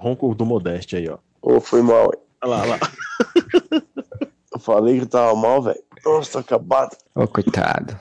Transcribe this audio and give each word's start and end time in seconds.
ronco 0.00 0.34
do 0.34 0.46
Modeste 0.46 0.96
aí, 0.96 1.08
ó. 1.08 1.18
Ô, 1.42 1.60
foi 1.60 1.82
mal, 1.82 2.06
hein? 2.06 2.20
Olha 2.42 2.50
lá, 2.50 2.62
olha 2.62 2.70
lá. 2.70 2.78
Eu 4.52 4.58
falei 4.58 4.98
que 4.98 5.06
tava 5.06 5.34
mal, 5.34 5.62
velho. 5.62 5.80
Nossa, 6.04 6.32
tô 6.32 6.38
acabado. 6.38 6.96
Ô, 7.14 7.26
coitado. 7.28 7.98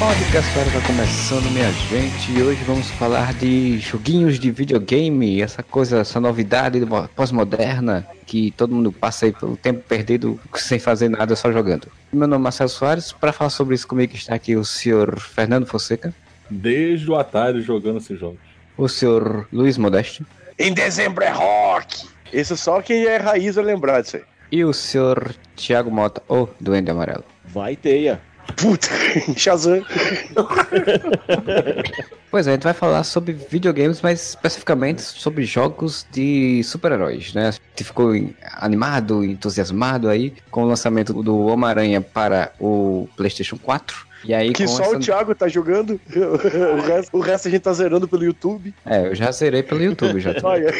Podcast 0.00 0.50
Fera 0.52 0.70
tá 0.70 0.80
começando, 0.86 1.44
minha 1.52 1.70
gente, 1.72 2.32
e 2.32 2.42
hoje 2.42 2.64
vamos 2.64 2.90
falar 2.92 3.34
de 3.34 3.78
joguinhos 3.78 4.40
de 4.40 4.50
videogame, 4.50 5.42
essa 5.42 5.62
coisa, 5.62 5.98
essa 5.98 6.18
novidade 6.18 6.80
mo- 6.80 7.06
pós-moderna 7.14 8.06
que 8.26 8.50
todo 8.52 8.74
mundo 8.74 8.90
passa 8.90 9.26
aí 9.26 9.32
pelo 9.32 9.58
tempo 9.58 9.80
perdido 9.86 10.40
sem 10.54 10.78
fazer 10.78 11.10
nada, 11.10 11.36
só 11.36 11.52
jogando. 11.52 11.86
Meu 12.10 12.26
nome 12.26 12.40
é 12.40 12.44
Marcelo 12.44 12.70
Soares, 12.70 13.12
para 13.12 13.30
falar 13.30 13.50
sobre 13.50 13.74
isso 13.74 13.86
comigo 13.86 14.14
está 14.14 14.34
aqui 14.34 14.56
o 14.56 14.64
senhor 14.64 15.20
Fernando 15.20 15.66
Fonseca, 15.66 16.14
Desde 16.48 17.08
o 17.10 17.14
Atari 17.16 17.60
jogando 17.60 17.98
esses 17.98 18.18
jogos. 18.18 18.40
o 18.78 18.88
senhor 18.88 19.46
Luiz 19.52 19.76
Modeste 19.76 20.24
Em 20.58 20.72
dezembro 20.72 21.22
é 21.22 21.30
rock! 21.30 22.08
Esse 22.32 22.56
só 22.56 22.80
quem 22.80 23.04
é 23.04 23.18
raiz 23.18 23.54
vai 23.56 23.64
lembrar 23.66 24.00
disso 24.00 24.16
aí. 24.16 24.22
e 24.50 24.64
o 24.64 24.72
senhor 24.72 25.34
Thiago 25.54 25.90
Mota, 25.90 26.22
o 26.26 26.48
Duende 26.58 26.90
Amarelo. 26.90 27.24
Vai 27.44 27.76
teia. 27.76 28.20
Puta, 28.56 28.88
Shazam. 29.36 29.84
Pois 32.30 32.46
é, 32.46 32.50
a 32.50 32.52
gente 32.54 32.62
vai 32.62 32.72
falar 32.72 33.02
sobre 33.02 33.32
videogames, 33.32 34.00
mas 34.00 34.30
especificamente 34.30 35.02
sobre 35.02 35.44
jogos 35.44 36.06
de 36.12 36.62
super-heróis, 36.62 37.34
né? 37.34 37.50
Gente 37.50 37.84
ficou 37.84 38.12
animado, 38.54 39.24
entusiasmado 39.24 40.08
aí 40.08 40.32
com 40.50 40.62
o 40.62 40.66
lançamento 40.66 41.12
do 41.22 41.46
Homem-Aranha 41.46 42.00
para 42.00 42.52
o 42.60 43.08
PlayStation 43.16 43.58
4. 43.58 44.09
E 44.24 44.34
aí 44.34 44.52
Que 44.52 44.66
só 44.68 44.82
essa... 44.82 44.96
o 44.96 45.00
Thiago 45.00 45.34
tá 45.34 45.48
jogando. 45.48 46.00
O 46.70 46.80
resto, 46.82 47.16
o 47.16 47.20
resto 47.20 47.48
a 47.48 47.50
gente 47.50 47.60
tá 47.62 47.72
zerando 47.72 48.06
pelo 48.08 48.24
YouTube. 48.24 48.74
É, 48.84 49.06
eu 49.08 49.14
já 49.14 49.30
zerei 49.32 49.62
pelo 49.62 49.82
YouTube 49.82 50.20
já. 50.20 50.34
Olha. 50.42 50.72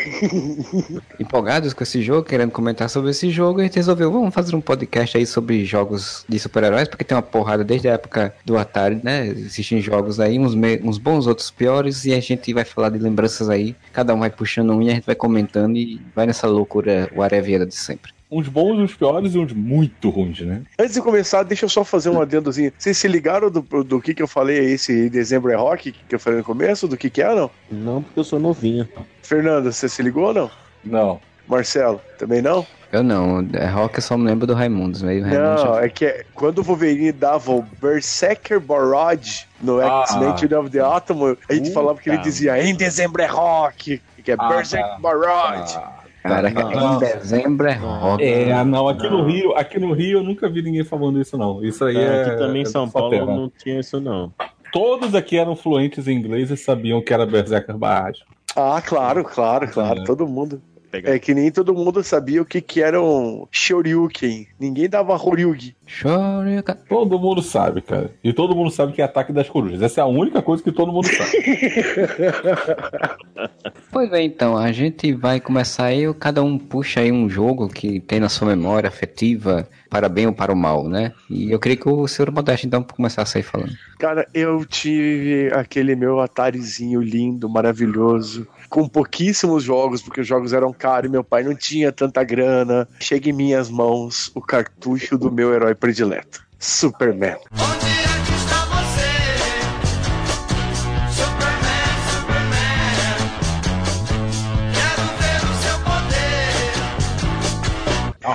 Empolgados 1.18 1.72
com 1.72 1.82
esse 1.82 2.02
jogo, 2.02 2.24
querendo 2.26 2.50
comentar 2.50 2.88
sobre 2.88 3.10
esse 3.10 3.30
jogo, 3.30 3.60
a 3.60 3.62
gente 3.64 3.76
resolveu, 3.76 4.10
vamos 4.10 4.34
fazer 4.34 4.54
um 4.54 4.60
podcast 4.60 5.16
aí 5.16 5.26
sobre 5.26 5.64
jogos 5.64 6.24
de 6.28 6.38
super-heróis, 6.38 6.88
porque 6.88 7.04
tem 7.04 7.16
uma 7.16 7.22
porrada 7.22 7.64
desde 7.64 7.88
a 7.88 7.92
época 7.94 8.34
do 8.44 8.56
Atari, 8.58 9.00
né? 9.02 9.26
Existem 9.26 9.80
jogos 9.80 10.20
aí, 10.20 10.38
uns, 10.38 10.54
me- 10.54 10.80
uns 10.82 10.98
bons, 10.98 11.26
outros 11.26 11.50
piores, 11.50 12.04
e 12.04 12.12
a 12.14 12.20
gente 12.20 12.52
vai 12.52 12.64
falar 12.64 12.90
de 12.90 12.98
lembranças 12.98 13.48
aí, 13.48 13.74
cada 13.92 14.14
um 14.14 14.18
vai 14.20 14.30
puxando 14.30 14.70
um 14.72 14.82
e 14.82 14.90
a 14.90 14.94
gente 14.94 15.06
vai 15.06 15.14
comentando 15.14 15.76
e 15.76 16.00
vai 16.14 16.26
nessa 16.26 16.46
loucura 16.46 17.08
o 17.14 17.22
Areviera 17.22 17.66
de 17.66 17.74
sempre. 17.74 18.12
Uns 18.30 18.46
bons, 18.48 18.78
uns 18.78 18.94
piores 18.94 19.34
e 19.34 19.38
uns 19.38 19.52
muito 19.52 20.08
ruins, 20.08 20.40
né? 20.40 20.62
Antes 20.78 20.94
de 20.94 21.02
começar, 21.02 21.42
deixa 21.42 21.64
eu 21.64 21.68
só 21.68 21.82
fazer 21.84 22.10
um 22.10 22.20
adendozinho. 22.20 22.72
Vocês 22.78 22.96
se 22.96 23.08
ligaram 23.08 23.50
do, 23.50 23.60
do 23.82 24.00
que 24.00 24.14
que 24.14 24.22
eu 24.22 24.28
falei 24.28 24.60
aí, 24.60 24.72
esse 24.72 25.10
dezembro 25.10 25.50
é 25.50 25.56
rock, 25.56 25.90
que 25.92 26.14
eu 26.14 26.20
falei 26.20 26.38
no 26.38 26.44
começo? 26.44 26.86
Do 26.86 26.96
que 26.96 27.10
que 27.10 27.20
é, 27.22 27.34
não? 27.34 27.50
Não, 27.70 28.02
porque 28.02 28.20
eu 28.20 28.24
sou 28.24 28.38
novinho. 28.38 28.88
Fernando, 29.22 29.72
você 29.72 29.88
se 29.88 30.00
ligou 30.02 30.26
ou 30.28 30.34
não? 30.34 30.50
Não. 30.84 31.20
Marcelo, 31.48 32.00
também 32.18 32.40
não? 32.40 32.64
Eu 32.92 33.02
não, 33.02 33.44
é 33.52 33.66
rock 33.66 33.96
eu 33.98 34.02
só 34.02 34.16
me 34.16 34.24
lembro 34.26 34.46
do 34.46 34.54
Raimundos, 34.54 35.02
meio 35.02 35.24
Raimundos. 35.24 35.64
Não, 35.64 35.78
é 35.78 35.88
que 35.88 36.04
é- 36.04 36.24
quando 36.34 36.58
o 36.58 36.62
Wolverine 36.62 37.10
dava 37.12 37.50
o 37.52 37.62
Berserker 37.80 38.60
Barrage 38.60 39.46
no 39.60 39.80
Ah. 39.80 40.04
X-Men 40.08 40.36
Children 40.38 40.60
of 40.60 40.70
the 40.70 40.80
Atom, 40.80 41.36
a 41.48 41.52
gente 41.52 41.62
Puta. 41.68 41.72
falava 41.74 41.98
que 42.00 42.08
ele 42.08 42.18
dizia 42.18 42.62
em 42.62 42.74
dezembro 42.74 43.20
é 43.22 43.26
rock, 43.26 44.00
que 44.24 44.30
é 44.32 44.36
Ah, 44.38 44.48
Berserker 44.48 44.88
tá. 44.90 44.98
Barrage. 45.00 45.78
Ah, 46.22 46.28
Caraca, 46.28 46.64
não. 46.64 46.96
em 46.96 46.98
dezembro 46.98 47.66
é 47.66 47.74
rock. 47.74 48.22
É, 48.22 48.64
não, 48.64 48.88
aqui 48.88 49.08
no 49.08 49.24
Rio, 49.24 49.54
aqui 49.56 49.78
no 49.78 49.92
Rio 49.92 50.18
eu 50.18 50.22
nunca 50.22 50.48
vi 50.48 50.62
ninguém 50.62 50.84
falando 50.84 51.20
isso, 51.20 51.36
não. 51.38 51.64
Isso 51.64 51.84
aí 51.84 51.96
é. 51.96 52.22
aqui 52.24 52.36
também 52.38 52.62
em 52.62 52.66
é 52.66 52.68
São 52.68 52.88
Paulo 52.88 53.10
terra. 53.10 53.26
não 53.26 53.50
tinha 53.56 53.80
isso, 53.80 54.00
não. 54.00 54.32
Todos 54.72 55.14
aqui 55.14 55.36
eram 55.38 55.56
fluentes 55.56 56.06
em 56.06 56.16
inglês 56.16 56.50
e 56.50 56.56
sabiam 56.56 57.00
que 57.02 57.12
era 57.12 57.26
Berserker 57.26 57.76
Barrage. 57.76 58.20
Ah, 58.54 58.82
claro, 58.84 59.24
claro, 59.24 59.68
claro, 59.68 60.00
É. 60.00 60.04
todo 60.04 60.26
mundo. 60.26 60.60
É 60.92 61.20
que 61.20 61.32
nem 61.32 61.52
todo 61.52 61.72
mundo 61.72 62.02
sabia 62.02 62.42
o 62.42 62.44
que 62.44 62.60
que 62.60 62.82
era 62.82 63.00
um 63.00 63.46
Shoryuken. 63.48 64.48
Ninguém 64.58 64.88
dava 64.88 65.14
Horyugi. 65.14 65.76
Shoryuken. 65.86 66.74
Todo 66.88 67.16
mundo 67.16 67.40
sabe, 67.42 67.80
cara. 67.80 68.10
E 68.24 68.32
todo 68.32 68.56
mundo 68.56 68.72
sabe 68.72 68.92
que 68.92 69.00
é 69.00 69.04
ataque 69.04 69.32
das 69.32 69.48
corujas. 69.48 69.80
Essa 69.82 70.00
é 70.00 70.02
a 70.02 70.06
única 70.08 70.42
coisa 70.42 70.60
que 70.64 70.72
todo 70.72 70.90
mundo 70.92 71.06
sabe. 71.06 71.30
Pois 74.00 74.08
bem, 74.08 74.28
então, 74.28 74.56
a 74.56 74.72
gente 74.72 75.12
vai 75.12 75.38
começar 75.38 75.84
aí, 75.84 76.10
cada 76.14 76.42
um 76.42 76.58
puxa 76.58 77.00
aí 77.00 77.12
um 77.12 77.28
jogo 77.28 77.68
que 77.68 78.00
tem 78.00 78.18
na 78.18 78.30
sua 78.30 78.48
memória 78.48 78.88
afetiva, 78.88 79.68
para 79.90 80.08
bem 80.08 80.26
ou 80.26 80.32
para 80.32 80.50
o 80.50 80.56
mal, 80.56 80.88
né? 80.88 81.12
E 81.28 81.50
eu 81.50 81.60
queria 81.60 81.76
que 81.76 81.86
o 81.86 82.08
senhor 82.08 82.30
Modesto, 82.30 82.66
então, 82.66 82.82
começasse 82.82 83.36
aí 83.36 83.44
falando. 83.44 83.74
Cara, 83.98 84.26
eu 84.32 84.64
tive 84.64 85.52
aquele 85.52 85.94
meu 85.94 86.18
Atarizinho 86.18 87.02
lindo, 87.02 87.46
maravilhoso, 87.46 88.48
com 88.70 88.88
pouquíssimos 88.88 89.64
jogos, 89.64 90.00
porque 90.00 90.22
os 90.22 90.26
jogos 90.26 90.54
eram 90.54 90.72
caros 90.72 91.10
e 91.10 91.12
meu 91.12 91.22
pai 91.22 91.42
não 91.42 91.54
tinha 91.54 91.92
tanta 91.92 92.24
grana. 92.24 92.88
Chega 93.00 93.28
em 93.28 93.34
minhas 93.34 93.68
mãos 93.68 94.32
o 94.34 94.40
cartucho 94.40 95.18
do 95.18 95.30
meu 95.30 95.52
herói 95.52 95.74
predileto, 95.74 96.42
Superman. 96.58 97.36
Onde 97.52 98.09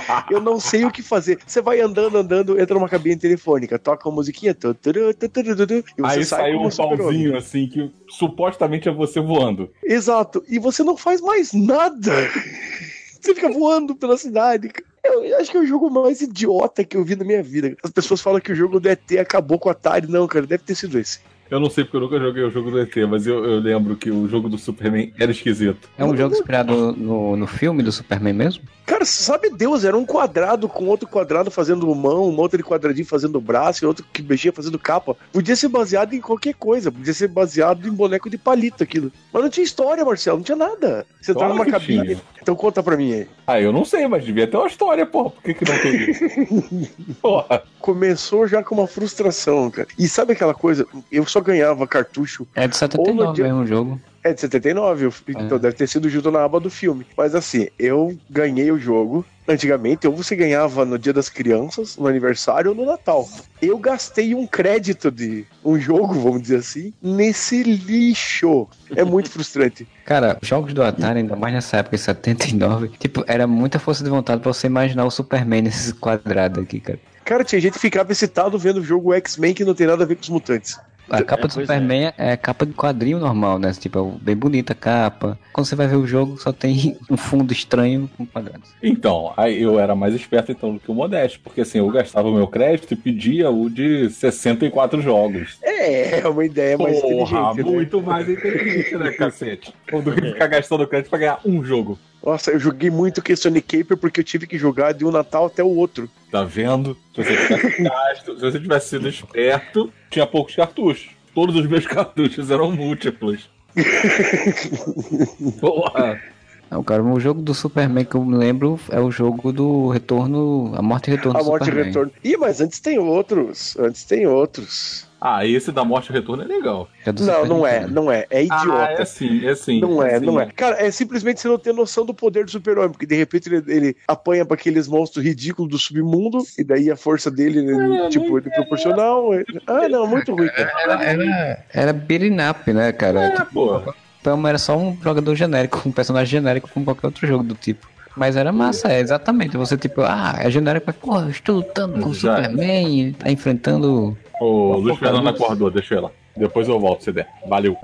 Eu 0.30 0.40
não 0.40 0.58
sei 0.60 0.84
o 0.84 0.90
que 0.90 1.02
fazer. 1.02 1.38
Você 1.46 1.60
vai 1.60 1.80
andando, 1.80 2.18
andando, 2.18 2.60
entra 2.60 2.74
numa 2.74 2.88
cabine 2.88 3.16
telefônica, 3.16 3.78
toca 3.78 4.08
uma 4.08 4.16
musiquinha, 4.16 4.54
tu, 4.54 4.74
tu, 4.74 4.92
tu, 4.92 5.14
tu, 5.14 5.28
tu, 5.28 5.56
tu, 5.56 5.66
tu, 5.66 5.84
você 5.98 6.18
Aí 6.18 6.24
sai 6.24 6.40
saiu 6.42 6.60
um 6.60 6.70
pauzinho 6.70 7.36
assim 7.36 7.66
que 7.68 7.90
supostamente 8.08 8.88
é 8.88 8.92
você 8.92 9.20
voando. 9.20 9.70
Exato. 9.82 10.44
E 10.48 10.58
você 10.58 10.82
não 10.82 10.96
faz 10.96 11.20
mais 11.20 11.52
nada. 11.52 12.12
Você 13.18 13.34
fica 13.34 13.50
voando 13.50 13.96
pela 13.96 14.16
cidade. 14.16 14.70
Eu 15.02 15.38
acho 15.38 15.50
que 15.50 15.56
é 15.56 15.60
o 15.60 15.66
jogo 15.66 15.90
mais 15.90 16.20
idiota 16.20 16.84
que 16.84 16.96
eu 16.96 17.04
vi 17.04 17.16
na 17.16 17.24
minha 17.24 17.42
vida. 17.42 17.76
As 17.82 17.90
pessoas 17.90 18.20
falam 18.20 18.40
que 18.40 18.52
o 18.52 18.54
jogo 18.54 18.78
do 18.78 18.88
ET 18.88 19.10
acabou 19.20 19.58
com 19.58 19.68
o 19.68 19.72
Atari. 19.72 20.06
Não, 20.06 20.28
cara, 20.28 20.46
deve 20.46 20.62
ter 20.62 20.76
sido 20.76 20.96
esse. 20.96 21.18
Eu 21.50 21.60
não 21.60 21.70
sei 21.70 21.84
porque 21.84 21.96
eu 21.96 22.00
nunca 22.00 22.18
joguei 22.18 22.42
o 22.42 22.50
jogo 22.50 22.70
do 22.70 22.80
ET, 22.80 22.94
mas 23.08 23.26
eu, 23.26 23.44
eu 23.44 23.60
lembro 23.60 23.96
que 23.96 24.10
o 24.10 24.26
jogo 24.28 24.48
do 24.48 24.58
Superman 24.58 25.12
era 25.18 25.30
esquisito. 25.30 25.88
É 25.96 26.04
um 26.04 26.16
jogo 26.16 26.34
inspirado 26.34 26.92
no, 26.92 27.36
no 27.36 27.46
filme 27.46 27.82
do 27.82 27.92
Superman 27.92 28.32
mesmo? 28.32 28.64
Cara, 28.84 29.04
sabe 29.04 29.50
Deus, 29.50 29.84
era 29.84 29.96
um 29.96 30.04
quadrado 30.04 30.68
com 30.68 30.86
outro 30.86 31.08
quadrado 31.08 31.50
fazendo 31.50 31.92
mão, 31.94 32.28
um 32.28 32.38
outro 32.38 32.62
quadradinho 32.62 33.06
fazendo 33.06 33.40
braço 33.40 33.84
e 33.84 33.86
outro 33.86 34.04
que 34.12 34.22
mexia 34.22 34.52
fazendo 34.52 34.78
capa. 34.78 35.16
Podia 35.32 35.56
ser 35.56 35.68
baseado 35.68 36.14
em 36.14 36.20
qualquer 36.20 36.54
coisa, 36.54 36.90
podia 36.92 37.12
ser 37.12 37.28
baseado 37.28 37.86
em 37.88 37.92
boneco 37.92 38.30
de 38.30 38.38
palito 38.38 38.82
aquilo. 38.84 39.10
Mas 39.32 39.42
não 39.42 39.50
tinha 39.50 39.64
história, 39.64 40.04
Marcelo, 40.04 40.38
não 40.38 40.44
tinha 40.44 40.56
nada. 40.56 41.04
Você 41.20 41.32
tá 41.32 41.40
Claro 41.40 41.54
numa 41.54 41.64
que 41.64 41.70
cabine. 41.72 42.02
tinha. 42.04 42.20
Então 42.40 42.54
conta 42.54 42.80
pra 42.80 42.96
mim 42.96 43.12
aí. 43.12 43.26
Ah, 43.44 43.60
eu 43.60 43.72
não 43.72 43.84
sei, 43.84 44.06
mas 44.06 44.24
devia 44.24 44.46
ter 44.46 44.56
uma 44.56 44.68
história, 44.68 45.04
porra. 45.04 45.30
Por 45.30 45.42
que, 45.42 45.54
que 45.54 45.64
não 45.68 45.78
teve? 45.78 46.88
porra. 47.20 47.62
Começou 47.80 48.46
já 48.46 48.62
com 48.62 48.76
uma 48.76 48.86
frustração, 48.86 49.68
cara. 49.68 49.88
E 49.98 50.06
sabe 50.08 50.32
aquela 50.32 50.54
coisa? 50.54 50.86
Eu 51.10 51.26
só 51.36 51.40
ganhava 51.40 51.86
cartucho. 51.86 52.46
É 52.54 52.66
de 52.66 52.74
Ou 52.74 52.78
79 52.78 53.24
no 53.28 53.32
dia- 53.34 53.44
mesmo 53.44 53.60
o 53.60 53.66
jogo. 53.66 54.00
É 54.24 54.32
de 54.32 54.40
79, 54.40 55.04
eu- 55.06 55.12
então 55.28 55.56
deve 55.58 55.76
ter 55.76 55.86
sido 55.86 56.08
junto 56.08 56.30
na 56.32 56.42
aba 56.44 56.58
do 56.58 56.68
filme. 56.70 57.06
Mas 57.16 57.34
assim, 57.34 57.68
eu 57.78 58.16
ganhei 58.28 58.72
o 58.72 58.78
jogo. 58.78 59.24
Antigamente, 59.48 60.08
ou 60.08 60.16
você 60.16 60.34
ganhava 60.34 60.84
no 60.84 60.98
Dia 60.98 61.12
das 61.12 61.28
Crianças, 61.28 61.96
no 61.96 62.08
aniversário 62.08 62.70
ou 62.70 62.76
no 62.76 62.84
Natal. 62.84 63.28
Eu 63.62 63.78
gastei 63.78 64.34
um 64.34 64.44
crédito 64.44 65.08
de 65.08 65.44
um 65.64 65.78
jogo, 65.78 66.14
vamos 66.14 66.42
dizer 66.42 66.56
assim, 66.56 66.92
nesse 67.00 67.62
lixo. 67.62 68.66
É 68.96 69.04
muito 69.04 69.30
frustrante. 69.30 69.86
Cara, 70.04 70.36
jogos 70.42 70.74
do 70.74 70.82
Atari, 70.82 71.20
ainda 71.20 71.36
mais 71.36 71.54
nessa 71.54 71.76
época, 71.76 71.94
em 71.94 71.98
79, 71.98 72.88
tipo, 72.98 73.22
era 73.28 73.46
muita 73.46 73.78
força 73.78 74.02
de 74.02 74.10
vontade 74.10 74.40
pra 74.40 74.52
você 74.52 74.66
imaginar 74.66 75.04
o 75.04 75.10
Superman 75.12 75.62
nesses 75.62 75.92
quadrados 75.92 76.60
aqui, 76.60 76.80
cara. 76.80 76.98
Cara, 77.24 77.44
tinha 77.44 77.60
gente 77.60 77.74
que 77.74 77.78
ficava 77.80 78.10
excitado 78.10 78.58
vendo 78.58 78.78
o 78.78 78.84
jogo 78.84 79.12
X-Men 79.14 79.54
que 79.54 79.64
não 79.64 79.74
tem 79.74 79.86
nada 79.86 80.02
a 80.02 80.06
ver 80.06 80.16
com 80.16 80.22
os 80.22 80.28
mutantes. 80.28 80.76
A 81.08 81.22
capa 81.22 81.44
É, 81.44 81.48
do 81.48 81.54
pois 81.54 81.66
Superman 81.66 82.12
é. 82.18 82.36
capa 82.36 82.66
de 82.66 82.72
quadrinho 82.72 83.18
normal, 83.18 83.58
né? 83.58 83.72
Tipo, 83.72 84.16
é 84.20 84.24
bem 84.24 84.36
bonita 84.36 84.72
a 84.72 84.76
capa. 84.76 85.38
Quando 85.52 85.66
você 85.66 85.76
vai 85.76 85.86
ver 85.86 85.96
o 85.96 86.06
jogo, 86.06 86.36
só 86.38 86.52
tem 86.52 86.96
um 87.10 87.16
fundo 87.16 87.52
estranho 87.52 88.10
com 88.16 88.26
quadrados. 88.26 88.68
Então, 88.82 89.32
aí 89.36 89.62
eu 89.62 89.78
era 89.78 89.94
mais 89.94 90.14
esperto 90.14 90.52
então 90.52 90.74
do 90.74 90.80
que 90.80 90.90
o 90.90 90.94
Modesto, 90.94 91.40
porque 91.42 91.60
assim, 91.60 91.78
eu 91.78 91.88
gastava 91.90 92.28
o 92.28 92.34
meu 92.34 92.46
crédito 92.48 92.92
e 92.92 92.96
pedia 92.96 93.50
o 93.50 93.70
de 93.70 94.10
64 94.10 95.00
jogos. 95.00 95.58
É, 95.62 96.20
é 96.20 96.28
uma 96.28 96.44
ideia 96.44 96.76
mais 96.76 97.00
Porra, 97.00 97.12
inteligente. 97.14 97.56
né? 97.56 97.62
muito 97.62 98.02
mais 98.02 98.28
inteligente, 98.28 98.96
né, 98.96 99.10
cacete? 99.12 99.72
Do 99.92 100.12
que 100.12 100.20
ficar 100.20 100.46
gastando 100.48 100.86
crédito 100.86 101.10
pra 101.10 101.18
ganhar 101.18 101.40
um 101.44 101.62
jogo. 101.64 101.98
Nossa, 102.26 102.50
eu 102.50 102.58
joguei 102.58 102.90
muito 102.90 103.22
Question 103.22 103.54
Caper 103.54 103.96
porque 103.96 104.18
eu 104.18 104.24
tive 104.24 104.48
que 104.48 104.58
jogar 104.58 104.90
de 104.92 105.04
um 105.04 105.12
Natal 105.12 105.46
até 105.46 105.62
o 105.62 105.68
outro. 105.68 106.10
Tá 106.28 106.42
vendo? 106.42 106.96
Se 107.14 107.22
você 107.22 107.36
tivesse 107.36 107.82
gasto, 107.84 108.34
se 108.34 108.40
você 108.40 108.58
tivesse 108.60 108.88
sido 108.88 109.08
esperto, 109.08 109.92
tinha 110.10 110.26
poucos 110.26 110.56
cartuchos. 110.56 111.10
Todos 111.32 111.54
os 111.54 111.68
meus 111.68 111.86
cartuchos 111.86 112.50
eram 112.50 112.72
múltiplos. 112.72 113.48
Porra! 115.60 116.20
Não, 116.68 116.82
cara, 116.82 117.00
o 117.00 117.20
jogo 117.20 117.40
do 117.40 117.54
Superman 117.54 118.04
que 118.04 118.16
eu 118.16 118.24
me 118.24 118.36
lembro 118.36 118.80
é 118.90 118.98
o 118.98 119.08
jogo 119.08 119.52
do 119.52 119.88
Retorno. 119.90 120.72
A 120.76 120.82
Morte 120.82 121.06
e 121.06 121.14
Retorno 121.14 121.38
A 121.38 121.42
do 121.44 121.46
morte 121.48 121.62
e 121.62 121.66
Superman. 121.66 121.86
retorno. 121.86 122.12
Ih, 122.24 122.36
mas 122.36 122.60
antes 122.60 122.80
tem 122.80 122.98
outros. 122.98 123.76
Antes 123.78 124.02
tem 124.02 124.26
outros. 124.26 125.05
Ah, 125.20 125.46
esse 125.46 125.72
da 125.72 125.82
morte 125.82 126.10
e 126.10 126.12
retorno 126.12 126.42
é 126.42 126.46
legal. 126.46 126.88
É 127.04 127.10
do 127.10 127.24
Não, 127.24 127.46
não 127.46 127.66
é, 127.66 127.80
Nintendo. 127.80 127.94
não 127.94 128.12
é. 128.12 128.26
É 128.30 128.40
Ah, 128.50 128.60
idiota. 128.62 129.02
é 129.02 129.04
sim, 129.06 129.46
é 129.46 129.54
sim. 129.54 129.80
Não 129.80 130.02
é, 130.02 130.18
sim. 130.20 130.26
não 130.26 130.38
é. 130.38 130.46
Cara, 130.46 130.76
é 130.84 130.90
simplesmente 130.90 131.40
você 131.40 131.48
não 131.48 131.58
ter 131.58 131.72
noção 131.72 132.04
do 132.04 132.12
poder 132.12 132.44
do 132.44 132.50
super-homem, 132.50 132.90
porque 132.90 133.06
de 133.06 133.14
repente 133.16 133.48
ele, 133.48 133.64
ele 133.66 133.96
apanha 134.06 134.44
pra 134.44 134.54
aqueles 134.56 134.86
monstros 134.86 135.24
ridículos 135.24 135.70
do 135.70 135.78
submundo, 135.78 136.38
e 136.58 136.62
daí 136.62 136.90
a 136.90 136.96
força 136.96 137.30
dele, 137.30 137.60
ele, 137.60 138.08
tipo, 138.10 138.36
ele 138.38 138.48
é 138.48 138.54
proporcional. 138.56 139.30
Ah, 139.66 139.88
não, 139.88 140.06
muito 140.06 140.34
ruim, 140.34 140.48
cara. 140.48 140.72
Era, 140.82 141.02
era, 141.04 141.64
era 141.72 142.50
up, 142.50 142.72
né, 142.72 142.92
cara? 142.92 143.20
É, 143.24 143.30
Tipo, 143.36 143.50
pô. 143.52 143.76
o 143.78 143.94
Pelma 144.22 144.48
era 144.50 144.58
só 144.58 144.76
um 144.76 144.96
jogador 145.02 145.34
genérico, 145.34 145.82
um 145.86 145.92
personagem 145.92 146.30
genérico 146.38 146.68
como 146.72 146.84
qualquer 146.84 147.06
outro 147.06 147.26
jogo 147.26 147.42
do 147.42 147.54
tipo. 147.54 147.86
Mas 148.16 148.34
era 148.34 148.50
massa, 148.50 148.90
é, 148.90 148.98
exatamente. 149.00 149.58
Você, 149.58 149.76
tipo, 149.76 150.00
ah, 150.00 150.36
é 150.38 150.50
genérico, 150.50 150.86
mas, 150.86 150.96
pô, 150.96 151.20
eu 151.20 151.28
estou 151.30 151.56
lutando 151.56 152.00
com 152.00 152.08
o. 152.10 152.14
Superman, 152.14 153.12
tá 153.12 153.30
enfrentando. 153.30 154.16
O 154.40 154.76
Luiz 154.76 154.98
Fernando 154.98 155.28
acordou, 155.28 155.70
deixa 155.70 155.94
eu 155.94 155.98
ir 155.98 156.02
lá. 156.02 156.10
Depois 156.36 156.68
eu 156.68 156.78
volto, 156.78 157.04
se 157.04 157.12
der. 157.12 157.28
Valeu. 157.48 157.76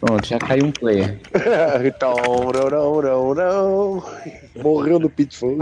Pronto, 0.00 0.26
já 0.26 0.38
caiu 0.38 0.66
um 0.66 0.70
player. 0.70 1.18
então, 1.84 2.14
não, 2.54 2.70
não, 2.70 3.02
não, 3.02 3.34
não. 3.34 4.04
Morreu 4.62 4.98
no 4.98 5.10
Pitfall. 5.10 5.58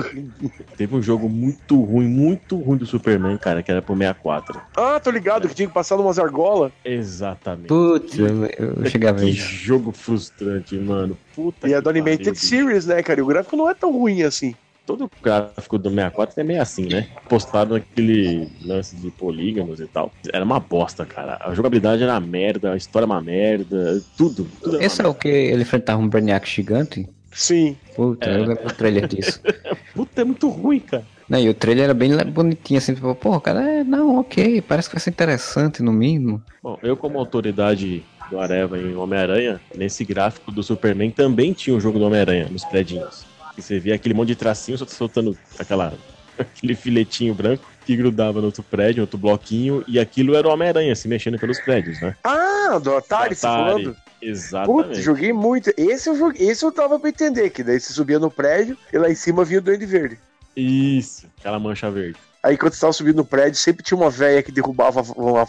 Teve 0.76 0.94
um 0.94 1.02
jogo 1.02 1.28
muito 1.28 1.80
ruim, 1.80 2.06
muito 2.06 2.56
ruim 2.56 2.76
do 2.76 2.84
Superman, 2.84 3.38
cara, 3.38 3.62
que 3.62 3.70
era 3.70 3.80
pro 3.80 3.96
64. 3.96 4.60
Ah, 4.76 5.00
tô 5.00 5.10
ligado 5.10 5.48
que 5.48 5.54
tinha 5.54 5.68
que 5.68 5.74
passar 5.74 5.96
numas 5.96 6.18
argolas. 6.18 6.70
Exatamente. 6.84 7.68
Putz, 7.68 8.18
eu, 8.18 8.44
eu 8.46 8.86
chegava 8.90 9.20
Que 9.20 9.32
jogo 9.32 9.90
frustrante, 9.92 10.76
mano. 10.76 11.16
Puta 11.34 11.68
E 11.68 11.72
é 11.72 11.80
do 11.80 11.88
Animated. 11.88 12.38
Series, 12.38 12.84
né, 12.84 13.02
cara? 13.02 13.20
E 13.20 13.22
o 13.22 13.26
gráfico 13.26 13.56
não 13.56 13.70
é 13.70 13.74
tão 13.74 13.90
ruim 13.90 14.22
assim. 14.22 14.54
Todo 14.86 15.10
gráfico 15.20 15.76
do 15.78 15.90
64 15.90 16.40
é 16.40 16.44
meio 16.44 16.62
assim, 16.62 16.86
né? 16.86 17.08
Postado 17.28 17.74
naquele 17.74 18.48
lance 18.64 18.94
de 18.94 19.10
polígonos 19.10 19.80
e 19.80 19.86
tal. 19.86 20.12
Era 20.32 20.44
uma 20.44 20.60
bosta, 20.60 21.04
cara. 21.04 21.38
A 21.40 21.52
jogabilidade 21.52 22.02
era 22.02 22.12
uma 22.12 22.20
merda, 22.20 22.72
a 22.72 22.76
história 22.76 23.04
é 23.04 23.06
uma 23.06 23.20
merda, 23.20 24.00
tudo. 24.16 24.46
tudo 24.62 24.76
era 24.76 24.84
Esse 24.84 25.02
é 25.02 25.08
o 25.08 25.14
que 25.14 25.28
ele 25.28 25.62
enfrentava 25.62 26.00
um 26.00 26.08
Brainiac 26.08 26.48
gigante? 26.48 27.08
Sim. 27.32 27.76
Puta, 27.94 28.30
eu 28.30 28.44
lembro 28.44 28.64
do 28.64 28.72
trailer 28.72 29.06
disso. 29.08 29.40
Puta, 29.94 30.22
é 30.22 30.24
muito 30.24 30.48
ruim, 30.48 30.80
cara. 30.80 31.04
Não, 31.28 31.40
e 31.40 31.48
o 31.48 31.54
trailer 31.54 31.84
era 31.84 31.94
bem 31.94 32.16
bonitinho, 32.32 32.78
assim, 32.78 32.94
tipo, 32.94 33.12
pô, 33.16 33.40
cara, 33.40 33.60
é, 33.68 33.84
não, 33.84 34.20
ok, 34.20 34.62
parece 34.62 34.88
que 34.88 34.94
vai 34.94 35.00
ser 35.00 35.10
interessante 35.10 35.82
no 35.82 35.92
mínimo. 35.92 36.40
Bom, 36.62 36.78
eu 36.82 36.96
como 36.96 37.18
autoridade 37.18 38.04
do 38.30 38.38
Areva 38.38 38.78
em 38.78 38.94
Homem-Aranha, 38.94 39.60
nesse 39.74 40.04
gráfico 40.04 40.52
do 40.52 40.62
Superman 40.62 41.10
também 41.10 41.52
tinha 41.52 41.76
o 41.76 41.80
jogo 41.80 41.98
do 41.98 42.06
Homem-Aranha, 42.06 42.48
nos 42.48 42.64
prédios. 42.64 43.25
Você 43.56 43.78
via 43.78 43.94
aquele 43.94 44.14
monte 44.14 44.28
de 44.28 44.36
tracinho 44.36 44.78
soltando 44.78 45.36
aquela, 45.58 45.94
aquele 46.38 46.74
filetinho 46.74 47.34
branco 47.34 47.64
que 47.84 47.96
grudava 47.96 48.40
no 48.40 48.46
outro 48.46 48.62
prédio, 48.62 48.96
no 48.96 49.02
outro 49.02 49.18
bloquinho, 49.18 49.84
e 49.86 49.98
aquilo 49.98 50.34
era 50.34 50.48
o 50.48 50.50
Homem-Aranha 50.50 50.94
se 50.96 51.06
mexendo 51.06 51.38
pelos 51.38 51.60
prédios, 51.60 52.00
né? 52.00 52.16
Ah, 52.24 52.80
do 52.82 52.96
Atari, 52.96 53.34
você 53.34 53.46
Atari. 53.46 53.72
falando? 53.72 53.94
Putz, 53.94 54.06
Exatamente. 54.22 55.02
joguei 55.02 55.32
muito. 55.32 55.72
Esse 55.76 56.08
eu, 56.08 56.16
joguei, 56.16 56.48
esse 56.48 56.64
eu 56.64 56.72
tava 56.72 56.98
pra 56.98 57.08
entender, 57.08 57.50
que 57.50 57.62
daí 57.62 57.78
você 57.78 57.92
subia 57.92 58.18
no 58.18 58.30
prédio 58.30 58.76
e 58.92 58.98
lá 58.98 59.08
em 59.08 59.14
cima 59.14 59.44
vinha 59.44 59.60
o 59.60 59.62
Duende 59.62 59.86
Verde. 59.86 60.18
Isso, 60.56 61.26
aquela 61.38 61.58
mancha 61.58 61.90
verde. 61.90 62.18
Aí 62.42 62.56
quando 62.56 62.72
você 62.72 62.80
tava 62.80 62.92
subindo 62.92 63.16
no 63.16 63.24
prédio, 63.24 63.58
sempre 63.58 63.82
tinha 63.84 63.98
uma 63.98 64.10
velha 64.10 64.42
que 64.42 64.52
derrubava 64.52 65.02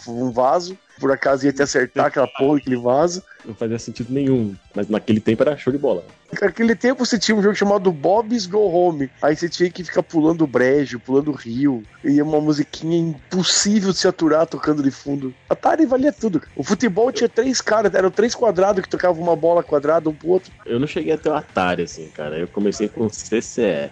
um 0.08 0.30
vaso. 0.30 0.76
Por 0.98 1.12
acaso 1.12 1.46
ia 1.46 1.52
te 1.52 1.62
acertar 1.62 2.06
aquela 2.06 2.26
porra, 2.26 2.58
aquele 2.58 2.76
vaso. 2.76 3.22
Não 3.44 3.54
fazia 3.54 3.78
sentido 3.78 4.12
nenhum, 4.12 4.54
mas 4.74 4.88
naquele 4.88 5.20
tempo 5.20 5.42
era 5.42 5.56
show 5.56 5.72
de 5.72 5.78
bola. 5.78 6.04
Naquele 6.40 6.74
tempo 6.74 7.04
você 7.06 7.18
tinha 7.18 7.36
um 7.36 7.42
jogo 7.42 7.54
chamado 7.54 7.90
Bob's 7.90 8.46
Go 8.46 8.70
Home. 8.70 9.10
Aí 9.22 9.34
você 9.34 9.48
tinha 9.48 9.70
que 9.70 9.82
ficar 9.84 10.02
pulando 10.02 10.42
o 10.42 10.46
brejo, 10.46 11.00
pulando 11.00 11.30
o 11.30 11.34
rio. 11.34 11.82
E 12.04 12.20
uma 12.20 12.40
musiquinha 12.40 12.98
impossível 12.98 13.92
de 13.92 13.98
se 13.98 14.08
aturar 14.08 14.46
tocando 14.46 14.82
de 14.82 14.90
fundo. 14.90 15.34
Atari 15.48 15.86
valia 15.86 16.12
tudo. 16.12 16.42
O 16.54 16.62
futebol 16.62 17.10
tinha 17.10 17.28
três 17.28 17.60
caras, 17.60 17.94
eram 17.94 18.10
três 18.10 18.34
quadrados 18.34 18.82
que 18.82 18.88
tocavam 18.88 19.22
uma 19.22 19.36
bola 19.36 19.62
quadrada 19.62 20.10
um 20.10 20.14
pro 20.14 20.28
outro. 20.28 20.52
Eu 20.66 20.78
não 20.78 20.86
cheguei 20.86 21.12
até 21.12 21.30
o 21.30 21.34
Atari, 21.34 21.82
assim, 21.82 22.08
cara. 22.08 22.38
Eu 22.38 22.48
comecei 22.48 22.88
com 22.88 23.08
CCE, 23.08 23.30
pra 23.30 23.40
você 23.40 23.90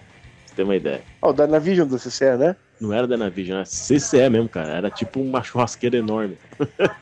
ter 0.55 0.63
uma 0.63 0.75
ideia. 0.75 1.01
Ó, 1.21 1.29
o 1.29 1.33
Dynavision 1.33 1.87
do 1.87 1.97
CCE, 1.97 2.37
né? 2.37 2.55
Não 2.79 2.93
era 2.93 3.07
da 3.07 3.17
Navision, 3.17 3.57
era 3.57 3.65
CCE 3.65 4.29
mesmo, 4.29 4.47
cara. 4.49 4.69
Era 4.69 4.91
tipo 4.91 5.19
uma 5.19 5.41
churrasqueira 5.43 5.97
enorme. 5.97 6.37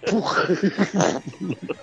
Porra. 0.10 0.48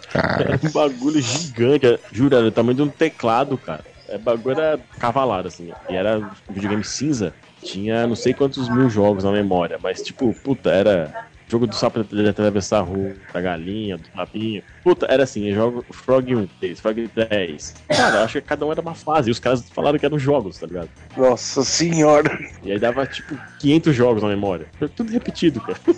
Cara, 0.09 0.59
Um 0.65 0.71
bagulho 0.73 1.21
gigante. 1.21 1.87
era- 1.87 2.00
Juro, 2.11 2.37
era 2.37 2.47
o 2.47 2.53
tamanho 2.53 2.77
de 2.77 2.83
um 2.83 2.89
teclado, 2.91 3.59
cara. 3.59 3.85
É, 4.09 4.19
bagulho 4.19 4.59
era 4.61 4.83
cavalado, 4.99 5.49
assim. 5.49 5.71
E 5.89 5.94
era 5.94 6.19
um 6.19 6.31
videogame 6.50 6.85
cinza. 6.85 7.35
Tinha 7.62 8.06
não 8.06 8.17
sei 8.17 8.35
quantos 8.35 8.69
mil 8.69 8.89
jogos 8.91 9.25
na 9.25 9.31
memória. 9.33 9.79
Mas, 9.79 10.03
tipo, 10.03 10.35
puta, 10.43 10.71
era 10.71 11.12
jogo 11.52 11.66
do 11.66 11.75
sapo 11.75 12.02
de 12.02 12.28
atravessar 12.28 12.78
a 12.78 12.81
rua, 12.81 13.12
da 13.32 13.40
galinha, 13.43 13.99
do 13.99 14.04
lapinho. 14.16 14.62
Puta, 14.82 15.06
era 15.08 15.22
assim, 15.25 15.49
eu 15.49 15.54
jogo 15.54 15.84
Frog 15.93 16.34
1, 16.34 16.49
10, 16.60 16.81
Frog 16.81 17.10
10. 17.14 17.75
Cara, 17.88 18.16
eu 18.16 18.25
acho 18.25 18.40
que 18.40 18.46
cada 18.49 18.64
um 18.64 18.72
era 18.72 18.81
uma 18.81 18.94
fase. 18.94 19.28
E 19.28 19.32
os 19.32 19.38
caras 19.38 19.69
falaram 19.70 19.99
que 19.99 20.06
eram 20.06 20.19
jogos, 20.19 20.58
tá 20.58 20.66
ligado? 20.66 20.88
Nossa 21.14 21.62
senhora. 21.62 22.38
E 22.62 22.72
aí 22.72 22.78
dava, 22.78 23.04
tipo, 23.06 23.38
500 23.58 23.94
jogos 23.94 24.22
na 24.22 24.31
memória. 24.31 24.66
Foi 24.78 24.88
tudo 24.88 25.12
repetido, 25.12 25.60
cara. 25.60 25.78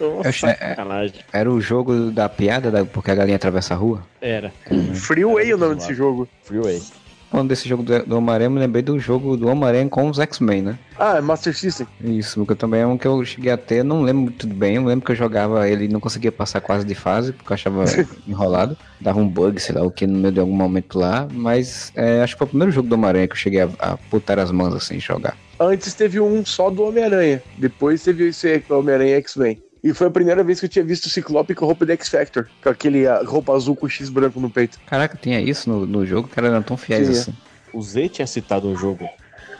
Nossa, 0.00 0.28
achei- 0.30 0.54
sacanagem. 0.54 1.20
era 1.32 1.50
o 1.50 1.60
jogo 1.60 2.10
da 2.10 2.28
piada, 2.28 2.70
da, 2.70 2.84
porque 2.84 3.10
a 3.10 3.14
galinha 3.14 3.36
atravessa 3.36 3.74
a 3.74 3.76
rua. 3.76 4.02
Era. 4.20 4.50
Freeway 4.94 5.50
é 5.50 5.54
o 5.54 5.58
nome 5.58 5.76
desse 5.76 5.94
jogo. 5.94 6.26
Freeway. 6.42 6.82
Falando 7.30 7.48
desse 7.48 7.68
jogo 7.68 7.84
do, 7.84 8.04
do 8.04 8.16
Homem-Aranha, 8.16 8.46
eu 8.46 8.50
me 8.50 8.58
lembrei 8.58 8.82
do 8.82 8.98
jogo 8.98 9.36
do 9.36 9.46
Homem-Aranha 9.46 9.88
com 9.88 10.08
os 10.08 10.18
X-Men, 10.18 10.62
né? 10.62 10.78
Ah, 10.98 11.18
é 11.18 11.20
Master 11.20 11.56
System. 11.56 11.86
Isso, 12.02 12.40
porque 12.40 12.56
também 12.56 12.80
é 12.80 12.86
um 12.86 12.98
que 12.98 13.06
eu 13.06 13.24
cheguei 13.24 13.52
a 13.52 13.56
ter, 13.56 13.84
não 13.84 14.02
lembro 14.02 14.22
muito 14.22 14.48
bem, 14.48 14.74
eu 14.74 14.84
lembro 14.84 15.06
que 15.06 15.12
eu 15.12 15.16
jogava 15.16 15.68
ele 15.68 15.84
e 15.84 15.88
não 15.88 16.00
conseguia 16.00 16.32
passar 16.32 16.60
quase 16.60 16.84
de 16.84 16.94
fase, 16.94 17.32
porque 17.32 17.52
eu 17.52 17.54
achava 17.54 17.84
enrolado, 18.26 18.76
dava 19.00 19.20
um 19.20 19.28
bug, 19.28 19.60
sei 19.60 19.76
lá 19.76 19.82
o 19.82 19.92
que, 19.92 20.08
no 20.08 20.18
meio 20.18 20.34
de 20.34 20.40
algum 20.40 20.54
momento 20.54 20.98
lá, 20.98 21.28
mas 21.32 21.92
é, 21.94 22.20
acho 22.20 22.34
que 22.34 22.38
foi 22.38 22.46
o 22.46 22.50
primeiro 22.50 22.72
jogo 22.72 22.88
do 22.88 22.94
Homem-Aranha 22.96 23.28
que 23.28 23.34
eu 23.34 23.38
cheguei 23.38 23.60
a, 23.60 23.68
a 23.78 23.96
putar 23.96 24.40
as 24.40 24.50
mãos 24.50 24.74
assim, 24.74 24.98
jogar. 24.98 25.36
Antes 25.60 25.94
teve 25.94 26.18
um 26.18 26.44
só 26.44 26.68
do 26.68 26.82
Homem-Aranha. 26.82 27.42
Depois 27.56 28.02
teve 28.02 28.28
esse 28.28 28.50
é 28.50 28.62
o 28.70 28.78
Homem-Aranha 28.78 29.16
X-Men. 29.18 29.62
E 29.82 29.94
foi 29.94 30.08
a 30.08 30.10
primeira 30.10 30.44
vez 30.44 30.60
que 30.60 30.66
eu 30.66 30.70
tinha 30.70 30.84
visto 30.84 31.06
o 31.06 31.08
Ciclope 31.08 31.54
com 31.54 31.64
a 31.64 31.68
roupa 31.68 31.86
de 31.86 31.92
X-Factor. 31.92 32.48
Com 32.62 32.68
aquele 32.68 33.06
a, 33.06 33.22
roupa 33.22 33.54
azul 33.54 33.74
com 33.74 33.88
X 33.88 34.10
branco 34.10 34.38
no 34.38 34.50
peito. 34.50 34.78
Caraca, 34.86 35.16
tinha 35.20 35.40
isso 35.40 35.70
no, 35.70 35.86
no 35.86 36.04
jogo, 36.04 36.28
cara, 36.28 36.48
eram 36.48 36.62
tão 36.62 36.76
fiéis 36.76 37.08
Tinha. 37.08 37.20
assim. 37.20 37.34
O 37.72 37.80
Z 37.82 38.08
tinha 38.10 38.26
citado 38.26 38.68
um 38.68 38.76
jogo 38.76 39.08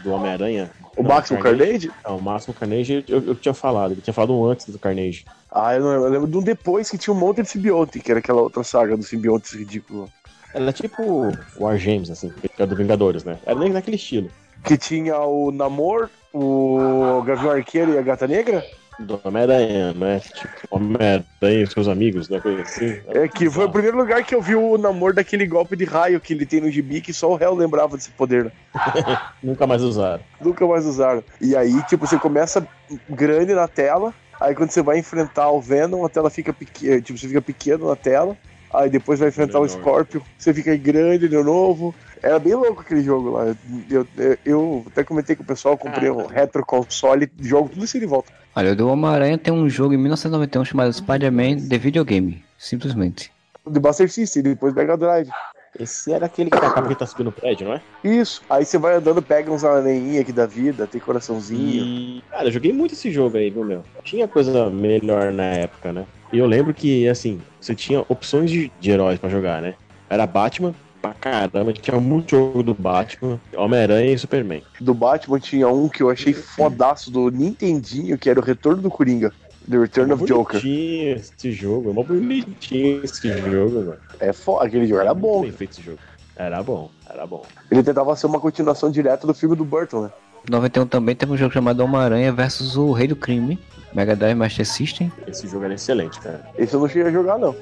do 0.03 0.11
Homem-Aranha. 0.11 0.71
O 0.97 1.03
Não, 1.03 1.11
Máximo 1.11 1.39
Carnage? 1.41 1.91
Não, 2.05 2.19
o 2.19 2.23
Máximo 2.23 2.53
Carnage 2.53 3.05
eu, 3.09 3.23
eu 3.25 3.35
tinha 3.35 3.55
falado. 3.55 3.93
Ele 3.93 4.01
tinha 4.01 4.13
falado 4.13 4.35
um 4.35 4.45
antes 4.45 4.67
do 4.69 4.79
Carnage. 4.79 5.25
Ah, 5.51 5.75
eu, 5.75 5.81
não, 5.81 5.91
lembro. 5.91 6.07
eu 6.07 6.11
lembro 6.11 6.29
de 6.29 6.37
um 6.37 6.43
depois 6.43 6.91
que 6.91 6.99
tinha 6.99 7.15
um 7.15 7.19
monte 7.19 7.43
de 7.43 7.49
simbionte, 7.49 8.01
que 8.01 8.11
era 8.11 8.21
aquela 8.21 8.43
outra 8.43 8.63
saga 8.63 8.97
dos 8.97 9.09
simbiontes 9.09 9.53
ridículo. 9.53 10.11
Era 10.53 10.73
tipo 10.73 11.33
War 11.59 11.79
Games, 11.79 12.11
assim, 12.11 12.31
que 12.31 12.51
era 12.59 12.67
do 12.67 12.77
Vingadores, 12.77 13.25
né? 13.25 13.39
Era 13.47 13.59
nem 13.59 13.71
naquele 13.71 13.97
estilo. 13.97 14.31
Que 14.65 14.77
tinha 14.77 15.19
o 15.21 15.53
Namor, 15.53 16.11
o 16.33 17.23
Gavião 17.25 17.53
Arqueiro 17.53 17.95
e 17.95 17.99
a 17.99 18.03
Gata 18.03 18.27
Negra. 18.27 18.65
Do 18.99 19.21
Homem-Aranha, 19.25 19.95
né? 19.95 20.21
Tipo, 20.21 20.51
Homem-Aranha 20.71 21.25
e 21.63 21.67
seus 21.67 21.89
amigos, 21.89 22.29
né? 22.29 22.39
Coisa 22.41 22.63
assim. 22.63 23.01
É 23.09 23.27
que 23.29 23.49
foi 23.49 23.65
o 23.65 23.71
primeiro 23.71 23.97
lugar 23.97 24.23
que 24.25 24.35
eu 24.35 24.43
vi 24.43 24.55
o 24.55 24.77
Namor 24.77 25.15
daquele 25.15 25.47
golpe 25.47 25.75
de 25.77 25.85
raio 25.85 26.21
que 26.21 26.35
ele 26.35 26.45
tem 26.45 26.61
no 26.61 26.71
gibi, 26.71 27.01
que 27.01 27.13
só 27.13 27.31
o 27.31 27.37
réu 27.37 27.55
lembrava 27.55 27.97
desse 27.97 28.11
poder. 28.11 28.45
né? 28.45 28.53
Nunca 29.43 29.67
mais 29.67 29.83
usaram. 29.83 30.23
Nunca 30.41 30.67
mais 30.67 30.85
usaram. 30.85 31.25
E 31.41 31.57
aí, 31.57 31.83
tipo, 31.85 32.07
você 32.07 32.19
começa 32.19 32.67
grande 33.09 33.55
na 33.55 33.67
tela, 33.67 34.13
aí 34.39 34.55
quando 34.55 34.71
você 34.71 34.83
vai 34.83 34.99
enfrentar 34.99 35.51
o 35.51 35.61
Venom, 35.61 36.05
a 36.05 36.09
tela 36.09 36.29
fica 36.29 36.53
pequena, 36.53 37.01
tipo, 37.01 37.19
você 37.19 37.29
fica 37.29 37.41
pequeno 37.41 37.89
na 37.89 37.97
tela, 37.97 38.37
aí 38.73 38.91
depois 38.91 39.19
vai 39.19 39.29
enfrentar 39.29 39.61
o 39.61 39.63
Menor. 39.63 39.79
Scorpion, 39.79 40.21
você 40.37 40.53
fica 40.53 40.77
grande 40.77 41.29
de 41.29 41.43
novo. 41.43 41.95
Era 42.23 42.39
bem 42.39 42.55
louco 42.55 42.83
aquele 42.83 43.03
jogo 43.03 43.31
lá. 43.31 43.57
Eu, 43.89 44.07
eu, 44.17 44.39
eu 44.45 44.85
até 44.89 45.03
comentei 45.03 45.35
com 45.35 45.43
o 45.43 45.47
pessoal, 45.47 45.77
comprei 45.77 46.11
um 46.11 46.27
retro 46.27 46.65
console, 46.65 47.31
jogo 47.41 47.69
tudo 47.69 47.85
isso 47.85 47.99
de 47.99 48.07
volta. 48.07 48.33
Olha, 48.55 48.73
o 48.73 48.77
do 48.77 48.89
Homem-Aranha 48.89 49.39
tem 49.39 49.53
um 49.53 49.69
jogo 49.69 49.95
em 49.95 49.97
1991 49.97 50.65
chamado 50.65 50.93
Spider-Man 50.93 51.69
The 51.69 51.79
Videogame, 51.79 52.45
simplesmente. 52.59 53.31
De 53.67 53.81
Master 53.81 54.11
System, 54.11 54.43
depois 54.43 54.75
Mega 54.75 54.97
Drive. 54.97 55.31
Esse 55.79 56.13
era 56.13 56.27
aquele 56.27 56.51
que 56.51 56.57
a 56.57 56.61
capa 56.61 56.89
que 56.89 56.95
tá 56.97 57.07
subindo 57.07 57.29
o 57.29 57.33
prédio, 57.33 57.69
não 57.69 57.75
é? 57.75 57.81
Isso. 58.03 58.43
Aí 58.51 58.65
você 58.65 58.77
vai 58.77 58.97
andando, 58.97 59.23
pega 59.23 59.53
uns 59.53 59.63
aranhinhos 59.63 60.21
aqui 60.21 60.33
da 60.33 60.45
vida, 60.45 60.87
tem 60.87 61.01
coraçãozinho. 61.01 61.85
E, 61.85 62.25
cara, 62.29 62.49
eu 62.49 62.51
joguei 62.51 62.73
muito 62.73 62.95
esse 62.95 63.11
jogo 63.11 63.37
aí, 63.37 63.51
viu, 63.51 63.65
meu? 63.65 63.85
Tinha 64.03 64.27
coisa 64.27 64.69
melhor 64.69 65.33
na 65.33 65.45
época, 65.45 65.93
né? 65.93 66.07
E 66.33 66.39
eu 66.39 66.47
lembro 66.47 66.75
que, 66.75 67.09
assim, 67.09 67.41
você 67.61 67.75
tinha 67.75 68.05
opções 68.09 68.51
de, 68.51 68.71
de 68.81 68.91
heróis 68.91 69.19
pra 69.19 69.29
jogar, 69.29 69.63
né? 69.63 69.75
Era 70.09 70.27
Batman, 70.27 70.75
pra 71.01 71.15
caramba, 71.15 71.73
tinha 71.73 71.99
muito 72.01 72.37
jogo 72.37 72.63
do 72.63 72.75
Batman, 72.75 73.41
Homem-Aranha 73.57 74.13
e 74.13 74.19
Superman. 74.19 74.63
Do 74.81 74.95
Batman 74.95 75.39
tinha 75.39 75.69
um 75.69 75.89
que 75.89 76.03
eu 76.03 76.11
achei 76.11 76.33
fodaço 76.33 77.11
do 77.11 77.31
Nintendinho, 77.31 78.19
que 78.19 78.29
era 78.29 78.39
o 78.39 78.43
Retorno 78.43 78.83
do 78.83 78.91
Coringa. 78.91 79.33
The 79.69 79.79
Return 79.79 80.13
of 80.13 80.25
Joker. 80.25 80.61
bonitinho 80.61 81.17
esse 81.17 81.53
jogo, 81.53 81.91
é 81.91 81.93
mó 81.93 82.03
bonitinho 82.03 83.05
esse 83.05 83.29
jogo, 83.51 83.77
mano. 83.77 83.97
É 84.19 84.33
foda, 84.33 84.67
aquele 84.67 84.87
jogo 84.87 85.01
era 85.01 85.15
bom. 85.15 85.43
bem 85.43 85.53
feito 85.53 85.73
esse 85.73 85.83
jogo. 85.83 85.99
Era 86.35 86.63
bom, 86.63 86.91
era 87.09 87.27
bom. 87.27 87.45
Ele 87.71 87.83
tentava 87.83 88.17
ser 88.17 88.27
uma 88.27 88.41
continuação 88.41 88.91
direta 88.91 89.27
do 89.27 89.35
filme 89.35 89.55
do 89.55 89.65
Burton, 89.65 90.05
né? 90.05 90.11
Em 90.49 90.51
91 90.51 90.87
também 90.87 91.15
teve 91.15 91.33
um 91.33 91.37
jogo 91.37 91.53
chamado 91.53 91.81
Homem-Aranha 91.81 92.33
versus 92.33 92.77
o 92.77 92.93
Rei 92.93 93.07
do 93.07 93.15
Crime. 93.15 93.59
Mega 93.93 94.15
Drive 94.15 94.37
Master 94.37 94.67
System. 94.67 95.13
Esse 95.27 95.49
jogo 95.49 95.65
era 95.65 95.75
excelente, 95.75 96.19
cara. 96.21 96.49
Esse 96.57 96.75
eu 96.75 96.81
não 96.81 96.89
cheguei 96.89 97.09
a 97.09 97.11
jogar, 97.11 97.39
não. 97.39 97.55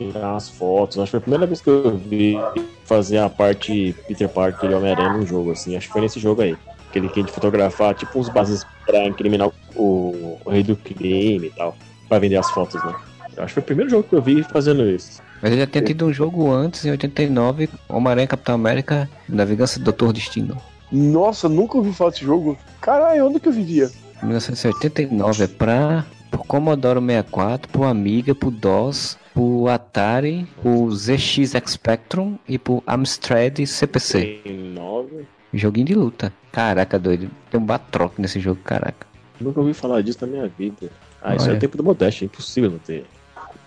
Tirar 0.00 0.36
as 0.36 0.48
fotos. 0.48 0.98
Acho 0.98 1.06
que 1.06 1.10
foi 1.10 1.18
a 1.18 1.20
primeira 1.20 1.46
vez 1.46 1.60
que 1.60 1.68
eu 1.68 1.94
vi 1.94 2.38
fazer 2.86 3.18
a 3.18 3.28
parte 3.28 3.94
Peter 4.08 4.28
Parker 4.30 4.70
e 4.70 4.74
Homem-Aranha 4.74 5.12
num 5.12 5.26
jogo, 5.26 5.52
assim. 5.52 5.76
Acho 5.76 5.88
que 5.88 5.92
foi 5.92 6.00
nesse 6.00 6.18
jogo 6.18 6.40
aí. 6.40 6.56
Aquele 6.88 7.08
que 7.10 7.20
a 7.20 7.22
gente 7.22 7.32
fotografar, 7.32 7.94
tipo, 7.94 8.18
uns 8.18 8.30
bases 8.30 8.64
pra 8.86 9.04
incriminar 9.04 9.50
o, 9.76 10.38
o 10.42 10.50
rei 10.50 10.62
do 10.62 10.74
crime 10.74 11.48
e 11.48 11.50
tal. 11.50 11.76
Pra 12.08 12.18
vender 12.18 12.36
as 12.36 12.50
fotos, 12.50 12.82
né? 12.82 12.94
Acho 13.36 13.48
que 13.48 13.52
foi 13.52 13.62
o 13.62 13.66
primeiro 13.66 13.90
jogo 13.90 14.04
que 14.04 14.14
eu 14.14 14.22
vi 14.22 14.42
fazendo 14.42 14.88
isso. 14.88 15.20
Mas 15.42 15.52
ele 15.52 15.60
já 15.60 15.66
tinha 15.66 15.84
tido 15.84 16.06
um 16.06 16.12
jogo 16.12 16.50
antes, 16.50 16.84
em 16.86 16.90
89, 16.90 17.68
Homem-Aranha 17.86 18.26
Capitão 18.26 18.54
América, 18.54 19.08
Na 19.28 19.44
Vingança 19.44 19.78
do 19.78 19.84
Doutor 19.84 20.14
Destino. 20.14 20.56
Nossa, 20.90 21.46
nunca 21.46 21.76
ouvi 21.76 21.92
falar 21.92 22.10
desse 22.10 22.24
jogo. 22.24 22.56
Caralho, 22.80 23.26
onde 23.26 23.38
que 23.38 23.48
eu 23.48 23.52
vivia? 23.52 23.90
1989 24.22 25.44
é 25.44 25.46
pra 25.46 26.06
pro 26.30 26.44
Commodore 26.44 27.00
64, 27.00 27.68
pro 27.70 27.84
Amiga, 27.84 28.34
pro 28.34 28.50
DOS, 28.50 29.18
pro 29.40 29.68
Atari, 29.68 30.46
pro 30.60 30.90
ZX 30.94 31.52
Spectrum 31.66 32.36
e 32.46 32.58
pro 32.58 32.82
Amstrad 32.86 33.64
CPC. 33.64 34.40
Tem 34.44 34.52
nove. 34.54 35.26
Joguinho 35.54 35.86
de 35.86 35.94
luta. 35.94 36.30
Caraca, 36.52 36.98
doido. 36.98 37.30
Tem 37.50 37.58
um 37.58 37.64
Batroc 37.64 38.18
nesse 38.18 38.38
jogo, 38.38 38.60
caraca. 38.62 39.06
Nunca 39.40 39.60
ouvi 39.60 39.72
falar 39.72 40.02
disso 40.02 40.18
na 40.20 40.26
minha 40.26 40.46
vida. 40.46 40.90
Ah, 41.22 41.34
isso 41.34 41.46
é 41.46 41.48
Olha. 41.48 41.56
o 41.56 41.60
tempo 41.60 41.78
do 41.78 41.82
Modeste, 41.82 42.24
é 42.24 42.26
impossível 42.26 42.70
não 42.70 42.78
ter. 42.78 43.06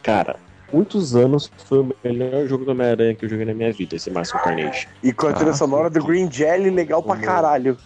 Cara, 0.04 0.36
muitos 0.72 1.16
anos 1.16 1.52
foi 1.66 1.80
o 1.80 1.96
melhor 2.04 2.48
jogo 2.48 2.66
do 2.66 2.72
Homem-Aranha 2.72 3.16
que 3.16 3.26
eu 3.26 3.30
joguei 3.30 3.46
na 3.46 3.56
minha 3.56 3.74
vida, 3.74 3.96
esse 3.96 4.12
Máximo 4.12 4.42
Carnage. 4.42 4.88
E 5.02 5.12
com 5.12 5.26
a 5.26 5.34
trilha 5.34 5.52
Ah, 5.52 5.56
sonora 5.56 5.90
do 5.90 6.04
Green 6.04 6.32
Jelly, 6.32 6.70
legal 6.70 7.02
pra 7.02 7.16
Uhum. 7.16 7.22
caralho. 7.22 7.78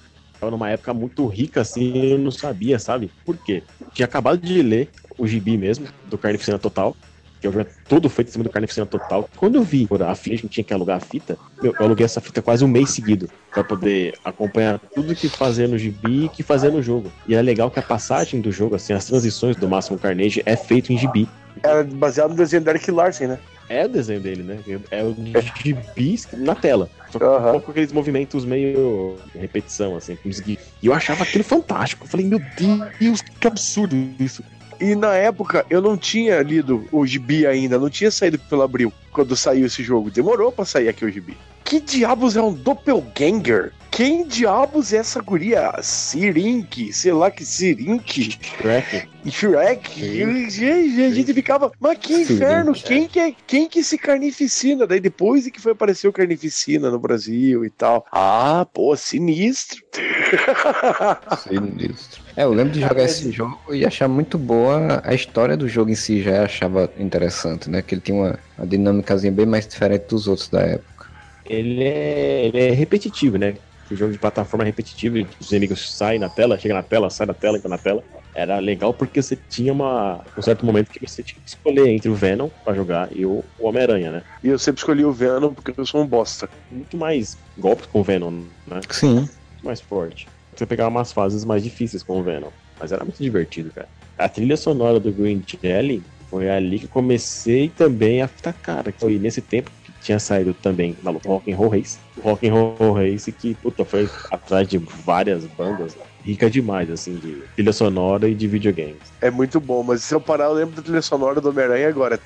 Tava 0.41 0.51
numa 0.51 0.70
época 0.70 0.94
muito 0.94 1.25
rica, 1.25 1.62
assim, 1.62 2.12
eu 2.12 2.17
não 2.20 2.32
sabia, 2.32 2.77
sabe? 2.79 3.10
Por 3.25 3.38
quê? 3.38 3.63
Tinha 3.94 4.06
acabado 4.06 4.39
de 4.39 4.62
ler 4.62 4.89
o 5.17 5.25
gibi 5.25 5.58
mesmo, 5.58 5.88
do 6.06 6.17
Carnificina 6.17 6.60
Total, 6.60 6.96
que 7.39 7.48
é 7.48 7.50
um 7.50 7.53
jogo 7.53 7.70
todo 7.88 8.10
feito 8.10 8.29
em 8.29 8.32
cima 8.32 8.44
do 8.44 8.50
Carnificina 8.50 8.86
Total. 8.86 9.29
Quando 9.38 9.56
eu 9.56 9.63
vi 9.63 9.88
a 10.08 10.15
fita, 10.15 10.36
a 10.36 10.38
gente 10.38 10.50
tinha 10.50 10.63
que 10.63 10.74
alugar 10.74 10.98
a 10.98 11.00
fita, 11.00 11.38
eu 11.62 11.74
aluguei 11.79 12.06
essa 12.06 12.22
fita 12.22 12.41
quase 12.41 12.63
um 12.63 12.67
mês 12.67 12.89
seguido, 12.91 13.29
pra 13.51 13.63
poder 13.63 14.17
acompanhar 14.24 14.79
tudo 14.94 15.15
que 15.15 15.27
fazia 15.29 15.67
no 15.67 15.77
gibi 15.77 16.25
e 16.25 16.29
que 16.29 16.44
fazia 16.44 16.70
no 16.70 16.82
jogo. 16.82 17.12
E 17.27 17.36
é 17.36 17.41
legal 17.41 17.70
que 17.70 17.79
a 17.79 17.84
passagem 17.84 18.41
do 18.41 18.51
jogo, 18.51 18.75
assim, 18.75 18.94
as 18.94 19.06
transições 19.06 19.56
do 19.56 19.67
Máximo 19.67 19.98
Carnage 19.98 20.41
é 20.46 20.56
feito 20.56 20.91
em 20.91 20.98
gibi. 20.98 21.27
Era 21.63 21.84
baseado 21.84 22.32
no 22.32 22.36
desenho 22.36 22.63
do 22.63 22.70
Eric 22.70 22.89
Larsen, 22.91 23.27
né? 23.27 23.39
É 23.70 23.86
o 23.86 23.89
desenho 23.89 24.22
dele, 24.22 24.44
né? 24.44 24.60
É 24.91 25.03
o 25.03 25.15
gibi 25.63 26.20
na 26.34 26.56
tela. 26.56 26.89
Só 27.12 27.20
que 27.20 27.25
Aham. 27.25 27.50
um 27.50 27.51
pouco 27.53 27.72
aqueles 27.72 27.91
movimentos 27.91 28.46
meio 28.46 29.17
repetição, 29.36 29.96
assim. 29.96 30.15
com 30.15 30.29
os 30.29 30.39
E 30.39 30.58
eu 30.84 30.94
achava 30.94 31.24
aquilo 31.24 31.44
fantástico. 31.44 32.06
Eu 32.06 32.10
falei, 32.10 32.25
meu 32.25 32.41
Deus, 32.58 33.22
que 33.22 33.48
absurdo 33.48 33.96
isso. 34.20 34.44
E 34.79 34.96
na 34.96 35.15
época 35.15 35.65
eu 35.69 35.81
não 35.81 35.98
tinha 35.98 36.41
lido 36.41 36.88
o 36.91 37.05
gibi 37.05 37.46
ainda, 37.48 37.79
não 37.79 37.89
tinha 37.89 38.12
saído 38.12 38.38
pelo 38.38 38.62
Abril 38.62 38.93
quando 39.12 39.36
saiu 39.36 39.65
esse 39.65 39.84
jogo. 39.84 40.12
Demorou 40.12 40.51
pra 40.51 40.65
sair 40.65 40.88
aqui 40.89 41.03
o 41.03 41.12
gibi. 41.12 41.38
Que 41.63 41.81
diabos 41.81 42.38
é 42.38 42.41
um 42.41 42.53
doppelganger? 42.53 43.74
Quem 43.89 44.27
diabos 44.27 44.94
é 44.94 44.98
essa 44.98 45.22
guria? 45.22 45.74
Sirink, 45.82 46.94
sei 46.94 47.12
lá 47.12 47.32
que 47.32 47.44
Sirink, 47.44 48.38
Shrek. 48.41 49.10
Shrek. 49.29 50.50
Gente, 50.50 51.01
a 51.01 51.10
gente 51.10 51.34
ficava, 51.34 51.72
mas 51.79 51.98
que 51.98 52.13
inferno, 52.13 52.72
é. 52.72 52.75
quem 52.75 53.08
que, 53.08 53.20
é, 53.20 53.34
quem 53.46 53.67
que 53.67 53.84
se 53.84 53.98
carnificina? 53.98 54.86
Daí 54.86 55.00
depois 55.00 55.48
é 55.48 55.50
que 55.50 55.60
foi 55.60 55.72
aparecer 55.72 56.08
o 56.08 56.13
carnificina 56.13 56.89
no 56.91 57.00
Brasil 57.00 57.65
e 57.65 57.70
tal. 57.70 58.06
Ah, 58.12 58.67
pô, 58.74 58.96
sinistro. 58.96 59.84
Sinistro. 61.44 62.22
É, 62.36 62.44
eu 62.44 62.53
lembro 62.53 62.74
de 62.74 62.82
jogar 62.82 63.03
esse 63.03 63.32
jogo 63.32 63.60
e 63.72 63.86
achar 63.86 64.08
muito 64.08 64.38
boa 64.38 65.01
a 65.03 65.13
história 65.13 65.58
do 65.58 65.67
jogo 65.67 65.89
em 65.89 65.96
si, 65.96 66.22
já 66.22 66.44
achava 66.44 66.91
interessante, 67.00 67.70
né? 67.70 67.82
Que 67.82 67.96
ele 67.96 68.01
tinha 68.01 68.17
uma, 68.17 68.39
uma 68.58 68.67
dinâmicazinha 68.67 69.32
bem 69.32 69.46
mais 69.46 69.67
diferente 69.67 70.06
dos 70.08 70.27
outros 70.27 70.48
da 70.50 70.62
época. 70.62 71.08
Ele 71.50 71.84
é, 71.84 72.46
ele 72.46 72.60
é 72.60 72.72
repetitivo, 72.72 73.38
né? 73.38 73.56
O 73.89 73.96
jogo 73.96 74.12
de 74.12 74.20
plataforma 74.20 74.63
é 74.63 74.67
repetitivo, 74.67 75.25
os 75.39 75.51
inimigos 75.51 75.96
saem 75.96 76.20
na 76.20 76.29
tela, 76.29 76.58
chega 76.58 76.74
na 76.74 76.84
tela, 76.84 77.10
sai 77.10 77.25
da 77.25 77.34
tela, 77.34 77.58
entra 77.58 77.70
na 77.70 77.77
tela. 77.77 78.03
Era 78.36 78.60
legal 78.60 78.94
porque 78.94 79.22
você 79.22 79.38
tinha 79.50 79.72
uma, 79.72 80.24
um 80.38 80.41
certo 80.41 80.65
momento 80.65 80.91
que 80.91 81.00
você 81.08 81.24
tinha 81.24 81.41
que 81.41 81.50
escolher 81.50 81.88
entre 81.88 82.10
o 82.10 82.13
Venom 82.13 82.50
pra 82.63 82.74
jogar 82.74 83.10
e 83.12 83.25
o, 83.25 83.44
o 83.58 83.67
Homem-Aranha, 83.67 84.12
né? 84.12 84.24
E 84.44 84.50
eu 84.50 84.60
sempre 84.60 84.79
escolhi 84.79 85.03
o 85.03 85.12
Venom 85.12 85.53
porque 85.53 85.74
eu 85.75 85.86
sou 85.86 86.01
um 86.01 86.06
bosta. 86.06 86.50
Muito 86.72 86.98
mais 86.98 87.38
golpes 87.58 87.88
com 87.88 88.01
o 88.01 88.03
Venom, 88.03 88.44
né? 88.67 88.82
Sim. 88.89 89.15
muito 89.15 89.32
mais 89.63 89.82
forte. 89.82 90.27
Você 90.56 90.65
pegava 90.65 90.89
umas 90.89 91.12
fases 91.12 91.46
mais 91.46 91.63
difíceis 91.63 92.03
com 92.03 92.20
o 92.20 92.24
Venom. 92.24 92.50
Mas 92.79 92.91
era 92.91 93.03
muito 93.03 93.22
divertido, 93.22 93.72
cara. 93.72 93.88
A 94.17 94.27
trilha 94.27 94.58
sonora 94.58 95.00
do 95.00 95.12
Green 95.12 95.44
Jelly 95.62 96.03
foi 96.29 96.50
ali 96.50 96.79
que 96.79 96.86
eu 96.86 96.89
comecei 96.89 97.70
também 97.70 98.22
a 98.22 98.27
ficar 98.27 98.53
cara. 98.53 98.91
que 98.91 99.00
Foi 99.00 99.17
nesse 99.17 99.41
tempo 99.41 99.72
que 99.84 99.87
tinha 100.07 100.19
saído 100.19 100.53
também 100.53 100.95
maluco, 101.03 101.27
Rock 101.27 101.51
and 101.51 101.57
Roll 101.57 101.69
Race. 101.69 101.99
O 102.15 102.21
Rock 102.21 102.47
and 102.47 102.53
Roll 102.53 102.93
Race 102.93 103.29
que, 103.29 103.53
puta, 103.55 103.83
foi 103.83 104.09
atrás 104.31 104.65
de 104.67 104.77
várias 104.77 105.45
bandas. 105.45 105.97
Rica 106.23 106.49
demais, 106.49 106.89
assim, 106.89 107.15
de 107.15 107.43
trilha 107.55 107.73
sonora 107.73 108.27
e 108.27 108.33
de 108.33 108.47
videogames. 108.47 108.97
É 109.21 109.29
muito 109.29 109.59
bom, 109.59 109.83
mas 109.83 110.03
se 110.03 110.13
eu 110.13 110.21
parar, 110.21 110.45
eu 110.45 110.53
lembro 110.53 110.75
da 110.75 110.81
trilha 110.81 111.01
sonora 111.01 111.41
do 111.41 111.49
Homem-Aranha 111.49 111.89
agora. 111.89 112.19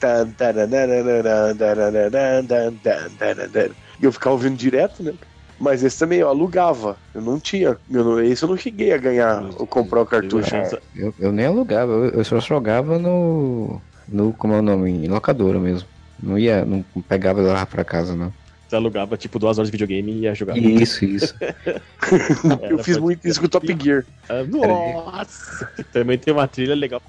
E 3.99 4.05
eu 4.05 4.11
ficava 4.11 4.35
ouvindo 4.35 4.55
direto, 4.55 5.03
né? 5.03 5.13
Mas 5.59 5.83
esse 5.83 5.99
também 5.99 6.19
eu 6.19 6.27
alugava. 6.29 6.97
Eu 7.13 7.21
não 7.21 7.39
tinha. 7.39 7.77
Eu 7.89 8.03
não, 8.03 8.19
esse 8.19 8.43
eu 8.43 8.49
não 8.49 8.57
cheguei 8.57 8.93
a 8.93 8.97
ganhar 8.97 9.43
ou 9.57 9.67
comprar 9.67 10.01
o 10.01 10.05
cartucho. 10.05 10.55
Eu, 10.95 11.13
eu 11.19 11.31
nem 11.31 11.45
alugava, 11.45 11.91
eu, 11.91 12.09
eu 12.09 12.23
só 12.23 12.39
jogava 12.39 12.97
no. 12.97 13.79
no. 14.07 14.33
como 14.33 14.53
é 14.53 14.59
o 14.59 14.63
nome? 14.63 14.89
Em 14.89 15.07
locadora 15.07 15.59
mesmo. 15.59 15.87
Não 16.21 16.37
ia, 16.37 16.63
não 16.65 16.83
pegava 17.07 17.39
e 17.39 17.43
levava 17.43 17.65
pra 17.65 17.83
casa, 17.83 18.15
não. 18.15 18.31
Você 18.71 18.75
alugava, 18.77 19.17
tipo, 19.17 19.37
duas 19.37 19.57
horas 19.57 19.67
de 19.67 19.71
videogame 19.73 20.11
e 20.13 20.19
ia 20.21 20.33
jogar. 20.33 20.57
Isso, 20.57 21.03
isso. 21.03 21.35
Eu 22.69 22.77
fiz 22.81 22.97
muito 22.97 23.27
isso 23.27 23.39
com 23.39 23.45
o 23.45 23.49
Top 23.49 23.67
Gear. 23.77 24.05
Ah, 24.29 24.43
Nossa! 24.43 25.69
Também 25.91 26.17
tem 26.17 26.33
uma 26.33 26.47
trilha 26.47 26.73
legal. 26.73 27.01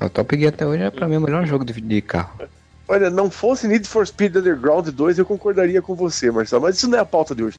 O 0.00 0.08
Top 0.08 0.38
Gear 0.38 0.54
até 0.54 0.64
hoje 0.64 0.82
é 0.84 0.90
pra 0.90 1.08
mim 1.08 1.16
o 1.16 1.20
melhor 1.20 1.44
jogo 1.44 1.64
de, 1.64 1.80
de 1.80 2.00
carro. 2.02 2.38
Olha, 2.86 3.10
não 3.10 3.28
fosse 3.28 3.66
Need 3.66 3.88
for 3.88 4.06
Speed 4.06 4.36
Underground 4.36 4.86
2, 4.88 5.18
eu 5.18 5.26
concordaria 5.26 5.82
com 5.82 5.96
você, 5.96 6.30
Marcelo. 6.30 6.62
Mas 6.62 6.76
isso 6.76 6.88
não 6.88 6.98
é 6.98 7.00
a 7.00 7.04
pauta 7.04 7.34
de 7.34 7.42
hoje. 7.42 7.56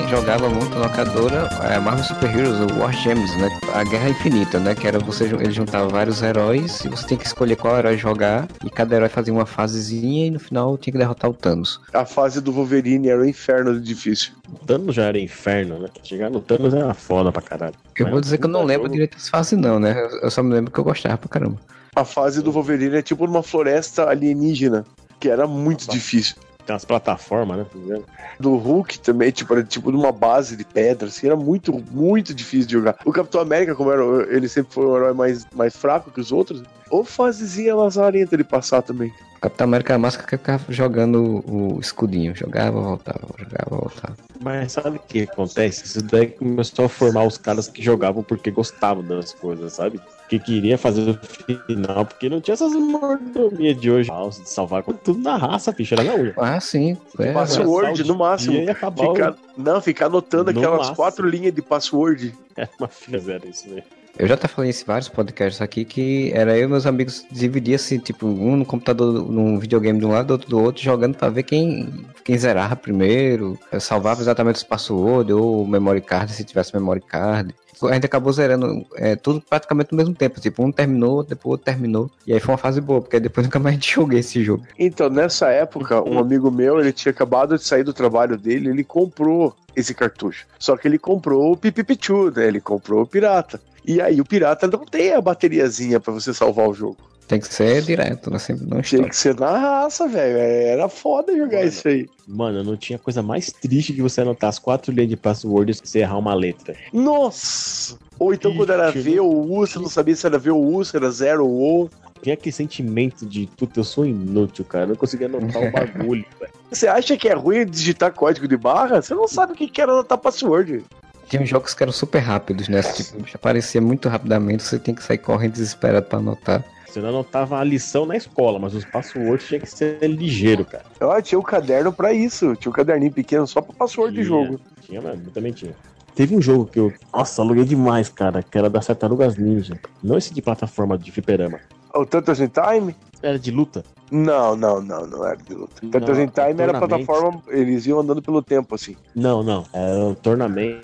Também 0.00 0.08
jogava 0.08 0.48
muito 0.48 0.70
na 0.78 0.86
locadora 0.86 1.48
a 1.48 1.80
Marvel 1.80 2.04
Super 2.04 2.30
Heroes, 2.34 2.58
o 2.72 2.78
War 2.78 2.92
Games, 3.04 3.36
né? 3.36 3.48
A 3.74 3.84
Guerra 3.84 4.08
Infinita, 4.10 4.58
né? 4.58 4.74
Que 4.74 4.86
era 4.86 4.98
você 4.98 5.24
ele 5.24 5.50
juntava 5.50 5.88
vários 5.88 6.22
heróis 6.22 6.84
e 6.84 6.88
você 6.88 7.06
tinha 7.06 7.18
que 7.18 7.26
escolher 7.26 7.56
qual 7.56 7.76
herói 7.78 7.96
jogar 7.96 8.48
e 8.64 8.70
cada 8.70 8.96
herói 8.96 9.08
fazia 9.08 9.32
uma 9.32 9.46
fasezinha 9.46 10.26
e 10.26 10.30
no 10.30 10.38
final 10.40 10.76
tinha 10.78 10.92
que 10.92 10.98
derrotar 10.98 11.30
o 11.30 11.34
Thanos. 11.34 11.80
A 11.92 12.04
fase 12.04 12.40
do 12.40 12.52
Wolverine 12.52 13.08
era 13.08 13.20
o 13.20 13.26
inferno 13.26 13.74
de 13.78 13.80
difícil. 13.86 14.32
O 14.60 14.64
Thanos 14.64 14.94
já 14.94 15.04
era 15.04 15.18
inferno, 15.18 15.78
né? 15.80 15.88
Chegar 16.02 16.30
no 16.30 16.40
Thanos 16.40 16.72
era 16.74 16.94
foda 16.94 17.30
pra 17.32 17.42
caralho. 17.42 17.74
Eu 17.98 18.08
vou 18.10 18.20
dizer 18.20 18.38
que 18.38 18.44
eu 18.46 18.50
não 18.50 18.64
lembro 18.64 18.84
jogo. 18.84 18.92
direito 18.94 19.14
das 19.16 19.28
fases 19.28 19.58
não, 19.58 19.78
né? 19.78 19.92
Eu- 20.00 20.20
Eu 20.22 20.30
só 20.30 20.42
me 20.42 20.52
lembro 20.54 20.70
que 20.70 20.78
eu 20.78 20.84
gostava 20.84 21.18
pra 21.18 21.28
caramba. 21.28 21.56
A 21.94 22.04
fase 22.04 22.40
do 22.42 22.52
Wolverine 22.52 22.96
é 22.96 23.02
tipo 23.02 23.26
numa 23.26 23.42
floresta 23.42 24.08
alienígena, 24.08 24.84
que 25.18 25.28
era 25.28 25.46
muito 25.46 25.90
difícil. 25.90 26.36
Tem 26.70 26.74
umas 26.74 26.84
plataformas, 26.84 27.58
né? 27.58 27.66
tá? 27.66 28.00
Do 28.38 28.54
Hulk 28.54 29.00
também, 29.00 29.32
tipo, 29.32 29.52
era 29.52 29.64
tipo 29.64 29.90
numa 29.90 30.12
base 30.12 30.56
de 30.56 30.64
pedra, 30.64 31.08
assim, 31.08 31.26
era 31.26 31.34
muito, 31.34 31.72
muito 31.90 32.32
difícil 32.32 32.68
de 32.68 32.72
jogar. 32.74 32.96
O 33.04 33.10
Capitão 33.10 33.40
América, 33.40 33.74
como 33.74 33.90
era, 33.90 34.04
ele 34.32 34.48
sempre 34.48 34.72
foi 34.72 34.86
um 34.86 34.94
herói 34.94 35.12
mais, 35.12 35.44
mais 35.52 35.74
fraco 35.74 36.12
que 36.12 36.20
os 36.20 36.30
outros, 36.30 36.62
ou 36.88 37.04
fasezinha 37.04 37.74
lazarenta 37.74 38.36
de 38.36 38.44
passar 38.44 38.82
também. 38.82 39.12
Capitão 39.40 39.64
América 39.64 39.94
era 39.94 39.98
máscara 39.98 40.28
que 40.28 40.36
ficava 40.36 40.62
jogando 40.68 41.42
o 41.44 41.80
escudinho. 41.80 42.36
Jogava, 42.36 42.80
voltava, 42.80 43.26
jogava, 43.36 43.70
voltava. 43.70 44.16
Mas 44.40 44.70
sabe 44.70 44.98
o 44.98 45.00
que 45.00 45.22
acontece? 45.22 45.86
Isso 45.86 46.02
daí 46.02 46.28
começou 46.28 46.84
a 46.84 46.88
formar 46.88 47.24
os 47.24 47.36
caras 47.36 47.66
que 47.66 47.82
jogavam 47.82 48.22
porque 48.22 48.52
gostavam 48.52 49.02
das 49.02 49.32
coisas, 49.32 49.72
sabe? 49.72 50.00
Que 50.30 50.38
queria 50.38 50.78
fazer 50.78 51.10
o 51.10 51.18
final, 51.66 52.06
porque 52.06 52.28
não 52.28 52.40
tinha 52.40 52.54
essas 52.54 52.72
mordomias 52.72 53.78
de 53.80 53.90
hoje. 53.90 54.08
De 54.08 54.48
salvar 54.48 54.84
tudo 54.84 55.18
na 55.18 55.36
raça, 55.36 55.72
ficha, 55.72 55.96
era 55.96 56.04
na 56.04 56.14
unha. 56.14 56.32
Ah, 56.38 56.60
sim. 56.60 56.96
É, 57.18 57.32
Password, 57.32 58.04
no 58.04 58.14
máximo. 58.16 58.54
E 58.56 58.70
acabar 58.70 59.08
Ficar, 59.08 59.34
não, 59.56 59.80
ficar 59.80 60.06
anotando 60.06 60.52
No 60.52 60.58
aquelas 60.60 60.78
máximo. 60.78 60.96
quatro 60.96 61.28
linhas 61.28 61.52
de 61.52 61.60
password. 61.60 62.32
É 62.56 62.68
uma 62.78 62.86
filha 62.88 63.18
zero 63.18 63.48
isso 63.48 63.68
mesmo. 63.68 63.82
Eu 64.18 64.28
já 64.28 64.34
até 64.34 64.46
falei 64.46 64.70
isso 64.70 64.82
em 64.82 64.86
vários 64.86 65.08
podcasts 65.08 65.62
aqui 65.62 65.84
que 65.84 66.30
era 66.34 66.56
eu 66.56 66.64
e 66.64 66.68
meus 66.68 66.84
amigos 66.86 67.24
dividia 67.30 67.76
assim, 67.76 67.98
tipo, 67.98 68.26
um 68.26 68.54
no 68.56 68.64
computador, 68.66 69.12
num 69.30 69.58
videogame 69.58 69.98
de 69.98 70.04
um 70.04 70.10
lado, 70.10 70.32
outro 70.32 70.48
do 70.48 70.60
outro, 70.60 70.82
jogando 70.82 71.16
pra 71.16 71.28
ver 71.28 71.42
quem, 71.44 71.88
quem 72.24 72.36
zerava 72.36 72.76
primeiro, 72.76 73.58
eu 73.72 73.80
salvava 73.80 74.20
exatamente 74.20 74.56
os 74.56 74.62
passwords 74.64 75.34
ou 75.34 75.66
memory 75.66 76.00
card, 76.02 76.32
se 76.32 76.44
tivesse 76.44 76.74
memory 76.74 77.00
card. 77.00 77.54
A 77.82 77.94
gente 77.94 78.06
acabou 78.06 78.32
zerando 78.32 78.84
é, 78.96 79.16
tudo 79.16 79.40
praticamente 79.40 79.92
no 79.92 79.98
mesmo 79.98 80.14
tempo. 80.14 80.40
Tipo, 80.40 80.64
um 80.64 80.72
terminou, 80.72 81.22
depois 81.22 81.44
o 81.44 81.48
outro 81.50 81.64
terminou. 81.64 82.10
E 82.26 82.32
aí 82.32 82.40
foi 82.40 82.52
uma 82.52 82.58
fase 82.58 82.80
boa, 82.80 83.00
porque 83.00 83.20
depois 83.20 83.46
nunca 83.46 83.58
mais 83.58 83.84
joguei 83.84 84.20
esse 84.20 84.42
jogo. 84.42 84.64
Então, 84.78 85.08
nessa 85.08 85.48
época, 85.48 86.02
um 86.02 86.18
amigo 86.18 86.50
meu, 86.50 86.80
ele 86.80 86.92
tinha 86.92 87.10
acabado 87.10 87.56
de 87.56 87.64
sair 87.64 87.84
do 87.84 87.92
trabalho 87.92 88.36
dele, 88.36 88.68
ele 88.68 88.84
comprou 88.84 89.54
esse 89.74 89.94
cartucho. 89.94 90.46
Só 90.58 90.76
que 90.76 90.86
ele 90.88 90.98
comprou 90.98 91.52
o 91.52 91.56
Pipipichu, 91.56 92.30
né? 92.30 92.46
Ele 92.46 92.60
comprou 92.60 93.02
o 93.02 93.06
Pirata. 93.06 93.60
E 93.84 94.00
aí 94.00 94.20
o 94.20 94.24
Pirata 94.24 94.66
não 94.66 94.84
tem 94.84 95.14
a 95.14 95.20
bateriazinha 95.20 95.98
pra 95.98 96.12
você 96.12 96.34
salvar 96.34 96.68
o 96.68 96.74
jogo. 96.74 97.09
Tem 97.30 97.38
que 97.38 97.54
ser 97.54 97.80
direto, 97.82 98.28
né? 98.28 98.40
Sempre 98.40 98.66
não 98.66 98.80
história. 98.80 99.08
que 99.08 99.16
ser 99.16 99.38
na 99.38 99.56
raça, 99.56 100.08
velho. 100.08 100.36
Era 100.36 100.88
foda 100.88 101.32
jogar 101.36 101.58
Mano. 101.58 101.68
isso 101.68 101.86
aí. 101.86 102.10
Mano, 102.26 102.64
não 102.64 102.76
tinha 102.76 102.98
coisa 102.98 103.22
mais 103.22 103.52
triste 103.52 103.92
que 103.92 104.02
você 104.02 104.22
anotar 104.22 104.50
as 104.50 104.58
quatro 104.58 104.92
linhas 104.92 105.10
de 105.10 105.16
password 105.16 105.70
e 105.70 105.74
você 105.76 106.00
errar 106.00 106.18
uma 106.18 106.34
letra. 106.34 106.74
Nossa! 106.92 107.96
Ou 108.18 108.34
então 108.34 108.52
quando 108.56 108.72
era 108.72 108.90
V 108.90 109.20
ou 109.20 109.48
U, 109.48 109.64
você 109.64 109.78
não 109.78 109.88
sabia 109.88 110.16
se 110.16 110.26
era 110.26 110.40
V 110.40 110.50
ou 110.50 110.74
U, 110.74 110.84
se 110.84 110.96
era 110.96 111.08
zero 111.08 111.46
ou 111.46 111.84
O. 111.84 111.90
Tinha 112.20 112.34
aquele 112.34 112.52
sentimento 112.52 113.24
de, 113.24 113.48
puta, 113.56 113.78
eu 113.78 113.84
sou 113.84 114.04
inútil, 114.04 114.64
cara. 114.64 114.86
Eu 114.86 114.88
não 114.88 114.96
conseguia 114.96 115.28
anotar 115.28 115.62
o 115.62 115.70
bagulho, 115.70 116.26
velho. 116.40 116.52
Você 116.68 116.88
acha 116.88 117.16
que 117.16 117.28
é 117.28 117.34
ruim 117.34 117.64
digitar 117.64 118.12
código 118.12 118.48
de 118.48 118.56
barra? 118.56 119.00
Você 119.00 119.14
não 119.14 119.28
sabe 119.28 119.52
o 119.52 119.54
que 119.54 119.80
era 119.80 119.92
anotar 119.92 120.18
password. 120.18 120.82
Tinha 121.28 121.46
jogos 121.46 121.74
que 121.74 121.82
eram 121.84 121.92
super 121.92 122.18
rápidos, 122.18 122.66
né? 122.66 122.82
Tipo, 122.82 123.24
aparecia 123.32 123.80
muito 123.80 124.08
rapidamente, 124.08 124.64
você 124.64 124.80
tem 124.80 124.96
que 124.96 125.04
sair 125.04 125.18
correndo 125.18 125.52
desesperado 125.52 126.06
pra 126.06 126.18
anotar. 126.18 126.64
Você 126.90 127.00
não 127.00 127.10
anotava 127.10 127.56
a 127.56 127.62
lição 127.62 128.04
na 128.04 128.16
escola, 128.16 128.58
mas 128.58 128.74
os 128.74 128.84
passwords 128.84 129.46
tinha 129.46 129.60
que 129.60 129.70
ser 129.70 130.02
ligeiro, 130.02 130.64
cara. 130.64 130.82
Ah, 131.00 131.22
tinha 131.22 131.38
o 131.38 131.42
caderno 131.42 131.92
pra 131.92 132.12
isso. 132.12 132.56
Tinha 132.56 132.70
um 132.70 132.74
caderninho 132.74 133.12
pequeno 133.12 133.46
só 133.46 133.60
pra 133.60 133.72
password 133.72 134.12
de 134.12 134.24
Tinha, 134.24 134.28
jogo. 134.28 134.60
Tinha, 134.82 135.00
mano, 135.00 135.22
eu 135.24 135.30
também 135.30 135.52
tinha. 135.52 135.72
Teve 136.16 136.34
um 136.34 136.42
jogo 136.42 136.66
que 136.66 136.80
eu, 136.80 136.92
nossa, 137.14 137.40
aluguei 137.40 137.64
demais, 137.64 138.08
cara, 138.08 138.42
que 138.42 138.58
era 138.58 138.68
das 138.68 138.88
Tartarugas 138.88 139.36
Ninja. 139.36 139.78
Não 140.02 140.18
esse 140.18 140.34
de 140.34 140.42
plataforma 140.42 140.98
de 140.98 141.12
fliperama. 141.12 141.60
O 141.94 142.04
Tantas 142.04 142.40
in 142.40 142.48
Time? 142.48 142.96
Era 143.22 143.38
de 143.38 143.52
luta. 143.52 143.84
Não, 144.10 144.56
não, 144.56 144.82
não, 144.82 145.06
não 145.06 145.24
era 145.24 145.36
de 145.36 145.54
luta. 145.54 145.74
Não, 145.80 145.90
Tantas 145.90 146.18
in 146.18 146.26
Time 146.26 146.60
era 146.60 146.76
plataforma, 146.76 147.40
eles 147.48 147.86
iam 147.86 148.00
andando 148.00 148.20
pelo 148.20 148.42
tempo, 148.42 148.74
assim. 148.74 148.96
Não, 149.14 149.44
não. 149.44 149.64
Era 149.72 150.06
um 150.06 150.14
torneio, 150.14 150.80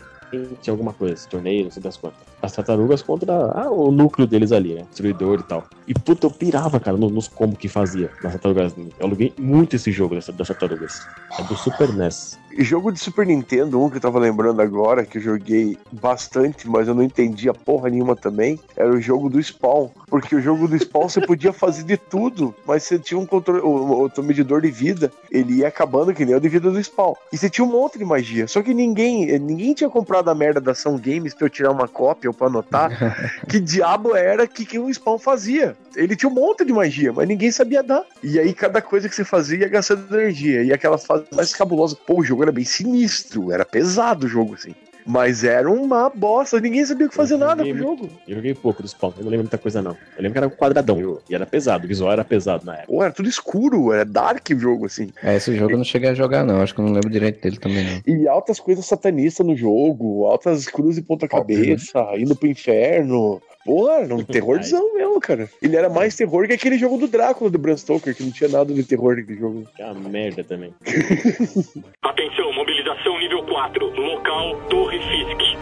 tinha 0.62 0.72
alguma 0.72 0.92
coisa, 0.92 1.28
torneio, 1.28 1.64
não 1.64 1.70
sei 1.72 1.82
das 1.82 1.96
quantas. 1.96 2.20
As 2.40 2.52
tartarugas 2.52 3.02
contra 3.02 3.50
ah, 3.52 3.70
o 3.70 3.90
núcleo 3.90 4.26
deles 4.26 4.52
ali, 4.52 4.74
né? 4.74 4.82
Destruidor 4.88 5.40
e 5.40 5.42
tal. 5.42 5.64
E 5.86 5.94
puta, 5.94 6.26
eu 6.26 6.30
pirava, 6.30 6.80
cara, 6.80 6.96
no- 6.96 7.08
nos 7.10 7.28
combos 7.28 7.58
que 7.58 7.68
fazia 7.68 8.10
nas 8.22 8.32
tartarugas. 8.32 8.74
Eu 8.76 9.06
aluguei 9.06 9.32
muito 9.38 9.76
esse 9.76 9.92
jogo 9.92 10.14
dessa- 10.16 10.32
das 10.32 10.48
tartarugas. 10.48 11.06
É 11.38 11.42
do 11.44 11.56
Super 11.56 11.92
NES. 11.92 12.38
E 12.58 12.64
jogo 12.64 12.90
de 12.90 12.98
Super 12.98 13.26
Nintendo, 13.26 13.82
um 13.82 13.90
que 13.90 13.98
eu 13.98 14.00
tava 14.00 14.18
lembrando 14.18 14.62
agora, 14.62 15.04
que 15.04 15.18
eu 15.18 15.22
joguei 15.22 15.78
bastante, 15.92 16.66
mas 16.66 16.88
eu 16.88 16.94
não 16.94 17.02
entendia 17.02 17.52
porra 17.52 17.90
nenhuma 17.90 18.16
também, 18.16 18.58
era 18.74 18.90
o 18.90 18.98
jogo 19.00 19.28
do 19.28 19.38
Spawn. 19.42 19.90
Porque 20.08 20.34
o 20.34 20.40
jogo 20.40 20.66
do 20.66 20.74
Spawn 20.78 21.06
você 21.08 21.20
podia 21.20 21.52
fazer 21.52 21.82
de 21.82 21.98
tudo, 21.98 22.54
mas 22.66 22.82
você 22.84 22.98
tinha 22.98 23.20
um 23.20 23.26
controle, 23.26 23.60
o, 23.60 24.04
o 24.04 24.08
teu 24.08 24.24
medidor 24.24 24.62
de 24.62 24.70
vida, 24.70 25.12
ele 25.30 25.56
ia 25.56 25.68
acabando 25.68 26.14
que 26.14 26.24
nem 26.24 26.34
o 26.34 26.40
de 26.40 26.48
vida 26.48 26.70
do 26.70 26.82
Spawn. 26.82 27.12
E 27.30 27.36
você 27.36 27.50
tinha 27.50 27.64
um 27.64 27.70
monte 27.70 27.98
de 27.98 28.04
magia. 28.06 28.48
Só 28.48 28.62
que 28.62 28.72
ninguém, 28.72 29.38
ninguém 29.38 29.74
tinha 29.74 29.90
comprado 29.90 30.30
a 30.30 30.34
merda 30.34 30.58
da 30.60 30.72
Ação 30.72 30.96
Games 30.96 31.34
pra 31.34 31.44
eu 31.46 31.50
tirar 31.50 31.70
uma 31.72 31.86
cópia 31.86 32.30
ou 32.30 32.34
pra 32.34 32.46
anotar 32.46 32.90
que 33.50 33.60
diabo 33.60 34.16
era 34.16 34.46
que, 34.46 34.64
que 34.64 34.78
o 34.78 34.88
Spawn 34.92 35.18
fazia. 35.18 35.75
Ele 35.94 36.14
tinha 36.14 36.30
um 36.30 36.34
monte 36.34 36.64
de 36.64 36.72
magia, 36.72 37.12
mas 37.12 37.26
ninguém 37.26 37.50
sabia 37.50 37.82
dar. 37.82 38.04
E 38.22 38.38
aí 38.38 38.52
cada 38.52 38.82
coisa 38.82 39.08
que 39.08 39.14
você 39.14 39.24
fazia 39.24 39.60
ia 39.60 39.68
gastando 39.68 40.14
energia. 40.14 40.62
E 40.62 40.72
aquela 40.72 40.98
fase 40.98 41.24
mais 41.34 41.54
cabulosa. 41.54 41.96
Pô, 42.06 42.20
o 42.20 42.24
jogo 42.24 42.42
era 42.42 42.52
bem 42.52 42.64
sinistro, 42.64 43.50
era 43.50 43.64
pesado 43.64 44.26
o 44.26 44.28
jogo, 44.28 44.54
assim. 44.54 44.74
Mas 45.06 45.44
era 45.44 45.70
uma 45.70 46.10
bosta, 46.10 46.58
ninguém 46.58 46.84
sabia 46.84 47.06
o 47.06 47.08
que 47.08 47.14
fazer 47.14 47.34
Eu 47.34 47.38
nada 47.38 47.64
joguei 47.64 47.72
com 47.72 47.78
o 47.78 47.96
jogo. 47.96 48.10
Eu 48.26 48.34
joguei 48.34 48.54
pouco 48.54 48.82
do 48.82 48.88
Spawn, 48.88 49.12
eu 49.16 49.22
não 49.22 49.30
lembro 49.30 49.44
muita 49.44 49.56
coisa 49.56 49.80
não. 49.80 49.92
Eu 49.92 50.22
lembro 50.22 50.32
que 50.32 50.38
era 50.38 50.46
um 50.48 50.50
quadradão 50.50 51.20
e 51.30 51.34
era 51.34 51.46
pesado, 51.46 51.84
o 51.84 51.88
visual 51.88 52.10
era 52.10 52.24
pesado 52.24 52.66
na 52.66 52.74
época. 52.74 52.88
Pô, 52.88 53.02
era 53.04 53.12
tudo 53.12 53.28
escuro, 53.28 53.92
era 53.92 54.04
dark 54.04 54.44
o 54.50 54.58
jogo, 54.58 54.86
assim. 54.86 55.10
É, 55.22 55.36
esse 55.36 55.54
jogo 55.56 55.72
eu 55.72 55.78
não 55.78 55.84
cheguei 55.84 56.10
a 56.10 56.14
jogar, 56.14 56.44
não. 56.44 56.60
Acho 56.60 56.74
que 56.74 56.80
eu 56.80 56.84
não 56.84 56.92
lembro 56.92 57.08
direito 57.08 57.40
dele 57.40 57.56
também, 57.56 57.84
não. 57.84 58.14
E 58.14 58.26
altas 58.26 58.58
coisas 58.58 58.84
satanistas 58.84 59.46
no 59.46 59.56
jogo, 59.56 60.26
altas 60.26 60.66
cruzes 60.66 60.96
de 60.96 61.02
ponta 61.02 61.28
cabeça, 61.28 62.04
indo 62.18 62.34
pro 62.34 62.48
inferno. 62.48 63.40
Porra, 63.66 63.94
era 63.94 64.14
um 64.14 64.22
terrorzão 64.24 64.94
mesmo, 64.94 65.20
cara. 65.20 65.50
Ele 65.60 65.76
era 65.76 65.88
mais 65.90 66.14
terror 66.14 66.46
que 66.46 66.52
aquele 66.52 66.78
jogo 66.78 66.96
do 66.96 67.08
Drácula 67.08 67.50
do 67.50 67.58
Bram 67.58 67.76
Stoker, 67.76 68.14
que 68.14 68.22
não 68.22 68.30
tinha 68.30 68.48
nada 68.48 68.72
de 68.72 68.84
terror 68.84 69.16
naquele 69.16 69.38
jogo. 69.38 69.66
Que 69.74 69.82
é 69.82 69.90
uma 69.90 70.08
merda 70.08 70.44
também. 70.44 70.72
Atenção, 72.02 72.52
mobilização 72.54 73.18
nível 73.18 73.44
4. 73.44 73.86
Local 73.86 74.60
Torre 74.70 74.98
Fisk. 75.00 75.58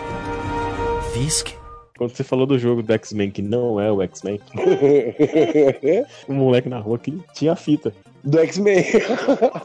Fisk? 1.15 1.65
Quando 1.97 2.11
você 2.11 2.25
falou 2.25 2.45
do 2.45 2.59
jogo 2.59 2.83
do 2.83 2.93
X-Men, 2.93 3.31
que 3.31 3.41
não 3.41 3.81
é 3.81 3.91
o 3.91 4.03
X-Men, 4.03 4.41
o 6.27 6.33
moleque 6.33 6.69
na 6.69 6.81
rua 6.81 6.99
que 6.99 7.17
tinha 7.33 7.53
a 7.53 7.57
fita 7.57 7.95
do 8.25 8.37
X-Men. 8.41 8.85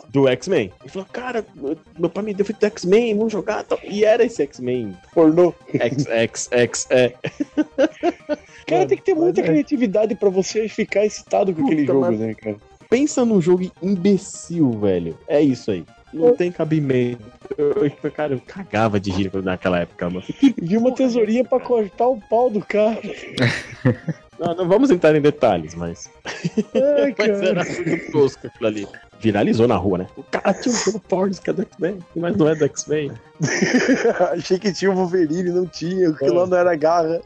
do 0.10 0.28
X-Men. 0.28 0.72
Ele 0.82 0.90
falou, 0.90 1.08
cara, 1.12 1.44
meu 1.98 2.10
pai 2.10 2.24
me 2.24 2.34
deu 2.36 2.46
fita 2.46 2.60
do 2.60 2.66
X-Men, 2.68 3.16
vamos 3.18 3.34
jogar. 3.34 3.64
tal. 3.64 3.80
E 3.84 4.06
era 4.06 4.24
esse 4.24 4.44
X-Men. 4.44 4.96
Pornô. 5.12 5.56
X, 5.74 6.06
X, 6.06 6.50
X, 6.52 6.88
é. 6.92 7.14
Cara, 8.70 8.86
tem 8.86 8.98
que 8.98 9.04
ter 9.04 9.14
muita 9.14 9.42
é. 9.42 9.44
criatividade 9.44 10.16
pra 10.16 10.30
você 10.30 10.68
ficar 10.68 11.06
excitado 11.06 11.54
com 11.54 11.64
aquele 11.66 11.82
Puta, 11.82 11.94
jogo, 11.94 12.06
mas- 12.06 12.20
né, 12.20 12.34
cara? 12.34 12.58
Pensa 12.90 13.24
num 13.24 13.40
jogo 13.42 13.70
imbecil, 13.84 14.72
velho. 14.72 15.18
É 15.28 15.40
isso 15.42 15.70
aí. 15.72 15.84
Não 16.12 16.36
tem 16.36 16.52
cabimento. 16.52 17.22
Eu, 17.56 17.86
eu- 17.86 18.12
cara, 18.12 18.34
eu 18.34 18.42
cagava 18.46 19.00
de 19.00 19.12
rir 19.12 19.32
naquela 19.44 19.80
época, 19.80 20.10
mano. 20.10 20.24
Vi 20.60 20.76
uma 20.76 20.92
tesourinha 20.94 21.44
pra 21.44 21.60
cortar 21.60 22.08
o 22.08 22.20
pau 22.20 22.50
do 22.50 22.60
cara. 22.62 23.00
Não, 24.40 24.56
não 24.56 24.68
vamos 24.68 24.90
entrar 24.90 25.16
em 25.16 25.22
detalhes, 25.22 25.76
mas. 25.76 26.10
Ai, 26.26 27.14
Mas 27.20 27.42
era 27.42 27.66
tudo 27.66 28.12
tosco 28.12 28.48
aquilo 28.48 28.68
ali. 28.68 28.88
Viralizou 29.20 29.68
na 29.68 29.76
rua, 29.76 29.98
né? 29.98 30.08
O 30.16 30.24
cara 30.24 30.54
tinha 30.54 30.74
um 30.74 30.78
jogo 30.78 31.00
porno 31.02 31.36
que 31.36 31.50
é 31.50 31.54
do 31.54 31.62
X-Men, 31.64 32.00
mas 32.16 32.38
não 32.38 32.48
é 32.48 32.56
do 32.56 32.64
X-Men. 32.66 33.12
Achei 34.32 34.58
que 34.58 34.72
tinha 34.72 34.90
o 34.92 34.96
Wolverine, 34.96 35.52
não 35.52 35.66
tinha. 35.66 36.10
Aquilo 36.10 36.36
É. 36.38 36.40
lá 36.40 36.48
não 36.48 36.58
era 36.58 36.76
garra. 36.76 37.22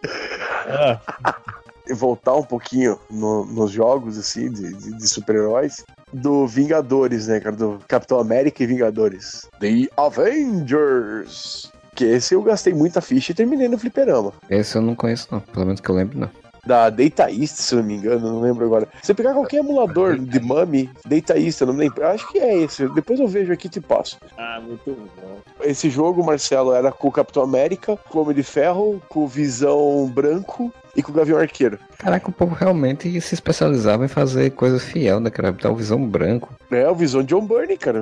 Ah, 0.67 0.99
E 1.85 1.93
voltar 1.93 2.33
um 2.33 2.43
pouquinho 2.43 2.97
no- 3.11 3.43
nos 3.45 3.69
jogos, 3.69 4.17
assim, 4.17 4.49
de, 4.49 4.73
de- 4.73 4.97
de 4.97 5.05
super-heróis. 5.07 5.83
Do 6.13 6.47
Vingadores, 6.47 7.27
né, 7.27 7.41
cara? 7.41 7.57
Do 7.57 7.77
Capitão 7.89 8.19
América 8.21 8.63
e 8.63 8.65
Vingadores. 8.65 9.45
The 9.59 9.89
Avengers. 9.97 11.69
Que 11.93 12.05
esse 12.05 12.33
eu 12.35 12.41
gastei 12.41 12.73
muita 12.73 13.01
ficha 13.01 13.33
e 13.33 13.35
terminei 13.35 13.67
no 13.67 13.77
fliperama. 13.77 14.31
Esse 14.49 14.77
eu 14.77 14.81
não 14.81 14.95
conheço, 14.95 15.27
não. 15.29 15.41
Pelo 15.41 15.65
menos 15.65 15.81
que 15.81 15.89
eu 15.89 15.95
lembro, 15.95 16.17
não. 16.17 16.29
Da 16.65 16.89
Data 16.89 17.29
East, 17.29 17.55
se 17.55 17.75
eu 17.75 17.79
não 17.79 17.85
me 17.87 17.95
engano, 17.95 18.31
não 18.33 18.41
lembro 18.41 18.65
agora. 18.65 18.87
Você 19.01 19.13
pegar 19.13 19.33
qualquer 19.33 19.57
emulador 19.57 20.17
de 20.17 20.39
Mami, 20.39 20.89
Data 21.05 21.37
East, 21.37 21.61
eu 21.61 21.67
não 21.67 21.73
me 21.73 21.81
lembro. 21.81 22.05
Acho 22.07 22.29
que 22.31 22.39
é 22.39 22.57
esse. 22.57 22.87
Depois 22.89 23.19
eu 23.19 23.27
vejo 23.27 23.51
aqui 23.51 23.67
e 23.67 23.69
te 23.69 23.81
passo. 23.81 24.17
ah, 24.37 24.61
muito 24.65 24.83
bom. 24.85 25.37
Esse 25.61 25.89
jogo, 25.89 26.23
Marcelo, 26.23 26.73
era 26.73 26.91
com 26.91 27.07
o 27.07 27.11
Capitão 27.11 27.43
América, 27.43 27.97
com 28.09 28.19
o 28.19 28.21
Homem 28.21 28.35
de 28.35 28.43
Ferro, 28.43 29.01
com 29.09 29.21
o 29.21 29.27
Visão 29.27 30.09
Branco 30.13 30.71
e 30.95 31.01
com 31.01 31.11
o 31.11 31.15
Gavião 31.15 31.39
Arqueiro. 31.39 31.79
Caraca, 31.97 32.29
o 32.29 32.33
povo 32.33 32.53
realmente 32.53 33.19
se 33.21 33.33
especializava 33.33 34.05
em 34.05 34.09
fazer 34.09 34.51
coisa 34.51 34.79
fiel, 34.79 35.19
né, 35.19 35.29
cara? 35.29 35.51
Botar 35.51 35.71
o 35.71 35.75
visão 35.75 36.05
branco. 36.05 36.49
É, 36.69 36.87
o 36.89 36.95
Visão 36.95 37.23
John 37.23 37.41
Burney, 37.45 37.77
cara. 37.77 38.01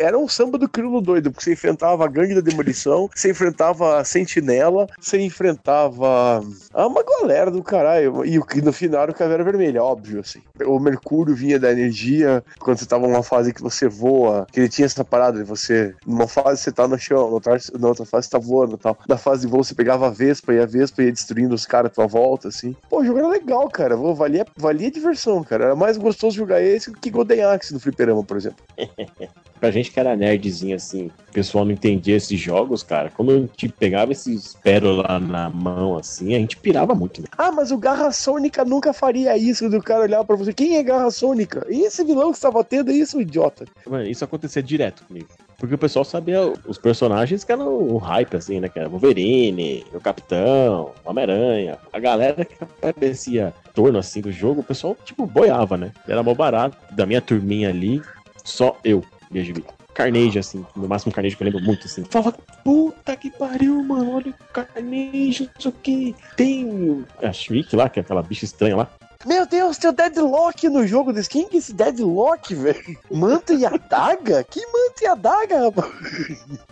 Era 0.00 0.18
um 0.18 0.26
samba 0.26 0.56
do 0.56 0.66
crioulo 0.66 1.02
doido, 1.02 1.30
porque 1.30 1.44
você 1.44 1.52
enfrentava 1.52 2.04
a 2.06 2.08
gangue 2.08 2.34
da 2.34 2.40
demolição, 2.40 3.08
você 3.14 3.30
enfrentava 3.30 3.98
a 3.98 4.04
sentinela, 4.04 4.86
você 4.98 5.20
enfrentava 5.20 6.42
ah, 6.72 6.86
uma 6.86 7.02
galera 7.02 7.50
do 7.50 7.62
caralho. 7.62 8.24
E 8.24 8.38
no 8.62 8.72
final 8.72 9.02
era 9.02 9.10
o 9.10 9.14
Caveira 9.14 9.44
Vermelha, 9.44 9.84
óbvio, 9.84 10.20
assim. 10.20 10.40
O 10.64 10.78
Mercúrio 10.78 11.34
vinha 11.34 11.58
da 11.58 11.70
energia, 11.70 12.42
quando 12.58 12.78
você 12.78 12.86
tava 12.86 13.06
numa 13.06 13.22
fase 13.22 13.52
que 13.52 13.60
você 13.60 13.88
voa, 13.88 14.46
que 14.50 14.60
ele 14.60 14.70
tinha 14.70 14.86
essa 14.86 15.04
parada 15.04 15.38
de 15.38 15.44
você, 15.44 15.94
numa 16.06 16.26
fase 16.26 16.62
você 16.62 16.72
tá 16.72 16.88
no 16.88 16.98
chão, 16.98 17.18
na 17.18 17.34
outra, 17.34 17.58
na 17.78 17.88
outra 17.88 18.06
fase 18.06 18.26
você 18.26 18.30
tá 18.30 18.38
voando 18.38 18.76
e 18.76 18.78
tal. 18.78 18.96
Na 19.06 19.18
fase 19.18 19.42
de 19.42 19.52
voo 19.52 19.62
você 19.62 19.74
pegava 19.74 20.06
a 20.06 20.10
Vespa 20.10 20.54
e 20.54 20.60
a 20.60 20.66
Vespa 20.66 21.02
ia 21.02 21.12
destruindo 21.12 21.54
os 21.54 21.66
caras 21.66 21.90
à 21.90 21.94
tua 21.94 22.06
volta, 22.06 22.48
assim. 22.48 22.74
Pô, 22.88 23.00
o 23.00 23.04
jogo 23.04 23.18
era 23.18 23.28
legal, 23.28 23.68
cara. 23.68 23.96
Valia, 23.96 24.46
valia 24.56 24.90
diversão, 24.90 25.44
cara. 25.44 25.64
Era 25.66 25.76
mais 25.76 25.98
gostoso 25.98 26.36
jogar 26.36 26.62
esse 26.62 26.90
que 26.92 27.10
Golden 27.10 27.44
Axe 27.44 27.74
no 27.74 27.80
Fliperama, 27.80 28.24
por 28.24 28.38
exemplo. 28.38 28.64
Pra 29.60 29.70
gente 29.70 29.89
que 29.92 30.00
era 30.00 30.16
nerdzinho, 30.16 30.76
assim, 30.76 31.10
o 31.28 31.32
pessoal 31.32 31.64
não 31.64 31.72
entendia 31.72 32.16
esses 32.16 32.38
jogos, 32.38 32.82
cara. 32.82 33.10
Quando 33.10 33.32
a 33.32 33.38
gente 33.38 33.68
pegava 33.68 34.12
esses 34.12 34.54
pérola 34.62 35.18
na 35.18 35.50
mão, 35.50 35.96
assim, 35.96 36.34
a 36.34 36.38
gente 36.38 36.56
pirava 36.56 36.94
muito, 36.94 37.20
né? 37.20 37.28
Ah, 37.36 37.52
mas 37.52 37.70
o 37.70 37.78
Garra 37.78 38.10
Sônica 38.12 38.64
nunca 38.64 38.92
faria 38.92 39.36
isso 39.36 39.68
do 39.68 39.82
cara 39.82 40.02
olhar 40.02 40.24
pra 40.24 40.36
você. 40.36 40.52
Quem 40.52 40.76
é 40.76 40.82
Garra 40.82 41.10
Sônica? 41.10 41.66
E 41.68 41.82
esse 41.82 42.04
vilão 42.04 42.32
que 42.32 42.38
você 42.38 42.42
tá 42.42 42.50
batendo 42.50 42.90
é 42.90 42.94
isso, 42.94 43.20
idiota? 43.20 43.64
Mano, 43.86 44.06
isso 44.06 44.24
acontecia 44.24 44.62
direto 44.62 45.04
comigo. 45.04 45.28
Porque 45.58 45.74
o 45.74 45.78
pessoal 45.78 46.04
sabia 46.04 46.40
os 46.66 46.78
personagens 46.78 47.44
que 47.44 47.52
eram 47.52 47.68
o 47.68 47.98
hype, 47.98 48.34
assim, 48.34 48.60
né? 48.60 48.68
Que 48.68 48.78
era 48.78 48.88
Wolverine, 48.88 49.84
o 49.92 50.00
Capitão, 50.00 50.92
o 51.04 51.10
Homem-Aranha. 51.10 51.78
A 51.92 51.98
galera 51.98 52.44
que 52.46 52.54
aparecia 52.62 53.52
em 53.68 53.72
torno, 53.72 53.98
assim, 53.98 54.22
do 54.22 54.32
jogo, 54.32 54.62
o 54.62 54.64
pessoal, 54.64 54.96
tipo, 55.04 55.26
boiava, 55.26 55.76
né? 55.76 55.92
Era 56.08 56.22
mó 56.22 56.34
barato. 56.34 56.78
Da 56.92 57.04
minha 57.04 57.20
turminha 57.20 57.68
ali, 57.68 58.00
só 58.42 58.76
eu 58.82 59.04
de 59.30 59.52
Carnage, 59.94 60.38
assim, 60.38 60.64
no 60.74 60.88
máximo 60.88 61.12
Carnage 61.12 61.36
que 61.36 61.42
eu 61.42 61.46
lembro 61.46 61.62
muito, 61.62 61.86
assim. 61.86 62.04
Falava, 62.04 62.36
puta 62.64 63.16
que 63.16 63.30
pariu, 63.30 63.82
mano, 63.82 64.16
olha 64.16 64.30
o 64.30 64.52
Carnage, 64.52 65.50
não 65.54 65.60
sei 65.60 65.70
o 65.70 65.74
que. 65.74 66.16
Tem 66.36 67.04
a 67.22 67.32
Shriek 67.32 67.74
lá, 67.74 67.88
que 67.88 67.98
é 67.98 68.02
aquela 68.02 68.22
bicha 68.22 68.44
estranha 68.44 68.76
lá. 68.76 68.90
Meu 69.26 69.46
Deus, 69.46 69.76
tem 69.76 69.90
o 69.90 69.92
Deadlock 69.92 70.66
no 70.70 70.86
jogo 70.86 71.12
desse. 71.12 71.28
Quem 71.28 71.46
que 71.46 71.56
é 71.56 71.58
esse 71.58 71.74
Deadlock, 71.74 72.54
velho? 72.54 72.98
Manta 73.10 73.52
e 73.52 73.66
adaga? 73.66 74.42
Que 74.44 74.60
manta 74.60 75.02
e 75.02 75.06
adaga, 75.06 75.64
rapaz? 75.64 75.92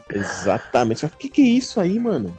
Exatamente. 0.09 1.05
O 1.05 1.11
que, 1.11 1.29
que 1.29 1.43
é 1.43 1.45
isso 1.45 1.79
aí, 1.79 1.99
mano? 2.01 2.37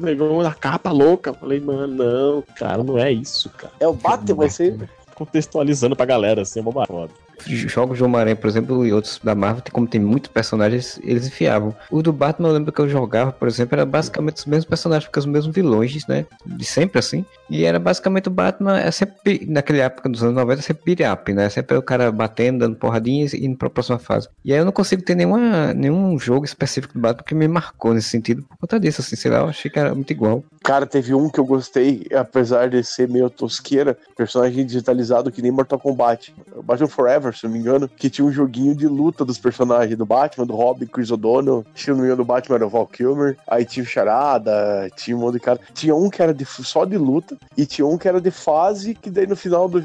Pegou 0.00 0.40
uma 0.40 0.52
capa 0.52 0.90
louca. 0.90 1.30
Eu 1.30 1.34
Falei, 1.34 1.60
mano, 1.60 1.94
não, 1.94 2.42
cara, 2.56 2.82
não 2.82 2.98
é 2.98 3.12
isso, 3.12 3.48
cara. 3.50 3.72
É 3.78 3.86
o 3.86 3.92
Batman, 3.92 4.48
você. 4.48 4.76
Contextualizando 5.14 5.94
pra 5.94 6.06
galera, 6.06 6.42
assim, 6.42 6.58
é 6.58 6.62
uma 6.62 6.84
foda. 6.84 7.12
Jogos 7.46 7.98
de 7.98 8.04
Homem-Aranha, 8.04 8.36
por 8.36 8.48
exemplo, 8.48 8.86
e 8.86 8.92
outros 8.92 9.20
da 9.22 9.34
Marvel, 9.34 9.62
como 9.72 9.86
tem 9.86 10.00
muitos 10.00 10.30
personagens, 10.30 11.00
eles 11.02 11.26
enfiavam. 11.26 11.74
O 11.90 12.02
do 12.02 12.12
Batman, 12.12 12.48
eu 12.48 12.54
lembro 12.54 12.72
que 12.72 12.80
eu 12.80 12.88
jogava, 12.88 13.32
por 13.32 13.48
exemplo, 13.48 13.74
era 13.74 13.86
basicamente 13.86 14.36
os 14.36 14.46
mesmos 14.46 14.64
personagens, 14.64 15.06
porque 15.06 15.18
os 15.18 15.26
mesmos 15.26 15.54
vilões, 15.54 16.06
né? 16.06 16.26
De 16.44 16.64
sempre 16.64 16.98
assim. 16.98 17.24
E 17.50 17.64
era 17.64 17.78
basicamente 17.78 18.28
o 18.28 18.30
Batman, 18.30 18.78
é 18.78 18.90
sempre, 18.90 19.46
naquela 19.48 19.80
época 19.80 20.08
dos 20.08 20.22
anos 20.22 20.34
90, 20.34 20.62
sempre 20.62 20.94
beat 20.94 21.34
né? 21.34 21.48
Sempre 21.48 21.76
o 21.76 21.82
cara 21.82 22.10
batendo, 22.10 22.60
dando 22.60 22.76
porradinhas 22.76 23.32
e 23.32 23.44
indo 23.44 23.56
pra 23.56 23.68
próxima 23.70 23.98
fase. 23.98 24.28
E 24.44 24.52
aí 24.52 24.58
eu 24.58 24.64
não 24.64 24.72
consigo 24.72 25.02
ter 25.02 25.14
nenhuma, 25.14 25.74
nenhum 25.74 26.18
jogo 26.18 26.44
específico 26.44 26.94
do 26.94 27.00
Batman 27.00 27.24
que 27.24 27.34
me 27.34 27.48
marcou 27.48 27.94
nesse 27.94 28.08
sentido, 28.08 28.42
por 28.42 28.56
conta 28.58 28.80
disso, 28.80 29.00
assim, 29.00 29.16
sei 29.16 29.30
lá, 29.30 29.38
eu 29.38 29.48
achei 29.48 29.70
que 29.70 29.78
era 29.78 29.94
muito 29.94 30.10
igual. 30.10 30.44
Cara, 30.62 30.86
teve 30.86 31.12
um 31.12 31.28
que 31.28 31.40
eu 31.40 31.44
gostei, 31.44 32.06
apesar 32.14 32.70
de 32.70 32.82
ser 32.84 33.08
meio 33.08 33.28
tosqueira, 33.28 33.96
personagem 34.16 34.64
digitalizado 34.64 35.30
que 35.30 35.42
nem 35.42 35.50
Mortal 35.50 35.78
Kombat. 35.78 36.34
Batman 36.62 36.88
Forever, 36.88 37.31
se 37.32 37.44
não 37.44 37.52
me 37.52 37.58
engano, 37.58 37.88
que 37.88 38.08
tinha 38.10 38.24
um 38.26 38.32
joguinho 38.32 38.74
de 38.74 38.86
luta 38.86 39.24
dos 39.24 39.38
personagens 39.38 39.96
do 39.96 40.06
Batman, 40.06 40.46
do 40.46 40.54
Robin, 40.54 40.86
Chris 40.86 41.10
O'Donnell. 41.10 41.64
Se 41.74 41.90
não 41.90 41.96
me 41.98 42.02
engano, 42.04 42.18
do 42.18 42.24
Batman 42.24 42.56
era 42.56 42.66
o 42.66 42.70
Val 42.70 42.86
Kilmer. 42.86 43.36
Aí 43.48 43.64
tinha 43.64 43.82
o 43.84 43.86
Charada, 43.86 44.88
tinha 44.96 45.16
um 45.16 45.20
monte 45.20 45.34
de 45.34 45.40
cara. 45.40 45.60
Tinha 45.74 45.94
um 45.94 46.08
que 46.10 46.22
era 46.22 46.32
de- 46.34 46.44
só 46.44 46.84
de 46.84 46.96
luta 46.98 47.36
e 47.56 47.64
tinha 47.66 47.86
um 47.86 47.96
que 47.98 48.08
era 48.08 48.20
de 48.20 48.30
fase, 48.30 48.94
que 48.94 49.10
daí 49.10 49.26
no 49.26 49.36
final, 49.36 49.68
do, 49.68 49.80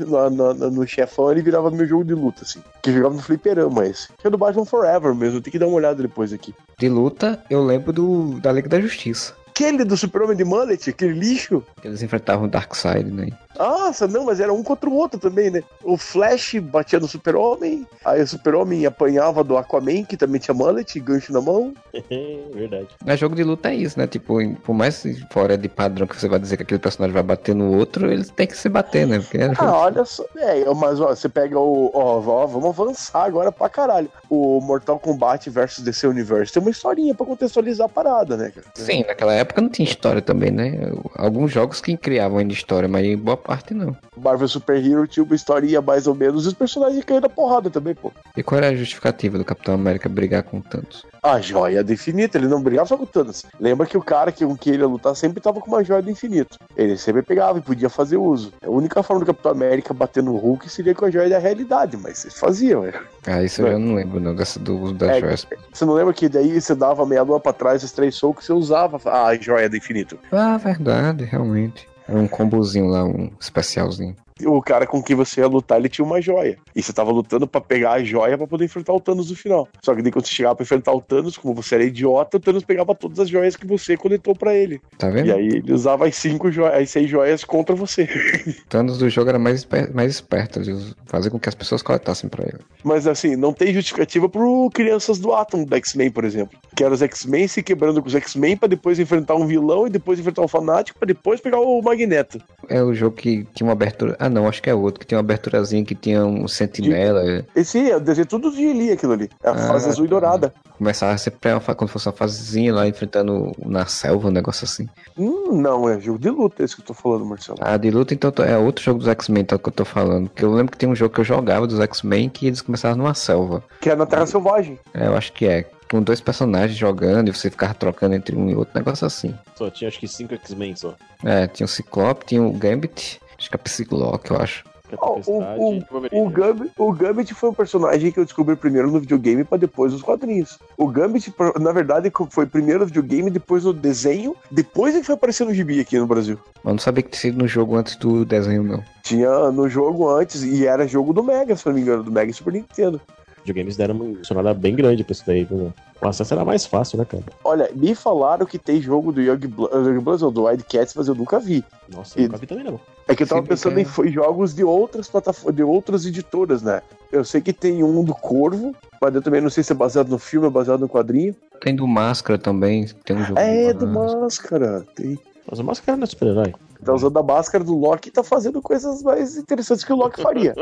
no 0.72 0.88
chefão, 0.88 1.32
ele 1.32 1.42
virava 1.42 1.72
meu 1.72 1.86
jogo 1.88 2.04
de 2.04 2.14
luta, 2.14 2.44
assim. 2.44 2.60
Que 2.82 2.92
jogava 2.92 3.16
no 3.16 3.22
fliperama 3.22 3.86
esse. 3.86 4.08
Que 4.18 4.28
é 4.28 4.30
do 4.30 4.38
Batman 4.38 4.66
Forever 4.66 5.14
mesmo, 5.16 5.42
tem 5.42 5.52
que 5.52 5.60
dar 5.60 5.68
uma 5.68 5.76
olhada 5.78 6.02
depois 6.02 6.32
aqui. 6.34 6.54
De 6.80 6.90
luta, 6.90 7.42
eu 7.50 7.64
lembro 7.64 7.92
do 7.94 8.40
da 8.40 8.52
Liga 8.52 8.70
da 8.70 8.80
Justiça. 8.80 9.34
Aquele 9.58 9.84
do 9.84 9.98
Super-Homem 9.98 10.38
de 10.38 10.44
Mullet, 10.44 10.88
aquele 10.92 11.14
lixo. 11.14 11.64
que 11.82 11.88
Eles 11.88 12.04
enfrentavam 12.04 12.46
o 12.46 12.48
Darkseid, 12.48 13.10
né? 13.12 13.30
Nossa, 13.58 14.08
não, 14.08 14.26
mas 14.26 14.40
era 14.40 14.54
um 14.54 14.62
contra 14.62 14.88
o 14.88 14.94
outro 14.94 15.20
também, 15.20 15.50
né? 15.50 15.64
O 15.84 15.98
Flash 15.98 16.60
batia 16.62 17.00
no 17.00 17.08
Super-Homem, 17.08 17.88
aí 18.06 18.22
o 18.22 18.28
Super-Homem 18.28 18.86
apanhava 18.86 19.44
do 19.44 19.58
Aquaman, 19.58 20.04
que 20.04 20.16
também 20.16 20.40
tinha 20.40 20.54
mullet, 20.54 21.00
gancho 21.00 21.34
na 21.34 21.42
mão. 21.42 21.74
Verdade. 22.54 22.88
Mas 23.04 23.20
jogo 23.20 23.34
de 23.36 23.44
luta 23.44 23.70
é 23.72 23.76
isso, 23.76 23.98
né? 23.98 24.06
Tipo, 24.06 24.38
por 24.58 24.74
mais 24.76 25.04
fora 25.32 25.58
de 25.58 25.68
padrão 25.68 26.06
que 26.06 26.16
você 26.20 26.28
vai 26.28 26.38
dizer 26.38 26.58
que 26.58 26.62
aquele 26.62 26.80
personagem 26.80 27.14
vai 27.16 27.24
bater 27.24 27.56
no 27.56 27.76
outro, 27.76 28.12
ele 28.12 28.26
tem 28.26 28.46
que 28.46 28.56
se 28.56 28.70
bater, 28.70 29.08
né? 29.08 29.18
Porque 29.20 29.38
é 29.38 29.48
jogo- 29.56 29.58
Ah, 29.64 29.78
olha 29.80 30.06
só. 30.06 30.24
É, 30.38 30.64
mas 30.76 31.02
ó, 31.02 31.08
você 31.08 31.28
pega 31.28 31.60
o. 31.60 31.90
Ó, 31.96 32.22
ó, 32.24 32.46
vamos 32.46 32.70
avançar 32.70 33.24
agora 33.24 33.52
pra 33.52 33.68
caralho. 33.70 34.12
O 34.30 34.62
Mortal 34.62 35.00
Kombat 35.00 35.50
versus 35.50 35.84
DC 35.84 36.06
Universe 36.06 36.54
tem 36.54 36.62
uma 36.62 36.70
historinha 36.70 37.16
pra 37.16 37.26
contextualizar 37.26 37.88
a 37.88 37.90
parada, 37.90 38.38
né, 38.38 38.52
cara? 38.54 38.68
Sim, 38.76 39.04
naquela 39.08 39.34
época 39.34 39.47
não 39.62 39.70
tinha 39.70 39.88
história 39.88 40.22
também, 40.22 40.52
né? 40.52 40.92
Alguns 41.16 41.52
jogos 41.52 41.82
que 41.82 41.96
criavam 41.96 42.38
ainda 42.38 42.54
história, 42.54 42.88
mas 42.88 43.18
boa 43.20 43.38
parte 43.38 43.74
não. 43.74 43.96
Marvel 44.16 44.48
Super 44.48 44.84
Hero 44.84 45.08
tinha 45.08 45.24
uma 45.24 45.36
historinha 45.36 45.82
mais 45.82 46.08
ou 46.08 46.16
menos, 46.16 46.46
e 46.46 46.48
os 46.48 46.54
personagens 46.54 47.04
caíram 47.04 47.22
na 47.22 47.30
porrada 47.30 47.70
também, 47.70 47.94
pô. 47.94 48.12
E 48.36 48.44
qual 48.44 48.58
era 48.58 48.70
a 48.70 48.76
justificativa 48.76 49.38
do 49.38 49.46
Capitão 49.46 49.74
América 49.74 50.10
brigar 50.10 50.44
com 50.44 50.60
tantos? 50.62 51.06
A 51.22 51.42
joia 51.42 51.84
do 51.84 51.92
infinito, 51.92 52.38
ele 52.38 52.48
não 52.48 52.62
brigava 52.62 52.88
só 52.88 52.98
com 52.98 53.06
Thanos. 53.06 53.44
Lembra 53.60 53.86
que 53.86 53.98
o 53.98 54.02
cara 54.02 54.32
que, 54.32 54.46
com 54.46 54.56
que 54.56 54.70
ele 54.70 54.84
ia 54.84 54.88
lutar 54.88 55.16
sempre 55.16 55.42
tava 55.42 55.60
com 55.60 55.70
uma 55.70 55.84
joia 55.84 56.02
do 56.02 56.10
infinito. 56.10 56.58
Ele 56.76 56.98
sempre 56.98 57.22
pegava 57.22 57.58
e 57.58 57.62
podia 57.62 57.90
fazer 57.90 58.18
uso. 58.18 58.54
A 58.64 58.70
única 58.70 59.04
forma 59.04 59.22
do 59.22 59.26
Capitão 59.26 59.52
América 59.52 59.94
bater 59.94 60.24
no 60.24 60.38
Hulk 60.38 60.70
seria 60.70 60.96
com 60.96 61.06
a 61.06 61.12
joia 61.12 61.30
da 61.30 61.38
realidade, 61.40 61.98
mas 61.98 62.20
vocês 62.20 62.40
faziam, 62.40 62.84
né? 62.84 62.94
Ah, 63.26 63.44
isso 63.44 63.62
eu 63.62 63.72
já 63.72 63.80
não 63.80 63.96
lembro, 63.96 64.20
não, 64.20 64.34
dessa, 64.34 64.58
do 64.60 64.78
uso 64.80 64.94
das 64.94 65.10
É, 65.10 65.20
joias. 65.20 65.48
Você 65.74 65.86
não 65.86 65.94
lembra 65.94 66.14
que 66.14 66.30
daí 66.30 66.62
você 66.62 66.74
dava 66.74 67.06
meia 67.06 67.24
lua 67.24 67.40
pra 67.40 67.52
trás, 67.52 67.84
os 67.84 67.92
três 67.92 68.16
socos, 68.16 68.46
você 68.46 68.54
usava 68.54 69.00
a 69.06 69.36
joia 69.42 69.70
do 69.70 69.78
infinito. 69.78 70.20
Ah, 70.32 70.58
verdade, 70.58 71.24
realmente. 71.24 71.88
Era 72.08 72.18
um 72.18 72.28
combozinho 72.28 72.88
lá, 72.88 73.04
um 73.04 73.32
especialzinho. 73.40 74.16
O 74.46 74.62
cara 74.62 74.86
com 74.86 75.02
quem 75.02 75.16
você 75.16 75.42
ia 75.42 75.48
lutar, 75.48 75.80
ele 75.80 75.90
tinha 75.90 76.06
uma 76.06 76.22
joia. 76.22 76.58
E 76.76 76.82
você 76.84 76.94
tava 76.94 77.12
lutando 77.12 77.48
pra 77.48 77.60
pegar 77.62 77.94
a 77.94 78.04
joia 78.04 78.38
pra 78.38 78.46
poder 78.48 78.66
enfrentar 78.66 78.94
o 78.94 79.00
Thanos 79.00 79.30
no 79.30 79.36
final. 79.36 79.68
Só 79.84 79.96
que 79.96 80.02
daí 80.02 80.12
quando 80.12 80.26
você 80.26 80.34
chegava 80.34 80.56
pra 80.56 80.64
enfrentar 80.64 80.92
o 80.94 81.02
Thanos, 81.02 81.38
como 81.38 81.54
você 81.54 81.76
era 81.76 81.84
idiota, 81.84 82.38
o 82.38 82.40
Thanos 82.40 82.64
pegava 82.64 82.94
todas 82.94 83.20
as 83.20 83.30
joias 83.30 83.56
que 83.56 83.66
você 83.66 83.98
coletou 83.98 84.36
pra 84.36 84.54
ele. 84.54 84.80
Tá 84.98 85.10
vendo? 85.10 85.28
E 85.28 85.32
aí 85.32 85.48
ele 85.48 85.74
usava 85.74 86.08
as 86.08 86.16
cinco 86.16 86.52
joias, 86.52 86.82
as 86.84 86.90
seis 86.90 87.10
joias 87.10 87.44
contra 87.44 87.76
você. 87.76 88.08
Thanos 88.70 88.98
do 88.98 89.10
jogo 89.10 89.30
era 89.30 89.40
mais, 89.40 89.58
esper- 89.60 89.94
mais 89.94 90.12
esperto, 90.12 90.62
de 90.62 90.94
fazer 91.06 91.30
com 91.30 91.40
que 91.40 91.50
as 91.50 91.56
pessoas 91.56 91.82
coletassem 91.82 92.30
pra 92.30 92.44
ele. 92.44 92.60
Mas 92.84 93.08
assim, 93.08 93.36
não 93.36 93.54
tem 93.54 93.74
justificativa 93.74 94.28
pro 94.30 94.70
crianças 94.74 95.18
do 95.20 95.34
Atom 95.34 95.64
do 95.64 95.76
X-Men, 95.76 96.12
por 96.12 96.24
exemplo. 96.24 96.58
Que 96.76 96.84
eram 96.84 96.94
os 96.94 97.02
X-Men 97.02 97.48
se 97.48 97.64
quebrando 97.64 98.02
com 98.02 98.08
os 98.08 98.16
X-Men 98.16 98.58
pra 98.58 98.68
depois 98.68 99.00
enfrentar 99.00 99.36
um 99.36 99.48
vilão 99.48 99.88
e 99.88 99.90
depois 99.90 100.20
enfrentar 100.20 100.42
um 100.42 100.48
fanático 100.48 101.00
pra 101.00 101.06
depois 101.08 101.40
pegar 101.42 101.60
o 101.60 101.82
Magneto. 101.82 102.40
É 102.70 102.82
o 102.84 102.94
jogo 102.94 103.16
que 103.16 103.46
tinha 103.54 103.66
uma 103.68 103.74
abertura. 103.74 104.16
Ah, 104.28 104.30
não, 104.30 104.48
acho 104.48 104.62
que 104.62 104.70
é 104.70 104.74
outro, 104.76 105.00
que 105.00 105.06
tinha 105.06 105.18
uma 105.18 105.22
aberturazinha 105.24 105.84
que 105.86 105.96
tinha 105.96 106.26
um 106.26 106.48
sentinela. 106.48 107.24
é. 107.24 107.44
Esse 107.56 107.90
é 107.90 107.96
o 107.96 108.00
desenho 108.00 108.28
tudo 108.28 108.52
de 108.52 108.62
Eli, 108.64 108.92
aquilo 108.92 109.14
ali. 109.14 109.30
É 109.44 109.50
a 109.50 109.52
Ah, 109.54 109.58
fase 109.58 109.88
azul 109.90 110.06
e 110.06 110.08
tá. 110.08 110.12
dourada. 110.12 110.54
Começava 110.78 111.18
sempre 111.18 111.52
uma 111.52 111.60
quando 111.62 111.90
fosse 111.90 112.08
uma 112.08 112.14
fasezinha 112.14 112.74
lá 112.74 112.88
enfrentando 112.88 113.52
na 113.66 113.86
selva, 113.86 114.28
um 114.28 114.32
negócio 114.32 114.66
assim. 114.66 114.88
Hum, 115.18 115.60
não, 115.62 115.90
é 115.90 116.00
jogo 116.00 116.20
de 116.20 116.30
luta, 116.30 116.64
esse 116.64 116.76
que 116.76 116.82
eu 116.82 116.86
tô 116.86 116.94
falando, 116.94 117.26
Marcelo. 117.26 117.58
Ah, 117.62 117.78
de 117.78 117.90
luta, 117.90 118.14
então 118.14 118.32
é 118.46 118.58
outro 118.58 118.84
jogo 118.84 119.00
dos 119.00 119.08
X-Men 119.08 119.46
tá, 119.46 119.58
que 119.58 119.70
eu 119.70 119.74
tô 119.74 119.86
falando. 119.86 120.30
Que 120.30 120.44
eu 120.44 120.52
lembro 120.54 120.72
que 120.72 120.78
tem 120.78 120.88
um 120.90 120.96
jogo 120.96 121.14
que 121.16 121.22
eu 121.22 121.26
jogava 121.26 121.66
dos 121.66 121.80
X-Men 121.80 122.30
que 122.30 122.46
eles 122.48 122.62
começavam 122.62 122.98
numa 122.98 123.14
selva. 123.14 123.64
Que 123.82 123.90
é 123.90 123.96
na 123.96 124.06
Terra 124.06 124.26
Selvagem. 124.28 124.78
É, 124.94 125.08
eu 125.08 125.16
acho 125.16 125.32
que 125.34 125.46
é. 125.48 125.66
Com 125.90 126.02
dois 126.04 126.20
personagens 126.20 126.78
jogando 126.78 127.30
e 127.30 127.32
você 127.34 127.50
ficava 127.50 127.74
trocando 127.74 128.14
entre 128.14 128.36
um 128.36 128.50
e 128.50 128.56
outro, 128.56 128.78
negócio 128.78 129.08
assim. 129.08 129.34
Só 129.56 129.70
tinha 129.70 129.88
acho 129.88 129.98
que 129.98 130.06
cinco 130.08 130.34
X-Men 130.34 130.76
só. 130.76 130.94
É, 131.24 131.48
tinha 131.48 131.64
o 131.66 131.70
Ciclope, 131.70 132.26
tinha 132.26 132.44
o 132.44 132.52
Gambit, 132.52 133.22
acho 133.38 133.50
que 133.50 133.56
é 133.56 133.60
Psylocke, 133.60 134.32
eu 134.32 134.38
acho. 134.38 134.64
É 134.90 134.96
o, 134.96 135.22
o, 135.28 136.24
o, 136.24 136.30
Gambit, 136.30 136.72
o 136.78 136.94
Gambit 136.94 137.34
foi 137.34 137.50
um 137.50 137.54
personagem 137.54 138.10
que 138.10 138.20
eu 138.20 138.24
descobri 138.24 138.56
primeiro 138.56 138.90
no 138.90 139.02
videogame 139.02 139.44
pra 139.44 139.58
depois 139.58 139.92
nos 139.92 140.02
quadrinhos. 140.02 140.58
O 140.78 140.88
Gambit, 140.88 141.34
na 141.60 141.74
verdade, 141.74 142.10
foi 142.30 142.46
primeiro 142.46 142.80
no 142.80 142.86
videogame, 142.86 143.30
depois 143.30 143.66
no 143.66 143.74
desenho, 143.74 144.34
depois 144.50 144.96
que 144.96 145.04
foi 145.04 145.16
aparecer 145.16 145.46
no 145.46 145.54
gibi 145.54 145.80
aqui 145.82 146.00
no 146.00 146.08
Brasil. 146.08 146.40
Mas 146.64 146.66
eu 146.66 146.72
não 146.72 146.80
sabia 146.80 147.04
que 147.04 147.10
tinha 147.10 147.34
sido 147.34 147.38
no 147.38 147.48
jogo 147.48 147.76
antes 147.76 147.98
do 147.98 148.24
desenho, 148.24 148.64
não. 148.64 148.82
Tinha 149.04 149.52
no 149.52 149.68
jogo 149.68 150.10
antes, 150.10 150.44
e 150.44 150.66
era 150.66 150.88
jogo 150.88 151.12
do 151.12 151.24
Mega, 151.24 151.56
se 151.58 151.66
não 151.66 151.74
me 151.74 151.82
engano, 151.82 152.04
do 152.04 152.12
Mega 152.12 152.32
e 152.32 152.34
Super 152.34 152.54
Nintendo. 152.54 153.02
Videogames 153.48 153.78
deram 153.78 153.96
uma 153.96 154.16
funcionada 154.18 154.54
bem 154.54 154.76
grande 154.76 155.04
pra 155.04 155.14
isso 155.14 155.24
daí, 155.26 155.44
viu? 155.46 155.74
O 156.02 156.08
acesso 156.08 156.34
era 156.34 156.44
mais 156.46 156.66
fácil, 156.66 156.98
né, 157.00 157.06
cara? 157.06 157.24
Olha, 157.44 157.70
me 157.74 157.96
falaram 157.96 158.46
que 158.46 158.60
tem 158.60 158.82
jogo 158.82 159.12
do 159.12 159.22
Young 159.22 159.38
Bl- 159.48 159.68
Young 159.74 160.00
Bloods 160.02 160.22
ou 160.22 160.30
do 160.32 160.44
Wildcats, 160.44 160.94
mas 160.96 161.08
eu 161.08 161.16
nunca 161.16 161.40
vi. 161.40 161.64
Nossa, 161.92 162.20
eu 162.20 162.24
E- 162.24 162.28
nunca 162.28 162.38
vi 162.38 162.46
também 162.46 162.64
não. 162.66 162.80
É 163.08 163.16
que 163.16 163.24
eu 163.24 163.28
tava 163.28 163.42
Sim, 163.42 163.48
pensando 163.48 163.84
porque- 163.84 164.10
em 164.10 164.12
jogos 164.12 164.54
de 164.54 164.64
outras 164.64 165.08
plataformas, 165.08 165.56
de 165.56 165.64
outras 165.64 166.06
editoras, 166.06 166.62
né? 166.62 166.82
Eu 167.12 167.24
sei 167.24 167.40
que 167.42 167.54
tem 167.54 167.84
um 167.84 168.04
do 168.04 168.14
Corvo, 168.14 168.76
mas 169.02 169.16
eu 169.16 169.22
também 169.22 169.40
não 169.42 169.50
sei 169.50 169.64
se 169.64 169.72
é 169.72 169.76
baseado 169.76 170.10
no 170.10 170.20
filme 170.20 170.46
ou 170.46 170.52
baseado 170.52 170.82
no 170.82 170.90
quadrinho. 170.90 171.34
Tem 171.62 171.74
do 171.76 171.88
Máscara 171.88 172.38
também, 172.38 172.86
tem 173.06 173.16
um 173.16 173.24
jogo 173.24 173.40
É, 173.40 173.74
do 173.74 173.88
Máscara. 173.88 174.20
Máscara. 174.22 174.86
Tem. 174.94 175.18
Mas 175.50 175.60
o 175.60 175.64
Máscara 175.64 175.98
não 175.98 176.04
é 176.04 176.08
super-herói. 176.08 176.54
Tá 176.84 176.94
usando 176.94 177.18
a 177.18 177.24
máscara 177.24 177.64
do 177.64 177.76
Loki 177.76 178.10
e 178.10 178.12
tá 178.12 178.24
fazendo 178.24 178.62
coisas 178.62 179.02
mais 179.02 179.38
interessantes 179.38 179.84
que 179.84 179.94
o 179.94 179.96
Loki 179.96 180.22
faria. 180.22 180.54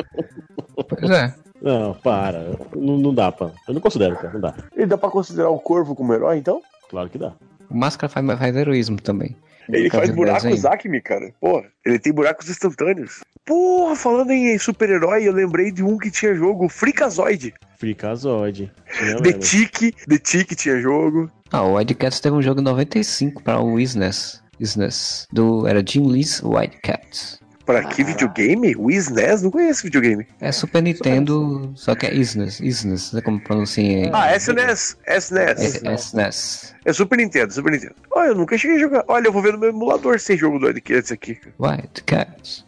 Pois 0.88 1.10
é. 1.10 1.34
Não, 1.62 1.94
para. 1.96 2.52
Não, 2.76 2.98
não 2.98 3.14
dá, 3.14 3.32
pra. 3.32 3.52
Eu 3.68 3.74
não 3.74 3.82
considero, 3.82 4.16
cara. 4.16 4.34
Não 4.34 4.42
dá. 4.42 4.56
E 4.76 4.86
dá 4.86 4.98
pra 4.98 5.10
considerar 5.10 5.50
o 5.50 5.60
Corvo 5.60 5.96
como 5.96 6.14
herói, 6.14 6.38
então? 6.38 6.62
Claro 6.90 7.10
que 7.10 7.18
dá. 7.18 7.34
O 7.70 7.76
Máscara 7.76 8.12
faz, 8.12 8.26
faz 8.38 8.56
heroísmo 8.56 9.02
também. 9.02 9.36
Ele 9.70 9.90
faz 9.90 10.12
buracos. 10.12 10.66
Acme, 10.66 11.02
cara. 11.02 11.34
Porra, 11.40 11.66
ele 11.84 11.98
tem 11.98 12.14
buracos 12.14 12.50
instantâneos. 12.50 13.22
Porra, 13.44 13.96
falando 13.96 14.32
em 14.32 14.58
super-herói, 14.60 15.28
eu 15.28 15.34
lembrei 15.34 15.72
de 15.72 15.84
um 15.84 15.98
que 15.98 16.12
tinha 16.12 16.36
jogo, 16.36 16.70
Freakazoid. 16.70 17.54
Freakazoid. 17.78 18.72
The. 19.24 19.34
Tick, 19.34 19.96
The 20.08 20.18
Tick 20.20 20.56
tinha 20.56 20.80
jogo. 20.80 21.32
Ah, 21.52 21.64
o 21.64 21.74
Wildcats 21.76 22.20
teve 22.20 22.36
um 22.36 22.42
jogo 22.42 22.62
em 22.62 22.64
95 22.64 23.42
para 23.42 23.60
o 23.62 23.80
SNES. 23.80 24.44
SNES. 24.60 25.28
Do, 25.32 25.68
era 25.68 25.84
Jim 25.86 26.08
Lee's 26.08 26.42
Wildcats. 26.44 27.40
Pra 27.66 27.84
que 27.84 28.04
videogame? 28.04 28.76
O 28.78 28.92
SNES? 28.92 29.42
Não 29.42 29.50
conheço 29.50 29.84
videogame. 29.84 30.28
É 30.40 30.52
Super 30.52 30.84
Nintendo, 30.84 31.72
só 31.76 31.96
que 31.96 32.06
é 32.06 32.14
SNES. 32.14 32.60
SNES, 32.60 32.86
não 32.86 32.98
sei 32.98 33.22
como 33.24 33.40
pronuncia 33.42 33.84
em 33.84 34.12
Ah, 34.14 34.36
SNES. 34.36 34.96
SNES. 35.08 35.84
é, 35.84 35.92
é 35.92 35.96
SNES. 35.96 36.76
É 36.86 36.94
Super 36.94 37.18
Nintendo, 37.18 37.52
Super 37.52 37.72
Nintendo. 37.72 37.96
Olha, 38.12 38.28
eu 38.30 38.36
nunca 38.36 38.56
cheguei 38.56 38.78
a 38.78 38.80
jogar. 38.82 39.04
Olha, 39.08 39.28
eu 39.28 39.32
vou 39.32 39.42
ver 39.42 39.54
no 39.54 39.60
meu 39.60 39.70
emulador 39.70 40.20
sem 40.20 40.38
jogo 40.38 40.60
do 40.60 40.68
Wildcats 40.68 41.12
aqui. 41.12 41.40
Wildcats. 41.60 42.64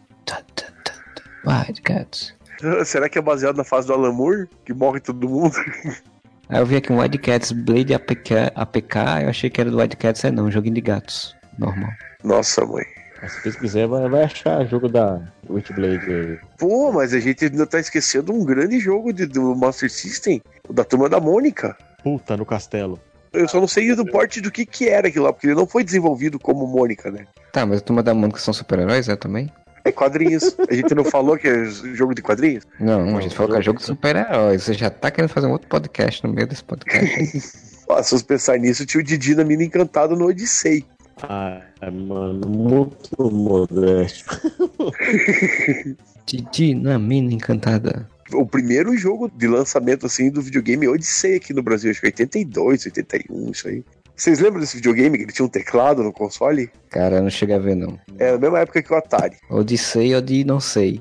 Wildcats. 1.46 2.34
Será 2.84 3.08
que 3.08 3.18
é 3.18 3.22
baseado 3.22 3.56
na 3.56 3.64
fase 3.64 3.86
do 3.86 3.92
Alan 3.92 4.12
Moore? 4.12 4.48
Que 4.64 4.74
morre 4.74 4.98
todo 5.00 5.28
mundo? 5.28 5.54
Aí 6.48 6.58
eu 6.58 6.66
vi 6.66 6.76
aqui 6.76 6.90
um 6.92 6.98
Wildcats 6.98 7.52
Blade 7.52 7.92
APK, 7.92 8.50
APK, 8.54 8.96
eu 9.22 9.28
achei 9.28 9.50
que 9.50 9.60
era 9.60 9.70
do 9.70 9.76
Wildcats, 9.76 10.24
é 10.24 10.30
não, 10.30 10.46
um 10.46 10.50
joguinho 10.50 10.74
de 10.74 10.80
gatos. 10.80 11.36
Normal. 11.58 11.90
Nossa, 12.22 12.64
mãe. 12.64 12.84
Se 13.28 13.42
pesquisar, 13.42 13.86
vai, 13.88 14.08
vai 14.08 14.22
achar 14.24 14.64
jogo 14.66 14.88
da 14.88 15.20
Witchblade 15.50 16.08
aí. 16.08 16.38
Pô, 16.56 16.92
mas 16.92 17.12
a 17.12 17.18
gente 17.18 17.44
ainda 17.46 17.66
tá 17.66 17.80
esquecendo 17.80 18.32
um 18.32 18.44
grande 18.44 18.78
jogo 18.78 19.12
de- 19.12 19.26
do 19.26 19.56
Master 19.56 19.90
System, 19.90 20.40
o 20.68 20.72
da 20.72 20.84
Turma 20.84 21.08
da 21.08 21.18
Mônica. 21.18 21.76
Puta, 22.04 22.36
no 22.36 22.46
castelo. 22.46 22.98
Eu 23.32 23.48
só 23.48 23.60
não 23.60 23.66
sei 23.68 23.92
do 23.94 24.06
porte 24.06 24.40
do 24.40 24.50
que 24.52 24.64
que 24.64 24.88
era 24.88 25.08
aquilo 25.08 25.24
lá, 25.24 25.32
porque 25.32 25.48
ele 25.48 25.54
não 25.56 25.66
foi 25.66 25.82
desenvolvido 25.82 26.38
como 26.38 26.66
Mônica, 26.66 27.10
né? 27.10 27.26
Tá, 27.52 27.66
mas 27.66 27.78
a 27.78 27.82
turma 27.82 28.02
da 28.04 28.14
Mônica 28.14 28.38
são 28.38 28.54
super-heróis, 28.54 29.08
é 29.08 29.16
também? 29.16 29.52
É 29.84 29.90
quadrinhos. 29.92 30.54
A 30.70 30.74
gente 30.74 30.94
não 30.94 31.04
falou 31.04 31.36
que 31.36 31.48
é 31.48 31.64
jogo 31.64 32.14
de 32.14 32.22
quadrinhos? 32.22 32.64
Não, 32.78 33.16
a 33.16 33.20
gente 33.20 33.34
falou 33.34 33.52
que 33.52 33.58
é 33.58 33.62
jogo 33.62 33.80
de 33.80 33.84
super-heróis. 33.84 34.62
Você 34.62 34.74
já 34.74 34.90
tá 34.90 35.10
querendo 35.10 35.30
fazer 35.30 35.46
um 35.48 35.52
outro 35.52 35.68
podcast 35.68 36.24
no 36.24 36.32
meio 36.32 36.46
desse 36.46 36.62
podcast. 36.62 37.42
Ó, 37.88 38.02
se 38.02 38.12
você 38.12 38.24
pensar 38.24 38.58
nisso, 38.58 38.86
tinha 38.86 39.00
o 39.00 39.04
Didi 39.04 39.34
na 39.34 39.44
mina 39.44 39.64
encantado 39.64 40.14
no 40.14 40.26
Odyssey. 40.28 40.84
Ah, 41.22 41.62
mano, 41.90 42.48
muito 42.48 43.30
modesto. 43.30 44.40
Didi 46.26 46.74
na 46.74 46.98
mina 46.98 47.32
encantada. 47.32 48.08
O 48.32 48.44
primeiro 48.46 48.96
jogo 48.96 49.30
de 49.34 49.46
lançamento 49.48 50.06
assim 50.06 50.30
do 50.30 50.42
videogame 50.42 50.86
Odyssey 50.86 51.36
aqui 51.36 51.54
no 51.54 51.62
Brasil, 51.62 51.90
acho 51.90 52.00
que 52.00 52.06
82, 52.06 52.84
81, 52.86 53.50
isso 53.50 53.68
aí. 53.68 53.82
Vocês 54.14 54.40
lembram 54.40 54.60
desse 54.60 54.76
videogame 54.76 55.16
que 55.16 55.24
ele 55.24 55.32
tinha 55.32 55.46
um 55.46 55.48
teclado 55.48 56.02
no 56.02 56.12
console? 56.12 56.68
Cara, 56.90 57.16
eu 57.16 57.22
não 57.22 57.30
chega 57.30 57.54
a 57.54 57.58
ver, 57.60 57.76
não. 57.76 57.98
É 58.18 58.30
a 58.30 58.38
mesma 58.38 58.58
época 58.58 58.82
que 58.82 58.92
o 58.92 58.96
Atari. 58.96 59.36
Odyssey 59.48 60.12
ou 60.12 60.20
de 60.20 60.42
não 60.42 60.58
sei. 60.58 61.00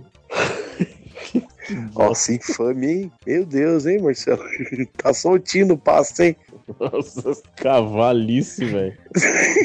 Nossa, 1.95 2.33
infame, 2.33 2.87
hein? 2.87 3.11
Meu 3.25 3.45
Deus, 3.45 3.85
hein, 3.85 4.01
Marcelo? 4.01 4.43
tá 4.97 5.13
soltinho 5.13 5.67
no 5.67 5.77
pasto, 5.77 6.21
hein? 6.21 6.35
Nossa, 6.79 7.41
cavalice, 7.55 8.65
velho. 8.65 8.97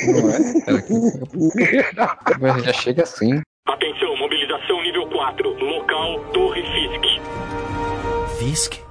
Não 0.06 0.28
é? 1.50 2.38
Mas 2.40 2.64
já 2.64 2.72
chega 2.72 3.02
assim. 3.02 3.40
Atenção, 3.66 4.16
mobilização 4.16 4.82
nível 4.82 5.08
4. 5.08 5.48
Local, 5.48 6.24
Torre 6.32 6.62
Fisk. 6.62 7.22
Fisk. 8.38 8.82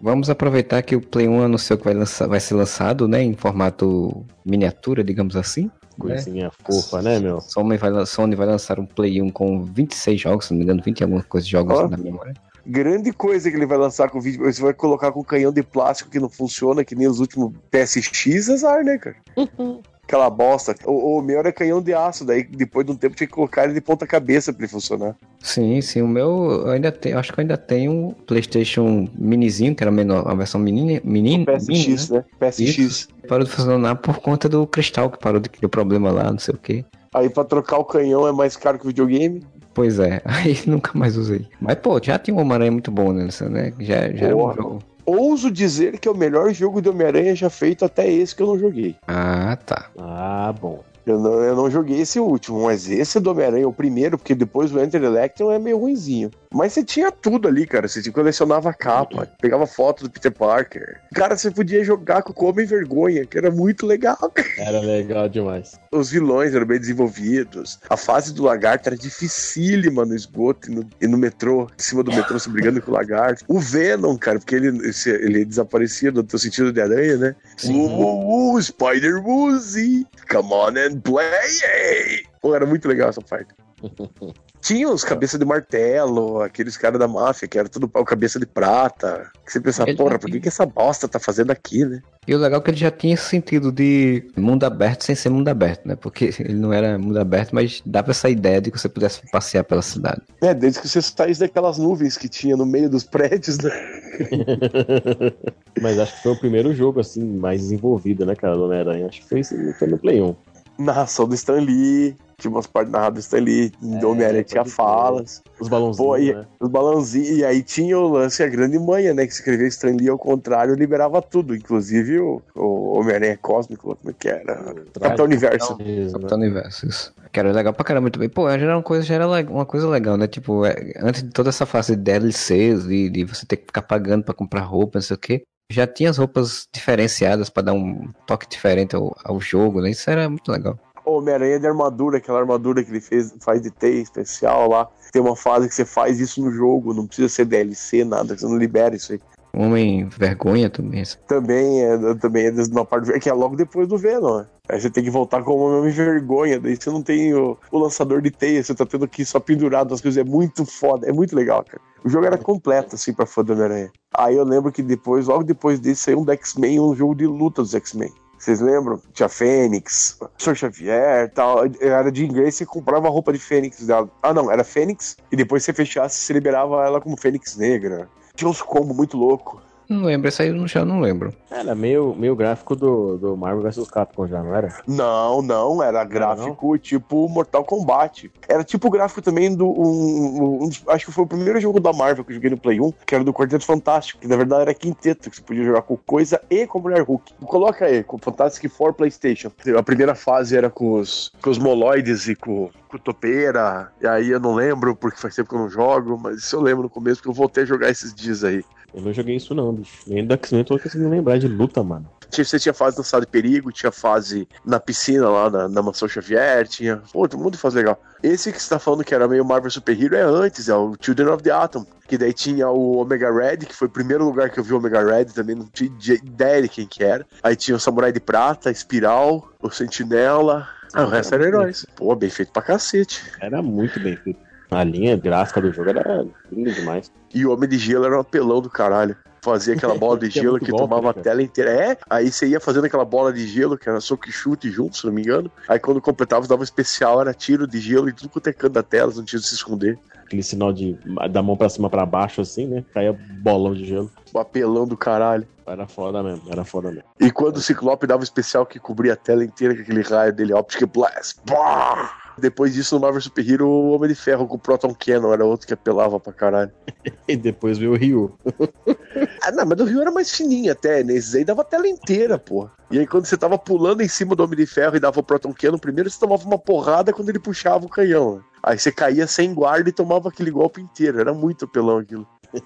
Vamos 0.00 0.30
aproveitar 0.30 0.82
que 0.82 0.94
o 0.94 1.00
Play 1.00 1.28
1 1.28 1.42
anunciou 1.42 1.78
que 1.78 1.84
vai, 1.84 1.94
lançar, 1.94 2.28
vai 2.28 2.38
ser 2.38 2.54
lançado, 2.54 3.08
né, 3.08 3.22
em 3.22 3.34
formato 3.34 4.24
miniatura, 4.44 5.02
digamos 5.02 5.34
assim. 5.34 5.70
Coisinha 5.98 6.52
fofa, 6.64 7.02
né, 7.02 7.18
meu? 7.18 7.40
Sony 7.40 7.76
vai, 7.76 8.06
Sony 8.06 8.36
vai 8.36 8.46
lançar 8.46 8.78
um 8.78 8.86
Play 8.86 9.20
1 9.20 9.30
com 9.30 9.64
26 9.64 10.20
jogos, 10.20 10.46
se 10.46 10.52
não 10.52 10.58
me 10.58 10.64
engano, 10.64 10.80
20 10.82 11.00
e 11.00 11.02
alguma 11.02 11.22
coisa 11.24 11.44
de 11.44 11.50
jogos 11.50 11.76
Ó. 11.76 11.88
na 11.88 11.96
memória. 11.96 12.34
Grande 12.66 13.12
coisa 13.12 13.50
que 13.50 13.56
ele 13.56 13.66
vai 13.66 13.78
lançar 13.78 14.10
com 14.10 14.18
o 14.18 14.20
vídeo. 14.20 14.44
Você 14.44 14.60
vai 14.62 14.74
colocar 14.74 15.12
com 15.12 15.20
um 15.20 15.24
canhão 15.24 15.52
de 15.52 15.62
plástico 15.62 16.10
que 16.10 16.20
não 16.20 16.28
funciona, 16.28 16.84
que 16.84 16.94
nem 16.94 17.08
os 17.08 17.20
últimos 17.20 17.52
PSX, 17.70 18.50
azar, 18.50 18.84
né, 18.84 18.98
cara? 18.98 19.16
Aquela 20.08 20.30
bosta. 20.30 20.74
O, 20.86 21.18
o 21.18 21.22
meu 21.22 21.38
era 21.38 21.52
canhão 21.52 21.82
de 21.82 21.92
aço, 21.92 22.24
daí 22.24 22.42
depois 22.42 22.86
de 22.86 22.92
um 22.92 22.96
tempo 22.96 23.14
tinha 23.14 23.26
que 23.26 23.32
colocar 23.32 23.64
ele 23.64 23.74
de 23.74 23.80
ponta 23.82 24.06
cabeça 24.06 24.54
pra 24.54 24.62
ele 24.62 24.72
funcionar. 24.72 25.14
Sim, 25.38 25.82
sim, 25.82 26.00
o 26.00 26.08
meu 26.08 26.62
eu 26.64 26.70
ainda 26.70 26.90
tenho, 26.90 27.18
acho 27.18 27.30
que 27.30 27.38
eu 27.38 27.42
ainda 27.42 27.58
tenho 27.58 27.92
um 27.92 28.10
PlayStation 28.12 29.06
minizinho, 29.14 29.74
que 29.74 29.84
era 29.84 29.90
menor, 29.90 30.26
a 30.26 30.34
versão 30.34 30.58
menina, 30.58 30.98
menina, 31.04 31.44
PSX, 31.44 32.08
né? 32.08 32.24
PSX. 32.40 32.78
Isso. 32.78 33.08
parou 33.28 33.44
de 33.44 33.50
funcionar 33.50 33.96
por 33.96 34.18
conta 34.20 34.48
do 34.48 34.66
cristal 34.66 35.10
que 35.10 35.18
parou 35.18 35.38
de 35.38 35.50
ter 35.50 35.68
problema 35.68 36.10
lá, 36.10 36.32
não 36.32 36.38
sei 36.38 36.54
o 36.54 36.58
que. 36.58 36.86
Aí 37.12 37.28
pra 37.28 37.44
trocar 37.44 37.76
o 37.76 37.84
canhão 37.84 38.26
é 38.26 38.32
mais 38.32 38.56
caro 38.56 38.78
que 38.78 38.86
o 38.86 38.88
videogame. 38.88 39.42
Pois 39.78 40.00
é, 40.00 40.20
aí 40.26 40.58
nunca 40.66 40.90
mais 40.92 41.16
usei. 41.16 41.46
Mas 41.60 41.76
pô, 41.76 42.00
já 42.02 42.18
tinha 42.18 42.36
um 42.36 42.40
Homem-Aranha 42.40 42.72
muito 42.72 42.90
bom 42.90 43.12
nessa, 43.12 43.48
né? 43.48 43.72
Já, 43.78 44.10
já 44.10 44.26
era 44.26 44.36
um 44.36 44.52
jogo. 44.52 44.82
Ouso 45.06 45.50
dizer 45.50 46.00
que 46.00 46.08
é 46.08 46.10
o 46.10 46.16
melhor 46.16 46.52
jogo 46.52 46.82
de 46.82 46.88
Homem-Aranha 46.88 47.34
já 47.34 47.48
feito 47.48 47.84
até 47.84 48.10
esse 48.10 48.34
que 48.34 48.42
eu 48.42 48.48
não 48.48 48.58
joguei. 48.58 48.96
Ah, 49.06 49.56
tá. 49.64 49.88
Ah, 49.96 50.52
bom. 50.60 50.82
Eu 51.10 51.20
não, 51.20 51.42
eu 51.42 51.56
não 51.56 51.70
joguei 51.70 52.00
esse 52.00 52.20
último, 52.20 52.64
mas 52.64 52.88
esse 52.88 53.18
do 53.20 53.30
Homem-Aranha, 53.30 53.68
o 53.68 53.72
primeiro, 53.72 54.18
porque 54.18 54.34
depois 54.34 54.72
o 54.72 54.80
Enter 54.80 55.02
Electron 55.02 55.52
é 55.52 55.58
meio 55.58 55.78
ruinzinho. 55.78 56.30
Mas 56.52 56.72
você 56.72 56.82
tinha 56.82 57.12
tudo 57.12 57.46
ali, 57.46 57.66
cara. 57.66 57.86
Você 57.86 58.10
colecionava 58.10 58.72
capa, 58.72 59.28
pegava 59.40 59.66
foto 59.66 60.04
do 60.04 60.10
Peter 60.10 60.32
Parker. 60.32 61.00
Cara, 61.14 61.36
você 61.36 61.50
podia 61.50 61.84
jogar 61.84 62.22
com 62.22 62.44
o 62.44 62.48
Homem 62.48 62.66
Vergonha, 62.66 63.26
que 63.26 63.36
era 63.36 63.50
muito 63.50 63.86
legal. 63.86 64.18
Era 64.58 64.80
legal 64.80 65.28
demais. 65.28 65.78
Os 65.92 66.10
vilões 66.10 66.54
eram 66.54 66.66
bem 66.66 66.80
desenvolvidos. 66.80 67.78
A 67.88 67.96
fase 67.96 68.34
do 68.34 68.42
lagarto 68.42 68.88
era 68.88 68.96
dificílima 68.96 70.04
no 70.04 70.14
esgoto 70.14 70.70
e 70.70 70.74
no, 70.74 70.88
e 71.00 71.06
no 71.06 71.16
metrô, 71.16 71.68
em 71.78 71.82
cima 71.82 72.02
do 72.02 72.12
metrô, 72.12 72.38
se 72.38 72.50
brigando 72.50 72.82
com 72.82 72.90
o 72.90 72.94
lagarto. 72.94 73.44
O 73.46 73.60
Venom, 73.60 74.16
cara, 74.16 74.38
porque 74.38 74.56
ele, 74.56 74.68
ele 75.06 75.44
desaparecia 75.44 76.10
do 76.10 76.22
teu 76.24 76.38
sentido 76.38 76.72
de 76.72 76.80
aranha, 76.80 77.16
né? 77.16 77.36
Uh, 77.64 77.70
uh, 77.70 78.54
uh, 78.54 78.62
Spider 78.62 79.24
Woozy, 79.24 80.06
come 80.28 80.52
on 80.52 80.76
and 80.76 80.97
play! 80.98 82.24
Pô, 82.40 82.54
era 82.54 82.66
muito 82.66 82.88
legal 82.88 83.08
essa 83.08 83.20
parte. 83.20 83.54
Tinha 84.60 84.88
os 84.88 85.04
cabeça 85.04 85.38
de 85.38 85.44
martelo, 85.44 86.42
aqueles 86.42 86.76
caras 86.76 86.98
da 86.98 87.06
máfia, 87.06 87.46
que 87.46 87.58
era 87.58 87.68
tudo 87.68 87.88
pau 87.88 88.04
cabeça 88.04 88.38
de 88.38 88.46
prata. 88.46 89.30
Que 89.46 89.52
você 89.52 89.60
pensava, 89.60 89.94
porra, 89.94 90.18
por 90.18 90.30
que, 90.30 90.40
que 90.40 90.48
essa 90.48 90.66
bosta 90.66 91.06
tá 91.06 91.18
fazendo 91.18 91.52
aqui, 91.52 91.84
né? 91.84 92.02
E 92.26 92.34
o 92.34 92.38
legal 92.38 92.60
é 92.60 92.62
que 92.62 92.70
ele 92.70 92.76
já 92.76 92.90
tinha 92.90 93.14
esse 93.14 93.24
sentido 93.24 93.72
de 93.72 94.28
mundo 94.36 94.64
aberto 94.64 95.04
sem 95.04 95.14
ser 95.14 95.30
mundo 95.30 95.48
aberto, 95.48 95.86
né? 95.86 95.96
Porque 95.96 96.34
ele 96.40 96.54
não 96.54 96.72
era 96.72 96.98
mundo 96.98 97.18
aberto, 97.18 97.54
mas 97.54 97.80
dava 97.86 98.10
essa 98.10 98.28
ideia 98.28 98.60
de 98.60 98.70
que 98.70 98.78
você 98.78 98.88
pudesse 98.88 99.22
passear 99.30 99.64
pela 99.64 99.80
cidade. 99.80 100.20
É, 100.42 100.52
desde 100.52 100.80
que 100.80 100.88
você 100.88 101.00
saísse 101.00 101.40
daquelas 101.40 101.78
nuvens 101.78 102.18
que 102.18 102.28
tinha 102.28 102.56
no 102.56 102.66
meio 102.66 102.90
dos 102.90 103.04
prédios, 103.04 103.58
né? 103.58 103.70
Mas 105.80 105.98
acho 105.98 106.16
que 106.16 106.22
foi 106.24 106.32
o 106.32 106.38
primeiro 106.38 106.74
jogo, 106.74 107.00
assim, 107.00 107.24
mais 107.24 107.60
desenvolvido, 107.62 108.26
né, 108.26 108.34
cara, 108.34 108.56
do 108.56 108.64
Homem-Aranha. 108.64 109.06
Acho 109.06 109.22
que 109.22 109.28
foi, 109.28 109.44
foi 109.74 109.88
no 109.88 109.96
Play 109.96 110.20
1. 110.20 110.36
Narração 110.78 111.26
do 111.28 111.34
Stan 111.34 111.60
Lee, 111.60 112.14
tinha 112.38 112.50
umas 112.50 112.66
partes 112.68 112.92
narradas 112.92 113.14
do 113.14 113.20
Stan 113.26 113.40
Lee, 113.40 113.72
do 113.80 114.10
Homem-Aranha 114.10 114.44
tinha 114.44 114.64
falas, 114.64 115.42
Os 115.58 115.68
balãozinhos, 115.68 115.96
Pô, 115.96 116.16
e- 116.16 116.32
né? 116.32 116.46
os 116.60 116.68
balãozinhos, 116.68 117.30
e 117.30 117.44
aí 117.44 117.62
tinha 117.62 117.98
o 117.98 118.08
lance, 118.08 118.42
a 118.42 118.48
grande 118.48 118.78
manha, 118.78 119.12
né, 119.12 119.26
que 119.26 119.32
escrevia 119.32 119.66
Stan 119.66 119.90
Lee 119.90 120.08
ao 120.08 120.16
contrário, 120.18 120.74
liberava 120.74 121.20
tudo, 121.20 121.54
inclusive 121.54 122.20
o, 122.20 122.40
o 122.54 122.98
Homem-Aranha 122.98 123.36
Cósmico, 123.36 123.96
como 123.96 124.10
é 124.10 124.14
que 124.16 124.28
era? 124.28 124.74
Capitão 125.00 125.24
Universo. 125.24 125.76
Né? 125.78 126.10
Capitão 126.12 126.38
Universo, 126.38 126.86
isso. 126.86 127.12
Que 127.32 127.40
era 127.40 127.52
legal 127.52 127.74
pra 127.74 127.84
caramba 127.84 128.10
também. 128.10 128.28
Pô, 128.28 128.48
já 128.48 128.56
era 128.56 128.76
uma 128.76 128.82
coisa, 128.82 129.04
já 129.04 129.14
era 129.16 129.26
uma 129.28 129.66
coisa 129.66 129.88
legal, 129.88 130.16
né? 130.16 130.26
Tipo, 130.26 130.64
é, 130.64 130.94
antes 131.00 131.22
de 131.22 131.30
toda 131.30 131.50
essa 131.50 131.66
fase 131.66 131.94
de 131.94 132.02
DLCs, 132.02 132.86
de, 132.86 133.10
de 133.10 133.24
você 133.24 133.44
ter 133.44 133.56
que 133.58 133.66
ficar 133.66 133.82
pagando 133.82 134.24
pra 134.24 134.32
comprar 134.32 134.62
roupa, 134.62 134.98
não 134.98 135.02
sei 135.02 135.14
o 135.14 135.18
quê. 135.18 135.42
Já 135.70 135.86
tinha 135.86 136.08
as 136.08 136.16
roupas 136.16 136.66
diferenciadas 136.72 137.50
pra 137.50 137.62
dar 137.62 137.74
um 137.74 138.08
toque 138.26 138.48
diferente 138.48 138.96
ao, 138.96 139.14
ao 139.22 139.38
jogo, 139.38 139.82
né? 139.82 139.90
Isso 139.90 140.08
era 140.10 140.28
muito 140.28 140.50
legal. 140.50 140.78
Homem-Aranha 141.04 141.58
de 141.60 141.66
armadura, 141.66 142.18
aquela 142.18 142.38
armadura 142.40 142.82
que 142.82 142.90
ele 142.90 143.00
fez, 143.00 143.34
faz 143.40 143.60
de 143.60 143.70
teia 143.70 144.00
especial 144.00 144.68
lá. 144.68 144.88
Tem 145.12 145.20
uma 145.20 145.36
fase 145.36 145.68
que 145.68 145.74
você 145.74 145.84
faz 145.84 146.20
isso 146.20 146.42
no 146.42 146.50
jogo, 146.50 146.94
não 146.94 147.06
precisa 147.06 147.28
ser 147.28 147.44
DLC, 147.44 148.04
nada, 148.04 148.36
você 148.36 148.46
não 148.46 148.56
libera 148.56 148.94
isso 148.94 149.12
aí. 149.12 149.20
Homem 149.54 150.06
vergonha 150.06 150.68
também. 150.68 151.02
Também 151.26 151.82
é, 151.82 152.14
também 152.16 152.46
é 152.46 152.52
uma 152.70 152.84
parte 152.84 153.10
é 153.10 153.18
que 153.18 153.28
é 153.28 153.32
logo 153.32 153.56
depois 153.56 153.88
do 153.88 153.96
Venom. 153.96 154.38
né? 154.38 154.46
Aí 154.68 154.80
você 154.80 154.90
tem 154.90 155.02
que 155.02 155.10
voltar 155.10 155.42
com 155.42 155.56
homem 155.56 155.90
vergonha, 155.90 156.60
daí 156.60 156.76
você 156.76 156.90
não 156.90 157.02
tem 157.02 157.34
o, 157.34 157.56
o 157.72 157.78
lançador 157.78 158.20
de 158.20 158.30
teia, 158.30 158.62
você 158.62 158.74
tá 158.74 158.84
tendo 158.84 159.08
que 159.08 159.22
ir 159.22 159.26
só 159.26 159.40
pendurado 159.40 159.94
as 159.94 160.00
coisas, 160.00 160.18
é 160.18 160.28
muito 160.28 160.66
foda, 160.66 161.08
é 161.08 161.12
muito 161.12 161.34
legal, 161.34 161.64
cara. 161.64 161.80
O 162.04 162.08
jogo 162.08 162.26
era 162.26 162.36
completo, 162.36 162.94
assim, 162.94 163.12
pra 163.12 163.26
fã 163.26 163.42
do 163.42 163.52
Homem-Aranha. 163.54 163.90
Aí 164.14 164.36
eu 164.36 164.44
lembro 164.44 164.70
que 164.70 164.82
depois, 164.82 165.26
logo 165.26 165.42
depois 165.42 165.80
desse, 165.80 166.02
saiu 166.02 166.20
um 166.20 166.24
do 166.24 166.32
X-Men, 166.32 166.80
um 166.80 166.94
jogo 166.94 167.14
de 167.14 167.26
luta 167.26 167.62
dos 167.62 167.74
X-Men. 167.74 168.12
Vocês 168.38 168.60
lembram? 168.60 169.00
Tinha 169.12 169.28
Fênix, 169.28 170.16
Sr. 170.38 170.54
Xavier 170.54 171.32
tal. 171.34 171.64
Era 171.80 172.10
de 172.10 172.24
inglês, 172.24 172.54
você 172.54 172.64
comprava 172.64 173.08
a 173.08 173.10
roupa 173.10 173.32
de 173.32 173.38
Fênix 173.38 173.84
dela. 173.84 174.08
Ah, 174.22 174.32
não, 174.32 174.50
era 174.50 174.62
Fênix, 174.62 175.16
e 175.32 175.36
depois 175.36 175.64
você 175.64 175.72
fechasse, 175.72 176.20
você 176.20 176.32
liberava 176.34 176.86
ela 176.86 177.00
como 177.00 177.16
Fênix 177.16 177.56
Negra. 177.56 178.08
Tinha 178.36 178.48
uns 178.48 178.62
combos 178.62 178.96
muito 178.96 179.16
loucos. 179.16 179.60
Não 179.88 180.02
lembro, 180.02 180.28
essa 180.28 180.42
aí 180.42 180.50
eu 180.50 180.68
já 180.68 180.84
não 180.84 181.00
lembro. 181.00 181.32
Era 181.50 181.74
meio, 181.74 182.14
meio 182.14 182.36
gráfico 182.36 182.76
do, 182.76 183.16
do 183.16 183.36
Marvel 183.36 183.62
vs 183.62 183.90
Capcom 183.90 184.26
já, 184.26 184.42
não 184.42 184.54
era? 184.54 184.76
Não, 184.86 185.40
não, 185.40 185.82
era 185.82 186.04
gráfico 186.04 186.76
tipo 186.76 187.26
Mortal 187.26 187.64
Kombat. 187.64 188.30
Era 188.46 188.62
tipo 188.62 188.90
gráfico 188.90 189.22
também 189.22 189.54
do. 189.56 189.66
Um, 189.66 190.64
um 190.64 190.70
acho 190.88 191.06
que 191.06 191.12
foi 191.12 191.24
o 191.24 191.26
primeiro 191.26 191.58
jogo 191.58 191.80
da 191.80 191.90
Marvel 191.90 192.22
que 192.22 192.32
eu 192.32 192.34
joguei 192.34 192.50
no 192.50 192.58
Play 192.58 192.78
1, 192.78 192.92
que 193.06 193.14
era 193.14 193.24
do 193.24 193.32
Quarteto 193.32 193.64
Fantástico, 193.64 194.20
que 194.20 194.28
na 194.28 194.36
verdade 194.36 194.62
era 194.62 194.74
quinteto, 194.74 195.30
que 195.30 195.36
você 195.36 195.42
podia 195.42 195.64
jogar 195.64 195.80
com 195.80 195.96
coisa 195.96 196.38
e 196.50 196.66
com 196.66 196.80
Mulher 196.80 197.02
Hulk. 197.02 197.32
Coloca 197.46 197.86
aí, 197.86 198.04
com 198.04 198.18
Fantastic 198.18 198.70
Four 198.70 198.92
PlayStation. 198.92 199.50
A 199.76 199.82
primeira 199.82 200.14
fase 200.14 200.54
era 200.54 200.68
com 200.68 201.00
os, 201.00 201.32
com 201.40 201.48
os 201.48 201.56
moloides 201.56 202.28
e 202.28 202.34
com, 202.34 202.68
com 202.88 202.96
o 202.96 203.00
topeira. 203.00 203.90
E 204.02 204.06
aí 204.06 204.28
eu 204.28 204.40
não 204.40 204.54
lembro, 204.54 204.94
porque 204.94 205.18
faz 205.18 205.34
tempo 205.34 205.48
que 205.48 205.54
eu 205.54 205.60
não 205.60 205.70
jogo, 205.70 206.20
mas 206.22 206.38
isso 206.38 206.56
eu 206.56 206.60
lembro 206.60 206.82
no 206.82 206.90
começo, 206.90 207.16
porque 207.16 207.30
eu 207.30 207.34
voltei 207.34 207.62
a 207.62 207.66
jogar 207.66 207.88
esses 207.88 208.14
dias 208.14 208.44
aí. 208.44 208.62
Eu 208.94 209.02
não 209.02 209.12
joguei 209.12 209.36
isso 209.36 209.54
não, 209.54 209.72
bicho. 209.72 210.02
Nem 210.06 210.26
do 210.26 210.34
X-Men 210.34 210.60
eu 210.62 210.64
tô 210.64 210.78
conseguindo 210.78 211.10
lembrar 211.10 211.38
de 211.38 211.46
luta, 211.46 211.82
mano. 211.82 212.08
Tinha- 212.30 212.44
Você 212.44 212.58
tinha 212.58 212.74
fase 212.74 212.96
no 212.96 213.02
estado 213.02 213.22
de 213.22 213.26
perigo, 213.28 213.70
tinha 213.72 213.92
fase 213.92 214.46
na 214.64 214.78
piscina 214.80 215.28
lá 215.28 215.48
na, 215.50 215.68
na 215.68 215.82
Mansão 215.82 216.08
Xavier, 216.08 216.66
tinha. 216.66 217.02
Pô, 217.12 217.26
monte 217.36 217.52
de 217.54 217.58
fase 217.58 217.76
legal. 217.76 218.00
Esse 218.22 218.52
que 218.52 218.60
você 218.62 218.68
tá 218.68 218.78
falando 218.78 219.04
que 219.04 219.14
era 219.14 219.28
meio 219.28 219.44
Marvel 219.44 219.70
Super 219.70 220.02
Hero 220.02 220.14
é 220.16 220.22
antes, 220.22 220.68
é 220.68 220.74
o 220.74 220.94
Children 221.00 221.28
of 221.28 221.42
the 221.42 221.50
Atom. 221.50 221.86
Que 222.06 222.16
daí 222.18 222.32
tinha 222.32 222.68
o 222.68 222.98
Omega 222.98 223.30
Red, 223.32 223.58
que 223.58 223.74
foi 223.74 223.88
o 223.88 223.90
primeiro 223.90 224.24
lugar 224.24 224.50
que 224.50 224.58
eu 224.58 224.64
vi 224.64 224.72
o 224.72 224.78
Omega 224.78 225.02
Red, 225.04 225.26
também 225.26 225.54
não 225.54 225.66
tinha 225.66 225.90
de- 225.90 226.14
ideia 226.14 226.62
de 226.62 226.68
quem 226.68 226.86
que 226.86 227.02
era. 227.04 227.26
Aí 227.42 227.54
tinha 227.56 227.76
o 227.76 227.80
Samurai 227.80 228.10
de 228.12 228.20
Prata, 228.20 228.70
Espiral, 228.70 229.48
o 229.62 229.70
Sentinela. 229.70 230.66
Ah, 230.94 231.04
o 231.04 231.08
resto 231.08 231.34
era 231.34 231.44
heróis. 231.46 231.84
Pô, 231.94 232.14
bem 232.16 232.30
feito 232.30 232.50
pra 232.52 232.62
cacete. 232.62 233.22
Era 233.40 233.60
muito 233.62 234.00
bem 234.00 234.16
feito. 234.16 234.40
A 234.70 234.84
linha 234.84 235.16
gráfica 235.16 235.60
do 235.60 235.72
jogo 235.72 235.90
era 235.90 236.26
linda 236.52 236.72
demais. 236.72 237.10
E 237.34 237.44
o 237.46 237.52
Homem 237.52 237.68
de 237.68 237.78
Gelo 237.78 238.04
era 238.04 238.16
um 238.16 238.20
apelão 238.20 238.60
do 238.60 238.68
caralho. 238.68 239.16
Fazia 239.42 239.74
aquela 239.74 239.94
bola 239.98 240.18
de 240.18 240.28
Tinha 240.28 240.42
gelo 240.42 240.52
muito 240.54 240.66
que 240.66 240.72
tomava 240.72 241.10
a 241.10 241.14
tela 241.14 241.42
inteira. 241.42 241.70
É, 241.70 241.98
aí 242.08 242.30
você 242.30 242.46
ia 242.46 242.60
fazendo 242.60 242.84
aquela 242.84 243.04
bola 243.04 243.32
de 243.32 243.46
gelo, 243.46 243.78
que 243.78 243.88
era 243.88 244.00
soco 244.00 244.28
e 244.28 244.32
chute 244.32 244.70
junto, 244.70 244.96
se 244.96 245.06
não 245.06 245.12
me 245.12 245.22
engano. 245.22 245.50
Aí 245.68 245.78
quando 245.78 246.00
completava, 246.00 246.46
dava 246.46 246.60
um 246.60 246.64
especial, 246.64 247.20
era 247.20 247.32
tiro 247.32 247.66
de 247.66 247.80
gelo 247.80 248.08
e 248.08 248.12
tudo 248.12 248.28
quanto 248.28 248.48
é 248.48 248.52
canto 248.52 248.72
da 248.74 248.82
tela, 248.82 249.12
não 249.14 249.24
tinha 249.24 249.40
de 249.40 249.46
se 249.46 249.54
esconder. 249.54 249.98
Aquele 250.24 250.42
sinal 250.42 250.72
de 250.72 250.98
da 251.30 251.42
mão 251.42 251.56
pra 251.56 251.70
cima 251.70 251.88
pra 251.88 252.04
baixo, 252.04 252.42
assim, 252.42 252.66
né? 252.66 252.84
Caía 252.92 253.18
bolão 253.40 253.74
de 253.74 253.86
gelo. 253.86 254.10
O 254.34 254.38
apelão 254.38 254.86
do 254.86 254.96
caralho. 254.96 255.46
Era 255.66 255.86
foda 255.86 256.22
mesmo, 256.22 256.42
era 256.50 256.64
foda 256.64 256.90
mesmo. 256.90 257.04
E 257.20 257.30
quando 257.30 257.56
o 257.56 257.60
Ciclope 257.60 258.06
dava 258.06 258.20
um 258.20 258.24
especial 258.24 258.66
que 258.66 258.78
cobria 258.78 259.14
a 259.14 259.16
tela 259.16 259.44
inteira 259.44 259.74
com 259.74 259.82
aquele 259.82 260.02
raio 260.02 260.32
dele, 260.32 260.52
Optic 260.52 260.86
Blast. 260.86 261.40
Pá! 261.46 262.17
Depois 262.38 262.72
disso, 262.74 262.94
no 262.94 263.00
Marvel 263.00 263.20
Super 263.20 263.48
Hero, 263.50 263.66
o 263.68 263.90
Homem 263.92 264.08
de 264.08 264.14
Ferro 264.14 264.46
com 264.46 264.56
o 264.56 264.58
Proton 264.58 264.94
Cannon 264.94 265.32
era 265.32 265.44
outro 265.44 265.66
que 265.66 265.74
apelava 265.74 266.18
pra 266.18 266.32
caralho. 266.32 266.70
E 267.28 267.36
depois 267.36 267.76
veio 267.78 267.92
o 267.92 267.96
Ryu. 267.96 268.32
Ah, 269.42 269.52
não, 269.52 269.64
mas 269.64 269.78
do 269.78 269.84
Rio 269.84 270.00
era 270.02 270.10
mais 270.10 270.34
fininho 270.34 270.72
até, 270.72 271.02
nesses 271.02 271.34
aí 271.34 271.44
dava 271.44 271.62
a 271.62 271.64
tela 271.64 271.88
inteira, 271.88 272.38
pô. 272.38 272.68
E 272.90 272.98
aí 272.98 273.06
quando 273.06 273.24
você 273.24 273.36
tava 273.36 273.56
pulando 273.58 274.02
em 274.02 274.08
cima 274.08 274.34
do 274.34 274.44
Homem 274.44 274.56
de 274.56 274.66
Ferro 274.66 274.96
e 274.96 275.00
dava 275.00 275.20
o 275.20 275.22
Proton 275.22 275.52
Cannon, 275.54 275.78
primeiro 275.78 276.10
você 276.10 276.18
tomava 276.18 276.44
uma 276.44 276.58
porrada 276.58 277.12
quando 277.12 277.28
ele 277.30 277.38
puxava 277.38 277.86
o 277.86 277.88
canhão. 277.88 278.36
né? 278.36 278.42
Aí 278.62 278.78
você 278.78 278.92
caía 278.92 279.26
sem 279.26 279.54
guarda 279.54 279.88
e 279.88 279.92
tomava 279.92 280.28
aquele 280.28 280.50
golpe 280.50 280.80
inteiro. 280.80 281.20
Era 281.20 281.32
muito 281.32 281.64
apelão 281.64 281.98
aquilo. 281.98 282.26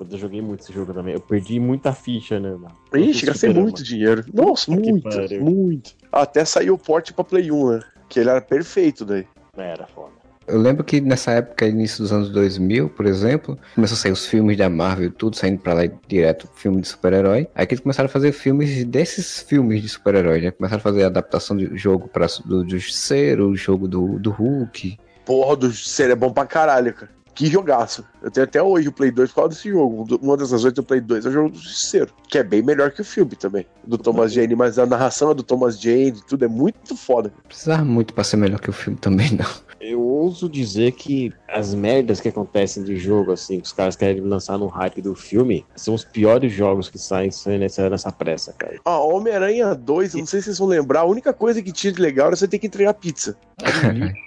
Eu 0.00 0.18
joguei 0.18 0.42
muito 0.42 0.62
esse 0.62 0.72
jogo 0.72 0.92
também. 0.92 1.14
Eu 1.14 1.20
perdi 1.20 1.58
muita 1.58 1.92
ficha, 1.92 2.38
né? 2.38 2.50
mano? 2.50 2.76
Ixi, 2.94 3.26
gastei 3.26 3.52
muito 3.52 3.82
dinheiro. 3.82 4.24
Nossa, 4.32 4.70
muito, 4.70 5.08
muito. 5.40 5.92
Até 6.10 6.44
saiu 6.44 6.74
o 6.74 6.78
porte 6.78 7.12
pra 7.12 7.24
Play 7.24 7.50
1, 7.50 7.70
né? 7.70 7.80
Que 8.12 8.20
ele 8.20 8.28
era 8.28 8.42
perfeito 8.42 9.06
daí. 9.06 9.26
Era 9.56 9.86
foda. 9.86 10.12
Eu 10.46 10.58
lembro 10.58 10.84
que 10.84 11.00
nessa 11.00 11.30
época, 11.30 11.66
início 11.66 12.02
dos 12.02 12.12
anos 12.12 12.28
2000, 12.28 12.90
por 12.90 13.06
exemplo, 13.06 13.58
começou 13.74 13.94
a 13.94 13.98
sair 13.98 14.12
os 14.12 14.26
filmes 14.26 14.58
da 14.58 14.68
Marvel, 14.68 15.10
tudo 15.10 15.34
saindo 15.34 15.58
pra 15.58 15.72
lá 15.72 15.82
direto, 16.06 16.46
filme 16.54 16.82
de 16.82 16.88
super-herói. 16.88 17.48
Aí 17.54 17.66
que 17.66 17.72
eles 17.72 17.82
começaram 17.82 18.06
a 18.06 18.12
fazer 18.12 18.32
filmes 18.32 18.84
desses 18.84 19.40
filmes 19.40 19.80
de 19.80 19.88
super-herói, 19.88 20.42
né? 20.42 20.50
Começaram 20.50 20.80
a 20.80 20.82
fazer 20.82 21.04
adaptação 21.04 21.56
de 21.56 21.74
jogo 21.78 22.06
pra, 22.06 22.26
do 22.44 22.68
Justiceiro, 22.68 23.48
o 23.48 23.56
jogo 23.56 23.88
do, 23.88 24.18
do 24.18 24.30
Hulk. 24.30 24.98
Porra, 25.24 25.56
do 25.56 25.72
ser 25.72 26.10
é 26.10 26.14
bom 26.14 26.30
pra 26.30 26.44
caralho, 26.44 26.92
cara. 26.92 27.10
Que 27.34 27.46
jogaço. 27.46 28.04
Eu 28.22 28.30
tenho 28.30 28.44
até 28.44 28.62
hoje 28.62 28.88
o 28.88 28.92
Play 28.92 29.10
2 29.10 29.30
por 29.30 29.36
causa 29.36 29.50
desse 29.50 29.70
jogo. 29.70 30.06
Um 30.10 30.16
Uma 30.24 30.36
das 30.36 30.52
razões 30.52 30.74
do 30.74 30.82
Play 30.82 31.00
2 31.00 31.26
é 31.26 31.28
o 31.28 31.32
jogo 31.32 31.48
do 31.50 31.58
Justiceiro, 31.58 32.12
que 32.28 32.38
é 32.38 32.42
bem 32.42 32.62
melhor 32.62 32.90
que 32.90 33.00
o 33.00 33.04
filme 33.04 33.34
também, 33.34 33.66
do 33.84 33.96
Thomas 33.96 34.32
Jane, 34.32 34.54
mas 34.54 34.78
a 34.78 34.86
narração 34.86 35.30
é 35.30 35.34
do 35.34 35.42
Thomas 35.42 35.80
Jane, 35.80 36.20
tudo 36.28 36.44
é 36.44 36.48
muito 36.48 36.94
foda. 36.96 37.32
Precisava 37.48 37.84
muito 37.84 38.12
pra 38.12 38.24
ser 38.24 38.36
melhor 38.36 38.60
que 38.60 38.70
o 38.70 38.72
filme 38.72 38.98
também, 38.98 39.30
não. 39.32 39.71
Eu 39.82 40.00
ouso 40.00 40.48
dizer 40.48 40.92
que 40.92 41.32
as 41.48 41.74
merdas 41.74 42.20
que 42.20 42.28
acontecem 42.28 42.84
de 42.84 42.96
jogo, 42.96 43.32
assim, 43.32 43.58
que 43.58 43.66
os 43.66 43.72
caras 43.72 43.96
querem 43.96 44.20
lançar 44.20 44.56
no 44.56 44.68
hype 44.68 45.02
do 45.02 45.12
filme, 45.16 45.66
são 45.74 45.92
os 45.92 46.04
piores 46.04 46.52
jogos 46.52 46.88
que 46.88 46.98
saem 46.98 47.30
nessa, 47.58 47.90
nessa 47.90 48.12
pressa, 48.12 48.52
cara. 48.52 48.78
Ah, 48.84 49.00
Homem-Aranha 49.00 49.74
2, 49.74 50.14
eu 50.14 50.20
não 50.20 50.26
sei 50.26 50.40
se 50.40 50.44
vocês 50.44 50.58
vão 50.60 50.68
lembrar, 50.68 51.00
a 51.00 51.04
única 51.04 51.32
coisa 51.32 51.60
que 51.60 51.72
tinha 51.72 51.92
de 51.92 52.00
legal 52.00 52.28
era 52.28 52.36
você 52.36 52.46
ter 52.46 52.60
que 52.60 52.68
entregar 52.68 52.94
pizza. 52.94 53.36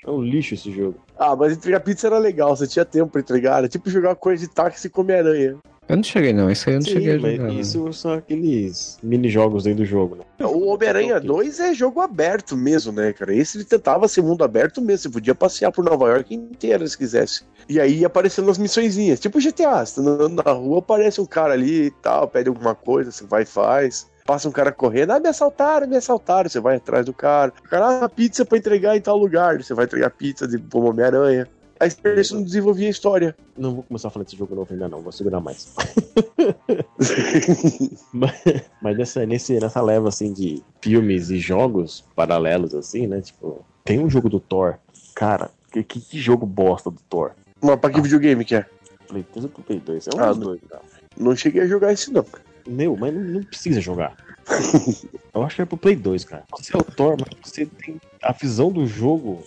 É 0.06 0.10
um 0.10 0.22
lixo, 0.22 0.54
esse 0.54 0.72
jogo. 0.72 0.98
Ah, 1.18 1.36
mas 1.36 1.54
entregar 1.54 1.80
pizza 1.80 2.08
era 2.08 2.18
legal, 2.18 2.56
você 2.56 2.68
tinha 2.68 2.84
tempo 2.84 3.12
pra 3.12 3.22
entregar. 3.22 3.60
Era 3.60 3.70
tipo 3.70 3.90
jogar 3.90 4.16
coisa 4.16 4.46
de 4.46 4.54
táxi 4.54 4.90
com 4.90 5.02
Homem-Aranha. 5.02 5.58
Eu 5.88 5.98
não 5.98 6.04
cheguei, 6.04 6.34
não. 6.34 6.50
Isso 6.50 6.68
aí 6.68 6.76
eu 6.76 6.80
não 6.80 6.86
Sim, 6.86 6.94
cheguei 6.94 7.14
a 7.14 7.18
jogar. 7.18 7.38
não. 7.44 7.60
isso 7.60 7.94
são 7.94 8.14
aqueles 8.14 8.98
mini-jogos 9.04 9.64
dentro 9.66 9.84
do 9.84 9.86
jogo, 9.86 10.16
né? 10.16 10.46
O 10.46 10.68
Homem-Aranha 10.70 11.20
2 11.20 11.60
é 11.60 11.74
jogo 11.74 12.02
aberto 12.02 12.58
mesmo, 12.58 12.92
né, 12.92 13.14
cara? 13.14 13.34
Esse 13.36 13.58
ele 13.58 13.66
tentava 13.66 14.08
ser 14.08 14.24
mundo 14.24 14.44
aberto 14.44 14.82
mesmo. 14.82 15.04
Você 15.04 15.10
podia 15.10 15.36
passear 15.36 15.72
por 15.72 15.86
Nova 15.86 16.08
York 16.10 16.34
inteira 16.34 16.88
se 16.88 16.98
quisesse. 16.98 17.44
E 17.70 17.80
aí 17.80 18.00
ia 18.00 18.08
aparecendo 18.08 18.50
as 18.50 18.58
missõezinhas. 18.58 19.20
Tipo 19.20 19.40
GTA, 19.40 19.86
você 19.86 20.02
tá 20.02 20.10
andando 20.10 20.44
na 20.44 20.52
rua, 20.52 20.80
aparece 20.80 21.22
um 21.22 21.26
cara 21.26 21.54
ali 21.54 21.86
e 21.86 21.92
tal, 21.92 22.28
pede 22.28 22.50
alguma 22.50 22.74
coisa, 22.74 23.12
você 23.12 23.24
vai 23.24 23.44
e 23.44 23.46
faz. 23.46 24.08
Passa 24.26 24.50
um 24.50 24.52
cara 24.52 24.72
correndo, 24.72 25.12
ah, 25.12 25.20
me 25.20 25.30
assaltaram, 25.30 25.88
me 25.88 25.98
assaltaram. 25.98 26.50
Você 26.50 26.60
vai 26.60 26.78
atrás 26.78 27.06
do 27.06 27.14
cara. 27.14 27.54
O 27.64 27.70
cara, 27.70 28.06
ah, 28.06 28.10
pizza 28.10 28.44
pra 28.44 28.58
entregar 28.58 28.98
em 28.98 29.02
tal 29.02 29.18
lugar. 29.18 29.62
Você 29.62 29.76
vai 29.76 29.86
entregar 29.86 30.10
pizza 30.10 30.48
de 30.48 30.60
Homem-Aranha. 30.74 31.48
Aí 31.80 31.90
isso 32.20 32.36
não 32.36 32.44
desenvolvia 32.44 32.88
a 32.88 32.92
história. 32.92 33.36
Não 33.58 33.76
vou 33.76 33.84
começar 33.84 34.08
a 34.08 34.12
falar 34.12 34.24
desse 34.24 34.38
jogo 34.38 34.56
novo 34.56 34.72
ainda 34.72 34.88
não, 34.88 35.02
vou 35.02 35.12
segurar 35.12 35.42
mais. 35.42 35.74
mas 38.14 38.32
mas 38.82 38.98
nessa, 38.98 39.26
nesse, 39.26 39.60
nessa 39.60 39.82
leva 39.82 40.10
assim 40.10 40.32
de 40.32 40.62
filmes 40.82 41.30
e 41.30 41.38
jogos 41.38 42.04
paralelos, 42.16 42.74
assim, 42.74 43.08
né? 43.08 43.22
Tipo, 43.22 43.66
tem 43.84 44.00
um 44.00 44.10
jogo 44.10 44.30
do 44.30 44.40
Thor. 44.40 44.78
Cara, 45.14 45.50
que, 45.72 45.84
que, 45.84 46.00
que 46.00 46.20
jogo 46.20 46.46
bosta 46.46 46.90
do 46.90 47.00
Thor? 47.10 47.32
Mas 47.62 47.80
pra 47.80 47.90
que 47.90 48.02
videogame 48.02 48.46
que 48.46 48.56
é? 48.56 48.66
Play 49.08 49.24
3 49.24 49.46
ou 49.46 49.50
Play 49.50 49.80
2? 49.80 50.08
É 50.08 50.16
um 50.16 50.20
Ah, 50.20 50.28
dos 50.30 50.38
não. 50.38 50.46
dois, 50.48 50.62
cara. 50.70 50.82
Não 51.18 51.36
cheguei 51.36 51.62
a 51.62 51.68
jogar 51.68 51.94
esse 51.94 52.12
não. 52.12 52.26
Meu, 52.68 52.96
mas 52.98 53.14
não, 53.14 53.22
não 53.22 53.44
precisa 53.44 53.80
jogar. 53.80 54.16
Eu 55.34 55.44
acho 55.44 55.56
que 55.58 55.62
é 55.62 55.66
pro 55.66 55.78
Play 55.78 55.96
2, 55.96 56.24
cara. 56.26 56.44
Você 56.58 56.76
é 56.76 56.80
o 56.80 56.84
Thor, 56.84 57.16
mas 57.20 57.30
você 57.44 57.66
tem. 57.66 58.00
A 58.22 58.32
visão 58.32 58.72
do 58.72 58.88
jogo 58.88 59.44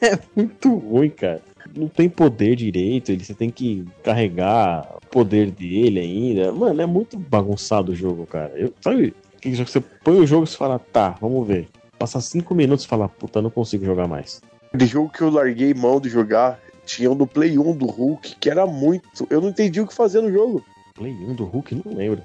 é 0.00 0.18
muito 0.36 0.74
ruim, 0.76 1.10
cara. 1.10 1.42
Não 1.76 1.88
tem 1.88 2.08
poder 2.08 2.56
direito, 2.56 3.10
ele 3.10 3.24
você 3.24 3.34
tem 3.34 3.50
que 3.50 3.84
carregar 4.02 4.96
o 4.96 5.06
poder 5.06 5.50
dele 5.50 6.00
ainda. 6.00 6.52
Mano, 6.52 6.80
é 6.80 6.86
muito 6.86 7.18
bagunçado 7.18 7.92
o 7.92 7.96
jogo, 7.96 8.26
cara. 8.26 8.52
Eu, 8.54 8.72
sabe, 8.80 9.14
você 9.42 9.80
põe 10.02 10.18
o 10.18 10.26
jogo 10.26 10.44
e 10.44 10.46
você 10.46 10.56
fala, 10.56 10.78
tá, 10.78 11.16
vamos 11.20 11.46
ver. 11.46 11.68
Passa 11.98 12.20
cinco 12.20 12.54
minutos 12.54 12.84
e 12.84 12.88
fala, 12.88 13.08
puta, 13.08 13.42
não 13.42 13.50
consigo 13.50 13.84
jogar 13.84 14.08
mais. 14.08 14.40
De 14.72 14.86
jogo 14.86 15.10
que 15.10 15.22
eu 15.22 15.30
larguei 15.30 15.72
mão 15.74 16.00
de 16.00 16.08
jogar, 16.08 16.60
tinha 16.84 17.10
um 17.10 17.16
do 17.16 17.26
Play 17.26 17.58
1 17.58 17.76
do 17.76 17.86
Hulk, 17.86 18.36
que 18.36 18.50
era 18.50 18.66
muito. 18.66 19.26
Eu 19.30 19.40
não 19.40 19.48
entendi 19.48 19.80
o 19.80 19.86
que 19.86 19.94
fazer 19.94 20.20
no 20.20 20.32
jogo. 20.32 20.64
Play 20.94 21.12
1 21.12 21.34
do 21.34 21.44
Hulk, 21.44 21.82
não 21.84 21.94
lembro. 21.94 22.22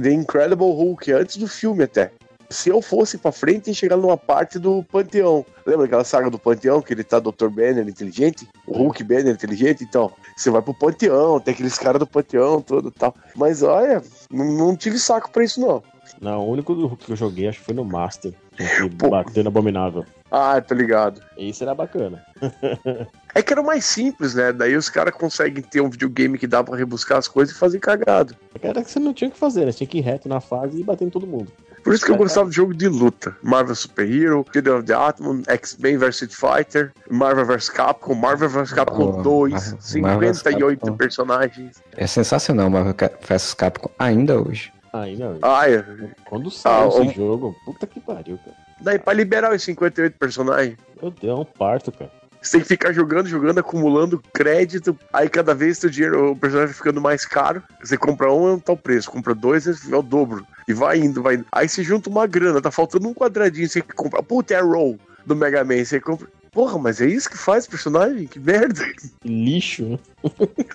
The 0.00 0.12
Incredible 0.12 0.72
Hulk, 0.72 1.12
antes 1.12 1.36
do 1.36 1.46
filme 1.46 1.84
até. 1.84 2.12
Se 2.50 2.68
eu 2.68 2.80
fosse 2.80 3.18
pra 3.18 3.32
frente, 3.32 3.68
ia 3.68 3.74
chegar 3.74 3.96
numa 3.96 4.16
parte 4.16 4.58
do 4.58 4.82
Panteão. 4.84 5.44
Lembra 5.66 5.86
aquela 5.86 6.04
saga 6.04 6.30
do 6.30 6.38
Panteão, 6.38 6.80
que 6.80 6.92
ele 6.92 7.04
tá 7.04 7.18
Dr. 7.18 7.48
Banner 7.48 7.86
inteligente? 7.88 8.48
O 8.66 8.76
Hulk 8.78 9.02
Banner 9.04 9.34
inteligente? 9.34 9.84
Então, 9.84 10.12
você 10.36 10.50
vai 10.50 10.62
pro 10.62 10.74
Panteão, 10.74 11.40
tem 11.40 11.54
aqueles 11.54 11.78
caras 11.78 11.98
do 11.98 12.06
Panteão 12.06 12.60
todo 12.60 12.88
e 12.88 12.92
tal. 12.92 13.14
Mas 13.34 13.62
olha, 13.62 14.02
não, 14.30 14.76
tive 14.76 14.98
saco 14.98 15.30
pra 15.30 15.44
isso 15.44 15.60
não. 15.60 15.82
Não, 16.20 16.40
o 16.40 16.50
único 16.50 16.74
do 16.74 16.86
Hulk 16.86 17.04
que 17.04 17.12
eu 17.12 17.16
joguei 17.16 17.48
acho 17.48 17.58
que 17.58 17.64
foi 17.64 17.74
no 17.74 17.84
Master. 17.84 18.32
Que 18.56 18.88
Pô. 18.96 19.10
bateu 19.10 19.42
no 19.42 19.48
Abominável. 19.48 20.04
Ah, 20.30 20.60
tô 20.60 20.74
ligado. 20.74 21.20
Isso 21.36 21.62
era 21.62 21.74
bacana. 21.74 22.24
É 23.36 23.42
que 23.42 23.52
era 23.52 23.62
mais 23.62 23.84
simples, 23.84 24.34
né? 24.34 24.50
Daí 24.50 24.74
os 24.74 24.88
caras 24.88 25.14
conseguem 25.14 25.62
ter 25.62 25.82
um 25.82 25.90
videogame 25.90 26.38
que 26.38 26.46
dá 26.46 26.64
pra 26.64 26.74
rebuscar 26.74 27.18
as 27.18 27.28
coisas 27.28 27.54
e 27.54 27.58
fazer 27.58 27.78
cagado. 27.78 28.34
Era 28.62 28.82
que 28.82 28.90
você 28.90 28.98
não 28.98 29.12
tinha 29.12 29.28
o 29.28 29.30
que 29.30 29.38
fazer, 29.38 29.66
né? 29.66 29.72
Você 29.72 29.78
tinha 29.78 29.88
que 29.88 29.98
ir 29.98 30.00
reto 30.00 30.26
na 30.26 30.40
fase 30.40 30.80
e 30.80 30.82
bater 30.82 31.04
em 31.04 31.10
todo 31.10 31.26
mundo. 31.26 31.52
Por 31.86 31.94
isso 31.94 32.04
que 32.04 32.10
eu 32.10 32.16
gostava 32.16 32.50
de 32.50 32.56
jogo 32.56 32.74
de 32.74 32.88
luta. 32.88 33.36
Marvel 33.44 33.74
Super 33.76 34.10
Hero, 34.12 34.42
Kingdom 34.44 34.78
of 34.78 34.86
the 34.86 34.92
Atom, 34.92 35.42
X-Men 35.46 35.98
vs 35.98 36.20
Street 36.22 36.32
Fighter, 36.34 36.92
Marvel 37.08 37.46
vs 37.46 37.68
Capcom, 37.70 38.12
Marvel 38.14 38.48
vs 38.48 38.72
Capcom 38.72 39.20
Oh, 39.20 39.22
2, 39.22 39.52
Marvel- 39.52 40.02
Marvel 40.02 40.28
vs 40.32 40.38
58 40.38 40.80
Capcom. 40.80 40.96
personagens. 40.96 41.82
É 41.96 42.06
sensacional 42.08 42.68
Marvel 42.68 42.92
vs 43.28 43.54
Capcom 43.54 43.88
ainda 43.96 44.40
hoje. 44.42 44.72
Aí 44.92 45.16
não. 45.16 45.38
Ah, 45.42 45.70
é. 45.70 45.84
Quando 46.28 46.50
saiu 46.50 46.86
Ah, 46.86 46.88
esse 46.88 47.00
o- 47.00 47.14
jogo, 47.14 47.54
puta 47.64 47.86
que 47.86 48.00
pariu, 48.00 48.36
cara. 48.38 48.56
Daí 48.80 48.98
pra 48.98 49.12
liberar 49.12 49.54
os 49.54 49.62
58 49.62 50.16
personagens, 50.18 50.76
Meu 51.00 51.12
Deus, 51.12 51.38
é 51.38 51.40
um 51.40 51.44
parto, 51.44 51.92
cara. 51.92 52.10
Você 52.46 52.52
tem 52.52 52.60
que 52.60 52.68
ficar 52.68 52.92
jogando, 52.92 53.28
jogando, 53.28 53.58
acumulando 53.58 54.22
crédito. 54.32 54.96
Aí 55.12 55.28
cada 55.28 55.54
vez 55.54 55.78
teu 55.78 55.90
dinheiro, 55.90 56.32
o 56.32 56.36
personagem 56.36 56.68
vai 56.68 56.76
ficando 56.76 57.00
mais 57.00 57.24
caro. 57.24 57.62
Você 57.82 57.96
compra 57.96 58.32
um, 58.32 58.48
é 58.48 58.52
um 58.54 58.58
tal 58.58 58.76
preço. 58.76 59.10
Compra 59.10 59.34
dois, 59.34 59.66
é 59.66 59.96
o 59.96 60.02
dobro. 60.02 60.46
E 60.68 60.72
vai 60.72 60.98
indo, 60.98 61.22
vai 61.22 61.34
indo. 61.34 61.46
Aí 61.50 61.68
você 61.68 61.82
junta 61.82 62.08
uma 62.08 62.26
grana, 62.26 62.60
tá 62.60 62.70
faltando 62.70 63.08
um 63.08 63.14
quadradinho, 63.14 63.68
você 63.68 63.82
compra. 63.82 64.22
Puta, 64.22 64.54
é 64.54 64.60
roll 64.60 64.98
do 65.24 65.34
Mega 65.34 65.64
Man. 65.64 65.84
Você 65.84 66.00
compra. 66.00 66.28
Porra, 66.56 66.78
mas 66.78 67.02
é 67.02 67.06
isso 67.06 67.28
que 67.28 67.36
faz 67.36 67.66
personagem? 67.66 68.26
Que 68.26 68.40
merda. 68.40 68.82
Que 69.20 69.28
lixo? 69.28 69.98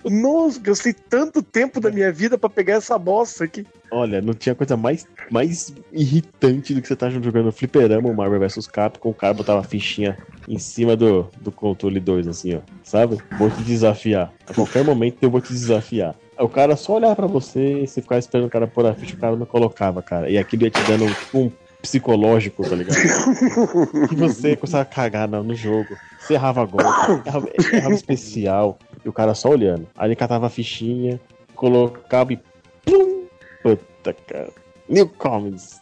Nossa, 0.06 0.60
gastei 0.60 0.94
tanto 0.94 1.42
tempo 1.42 1.80
da 1.80 1.90
minha 1.90 2.12
vida 2.12 2.38
pra 2.38 2.48
pegar 2.48 2.76
essa 2.76 3.00
bosta 3.00 3.46
aqui. 3.46 3.66
Olha, 3.90 4.22
não 4.22 4.36
tinha 4.36 4.54
coisa 4.54 4.78
mais, 4.78 5.08
mais 5.32 5.74
irritante 5.92 6.76
do 6.76 6.84
que 6.84 6.88
você 6.88 6.96
tá 6.96 7.10
jogando 7.10 7.52
fliperama, 7.52 8.10
o 8.10 8.16
Marvel 8.16 8.40
vs 8.42 8.68
Capcom, 8.68 9.10
o 9.10 9.14
cara 9.16 9.34
botava 9.34 9.62
a 9.62 9.64
fichinha 9.64 10.20
em 10.48 10.60
cima 10.60 10.96
do, 10.96 11.28
do 11.42 11.52
controle 11.52 12.00
2, 12.00 12.28
assim, 12.28 12.54
ó. 12.54 12.60
Sabe? 12.84 13.18
Vou 13.40 13.50
te 13.50 13.64
desafiar. 13.64 14.32
A 14.48 14.54
qualquer 14.54 14.84
momento 14.84 15.18
eu 15.24 15.32
vou 15.32 15.42
te 15.42 15.52
desafiar. 15.52 16.16
O 16.38 16.48
cara 16.48 16.76
só 16.76 16.94
olhava 16.94 17.16
pra 17.16 17.28
você, 17.28 17.88
você 17.88 18.04
ficava 18.04 18.20
esperando 18.20 18.46
o 18.46 18.52
cara 18.52 18.68
pôr 18.68 18.86
a 18.86 18.94
ficha, 18.94 19.16
o 19.16 19.20
cara 19.20 19.36
não 19.36 19.48
colocava, 19.48 20.02
cara. 20.04 20.30
E 20.30 20.38
aquilo 20.38 20.64
ia 20.64 20.70
te 20.70 20.82
dando 20.84 21.06
um 21.34 21.52
psicológico, 21.82 22.64
tá 22.68 22.76
ligado? 22.76 22.96
E 24.12 24.16
você 24.16 24.56
começava 24.56 24.84
a 24.84 24.86
cagar 24.86 25.28
no, 25.28 25.44
no 25.44 25.56
jogo. 25.56 25.96
Você 26.20 26.34
errava 26.36 26.66
golpe, 26.66 27.28
errava, 27.28 27.50
errava 27.74 27.94
especial, 27.94 28.78
e 29.04 29.10
o 29.10 29.14
cara 29.14 29.34
só 29.34 29.50
olhando. 29.50 29.88
Aí 29.98 30.08
ele 30.10 30.16
catava 30.16 30.48
a 30.48 30.50
fichinha, 30.50 31.20
colocava 31.56 32.34
e. 32.34 32.40
Plum! 32.86 33.26
Puta, 33.64 34.14
cara. 34.28 34.50
New 34.90 35.08
Comics. 35.08 35.80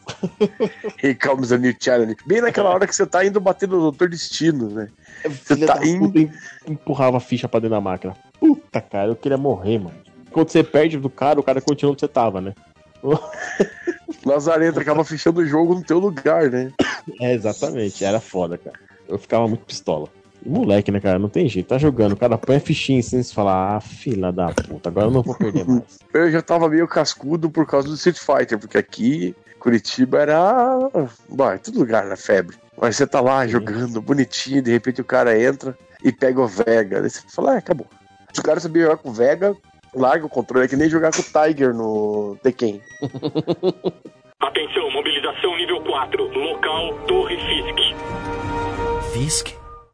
Here 1.01 1.15
comes 1.15 1.51
a 1.51 1.57
new 1.57 1.73
challenge. 1.79 2.17
Bem 2.27 2.41
naquela 2.41 2.69
hora 2.69 2.85
que 2.85 2.93
você 2.95 3.05
tá 3.07 3.25
indo 3.25 3.39
bater 3.39 3.67
no 3.67 3.79
Doutor 3.79 4.09
Destino, 4.09 4.69
né? 4.69 4.87
Filha 5.31 5.65
tá 5.65 5.83
indo- 5.85 6.29
empurrava 6.67 7.17
a 7.17 7.19
ficha 7.19 7.47
pra 7.47 7.59
dentro 7.59 7.75
da 7.75 7.81
máquina. 7.81 8.13
Puta, 8.39 8.79
cara, 8.79 9.07
eu 9.09 9.15
queria 9.15 9.37
morrer, 9.37 9.79
mano. 9.79 9.95
Quando 10.31 10.49
você 10.49 10.63
perde 10.63 10.97
do 10.97 11.09
cara, 11.09 11.39
o 11.39 11.43
cara 11.43 11.59
continua 11.59 11.91
onde 11.93 12.01
você 12.01 12.07
tava, 12.07 12.39
né? 12.39 12.53
Lazarento 14.25 14.79
acaba 14.79 15.03
fechando 15.03 15.41
o 15.41 15.45
jogo 15.45 15.75
no 15.75 15.83
teu 15.83 15.99
lugar, 15.99 16.49
né? 16.49 16.71
É, 17.19 17.33
exatamente. 17.33 18.03
Era 18.03 18.19
foda, 18.19 18.57
cara. 18.57 18.77
Eu 19.07 19.17
ficava 19.17 19.47
muito 19.47 19.65
pistola. 19.65 20.07
E 20.45 20.49
moleque, 20.49 20.91
né, 20.91 20.99
cara? 20.99 21.19
Não 21.19 21.29
tem 21.29 21.49
jeito. 21.49 21.67
Tá 21.67 21.77
jogando. 21.77 22.13
O 22.13 22.17
cara 22.17 22.37
põe 22.37 22.57
a 22.57 22.59
fichinha 22.59 22.99
assim 22.99 23.19
e 23.19 23.23
você 23.23 23.33
fala, 23.33 23.75
ah, 23.75 23.81
filha 23.81 24.31
da 24.31 24.51
puta, 24.51 24.89
agora 24.89 25.07
eu 25.07 25.11
não 25.11 25.21
vou 25.21 25.35
perder 25.35 25.65
mais. 25.67 25.99
Eu 26.13 26.31
já 26.31 26.41
tava 26.41 26.69
meio 26.69 26.87
cascudo 26.87 27.49
por 27.49 27.65
causa 27.65 27.87
do 27.87 27.95
Street 27.95 28.17
Fighter, 28.17 28.57
porque 28.57 28.77
aqui, 28.77 29.35
Curitiba 29.59 30.19
era. 30.19 30.89
Bom, 31.27 31.53
em 31.53 31.57
todo 31.57 31.79
lugar 31.79 32.05
na 32.05 32.15
febre. 32.15 32.57
Mas 32.79 32.95
você 32.95 33.05
tá 33.05 33.19
lá 33.19 33.45
jogando 33.45 34.01
bonitinho, 34.01 34.61
de 34.61 34.71
repente 34.71 35.01
o 35.01 35.05
cara 35.05 35.37
entra 35.37 35.77
e 36.03 36.11
pega 36.11 36.41
o 36.41 36.47
Vega. 36.47 37.01
Aí 37.01 37.09
você 37.09 37.21
fala, 37.27 37.53
ah, 37.53 37.57
acabou. 37.57 37.87
Se 38.31 38.39
o 38.39 38.43
cara 38.43 38.59
jogar 38.59 38.97
com 38.97 39.09
o 39.09 39.13
Vega, 39.13 39.55
larga 39.95 40.25
o 40.25 40.29
controle. 40.29 40.65
É 40.65 40.67
que 40.67 40.75
nem 40.75 40.89
jogar 40.89 41.11
com 41.11 41.21
o 41.21 41.23
Tiger 41.23 41.73
no 41.73 42.37
Tekken. 42.43 42.81
Atenção, 44.39 44.89
mobilização 44.91 45.55
nível 45.57 45.81
4. 45.83 46.23
Local 46.37 46.93
Torre 47.07 47.37
Fisk. 47.37 47.79
Fisk? 49.13 49.47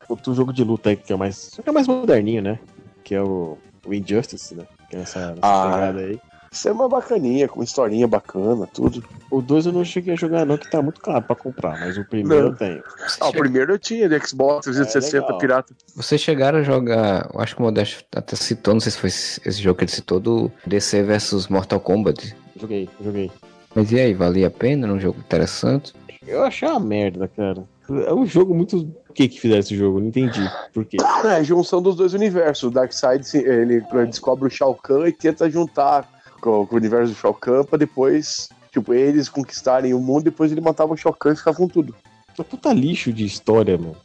Outro 0.08 0.34
jogo 0.36 0.54
de 0.54 0.64
luta 0.64 0.90
aí 0.90 0.96
que 0.96 1.12
é 1.12 1.16
mais. 1.16 1.36
Só 1.36 1.62
que 1.64 1.70
é 1.70 1.72
mais 1.72 1.88
moderninho, 1.88 2.42
né? 2.42 2.60
Que 3.04 3.16
é 3.16 3.22
o, 3.22 3.58
o 3.86 3.94
Injustice, 3.94 4.54
né? 4.56 4.66
Que 4.90 4.98
é 4.98 5.00
essa, 5.00 5.20
essa 5.38 5.40
Ah. 5.42 5.90
aí. 5.90 6.20
Isso 6.56 6.70
é 6.70 6.72
uma 6.72 6.88
bacaninha, 6.88 7.50
com 7.50 7.60
uma 7.60 7.66
historinha 7.66 8.08
bacana, 8.08 8.66
tudo. 8.74 9.04
O 9.30 9.42
2 9.42 9.66
eu 9.66 9.74
não 9.74 9.84
cheguei 9.84 10.14
a 10.14 10.18
jogar, 10.18 10.46
não, 10.46 10.58
que 10.58 10.72
tá 10.72 10.82
muito 10.82 11.02
caro 11.02 11.22
pra 11.22 11.36
comprar, 11.36 11.78
mas 11.82 11.98
o 11.98 12.06
primeiro 12.06 12.44
Não. 12.46 12.50
eu 12.52 12.56
tenho. 12.56 12.82
Ah, 13.20 13.28
o 13.28 13.34
primeiro 13.34 13.74
eu 13.74 13.78
tinha, 13.78 14.08
de 14.08 14.18
Xbox 14.26 14.64
360 14.64 15.34
É, 15.34 15.38
pirata. 15.38 15.74
Vocês 15.94 16.22
chegaram 16.22 16.60
a 16.60 16.64
jogar, 16.64 17.30
eu 17.34 17.42
acho 17.42 17.56
que 17.58 17.62
o 17.62 17.66
Modesto 17.66 18.06
até 18.16 18.38
citou, 18.38 18.74
não 18.74 18.80
sei 18.80 18.94
se 18.94 18.98
foi 18.98 19.10
esse 19.10 19.62
jogo 19.62 19.78
que 19.78 19.84
ele 19.84 19.92
citou, 19.92 20.18
do 20.18 20.50
DC 20.66 21.04
versus 21.04 21.50
Mortal 21.50 21.82
Kombat. 21.82 22.34
Joguei, 22.58 22.88
joguei. 23.04 23.30
Mas 23.76 23.92
e 23.92 24.00
aí, 24.00 24.14
valia 24.14 24.48
a 24.48 24.52
pena? 24.52 24.88
Era 24.88 24.94
um 24.96 25.00
jogo 25.00 25.20
interessante? 25.20 25.94
Eu 26.26 26.42
achei 26.44 26.70
uma 26.70 26.80
merda, 26.80 27.28
cara. 27.28 27.66
É 28.08 28.14
um 28.14 28.26
jogo 28.26 28.56
muito. 28.56 28.86
Por 29.06 29.14
que 29.14 29.28
que 29.28 29.40
fizeram 29.42 29.60
esse 29.60 29.76
jogo? 29.76 30.00
Não 30.00 30.08
entendi. 30.08 30.50
Por 30.74 30.86
quê? 30.86 30.96
É, 31.26 31.28
a 31.36 31.44
junção 31.44 31.82
dos 31.82 31.96
dois 31.98 32.14
universos. 32.14 32.64
O 32.64 32.72
Darkseid, 32.72 33.28
se- 33.28 33.46
ele 33.46 33.82
descobre 34.08 34.48
o 34.48 34.50
Shao 34.50 34.74
Kahn 34.74 35.06
e 35.06 35.12
tenta 35.12 35.50
juntar 35.50 36.10
com, 36.46 36.68
com 36.68 36.76
o 36.76 36.78
universo 36.78 37.12
do 37.12 37.18
Shao 37.18 37.34
pra 37.68 37.78
depois, 37.80 38.50
tipo, 38.72 38.94
eles 38.94 39.28
conquistarem 39.28 39.96
o 39.96 40.00
mundo, 40.00 40.26
depois 40.26 40.52
ele 40.52 40.62
matava 40.62 40.94
o 40.94 40.98
Shao 40.98 41.12
Kahn 41.12 41.34
e 41.34 41.38
ficava 41.38 41.58
com 41.58 41.68
tudo. 41.68 41.96
É 42.38 42.44
puta 42.44 42.72
lixo 42.74 43.12
de 43.14 43.26
história, 43.26 43.78
mano. 43.78 43.96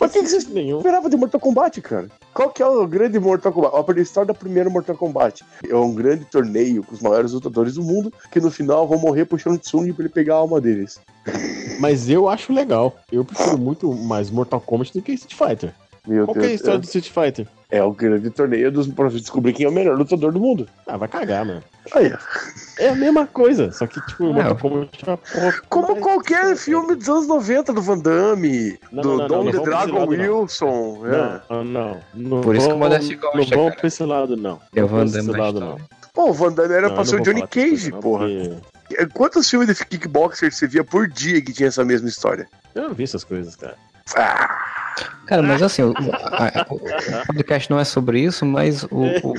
Mas 0.00 0.10
o 0.10 0.12
que 0.14 0.22
que 0.22 0.28
vocês 0.28 0.48
Nenhum. 0.48 0.78
esperavam 0.78 1.10
de 1.10 1.16
Mortal 1.18 1.38
Kombat, 1.38 1.80
cara? 1.82 2.08
Qual 2.32 2.48
que 2.48 2.62
é 2.62 2.66
o 2.66 2.86
grande 2.86 3.20
Mortal 3.20 3.52
Kombat? 3.52 3.98
A 3.98 4.02
história 4.02 4.28
da 4.28 4.34
primeira 4.34 4.70
Mortal 4.70 4.96
Kombat. 4.96 5.44
É 5.68 5.76
um 5.76 5.94
grande 5.94 6.24
torneio 6.24 6.82
com 6.82 6.94
os 6.94 7.02
maiores 7.02 7.32
lutadores 7.32 7.74
do 7.74 7.82
mundo, 7.82 8.12
que 8.32 8.40
no 8.40 8.50
final 8.50 8.88
vão 8.88 8.98
morrer 8.98 9.26
puxando 9.26 9.58
Tsung 9.58 9.92
pra 9.92 10.04
ele 10.04 10.12
pegar 10.12 10.34
a 10.34 10.38
alma 10.38 10.60
deles. 10.60 10.98
Mas 11.78 12.08
eu 12.08 12.26
acho 12.26 12.54
legal. 12.54 12.96
Eu 13.12 13.24
prefiro 13.24 13.58
muito 13.58 13.92
mais 13.92 14.30
Mortal 14.30 14.60
Kombat 14.60 14.92
do 14.94 15.02
que 15.02 15.12
Street 15.12 15.34
Fighter. 15.36 15.74
Meu 16.12 16.26
Qual 16.26 16.34
que 16.34 16.40
é 16.40 16.42
a 16.42 16.46
Deus, 16.48 16.54
história 16.60 16.78
do 16.80 16.84
Street 16.84 17.08
Fighter? 17.10 17.46
é, 17.70 17.78
é 17.78 17.84
o 17.84 17.92
grande 17.92 18.30
torneio 18.30 18.72
dos 18.72 18.88
pra 18.88 19.08
descobrir 19.08 19.52
quem 19.52 19.64
é 19.64 19.68
o 19.68 19.72
melhor 19.72 19.96
lutador 19.96 20.32
do 20.32 20.40
mundo. 20.40 20.66
Ah, 20.86 20.96
vai 20.96 21.06
cagar, 21.08 21.44
mano. 21.44 21.62
Aí. 21.92 22.12
É 22.78 22.88
a 22.88 22.94
mesma 22.96 23.26
coisa, 23.26 23.70
só 23.72 23.86
que, 23.86 24.00
tipo, 24.06 24.24
é 24.40 24.54
Como 25.68 25.88
mais- 25.92 26.02
qualquer 26.02 26.56
filme 26.56 26.94
dos 26.96 27.08
anos 27.08 27.26
90 27.28 27.72
do 27.72 27.80
Van 27.82 27.98
Damme, 27.98 28.78
Não, 28.90 29.02
do 29.02 29.08
não, 29.10 29.16
não, 29.18 29.26
Dom 29.28 29.44
não, 29.52 29.62
Dragon. 29.62 30.06
Wilson. 30.08 31.02
é. 31.06 31.40
Não, 31.50 31.64
não, 31.64 32.00
não. 32.14 32.40
Por 32.40 32.56
isso 32.56 32.66
que 32.66 32.72
o 32.74 32.78
Modeste 32.78 33.14
gosta, 33.16 33.38
Não 33.56 33.64
cara. 33.66 33.76
pra 33.76 33.86
esse 33.86 34.02
lado, 34.04 34.36
não. 34.36 34.60
Eu 34.74 34.82
Não 34.82 34.88
vou 34.88 34.98
pra 35.00 35.08
andando 35.08 35.30
esse 35.30 35.38
lado, 35.40 35.60
não. 35.60 35.76
Pô, 36.12 36.30
o 36.30 36.32
Van 36.32 36.52
Damme 36.52 36.74
era 36.74 36.88
Não, 36.88 36.94
pra 36.96 37.04
ser 37.04 37.20
o 37.20 37.22
Johnny 37.22 37.46
Cage, 37.46 37.92
porra. 37.92 38.26
porque 38.26 39.06
Quantos 39.14 39.48
filmes 39.48 39.68
de 39.68 39.86
kickboxer 39.86 40.52
você 40.52 40.66
via 40.66 40.82
por 40.82 41.06
dia 41.08 41.40
que 41.40 41.52
tinha 41.52 41.68
essa 41.68 41.84
mesma 41.84 42.08
história? 42.08 42.48
Eu 42.74 42.88
não 42.88 42.94
vi 42.94 43.04
essas 43.04 43.22
coisas, 43.22 43.54
cara. 43.54 43.76
Ah, 44.16 44.56
Cara, 45.26 45.42
mas 45.42 45.62
assim, 45.62 45.82
o, 45.82 45.92
a- 45.92 46.66
o- 46.68 47.26
podcast 47.26 47.70
não 47.70 47.78
é 47.78 47.84
sobre 47.84 48.20
isso, 48.20 48.44
mas 48.44 48.82
o, 48.84 49.04
o 49.22 49.34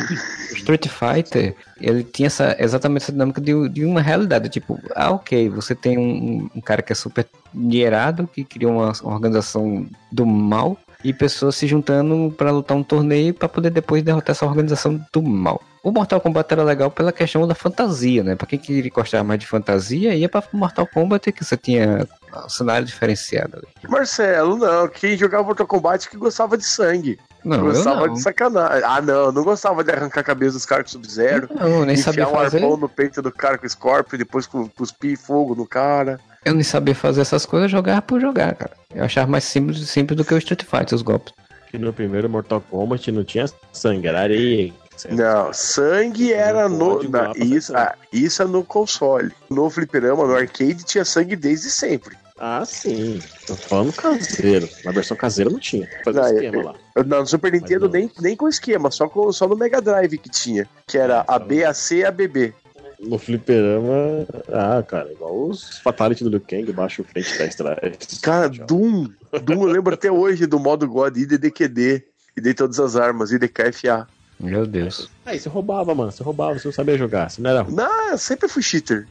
Street 0.55 0.87
Fighter, 0.87 1.53
ele 1.81 2.01
tinha 2.03 2.27
essa, 2.27 2.55
exatamente 2.57 3.03
essa 3.03 3.11
dinâmica 3.11 3.41
de, 3.41 3.67
de 3.67 3.83
uma 3.83 4.01
realidade. 4.01 4.47
Tipo, 4.47 4.79
ah, 4.95 5.11
ok, 5.11 5.49
você 5.49 5.75
tem 5.75 5.97
um, 5.97 6.49
um 6.55 6.61
cara 6.61 6.81
que 6.81 6.93
é 6.93 6.95
super 6.95 7.27
dinheirado, 7.53 8.25
que 8.25 8.45
criou 8.45 8.71
uma, 8.71 8.93
uma 9.03 9.13
organização 9.13 9.85
do 10.09 10.25
mal, 10.25 10.77
e 11.03 11.13
pessoas 11.13 11.55
se 11.55 11.67
juntando 11.67 12.33
pra 12.37 12.51
lutar 12.51 12.75
um 12.77 12.83
torneio 12.83 13.33
pra 13.33 13.49
poder 13.49 13.69
depois 13.69 14.03
derrotar 14.03 14.31
essa 14.31 14.45
organização 14.45 14.99
do 15.11 15.21
mal. 15.21 15.61
O 15.83 15.91
Mortal 15.91 16.21
Kombat 16.21 16.53
era 16.53 16.63
legal 16.63 16.91
pela 16.91 17.11
questão 17.11 17.47
da 17.47 17.55
fantasia, 17.55 18.23
né? 18.23 18.35
Pra 18.35 18.45
quem 18.45 18.59
queria 18.59 18.91
gostar 18.93 19.23
mais 19.23 19.39
de 19.39 19.47
fantasia, 19.47 20.13
ia 20.13 20.29
pra 20.29 20.43
Mortal 20.53 20.85
Kombat 20.85 21.31
que 21.31 21.43
você 21.43 21.57
tinha 21.57 22.07
um 22.45 22.49
cenário 22.49 22.85
diferenciado 22.85 23.57
ali. 23.57 23.67
Marcelo, 23.89 24.57
não. 24.57 24.87
Quem 24.87 25.17
jogava 25.17 25.43
Mortal 25.43 25.65
Kombat 25.65 26.07
que 26.07 26.17
gostava 26.17 26.55
de 26.55 26.65
sangue. 26.65 27.17
Não, 27.43 27.61
gostava 27.61 28.07
de 28.07 28.21
sacanagem. 28.21 28.83
Ah, 28.85 29.01
não. 29.01 29.31
Não 29.31 29.43
gostava 29.43 29.83
de 29.83 29.91
arrancar 29.91 30.19
a 30.21 30.23
cabeça 30.23 30.51
dos 30.53 30.65
caras 30.67 30.83
com 30.85 30.91
Sub-Zero. 30.91 31.49
Não, 31.59 31.83
nem 31.83 31.97
sabia 31.97 32.25
Enfiar 32.25 32.27
um 32.37 32.43
fazer. 32.43 32.57
arpão 32.57 32.77
no 32.77 32.87
peito 32.87 33.19
do 33.19 33.31
cara 33.31 33.57
com 33.57 33.67
Scorpion 33.67 34.15
e 34.15 34.19
depois 34.19 34.45
cu- 34.45 34.69
cuspir 34.77 35.17
fogo 35.17 35.55
no 35.55 35.65
cara. 35.65 36.19
Eu 36.43 36.53
nem 36.55 36.63
sabia 36.63 36.95
fazer 36.95 37.21
essas 37.21 37.45
coisas, 37.45 37.71
eu 37.71 37.77
jogava 37.77 38.01
por 38.01 38.19
jogar, 38.19 38.55
cara. 38.55 38.71
Eu 38.93 39.03
achava 39.03 39.27
mais 39.29 39.43
simples, 39.43 39.87
simples 39.89 40.17
do 40.17 40.25
que 40.25 40.33
o 40.33 40.37
Street 40.37 40.63
Fighter, 40.63 40.95
os 40.95 41.01
golpes. 41.01 41.33
Que 41.69 41.77
no 41.77 41.93
primeiro 41.93 42.29
Mortal 42.29 42.61
Kombat 42.61 43.11
não 43.11 43.23
tinha 43.23 43.45
sangue, 43.71 44.07
era 44.07 44.21
areia. 44.21 44.73
Não, 45.09 45.53
sangue 45.53 46.33
era 46.33 46.67
no. 46.67 47.01
na- 47.09 47.31
isso, 47.37 47.75
ah, 47.75 47.95
isso 48.11 48.41
é 48.41 48.45
no 48.45 48.63
console. 48.63 49.31
No 49.49 49.69
fliperama, 49.69 50.25
no 50.27 50.35
arcade, 50.35 50.83
tinha 50.83 51.05
sangue 51.05 51.35
desde 51.35 51.69
sempre. 51.69 52.15
Ah, 52.37 52.63
sim. 52.65 53.19
Tô 53.45 53.55
falando 53.55 53.93
caseiro. 53.93 54.67
Na 54.83 54.91
versão 54.91 55.15
caseira 55.15 55.49
não 55.49 55.59
tinha. 55.59 55.87
Fazer 56.03 56.19
um 56.19 56.23
Não, 56.23 56.33
esquema 56.33 56.55
eu- 56.57 56.61
lá. 56.63 56.75
Não, 57.05 57.19
no 57.19 57.27
Super 57.27 57.51
Nintendo 57.51 57.85
não. 57.85 57.91
nem, 57.91 58.11
nem 58.19 58.35
com 58.35 58.47
esquema, 58.49 58.89
só, 58.89 59.07
com, 59.07 59.31
só 59.31 59.47
no 59.47 59.55
Mega 59.55 59.79
Drive 59.79 60.17
que 60.17 60.29
tinha. 60.29 60.67
Que 60.87 60.97
era 60.97 61.21
Ah, 61.27 61.35
a 61.35 61.39
B, 61.39 61.63
a 61.63 61.73
C 61.73 61.97
e 61.97 62.05
a 62.05 62.11
BB. 62.11 62.53
No 63.01 63.17
fliperama. 63.17 64.27
Ah, 64.51 64.83
cara, 64.83 65.11
igual 65.11 65.49
os 65.49 65.79
Fatality 65.79 66.23
do 66.23 66.29
Liu 66.29 66.41
Kang, 66.41 66.71
baixo 66.71 67.03
frente 67.03 67.37
da 67.37 67.45
estrada. 67.45 67.91
Cara, 68.21 68.47
Doom. 68.47 69.07
Doom 69.43 69.63
eu 69.63 69.71
lembro 69.71 69.93
até 69.93 70.11
hoje 70.11 70.45
do 70.45 70.59
modo 70.59 70.87
God, 70.87 71.17
IDDQD. 71.17 72.03
E 72.37 72.41
dei 72.41 72.53
todas 72.53 72.79
as 72.79 72.95
armas, 72.95 73.31
IDKFA. 73.31 74.07
Meu 74.39 74.65
Deus. 74.65 75.09
Aí 75.25 75.39
você 75.39 75.49
roubava, 75.49 75.93
mano. 75.93 76.11
Você 76.11 76.23
roubava, 76.23 76.57
você 76.57 76.67
não 76.67 76.73
sabia 76.73 76.97
jogar. 76.97 77.29
Você 77.29 77.41
não 77.41 77.49
era 77.49 77.61
ruim. 77.61 77.75
Não, 77.75 78.09
eu 78.11 78.17
sempre 78.17 78.47
fui 78.47 78.63
cheater. 78.63 79.07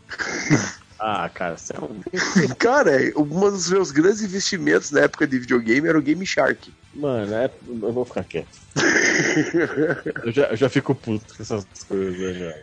Ah, 1.03 1.31
cara, 1.33 1.57
você 1.57 1.73
é 1.75 1.81
um. 1.81 1.99
Cara, 2.59 2.91
um 3.17 3.25
dos 3.25 3.71
meus 3.71 3.91
grandes 3.91 4.21
investimentos 4.21 4.91
na 4.91 5.01
época 5.01 5.27
de 5.27 5.39
videogame 5.39 5.89
era 5.89 5.99
o 5.99 6.03
Game 6.03 6.27
Shark. 6.27 6.71
Mano, 6.95 7.33
é... 7.35 7.51
eu 7.67 7.93
vou 7.93 8.05
ficar 8.05 8.23
quieto. 8.25 8.61
eu, 10.25 10.31
já, 10.31 10.47
eu 10.49 10.57
já 10.57 10.69
fico 10.69 10.95
puto 10.95 11.35
com 11.35 11.43
essas 11.43 11.65
coisas, 11.89 12.37
né, 12.37 12.55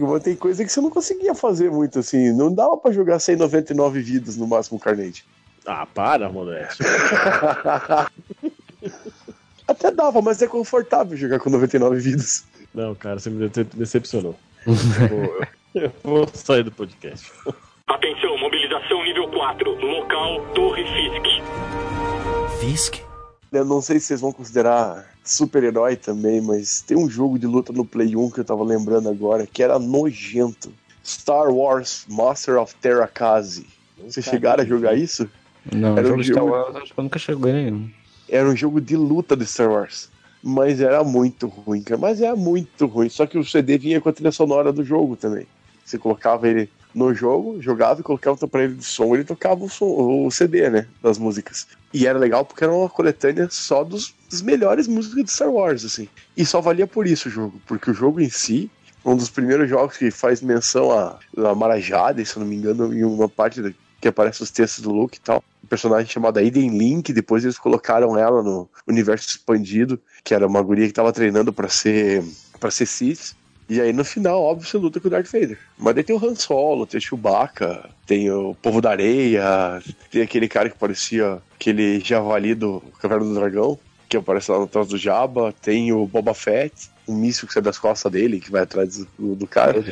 mas 0.00 0.22
tem 0.22 0.34
coisa 0.34 0.64
que 0.64 0.72
você 0.72 0.80
não 0.80 0.88
conseguia 0.88 1.34
fazer 1.34 1.70
muito 1.70 1.98
assim. 1.98 2.32
Não 2.32 2.54
dava 2.54 2.76
pra 2.78 2.90
jogar 2.90 3.18
199 3.18 4.00
vidas 4.00 4.36
no 4.36 4.46
máximo 4.46 4.78
Carnage. 4.78 5.24
Ah, 5.66 5.86
para, 5.86 6.30
moleque. 6.30 6.78
Até 9.68 9.90
dava, 9.90 10.22
mas 10.22 10.40
é 10.42 10.46
confortável 10.46 11.16
jogar 11.16 11.38
com 11.38 11.50
99 11.50 11.98
vidas. 11.98 12.44
Não, 12.74 12.94
cara, 12.94 13.18
você 13.18 13.30
me 13.30 13.48
dece- 13.48 13.68
decepcionou. 13.74 14.38
Eu 14.66 14.74
vou, 14.74 15.46
eu 15.74 15.92
vou 16.02 16.28
sair 16.32 16.62
do 16.62 16.72
podcast. 16.72 17.30
Atenção, 17.86 18.38
mobilização 18.38 19.04
nível 19.04 19.28
4. 19.28 19.70
Local 19.86 20.40
Torre 20.54 20.84
Fisk. 20.84 21.44
Fisk. 22.58 22.94
Eu 23.52 23.66
não 23.66 23.82
sei 23.82 24.00
se 24.00 24.06
vocês 24.06 24.22
vão 24.22 24.32
considerar 24.32 25.04
super-herói 25.22 25.94
também, 25.94 26.40
mas 26.40 26.80
tem 26.80 26.96
um 26.96 27.10
jogo 27.10 27.38
de 27.38 27.46
luta 27.46 27.74
no 27.74 27.84
Play 27.84 28.16
1 28.16 28.30
que 28.30 28.40
eu 28.40 28.44
tava 28.44 28.64
lembrando 28.64 29.10
agora, 29.10 29.46
que 29.46 29.62
era 29.62 29.78
nojento. 29.78 30.72
Star 31.04 31.50
Wars 31.50 32.06
Master 32.08 32.56
of 32.58 32.74
Terrakazi. 32.76 33.66
Vocês 34.02 34.24
chegaram 34.24 34.62
a 34.62 34.66
jogar 34.66 34.94
isso? 34.94 35.28
Não, 35.70 35.98
Era 35.98 36.06
um 36.06 36.08
jogo 36.08 36.22
de 36.22 36.32
Star 36.32 36.46
Wars, 36.46 36.76
acho 36.76 36.94
que 36.94 36.98
eu 36.98 37.04
nunca 37.04 37.18
cheguei 37.18 37.52
nenhum. 37.52 37.90
Era 38.26 38.48
um 38.48 38.56
jogo 38.56 38.80
de 38.80 38.96
luta 38.96 39.36
do 39.36 39.44
Star 39.44 39.70
Wars. 39.70 40.10
Mas 40.42 40.80
era 40.80 41.04
muito 41.04 41.48
ruim, 41.48 41.82
cara. 41.82 42.00
Mas 42.00 42.22
era 42.22 42.34
muito 42.34 42.86
ruim. 42.86 43.10
Só 43.10 43.26
que 43.26 43.36
o 43.36 43.44
CD 43.44 43.76
vinha 43.76 44.00
com 44.00 44.08
a 44.08 44.12
trilha 44.12 44.32
sonora 44.32 44.72
do 44.72 44.82
jogo 44.82 45.16
também. 45.16 45.46
Você 45.84 45.98
colocava 45.98 46.48
ele 46.48 46.70
no 46.94 47.12
jogo, 47.12 47.60
jogava 47.60 48.00
e 48.00 48.04
colocava 48.04 48.38
um 48.40 48.44
aparelho 48.44 48.74
de 48.76 48.84
som, 48.84 49.14
ele 49.14 49.24
tocava 49.24 49.64
o, 49.64 49.68
som, 49.68 49.86
o 49.86 50.30
CD, 50.30 50.70
né? 50.70 50.86
Das 51.02 51.18
músicas. 51.18 51.66
E 51.92 52.06
era 52.06 52.18
legal 52.18 52.44
porque 52.44 52.64
era 52.64 52.72
uma 52.72 52.88
coletânea 52.88 53.48
só 53.50 53.82
dos, 53.82 54.14
dos 54.30 54.42
melhores 54.42 54.86
músicas 54.86 55.24
de 55.24 55.30
Star 55.30 55.50
Wars, 55.50 55.84
assim. 55.84 56.08
E 56.36 56.44
só 56.46 56.60
valia 56.60 56.86
por 56.86 57.06
isso 57.06 57.28
o 57.28 57.30
jogo. 57.30 57.60
Porque 57.66 57.90
o 57.90 57.94
jogo 57.94 58.20
em 58.20 58.30
si, 58.30 58.70
um 59.04 59.16
dos 59.16 59.28
primeiros 59.30 59.68
jogos 59.68 59.96
que 59.96 60.10
faz 60.10 60.40
menção 60.40 60.90
a, 60.92 61.18
a 61.36 61.54
Marajade, 61.54 62.24
se 62.24 62.36
eu 62.36 62.40
não 62.40 62.46
me 62.46 62.56
engano, 62.56 62.94
em 62.94 63.04
uma 63.04 63.28
parte 63.28 63.60
da- 63.60 63.72
que 64.00 64.08
aparece 64.08 64.42
os 64.42 64.50
textos 64.50 64.82
do 64.84 64.92
Luke 64.92 65.16
e 65.16 65.20
tal. 65.20 65.42
Um 65.62 65.66
personagem 65.66 66.10
chamado 66.10 66.38
Aiden 66.38 66.76
Link, 66.76 67.12
depois 67.12 67.42
eles 67.42 67.58
colocaram 67.58 68.18
ela 68.18 68.42
no 68.42 68.68
universo 68.86 69.28
expandido, 69.28 69.98
que 70.22 70.34
era 70.34 70.46
uma 70.46 70.60
guria 70.62 70.86
que 70.86 70.92
tava 70.92 71.12
treinando 71.12 71.52
pra 71.52 71.68
ser 71.68 72.22
para 72.60 72.70
ser 72.70 72.86
Sith. 72.86 73.34
E 73.74 73.80
aí 73.80 73.92
no 73.92 74.04
final, 74.04 74.40
óbvio, 74.42 74.68
você 74.68 74.76
luta 74.78 75.00
com 75.00 75.08
o 75.08 75.10
Darth 75.10 75.26
Vader. 75.30 75.58
Mas 75.78 75.94
daí 75.94 76.04
tem 76.04 76.14
o 76.16 76.24
Han 76.24 76.34
Solo, 76.34 76.86
tem 76.86 76.98
o 76.98 77.02
Chewbacca, 77.02 77.90
tem 78.06 78.30
o 78.30 78.54
Povo 78.62 78.80
da 78.80 78.90
Areia, 78.90 79.82
tem 80.10 80.22
aquele 80.22 80.48
cara 80.48 80.70
que 80.70 80.78
parecia 80.78 81.38
aquele 81.54 82.00
javali 82.00 82.54
do 82.54 82.80
Caverna 83.00 83.24
do 83.24 83.34
Dragão, 83.34 83.78
que 84.08 84.16
aparece 84.16 84.50
lá 84.50 84.58
no 84.58 84.66
trás 84.66 84.88
do 84.88 84.96
Jabba, 84.98 85.52
tem 85.62 85.92
o 85.92 86.06
Boba 86.06 86.34
Fett, 86.34 86.88
um 87.08 87.14
míssil 87.16 87.46
que 87.48 87.54
sai 87.54 87.62
das 87.62 87.78
costas 87.78 88.10
dele, 88.12 88.40
que 88.40 88.50
vai 88.50 88.62
atrás 88.62 88.98
do, 89.18 89.34
do 89.34 89.46
cara. 89.46 89.84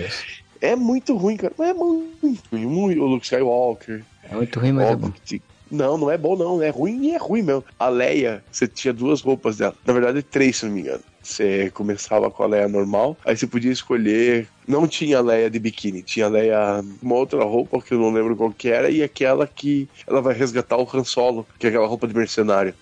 É 0.60 0.76
muito 0.76 1.16
ruim, 1.16 1.36
cara. 1.36 1.52
Mas 1.58 1.70
é 1.70 1.74
muito 1.74 2.12
ruim. 2.22 2.38
Muito, 2.66 3.02
o 3.02 3.06
Luke 3.06 3.24
Skywalker. 3.24 4.04
É 4.30 4.34
muito 4.36 4.60
ruim, 4.60 4.72
mas 4.72 4.86
é 4.86 4.92
óbvio 4.92 5.08
bom. 5.08 5.14
que 5.14 5.20
te- 5.22 5.42
Não, 5.70 5.98
não 5.98 6.10
é 6.10 6.16
bom, 6.16 6.36
não. 6.36 6.62
É 6.62 6.70
ruim 6.70 7.06
e 7.06 7.10
é 7.14 7.16
ruim 7.18 7.42
mesmo. 7.42 7.64
A 7.78 7.88
Leia, 7.88 8.44
você 8.50 8.68
tinha 8.68 8.92
duas 8.94 9.20
roupas 9.22 9.56
dela. 9.56 9.74
Na 9.84 9.92
verdade, 9.92 10.22
três, 10.22 10.58
se 10.58 10.66
não 10.66 10.72
me 10.72 10.82
engano. 10.82 11.02
Você 11.22 11.70
começava 11.70 12.30
com 12.30 12.42
a 12.42 12.46
Leia 12.46 12.68
normal, 12.68 13.16
aí 13.24 13.36
você 13.36 13.46
podia 13.46 13.70
escolher. 13.72 14.48
Não 14.66 14.86
tinha 14.86 15.20
Leia 15.20 15.50
de 15.50 15.58
biquíni, 15.58 16.02
tinha 16.02 16.28
Leia 16.28 16.84
uma 17.00 17.14
outra 17.14 17.42
roupa 17.44 17.80
que 17.80 17.94
eu 17.94 17.98
não 17.98 18.12
lembro 18.12 18.36
qual 18.36 18.50
que 18.50 18.68
era, 18.68 18.90
e 18.90 19.02
aquela 19.02 19.46
que 19.46 19.88
ela 20.06 20.20
vai 20.20 20.34
resgatar 20.34 20.76
o 20.76 20.88
Han 20.92 21.04
Solo, 21.04 21.46
que 21.58 21.66
é 21.66 21.68
aquela 21.70 21.86
roupa 21.86 22.06
de 22.06 22.14
mercenário. 22.14 22.74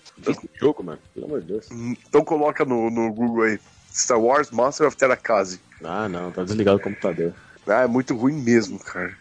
jogo, 0.59 0.83
mano. 0.83 0.99
Pelo 1.13 1.25
amor 1.27 1.41
de 1.41 1.47
Deus. 1.47 1.69
Então 1.71 2.23
coloca 2.23 2.65
no, 2.65 2.89
no 2.89 3.11
Google 3.13 3.43
aí. 3.43 3.59
Star 3.93 4.19
Wars 4.19 4.51
Master 4.51 4.87
of 4.87 4.95
Terrakazi. 4.95 5.59
Ah, 5.83 6.07
não, 6.07 6.31
tá 6.31 6.43
desligado 6.43 6.77
o 6.77 6.81
computador. 6.81 7.33
Ah, 7.67 7.81
é 7.81 7.87
muito 7.87 8.15
ruim 8.15 8.41
mesmo, 8.41 8.79
cara. 8.79 9.13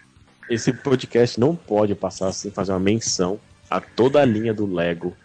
Esse 0.48 0.72
podcast 0.72 1.38
não 1.38 1.54
pode 1.54 1.94
passar 1.94 2.32
sem 2.32 2.50
fazer 2.50 2.72
uma 2.72 2.80
menção 2.80 3.38
a 3.68 3.80
toda 3.80 4.20
a 4.20 4.24
linha 4.24 4.52
do 4.52 4.66
Lego. 4.66 5.16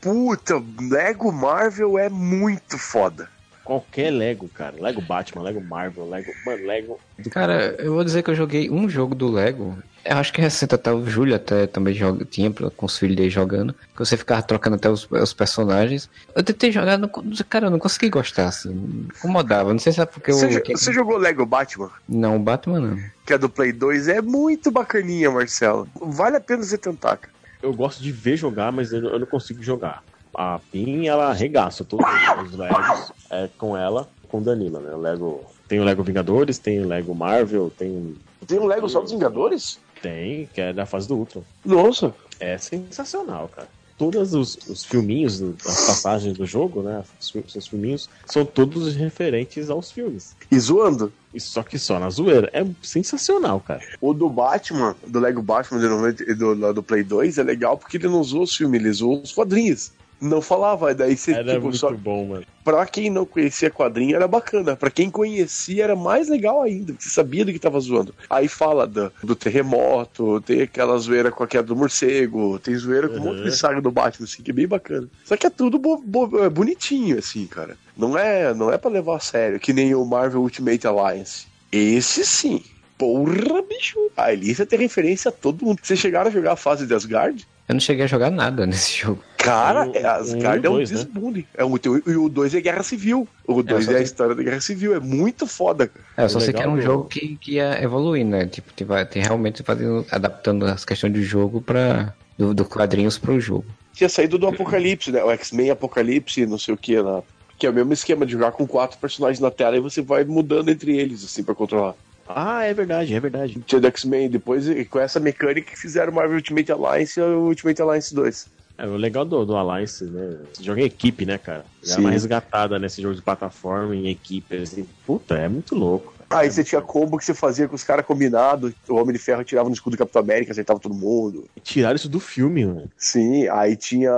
Puta, 0.00 0.62
Lego 0.80 1.30
Marvel 1.30 1.98
é 1.98 2.08
muito 2.08 2.78
foda. 2.78 3.28
Qualquer 3.64 4.10
Lego, 4.10 4.48
cara. 4.48 4.74
Lego 4.80 5.00
Batman, 5.00 5.42
Lego 5.42 5.60
Marvel, 5.60 6.08
Lego. 6.08 6.32
Mano, 6.44 6.66
Lego. 6.66 6.98
Cara, 7.30 7.76
eu 7.78 7.92
vou 7.94 8.02
dizer 8.02 8.22
que 8.22 8.30
eu 8.30 8.34
joguei 8.34 8.68
um 8.70 8.88
jogo 8.88 9.14
do 9.14 9.30
Lego. 9.30 9.78
Eu 10.04 10.16
acho 10.16 10.32
que 10.32 10.40
é 10.40 10.44
recente 10.44 10.74
até 10.74 10.90
o 10.90 11.04
Júlio 11.06 11.34
até 11.36 11.66
também 11.66 11.92
joga, 11.92 12.24
tinha 12.24 12.50
com 12.50 12.86
os 12.86 12.98
filhos 12.98 13.14
dele 13.16 13.28
jogando. 13.28 13.74
Que 13.74 13.98
você 13.98 14.16
ficava 14.16 14.42
trocando 14.42 14.76
até 14.76 14.88
os, 14.88 15.06
os 15.10 15.34
personagens. 15.34 16.08
Eu 16.34 16.42
tentei 16.42 16.72
jogar, 16.72 16.96
não, 16.96 17.08
cara, 17.48 17.66
eu 17.66 17.70
não 17.70 17.78
consegui 17.78 18.08
gostar, 18.08 18.48
assim. 18.48 18.72
me 18.74 19.08
Incomodava. 19.14 19.70
Não 19.72 19.78
sei 19.78 19.92
se 19.92 20.00
é 20.00 20.06
porque 20.06 20.30
eu. 20.30 20.36
Você, 20.36 20.48
jo- 20.48 20.62
que- 20.62 20.76
você 20.76 20.92
jogou 20.92 21.18
Lego 21.18 21.44
Batman? 21.44 21.90
Não, 22.08 22.36
o 22.36 22.40
Batman 22.40 22.80
não. 22.80 22.98
Que 23.26 23.34
é 23.34 23.38
do 23.38 23.50
Play 23.50 23.72
2, 23.72 24.08
é 24.08 24.22
muito 24.22 24.70
bacaninha, 24.70 25.30
Marcelo. 25.30 25.86
Vale 26.00 26.38
a 26.38 26.40
pena 26.40 26.62
você 26.62 26.78
tentar, 26.78 27.18
cara. 27.18 27.34
Eu 27.62 27.74
gosto 27.74 28.02
de 28.02 28.10
ver 28.10 28.38
jogar, 28.38 28.72
mas 28.72 28.90
eu, 28.90 29.02
eu 29.04 29.18
não 29.18 29.26
consigo 29.26 29.62
jogar. 29.62 30.02
A 30.34 30.60
Pin, 30.70 31.06
ela 31.06 31.30
arregaça 31.30 31.84
todos 31.84 32.06
os 32.44 32.56
Legos 32.56 33.12
é, 33.30 33.48
com 33.58 33.76
ela, 33.76 34.08
com 34.28 34.38
o 34.38 34.40
Danilo, 34.40 34.80
né? 34.80 34.94
O 34.94 34.98
Lego. 34.98 35.44
Tem 35.68 35.80
o 35.80 35.84
Lego 35.84 36.02
Vingadores, 36.02 36.58
tem 36.58 36.80
o 36.80 36.88
Lego 36.88 37.14
Marvel, 37.14 37.70
tem. 37.76 38.16
Tem 38.46 38.58
um 38.58 38.66
Lego 38.66 38.88
só 38.88 39.00
dos 39.00 39.12
Vingadores? 39.12 39.78
Tem, 40.02 40.48
que 40.52 40.60
é 40.60 40.72
da 40.72 40.86
fase 40.86 41.06
do 41.06 41.16
Ultron. 41.16 41.42
Nossa. 41.64 42.14
É 42.38 42.56
sensacional, 42.56 43.48
cara. 43.48 43.68
Todos 43.98 44.32
os, 44.32 44.56
os 44.66 44.82
filminhos, 44.82 45.42
as 45.42 45.86
passagens 45.86 46.32
do 46.32 46.46
jogo, 46.46 46.80
né? 46.80 47.04
Os, 47.20 47.54
os 47.54 47.66
filminhos, 47.66 48.08
são 48.24 48.46
todos 48.46 48.94
referentes 48.94 49.68
aos 49.68 49.92
filmes. 49.92 50.34
E 50.50 50.58
zoando. 50.58 51.12
E 51.34 51.38
só 51.38 51.62
que 51.62 51.78
só 51.78 52.00
na 52.00 52.08
zoeira. 52.08 52.48
É 52.54 52.66
sensacional, 52.82 53.60
cara. 53.60 53.82
O 54.00 54.14
do 54.14 54.30
Batman, 54.30 54.96
do 55.06 55.20
Lego 55.20 55.42
Batman 55.42 55.80
de 55.80 55.86
90 55.86 56.22
e 56.22 56.34
do, 56.34 56.72
do 56.72 56.82
Play 56.82 57.04
2, 57.04 57.36
é 57.36 57.42
legal 57.42 57.76
porque 57.76 57.98
ele 57.98 58.08
não 58.08 58.20
usou 58.20 58.42
os 58.42 58.56
filmes, 58.56 58.80
ele 58.80 58.88
usou 58.88 59.20
os 59.20 59.34
quadrinhos. 59.34 59.92
Não 60.20 60.42
falava, 60.42 60.94
daí 60.94 61.16
você, 61.16 61.32
Era 61.32 61.54
tipo, 61.54 61.62
muito 61.64 61.78
só. 61.78 61.90
bom, 61.92 62.26
mano. 62.26 62.44
Pra 62.62 62.84
quem 62.86 63.08
não 63.08 63.24
conhecia 63.24 63.70
quadrinho 63.70 64.14
era 64.14 64.28
bacana. 64.28 64.76
Pra 64.76 64.90
quem 64.90 65.08
conhecia 65.10 65.84
era 65.84 65.96
mais 65.96 66.28
legal 66.28 66.60
ainda. 66.60 66.94
Você 66.98 67.08
sabia 67.08 67.42
do 67.44 67.52
que 67.52 67.58
tava 67.58 67.80
zoando. 67.80 68.14
Aí 68.28 68.46
fala 68.46 68.86
do, 68.86 69.10
do 69.22 69.34
terremoto, 69.34 70.40
tem 70.42 70.62
aquela 70.62 70.98
zoeira 70.98 71.30
com 71.32 71.42
a 71.42 71.46
queda 71.46 71.62
do 71.68 71.76
morcego, 71.76 72.58
tem 72.58 72.76
zoeira 72.76 73.08
com 73.08 73.16
um 73.16 73.20
monte 73.24 73.42
de 73.42 73.48
Uhum. 73.48 73.54
saga 73.54 73.80
do 73.80 73.90
Batman, 73.90 74.24
assim, 74.26 74.42
que 74.42 74.50
é 74.50 74.54
bem 74.54 74.68
bacana. 74.68 75.08
Só 75.24 75.36
que 75.36 75.46
é 75.46 75.50
tudo 75.50 75.78
bo- 75.78 76.02
bo- 76.04 76.44
é 76.44 76.50
bonitinho, 76.50 77.18
assim, 77.18 77.46
cara. 77.46 77.76
Não 77.96 78.16
é, 78.18 78.52
não 78.52 78.70
é 78.70 78.76
pra 78.76 78.90
levar 78.90 79.16
a 79.16 79.20
sério, 79.20 79.58
que 79.58 79.72
nem 79.72 79.94
o 79.94 80.04
Marvel 80.04 80.42
Ultimate 80.42 80.86
Alliance. 80.86 81.46
Esse 81.72 82.24
sim. 82.26 82.62
Porra, 82.98 83.62
bicho. 83.62 83.98
Ali 84.16 84.54
você 84.54 84.66
tem 84.66 84.78
referência 84.78 85.30
a 85.30 85.32
todo 85.32 85.64
mundo. 85.64 85.78
Vocês 85.82 85.98
chegaram 85.98 86.28
a 86.28 86.32
jogar 86.32 86.52
a 86.52 86.56
fase 86.56 86.86
de 86.86 86.92
Asgard? 86.94 87.46
Eu 87.70 87.74
não 87.74 87.80
cheguei 87.80 88.02
a 88.04 88.08
jogar 88.08 88.32
nada 88.32 88.66
nesse 88.66 88.98
jogo. 88.98 89.22
Cara, 89.36 89.88
o- 89.88 89.96
é, 89.96 90.04
Asgard 90.04 90.44
um 90.44 90.50
é 90.50 90.58
um 90.70 90.72
dois, 90.74 90.90
né? 90.90 90.96
desbunde. 90.96 91.46
É 91.56 91.64
um, 91.64 91.72
o- 91.74 92.10
e 92.10 92.16
o 92.16 92.28
2 92.28 92.52
é 92.52 92.60
Guerra 92.60 92.82
Civil. 92.82 93.28
O 93.46 93.62
2 93.62 93.84
só 93.84 93.92
é, 93.92 93.98
a 93.98 94.02
história 94.02 94.34
da 94.34 94.42
Guerra 94.42 94.60
Civil. 94.60 94.92
É 94.92 94.98
muito 94.98 95.46
foda, 95.46 95.86
cara. 95.86 96.04
É, 96.16 96.24
eu 96.24 96.28
só 96.28 96.38
O 96.38 96.40
sei 96.40 96.52
que 96.52 96.60
era 96.60 96.68
um 96.68 96.80
jogo 96.80 97.04
que, 97.04 97.36
que 97.36 97.52
ia 97.52 97.80
evoluir, 97.80 98.26
né? 98.26 98.44
Tipo, 98.46 98.72
vai 98.84 99.06
tem 99.06 99.22
realmente 99.22 99.62
fazendo, 99.62 100.04
adaptando 100.10 100.66
as 100.66 100.84
questões 100.84 101.12
do 101.12 101.22
jogo 101.22 101.60
para 101.62 102.12
do, 102.36 102.52
do 102.52 102.64
quadrinhos 102.64 103.18
pro 103.18 103.38
jogo. 103.38 103.66
Tinha 103.92 104.08
saído 104.08 104.36
do 104.36 104.48
Apocalipse, 104.48 105.12
né? 105.12 105.22
O 105.22 105.30
X-Men 105.30 105.70
Apocalipse, 105.70 106.44
não 106.46 106.58
sei 106.58 106.74
o 106.74 106.76
que 106.76 107.00
lá. 107.00 107.22
Que 107.56 107.68
é 107.68 107.70
o 107.70 107.72
mesmo 107.72 107.92
esquema 107.92 108.26
de 108.26 108.32
jogar 108.32 108.50
com 108.50 108.66
quatro 108.66 108.98
personagens 108.98 109.38
na 109.38 109.52
tela 109.52 109.76
e 109.76 109.80
você 109.80 110.02
vai 110.02 110.24
mudando 110.24 110.70
entre 110.70 110.98
eles, 110.98 111.22
assim, 111.24 111.44
pra 111.44 111.54
controlar. 111.54 111.94
Ah, 112.36 112.64
é 112.64 112.74
verdade, 112.74 113.14
é 113.14 113.20
verdade. 113.20 113.60
Tinha 113.66 113.80
do 113.80 113.86
X-Men, 113.86 114.30
depois 114.30 114.68
e 114.68 114.84
com 114.84 114.98
essa 114.98 115.20
mecânica 115.20 115.70
que 115.70 115.78
fizeram 115.78 116.12
o 116.12 116.14
Marvel 116.14 116.36
Ultimate 116.36 116.72
Alliance 116.72 117.18
e 117.18 117.22
o 117.22 117.48
Ultimate 117.48 117.82
Alliance 117.82 118.14
2. 118.14 118.48
É, 118.78 118.86
o 118.86 118.96
legal 118.96 119.24
do, 119.24 119.44
do 119.44 119.54
Alliance, 119.56 120.04
né? 120.04 120.38
Esse 120.52 120.64
jogo 120.64 120.80
em 120.80 120.84
equipe, 120.84 121.26
né, 121.26 121.36
cara? 121.36 121.64
É 121.86 121.96
uma 121.96 122.10
resgatada 122.10 122.78
nesse 122.78 123.02
jogo 123.02 123.14
de 123.14 123.20
plataforma 123.20 123.94
em 123.94 124.08
equipe, 124.08 124.56
assim. 124.56 124.86
Puta, 125.06 125.36
é 125.36 125.48
muito 125.48 125.74
louco. 125.74 126.14
Aí 126.30 126.50
você 126.50 126.62
tinha 126.62 126.80
combo 126.80 127.18
que 127.18 127.24
você 127.24 127.34
fazia 127.34 127.66
com 127.66 127.74
os 127.74 127.82
caras 127.82 128.06
combinados, 128.06 128.72
o 128.88 128.94
Homem 128.94 129.12
de 129.12 129.18
Ferro 129.18 129.42
tirava 129.42 129.68
no 129.68 129.74
escudo 129.74 129.96
do 129.96 129.98
Capitão 129.98 130.22
América, 130.22 130.52
acertava 130.52 130.78
todo 130.78 130.94
mundo. 130.94 131.46
E 131.56 131.60
tiraram 131.60 131.96
isso 131.96 132.08
do 132.08 132.20
filme, 132.20 132.64
mano. 132.64 132.88
Sim, 132.96 133.48
aí 133.48 133.76
tinha. 133.76 134.12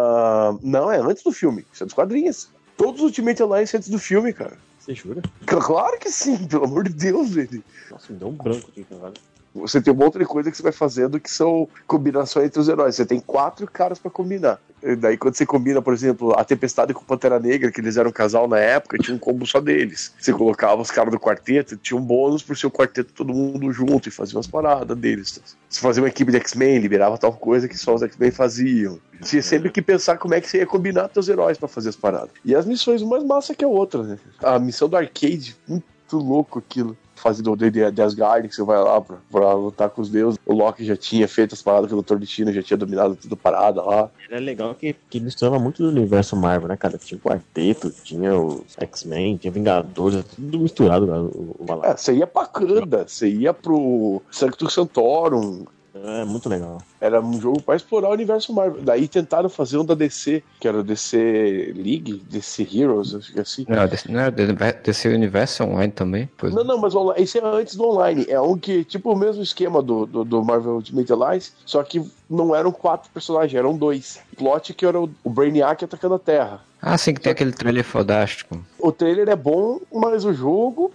Não, 0.63 0.93
é 0.93 0.99
antes 0.99 1.25
do 1.25 1.33
filme, 1.33 1.65
isso 1.73 1.83
é 1.83 1.87
dos 1.87 1.95
quadrinhos. 1.95 2.51
Todos 2.77 3.01
os 3.01 3.07
Ultimate 3.07 3.43
Alliance 3.43 3.77
antes 3.77 3.89
do 3.89 3.99
filme, 3.99 4.33
cara. 4.33 4.59
Você 4.83 4.97
jura? 4.97 5.23
Claro 5.47 5.97
que 6.01 6.11
sim, 6.11 6.49
pelo 6.49 6.65
amor 6.65 6.83
de 6.83 6.93
Deus, 6.93 7.31
velho. 7.31 7.63
Nossa, 7.89 8.13
me 8.13 8.19
deu 8.19 8.29
um 8.29 8.33
branco 8.33 8.69
aqui, 8.69 8.83
cara. 8.83 9.13
Você 9.55 9.81
tem 9.81 9.93
um 9.93 9.97
monte 9.97 10.19
de 10.19 10.25
coisa 10.25 10.51
que 10.51 10.57
você 10.57 10.63
vai 10.63 10.73
fazendo 10.73 11.21
que 11.21 11.31
são 11.31 11.69
combinações 11.87 12.47
entre 12.47 12.61
os 12.61 12.69
heróis. 12.69 12.97
Você 12.97 13.05
tem 13.05 13.21
quatro 13.21 13.67
caras 13.71 13.99
pra 13.99 14.11
combinar. 14.11 14.59
E 14.83 14.97
daí, 14.97 15.17
quando 15.17 15.35
você 15.35 15.47
combina, 15.47 15.81
por 15.81 15.95
exemplo, 15.95 16.33
a 16.37 16.43
Tempestade 16.43 16.93
com 16.93 17.03
o 17.03 17.05
Pantera 17.05 17.39
Negra, 17.39 17.71
que 17.71 17.81
eles 17.81 17.97
eram 17.97 18.11
um 18.11 18.13
casal 18.13 18.49
na 18.49 18.59
época, 18.59 18.99
tinha 18.99 19.15
um 19.15 19.19
combo 19.19 19.47
só 19.47 19.61
deles. 19.61 20.13
Você 20.19 20.33
colocava 20.33 20.83
os 20.83 20.91
caras 20.91 21.13
do 21.13 21.21
quarteto, 21.21 21.77
tinha 21.77 21.97
um 21.97 22.03
bônus 22.03 22.43
por 22.43 22.57
ser 22.57 22.67
o 22.67 22.71
quarteto 22.71 23.13
todo 23.13 23.33
mundo 23.33 23.73
junto 23.73 24.09
e 24.09 24.13
fazia 24.13 24.37
umas 24.37 24.49
paradas 24.49 24.99
deles. 24.99 25.41
Você 25.69 25.81
fazia 25.81 26.03
uma 26.03 26.09
equipe 26.09 26.33
de 26.33 26.39
X-Men, 26.39 26.81
liberava 26.81 27.17
tal 27.17 27.33
coisa 27.33 27.69
que 27.69 27.79
só 27.79 27.95
os 27.95 28.03
X-Men 28.03 28.33
faziam. 28.33 28.99
Tinha 29.23 29.43
sempre 29.43 29.71
que 29.71 29.81
pensar 29.81 30.19
como 30.19 30.35
é 30.35 30.41
que 30.41 30.49
você 30.49 30.59
ia 30.59 30.67
combinar 30.67 31.09
teus 31.09 31.29
heróis 31.29 31.57
pra 31.57 31.69
fazer 31.69 31.91
as 31.91 31.97
paradas. 31.97 32.31
E 32.45 32.53
as 32.53 32.67
missões, 32.67 33.03
uma 33.03 33.19
mais 33.19 33.25
massa 33.25 33.55
que 33.55 33.65
a 33.65 33.69
outra, 33.69 34.03
né? 34.03 34.19
A 34.43 34.59
missão 34.59 34.89
do 34.89 34.97
arcade, 34.97 35.57
muito 35.69 35.85
louco 36.13 36.59
aquilo 36.59 36.97
fase 37.23 37.43
do 37.43 37.55
D&D 37.55 37.91
de 37.93 38.03
Asgard, 38.03 38.49
que 38.49 38.55
você 38.55 38.63
vai 38.63 38.83
lá 38.83 39.01
pra, 39.01 39.17
pra, 39.31 39.53
lutar 39.55 39.89
com 39.89 40.03
os 40.03 40.11
deuses. 40.11 40.39
O 40.45 40.53
Loki 40.53 40.85
já 40.85 40.97
tinha 40.97 41.29
feito 41.29 41.55
as 41.55 41.63
paradas 41.63 41.89
que 41.89 41.95
o 41.95 42.03
Dr. 42.03 42.17
Destino 42.17 42.53
já 42.53 42.63
tinha 42.63 42.77
dominado 42.77 43.17
tudo 43.17 43.37
parada 43.37 43.83
lá. 43.83 44.11
Era 44.29 44.41
legal 44.41 44.75
que, 44.75 44.95
que 45.09 45.21
misturava 45.21 45.59
muito 45.59 45.83
do 45.83 45.89
universo 45.89 46.37
Marvel, 46.37 46.69
né, 46.69 46.77
cara? 46.77 46.99
Tinha 46.99 47.19
o 47.19 47.21
Quarteto, 47.21 47.91
tinha 48.03 48.37
os 48.37 48.77
X-Men, 48.77 49.37
tinha 49.37 49.53
Vingadores, 49.53 50.25
tudo 50.35 50.59
misturado, 50.59 51.07
cara, 51.07 51.23
o, 51.23 51.57
o 51.59 51.85
é, 51.85 51.97
você 51.97 52.15
ia 52.15 52.27
pra 52.27 52.47
Kanda, 52.47 53.05
você 53.07 53.29
ia 53.29 53.55
pro 53.55 54.23
Sanctum 54.31 54.69
Santorum, 54.69 55.65
é 55.95 56.25
muito 56.25 56.49
legal. 56.49 56.79
Era 57.01 57.21
um 57.21 57.41
jogo 57.41 57.63
para 57.63 57.77
explorar 57.77 58.09
o 58.09 58.13
universo 58.13 58.53
Marvel. 58.53 58.83
Daí 58.83 59.07
tentaram 59.07 59.49
fazer 59.49 59.79
um 59.79 59.85
da 59.85 59.95
DC, 59.95 60.43
que 60.59 60.67
era 60.67 60.79
o 60.79 60.83
DC 60.83 61.75
League, 61.77 62.23
DC 62.31 62.67
Heroes, 62.73 63.15
acho 63.15 63.33
que 63.33 63.39
é 63.39 63.43
assim. 63.43 63.67
Não, 63.69 63.87
DC, 63.87 64.11
não 64.11 64.21
era 64.21 64.31
DC 64.31 65.09
Universo 65.09 65.65
Online 65.65 65.93
também? 65.93 66.31
Pois 66.37 66.55
não, 66.55 66.65
não, 66.65 66.79
mas 66.79 66.95
esse 67.17 67.39
é 67.39 67.45
antes 67.45 67.77
do 67.77 67.85
online. 67.85 68.25
É 68.29 68.41
um 68.41 68.57
que, 68.57 68.85
tipo, 68.85 69.13
o 69.13 69.17
mesmo 69.17 69.43
esquema 69.43 69.83
do, 69.83 70.07
do, 70.07 70.25
do 70.25 70.45
Marvel 70.45 70.75
Ultimate 70.75 71.13
Alliance, 71.13 71.53
só 71.67 71.83
que 71.83 72.03
não 72.29 72.55
eram 72.55 72.73
quatro 72.73 73.11
personagens, 73.13 73.55
eram 73.55 73.77
dois. 73.77 74.21
Plot 74.37 74.73
que 74.73 74.87
era 74.87 74.99
o 74.99 75.11
Brainiac 75.25 75.85
atacando 75.85 76.15
a 76.15 76.19
Terra. 76.19 76.61
Ah, 76.81 76.99
sim, 76.99 77.15
que 77.15 77.21
tem 77.21 77.31
aquele 77.31 77.53
trailer 77.53 77.85
fodástico. 77.85 78.59
O 78.79 78.91
trailer 78.91 79.29
é 79.29 79.37
bom, 79.37 79.81
mas 79.93 80.25
o 80.25 80.33
jogo 80.33 80.93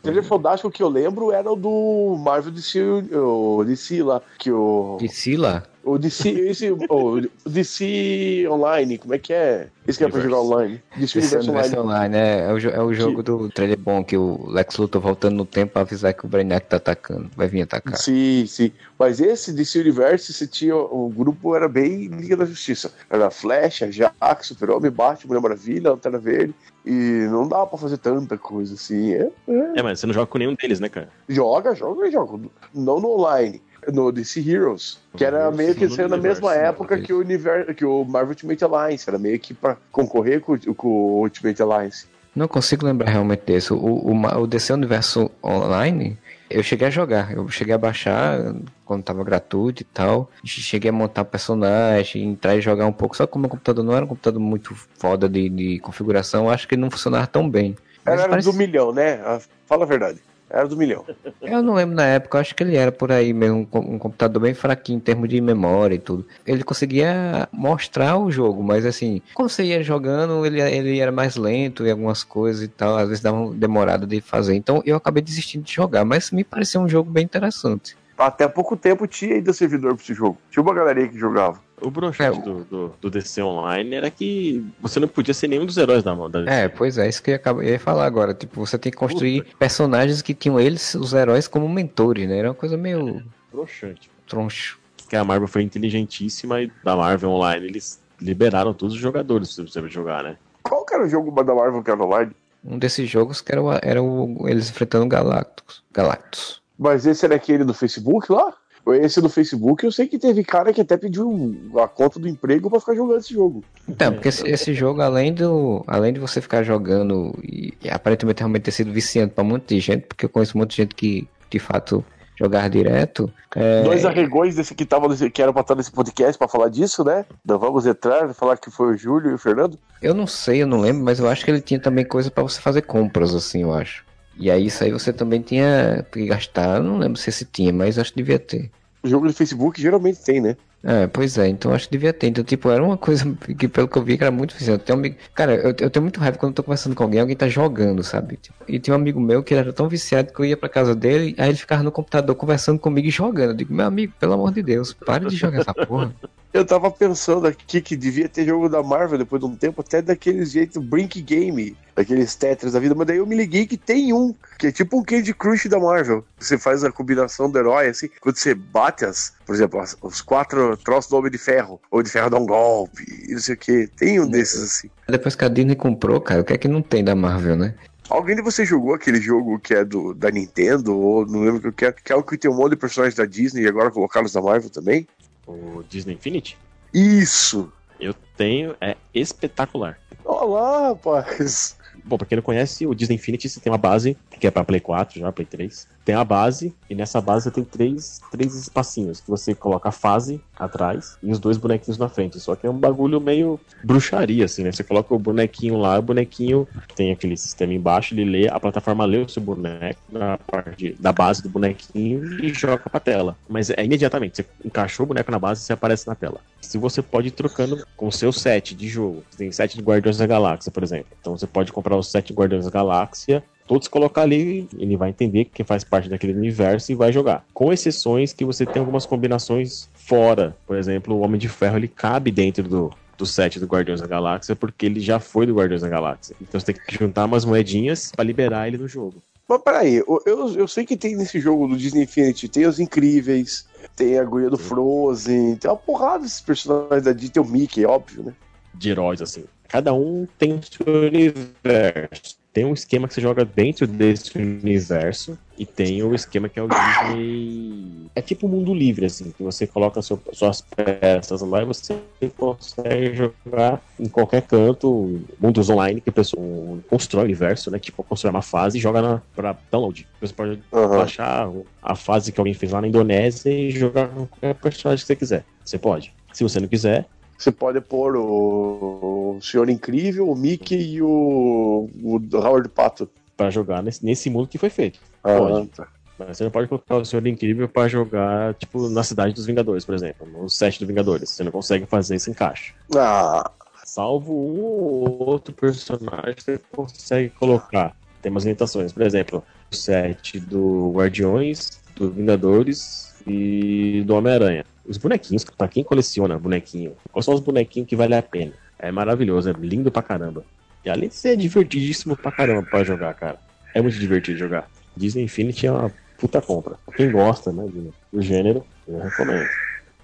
o 0.00 0.02
trailer 0.02 0.24
fantástico 0.24 0.70
que 0.70 0.82
eu 0.82 0.88
lembro 0.88 1.30
era 1.30 1.52
o 1.52 1.56
do 1.56 2.16
Marvel 2.18 2.50
DC, 2.50 2.80
o 3.12 3.62
DC 3.64 4.02
lá, 4.02 4.22
que 4.38 4.50
o... 4.50 4.96
DC 4.98 5.36
lá? 5.36 5.62
O 5.82 5.96
DC, 5.98 6.28
esse, 6.28 6.70
o 6.70 7.20
DC 7.46 8.46
Online, 8.50 8.98
como 8.98 9.14
é 9.14 9.18
que 9.18 9.32
é? 9.32 9.68
Esse 9.86 9.98
que 9.98 10.04
é 10.04 10.08
pra 10.08 10.20
jogar 10.20 10.40
online. 10.40 10.82
DC 10.96 11.18
Universe 11.18 11.50
Online. 11.50 11.78
online 11.78 12.16
é, 12.16 12.40
é, 12.40 12.52
o, 12.52 12.58
é 12.58 12.82
o 12.82 12.94
jogo 12.94 13.16
que... 13.16 13.22
do 13.22 13.48
trailer 13.48 13.78
bom, 13.78 14.04
que 14.04 14.16
o 14.16 14.46
Lex 14.50 14.76
Luthor 14.76 15.00
voltando 15.00 15.36
no 15.36 15.46
tempo 15.46 15.72
pra 15.72 15.82
avisar 15.82 16.12
que 16.12 16.26
o 16.26 16.28
Brainiac 16.28 16.68
tá 16.68 16.76
atacando, 16.76 17.30
vai 17.34 17.48
vir 17.48 17.62
atacar. 17.62 17.96
Sim, 17.96 18.44
sim. 18.46 18.72
Mas 18.98 19.20
esse 19.20 19.52
DC 19.52 19.80
Universe, 19.80 20.32
você 20.32 20.46
tinha, 20.46 20.76
o 20.76 21.08
grupo 21.08 21.56
era 21.56 21.66
bem 21.66 22.08
Liga 22.08 22.36
da 22.36 22.44
Justiça. 22.44 22.92
Era 23.08 23.30
Flash, 23.30 23.80
Jax, 23.90 24.48
Super-Homem, 24.48 24.90
Batman, 24.90 25.28
Mulher 25.28 25.40
Maravilha, 25.40 25.90
Lanterna 25.90 26.18
Verde. 26.18 26.54
E 26.84 27.26
não 27.30 27.48
dá 27.48 27.66
pra 27.66 27.78
fazer 27.78 27.98
tanta 27.98 28.36
coisa 28.36 28.74
assim. 28.74 29.12
É, 29.12 29.30
é. 29.48 29.72
é, 29.76 29.82
mas 29.82 30.00
você 30.00 30.06
não 30.06 30.14
joga 30.14 30.26
com 30.26 30.38
nenhum 30.38 30.54
deles, 30.54 30.78
né, 30.78 30.88
cara? 30.88 31.08
Joga, 31.28 31.74
joga, 31.74 32.10
joga. 32.10 32.48
Não 32.74 33.00
no 33.00 33.10
online 33.12 33.62
no 33.92 34.10
DC 34.12 34.40
Heroes, 34.40 34.98
que 35.16 35.24
era 35.24 35.50
meio 35.50 35.74
que 35.74 35.88
saiu 35.88 36.08
na 36.08 36.16
mesma 36.16 36.54
época 36.54 37.00
que 37.00 37.12
o, 37.12 37.18
universo, 37.18 37.74
que 37.74 37.84
o 37.84 38.04
Marvel 38.04 38.30
Ultimate 38.30 38.64
Alliance, 38.64 39.08
era 39.08 39.18
meio 39.18 39.38
que 39.38 39.54
pra 39.54 39.76
concorrer 39.90 40.40
com, 40.40 40.58
com 40.74 40.88
o 40.88 41.20
Ultimate 41.22 41.62
Alliance. 41.62 42.06
Não 42.34 42.46
consigo 42.46 42.86
lembrar 42.86 43.10
realmente 43.10 43.42
desse. 43.44 43.72
O, 43.72 43.76
o, 43.76 44.12
o 44.12 44.46
DC 44.46 44.72
Universo 44.72 45.30
Online, 45.42 46.16
eu 46.48 46.62
cheguei 46.62 46.88
a 46.88 46.90
jogar, 46.90 47.32
eu 47.32 47.48
cheguei 47.48 47.74
a 47.74 47.78
baixar 47.78 48.54
quando 48.84 49.02
tava 49.02 49.24
gratuito 49.24 49.82
e 49.82 49.84
tal. 49.84 50.30
Cheguei 50.44 50.90
a 50.90 50.92
montar 50.92 51.24
personagem, 51.24 52.24
entrar 52.24 52.56
e 52.56 52.60
jogar 52.60 52.86
um 52.86 52.92
pouco. 52.92 53.16
Só 53.16 53.26
que 53.26 53.36
o 53.36 53.38
meu 53.38 53.48
computador 53.48 53.84
não 53.84 53.94
era 53.94 54.04
um 54.04 54.08
computador 54.08 54.40
muito 54.40 54.74
foda 54.74 55.28
de, 55.28 55.48
de 55.48 55.78
configuração, 55.80 56.48
acho 56.48 56.68
que 56.68 56.74
ele 56.74 56.82
não 56.82 56.90
funcionava 56.90 57.26
tão 57.26 57.48
bem. 57.48 57.76
Era, 58.04 58.22
era 58.22 58.28
parece... 58.30 58.50
do 58.50 58.56
milhão, 58.56 58.92
né? 58.92 59.20
Ah, 59.24 59.40
fala 59.66 59.84
a 59.84 59.86
verdade. 59.86 60.20
Era 60.50 60.66
do 60.66 60.76
milhão. 60.76 61.04
Eu 61.40 61.62
não 61.62 61.74
lembro 61.74 61.94
na 61.94 62.04
época, 62.04 62.40
acho 62.40 62.54
que 62.56 62.62
ele 62.64 62.76
era 62.76 62.90
por 62.90 63.12
aí 63.12 63.32
mesmo, 63.32 63.68
um, 63.72 63.98
computador 63.98 64.42
bem 64.42 64.52
fraquinho 64.52 64.96
em 64.96 65.00
termos 65.00 65.28
de 65.28 65.40
memória 65.40 65.94
e 65.94 65.98
tudo. 65.98 66.26
Ele 66.44 66.64
conseguia 66.64 67.48
mostrar 67.52 68.18
o 68.18 68.32
jogo, 68.32 68.60
mas 68.60 68.84
assim, 68.84 69.22
quando 69.32 69.48
você 69.48 69.62
ia 69.62 69.82
jogando, 69.82 70.44
ele, 70.44 70.60
ele 70.60 70.98
era 70.98 71.12
mais 71.12 71.36
lento 71.36 71.86
e 71.86 71.90
algumas 71.90 72.24
coisas 72.24 72.62
e 72.62 72.68
tal, 72.68 72.96
às 72.96 73.08
vezes 73.08 73.22
dava 73.22 73.54
demorada 73.54 74.06
de 74.06 74.20
fazer. 74.20 74.56
Então 74.56 74.82
eu 74.84 74.96
acabei 74.96 75.22
desistindo 75.22 75.62
de 75.62 75.72
jogar, 75.72 76.04
mas 76.04 76.32
me 76.32 76.42
pareceu 76.42 76.80
um 76.80 76.88
jogo 76.88 77.08
bem 77.08 77.24
interessante. 77.24 77.96
Até 78.20 78.46
pouco 78.46 78.76
tempo 78.76 79.06
tinha 79.06 79.36
ainda 79.36 79.50
servidor 79.52 79.94
para 79.94 80.02
esse 80.02 80.12
jogo. 80.12 80.36
Tinha 80.50 80.62
uma 80.62 80.74
galerinha 80.74 81.08
que 81.08 81.18
jogava. 81.18 81.58
O 81.80 81.90
broxante 81.90 82.38
é, 82.38 82.42
do, 82.42 82.64
do, 82.64 82.94
do, 83.00 83.10
DC 83.10 83.42
Online 83.42 83.94
era 83.94 84.10
que 84.10 84.62
você 84.78 85.00
não 85.00 85.08
podia 85.08 85.32
ser 85.32 85.48
nenhum 85.48 85.64
dos 85.64 85.78
heróis 85.78 86.02
da, 86.02 86.14
da 86.14 86.42
DC. 86.42 86.50
É, 86.50 86.68
pois 86.68 86.98
é, 86.98 87.08
isso 87.08 87.22
que 87.22 87.30
eu 87.30 87.34
ia, 87.34 87.42
eu 87.46 87.62
ia 87.62 87.80
falar 87.80 88.04
agora. 88.04 88.34
Tipo, 88.34 88.66
você 88.66 88.76
tem 88.76 88.92
que 88.92 88.98
construir 88.98 89.42
Puta. 89.42 89.56
personagens 89.56 90.20
que 90.20 90.34
tinham 90.34 90.60
eles, 90.60 90.94
os 90.94 91.14
heróis, 91.14 91.48
como 91.48 91.66
mentores, 91.66 92.28
né? 92.28 92.36
Era 92.36 92.48
uma 92.48 92.54
coisa 92.54 92.76
meio. 92.76 93.22
Broxante. 93.50 94.10
Troncho. 94.28 94.78
Que 95.08 95.16
a 95.16 95.24
Marvel 95.24 95.48
foi 95.48 95.62
inteligentíssima 95.62 96.60
e 96.60 96.70
da 96.84 96.94
Marvel 96.94 97.30
Online 97.30 97.66
eles 97.66 98.00
liberaram 98.20 98.74
todos 98.74 98.94
os 98.94 99.00
jogadores 99.00 99.54
pra 99.56 99.64
você 99.64 99.88
jogar, 99.88 100.22
né? 100.22 100.36
Qual 100.62 100.84
que 100.84 100.94
era 100.94 101.04
o 101.04 101.08
jogo 101.08 101.30
da 101.42 101.54
Marvel 101.54 101.82
que 101.82 101.90
era 101.90 102.04
online? 102.04 102.32
Um 102.62 102.78
desses 102.78 103.08
jogos 103.08 103.40
que 103.40 103.50
era, 103.50 103.62
o, 103.62 103.72
era 103.72 104.02
o, 104.02 104.46
eles 104.46 104.68
enfrentando 104.68 105.08
Galactus. 105.08 105.82
Galactus. 105.90 106.59
Mas 106.80 107.04
esse 107.04 107.26
era 107.26 107.34
aquele 107.34 107.62
do 107.62 107.74
Facebook 107.74 108.32
lá? 108.32 108.54
Esse 109.02 109.20
do 109.20 109.28
Facebook, 109.28 109.84
eu 109.84 109.92
sei 109.92 110.08
que 110.08 110.18
teve 110.18 110.42
cara 110.42 110.72
que 110.72 110.80
até 110.80 110.96
pediu 110.96 111.54
a 111.76 111.86
conta 111.86 112.18
do 112.18 112.26
emprego 112.26 112.70
para 112.70 112.80
ficar 112.80 112.94
jogando 112.94 113.18
esse 113.18 113.34
jogo. 113.34 113.62
Então, 113.86 114.14
porque 114.14 114.28
esse, 114.28 114.48
esse, 114.48 114.72
jogo, 114.72 115.02
além, 115.02 115.34
do, 115.34 115.84
além 115.86 116.14
de 116.14 116.18
você 116.18 116.40
ficar 116.40 116.62
jogando 116.62 117.38
e, 117.42 117.74
e 117.82 117.90
aparentemente 117.90 118.38
realmente 118.38 118.62
ter 118.62 118.70
sido 118.70 118.90
viciante 118.90 119.34
para 119.34 119.44
muita 119.44 119.78
gente, 119.78 120.06
porque 120.06 120.24
eu 120.24 120.30
conheço 120.30 120.56
muita 120.56 120.74
gente 120.74 120.94
que 120.94 121.28
de 121.50 121.58
fato 121.58 122.02
jogar 122.40 122.70
direto. 122.70 123.30
É... 123.54 123.82
Dois 123.82 124.06
arregões 124.06 124.56
desse 124.56 124.74
que, 124.74 124.86
tava 124.86 125.06
nesse, 125.08 125.28
que 125.28 125.42
eram 125.42 125.52
pra 125.52 125.60
estar 125.60 125.74
nesse 125.74 125.92
podcast 125.92 126.38
para 126.38 126.48
falar 126.48 126.70
disso, 126.70 127.04
né? 127.04 127.26
Então 127.44 127.58
vamos 127.58 127.84
entrar, 127.84 128.32
falar 128.32 128.56
que 128.56 128.70
foi 128.70 128.94
o 128.94 128.96
Júlio 128.96 129.32
e 129.32 129.34
o 129.34 129.38
Fernando. 129.38 129.78
Eu 130.00 130.14
não 130.14 130.26
sei, 130.26 130.62
eu 130.62 130.66
não 130.66 130.80
lembro, 130.80 131.04
mas 131.04 131.20
eu 131.20 131.28
acho 131.28 131.44
que 131.44 131.50
ele 131.50 131.60
tinha 131.60 131.78
também 131.78 132.06
coisa 132.06 132.30
para 132.30 132.42
você 132.42 132.58
fazer 132.58 132.80
compras, 132.82 133.34
assim, 133.34 133.60
eu 133.60 133.74
acho. 133.74 134.08
E 134.40 134.50
aí 134.50 134.66
isso 134.66 134.82
aí 134.82 134.90
você 134.90 135.12
também 135.12 135.42
tinha 135.42 136.04
que 136.10 136.24
gastar, 136.24 136.82
não 136.82 136.96
lembro 136.96 137.18
se 137.18 137.28
esse 137.28 137.44
tinha, 137.44 137.72
mas 137.72 137.98
acho 137.98 138.10
que 138.10 138.16
devia 138.16 138.38
ter. 138.38 138.70
O 139.02 139.08
jogo 139.08 139.28
de 139.28 139.34
Facebook 139.34 139.80
geralmente 139.80 140.20
tem, 140.24 140.40
né? 140.40 140.56
É, 140.82 141.06
pois 141.06 141.36
é, 141.36 141.46
então 141.46 141.74
acho 141.74 141.86
que 141.86 141.92
devia 141.92 142.12
ter. 142.12 142.28
Então, 142.28 142.42
tipo, 142.42 142.70
era 142.70 142.82
uma 142.82 142.96
coisa 142.96 143.24
que, 143.58 143.68
pelo 143.68 143.86
que 143.86 143.98
eu 143.98 144.02
vi, 144.02 144.16
que 144.16 144.24
era 144.24 144.30
muito 144.30 144.50
difícil. 144.50 144.80
Eu 144.86 144.96
um 144.96 145.14
Cara, 145.34 145.54
eu, 145.56 145.74
eu, 145.78 145.90
tenho 145.90 146.02
muito 146.02 146.18
raiva 146.18 146.38
quando 146.38 146.52
eu 146.52 146.56
tô 146.56 146.62
conversando 146.62 146.96
com 146.96 147.02
alguém, 147.02 147.20
alguém 147.20 147.36
tá 147.36 147.48
jogando, 147.48 148.02
sabe? 148.02 148.38
Tipo, 148.38 148.56
e 148.66 148.78
tinha 148.78 148.96
um 148.96 148.98
amigo 148.98 149.20
meu 149.20 149.42
que 149.42 149.52
ele 149.52 149.60
era 149.60 149.72
tão 149.74 149.88
viciado 149.88 150.32
que 150.32 150.40
eu 150.40 150.44
ia 150.46 150.56
pra 150.56 150.70
casa 150.70 150.94
dele, 150.94 151.34
aí 151.36 151.50
ele 151.50 151.58
ficava 151.58 151.82
no 151.82 151.92
computador 151.92 152.34
conversando 152.34 152.78
comigo 152.78 153.08
e 153.08 153.10
jogando. 153.10 153.50
Eu 153.50 153.56
digo, 153.56 153.74
meu 153.74 153.84
amigo, 153.84 154.14
pelo 154.18 154.32
amor 154.32 154.52
de 154.52 154.62
Deus, 154.62 154.94
pare 154.94 155.26
de 155.26 155.36
jogar 155.36 155.60
essa 155.60 155.74
porra. 155.74 156.14
Eu 156.52 156.64
tava 156.64 156.90
pensando 156.90 157.46
aqui 157.46 157.80
que 157.80 157.96
devia 157.96 158.28
ter 158.28 158.44
jogo 158.44 158.68
da 158.68 158.82
Marvel 158.82 159.18
depois 159.18 159.40
de 159.40 159.46
um 159.46 159.54
tempo, 159.54 159.82
até 159.82 160.02
daquele 160.02 160.44
jeito 160.44 160.80
Brink 160.80 161.22
Game, 161.22 161.76
daqueles 161.94 162.34
Tetris 162.34 162.72
da 162.72 162.80
vida, 162.80 162.92
mas 162.92 163.06
daí 163.06 163.18
eu 163.18 163.26
me 163.26 163.36
liguei 163.36 163.66
que 163.66 163.76
tem 163.76 164.12
um, 164.12 164.34
que 164.58 164.66
é 164.66 164.72
tipo 164.72 164.98
um 164.98 165.04
Candy 165.04 165.32
Crush 165.32 165.68
da 165.68 165.78
Marvel. 165.78 166.24
Você 166.40 166.58
faz 166.58 166.82
a 166.82 166.90
combinação 166.90 167.48
do 167.48 167.56
herói, 167.56 167.88
assim, 167.88 168.10
quando 168.20 168.36
você 168.36 168.52
bate 168.52 169.04
as, 169.04 169.32
por 169.46 169.54
exemplo, 169.54 169.78
as, 169.78 169.96
os 170.02 170.20
quatro 170.20 170.76
troços 170.78 171.08
do 171.08 171.16
Homem 171.16 171.30
de 171.30 171.38
Ferro, 171.38 171.80
ou 171.88 172.02
de 172.02 172.10
Ferro 172.10 172.30
dá 172.30 172.38
um 172.38 172.46
golpe, 172.46 173.04
e 173.28 173.32
não 173.32 173.38
sei 173.38 173.54
o 173.54 173.58
que. 173.58 173.86
Tem 173.86 174.18
um 174.18 174.28
desses 174.28 174.60
assim. 174.60 174.90
Depois 175.08 175.36
que 175.36 175.44
a 175.44 175.48
Disney 175.48 175.76
comprou, 175.76 176.20
cara, 176.20 176.40
o 176.40 176.44
que 176.44 176.52
é 176.52 176.58
que 176.58 176.66
não 176.66 176.82
tem 176.82 177.04
da 177.04 177.14
Marvel, 177.14 177.54
né? 177.54 177.74
Alguém 178.08 178.34
de 178.34 178.42
vocês 178.42 178.68
jogou 178.68 178.92
aquele 178.92 179.20
jogo 179.20 179.60
que 179.60 179.72
é 179.72 179.84
do, 179.84 180.12
da 180.14 180.32
Nintendo, 180.32 180.98
ou 180.98 181.24
não 181.24 181.42
lembro 181.42 181.70
o 181.70 181.72
que 181.72 181.84
é, 181.84 181.92
que 181.92 182.12
é 182.12 182.16
o 182.16 182.24
que 182.24 182.36
tem 182.36 182.50
um 182.50 182.56
monte 182.56 182.70
de 182.70 182.76
personagens 182.76 183.14
da 183.14 183.24
Disney 183.24 183.62
e 183.62 183.68
agora 183.68 183.88
colocaram 183.88 184.26
da 184.28 184.42
Marvel 184.42 184.68
também? 184.68 185.06
O 185.50 185.82
Disney 185.88 186.14
Infinity? 186.14 186.56
Isso! 186.94 187.72
Eu 187.98 188.14
tenho, 188.36 188.76
é 188.80 188.96
espetacular. 189.12 189.98
Olá, 190.24 190.88
rapaz! 190.88 191.76
Bom, 192.04 192.16
pra 192.16 192.26
quem 192.26 192.36
não 192.36 192.42
conhece, 192.42 192.86
o 192.86 192.94
Disney 192.94 193.16
Infinity 193.16 193.48
você 193.48 193.60
tem 193.60 193.70
uma 193.72 193.78
base, 193.78 194.16
que 194.38 194.46
é 194.46 194.50
pra 194.50 194.64
Play 194.64 194.80
4 194.80 195.20
já, 195.20 195.32
Play 195.32 195.46
3. 195.46 195.88
Tem 196.04 196.14
a 196.14 196.24
base, 196.24 196.74
e 196.88 196.94
nessa 196.94 197.20
base 197.20 197.44
você 197.44 197.50
tem 197.50 197.64
três, 197.64 198.20
três 198.30 198.54
espacinhos, 198.54 199.20
que 199.20 199.28
você 199.28 199.54
coloca 199.54 199.90
a 199.90 199.92
fase 199.92 200.40
atrás 200.58 201.16
e 201.22 201.30
os 201.30 201.38
dois 201.38 201.56
bonequinhos 201.56 201.98
na 201.98 202.08
frente. 202.08 202.40
Só 202.40 202.56
que 202.56 202.66
é 202.66 202.70
um 202.70 202.78
bagulho 202.78 203.20
meio 203.20 203.60
bruxaria, 203.84 204.44
assim, 204.44 204.62
né? 204.62 204.72
Você 204.72 204.82
coloca 204.82 205.14
o 205.14 205.18
bonequinho 205.18 205.76
lá, 205.76 205.98
o 205.98 206.02
bonequinho 206.02 206.66
tem 206.94 207.12
aquele 207.12 207.36
sistema 207.36 207.72
embaixo, 207.72 208.14
ele 208.14 208.24
lê, 208.24 208.48
a 208.48 208.58
plataforma 208.58 209.04
lê 209.04 209.18
o 209.18 209.28
seu 209.28 209.42
boneco 209.42 210.00
na 210.10 210.38
parte 210.38 210.96
da 210.98 211.12
base 211.12 211.42
do 211.42 211.48
bonequinho 211.48 212.42
e 212.42 212.52
joga 212.52 212.88
pra 212.90 213.00
tela. 213.00 213.36
Mas 213.48 213.70
é 213.70 213.84
imediatamente, 213.84 214.36
você 214.36 214.46
encaixou 214.64 215.04
o 215.04 215.08
boneco 215.08 215.30
na 215.30 215.38
base 215.38 215.62
e 215.62 215.64
você 215.64 215.72
aparece 215.72 216.06
na 216.06 216.14
tela. 216.14 216.40
Se 216.60 216.78
você 216.78 217.02
pode 217.02 217.28
ir 217.28 217.32
trocando 217.32 217.84
com 217.96 218.08
o 218.08 218.12
seu 218.12 218.32
set 218.32 218.74
de 218.74 218.88
jogo, 218.88 219.24
você 219.30 219.38
tem 219.38 219.52
set 219.52 219.76
de 219.76 219.82
Guardiões 219.82 220.18
da 220.18 220.26
Galáxia, 220.26 220.70
por 220.70 220.82
exemplo. 220.82 221.06
Então 221.20 221.36
você 221.36 221.46
pode 221.46 221.72
comprar 221.72 221.96
os 222.00 222.10
sete 222.10 222.32
Guardiões 222.32 222.64
da 222.64 222.70
Galáxia, 222.70 223.42
todos 223.66 223.88
colocar 223.88 224.22
ali, 224.22 224.68
ele 224.76 224.96
vai 224.96 225.10
entender 225.10 225.44
que 225.44 225.62
faz 225.62 225.84
parte 225.84 226.08
daquele 226.08 226.32
universo 226.32 226.90
e 226.90 226.94
vai 226.94 227.12
jogar. 227.12 227.44
Com 227.54 227.72
exceções 227.72 228.32
que 228.32 228.44
você 228.44 228.66
tem 228.66 228.80
algumas 228.80 229.06
combinações 229.06 229.88
fora. 229.94 230.56
Por 230.66 230.76
exemplo, 230.76 231.14
o 231.14 231.20
Homem 231.20 231.38
de 231.38 231.48
Ferro 231.48 231.76
ele 231.76 231.88
cabe 231.88 232.30
dentro 232.30 232.64
do, 232.64 232.90
do 233.16 233.24
set 233.24 233.60
do 233.60 233.66
Guardiões 233.66 234.00
da 234.00 234.06
Galáxia, 234.06 234.56
porque 234.56 234.86
ele 234.86 235.00
já 235.00 235.20
foi 235.20 235.46
do 235.46 235.54
Guardiões 235.54 235.82
da 235.82 235.88
Galáxia. 235.88 236.34
Então 236.40 236.58
você 236.58 236.72
tem 236.72 236.74
que 236.74 236.98
juntar 236.98 237.26
umas 237.26 237.44
moedinhas 237.44 238.10
para 238.10 238.24
liberar 238.24 238.66
ele 238.66 238.78
no 238.78 238.88
jogo. 238.88 239.22
Mas 239.48 239.62
peraí, 239.62 239.96
eu, 239.96 240.22
eu, 240.26 240.54
eu 240.54 240.68
sei 240.68 240.84
que 240.84 240.96
tem 240.96 241.16
nesse 241.16 241.40
jogo 241.40 241.66
do 241.66 241.76
Disney 241.76 242.04
Infinity, 242.04 242.48
tem 242.48 242.66
os 242.66 242.78
incríveis, 242.78 243.66
tem 243.96 244.18
a 244.18 244.24
guria 244.24 244.48
do 244.48 244.58
Frozen, 244.58 245.56
tem 245.56 245.70
uma 245.70 245.76
porrada 245.76 246.22
desses 246.22 246.40
personagens 246.40 247.02
da 247.02 247.12
Disney, 247.12 247.30
tem 247.30 247.42
o 247.42 247.46
Mickey, 247.46 247.84
óbvio, 247.84 248.22
né? 248.22 248.34
de 248.80 248.90
heróis, 248.90 249.20
assim. 249.20 249.44
Cada 249.70 249.94
um 249.94 250.26
tem 250.36 250.54
o 250.54 250.60
seu 250.62 250.84
universo. 251.06 252.40
Tem 252.52 252.64
um 252.64 252.74
esquema 252.74 253.06
que 253.06 253.14
você 253.14 253.20
joga 253.20 253.44
dentro 253.44 253.86
desse 253.86 254.36
universo 254.36 255.38
e 255.56 255.64
tem 255.64 256.02
o 256.02 256.12
esquema 256.12 256.48
que 256.48 256.58
é 256.58 256.62
o 256.62 256.66
Disney. 256.66 258.10
É 258.12 258.20
tipo 258.20 258.48
um 258.48 258.50
mundo 258.50 258.74
livre, 258.74 259.06
assim, 259.06 259.30
que 259.30 259.40
você 259.40 259.68
coloca 259.68 260.02
seu, 260.02 260.20
suas 260.32 260.60
peças 260.60 261.40
lá 261.42 261.62
e 261.62 261.64
você 261.64 261.96
consegue 262.36 263.14
jogar 263.14 263.80
em 263.96 264.08
qualquer 264.08 264.42
canto, 264.42 265.20
mundos 265.38 265.70
online, 265.70 266.00
que 266.00 266.10
a 266.10 266.12
pessoa 266.12 266.42
constrói 266.88 267.22
o 267.22 267.26
universo, 267.26 267.70
né? 267.70 267.78
Tipo, 267.78 268.02
constrói 268.02 268.32
uma 268.32 268.42
fase 268.42 268.78
e 268.78 268.80
joga 268.80 269.00
na, 269.00 269.22
pra 269.36 269.56
download. 269.70 270.04
Você 270.20 270.32
pode 270.32 270.60
Aham. 270.72 270.98
baixar 270.98 271.48
a 271.80 271.94
fase 271.94 272.32
que 272.32 272.40
alguém 272.40 272.54
fez 272.54 272.72
lá 272.72 272.80
na 272.80 272.88
Indonésia 272.88 273.52
e 273.52 273.70
jogar 273.70 274.08
com 274.08 274.26
qualquer 274.26 274.54
personagem 274.56 275.02
que 275.02 275.06
você 275.06 275.14
quiser. 275.14 275.44
Você 275.64 275.78
pode. 275.78 276.12
Se 276.32 276.42
você 276.42 276.58
não 276.58 276.66
quiser, 276.66 277.06
Você 277.40 277.50
pode 277.50 277.80
pôr 277.80 278.16
o, 278.16 279.36
o 279.36 279.40
Senhor 279.40 279.70
Incrível, 279.70 280.28
o 280.28 280.36
Mickey 280.36 280.96
e 280.96 281.00
o, 281.02 281.88
o 282.02 282.20
Howard 282.34 282.68
Pato. 282.68 283.08
pra 283.34 283.48
jogar 283.48 283.82
nesse, 283.82 284.04
nesse 284.04 284.28
mundo 284.28 284.46
que 284.46 284.58
foi 284.58 284.68
feito. 284.68 285.00
Ah, 285.24 285.38
Pode. 285.38 285.68
tá. 285.68 285.88
Mas 286.18 286.36
você 286.36 286.44
não 286.44 286.50
pode 286.50 286.68
colocar 286.68 286.96
o 286.96 287.04
Senhor 287.06 287.26
Incrível 287.26 287.66
pra 287.66 287.88
jogar, 287.88 288.52
tipo, 288.56 288.90
na 288.90 289.02
cidade 289.02 289.32
dos 289.32 289.46
Vingadores, 289.46 289.86
por 289.86 289.94
exemplo, 289.94 290.26
no 290.26 290.50
set 290.50 290.78
do 290.78 290.86
Vingadores. 290.86 291.30
Você 291.30 291.42
não 291.42 291.50
consegue 291.50 291.86
fazer 291.86 292.16
esse 292.16 292.30
encaixe. 292.30 292.74
Ah, 292.94 293.50
Salvo 293.86 294.34
um 294.34 294.60
ou 294.60 295.22
outro 295.30 295.54
personagem 295.54 296.34
que 296.34 296.42
você 296.42 296.60
consegue 296.70 297.30
colocar. 297.30 297.96
Tem 298.20 298.30
umas 298.30 298.44
limitações. 298.44 298.92
Por 298.92 299.02
exemplo, 299.02 299.42
o 299.72 299.74
set 299.74 300.38
do 300.38 300.92
Guardiões, 300.94 301.80
do 301.96 302.10
Vingadores 302.10 303.14
e 303.26 304.02
do 304.06 304.14
Homem-Aranha. 304.14 304.64
Os 304.90 304.98
bonequinhos, 304.98 305.44
pra 305.44 305.68
quem 305.68 305.84
coleciona 305.84 306.36
bonequinho, 306.36 306.96
quais 307.12 307.24
são 307.24 307.32
os 307.32 307.38
bonequinhos 307.40 307.88
que 307.88 307.94
vale 307.94 308.12
a 308.16 308.20
pena? 308.22 308.52
É 308.76 308.90
maravilhoso, 308.90 309.48
é 309.48 309.52
lindo 309.52 309.88
pra 309.88 310.02
caramba. 310.02 310.44
E 310.84 310.90
além 310.90 311.08
de 311.08 311.14
ser 311.14 311.36
divertidíssimo 311.36 312.16
pra 312.16 312.32
caramba 312.32 312.64
pra 312.68 312.82
jogar, 312.82 313.14
cara. 313.14 313.38
É 313.72 313.80
muito 313.80 313.96
divertido 313.96 314.36
jogar. 314.36 314.68
Disney 314.96 315.22
Infinity 315.22 315.68
é 315.68 315.70
uma 315.70 315.92
puta 316.18 316.42
compra. 316.42 316.74
Pra 316.84 316.96
quem 316.96 317.12
gosta, 317.12 317.52
né, 317.52 317.64
do 318.12 318.20
gênero, 318.20 318.66
eu 318.88 318.98
recomendo. 318.98 319.46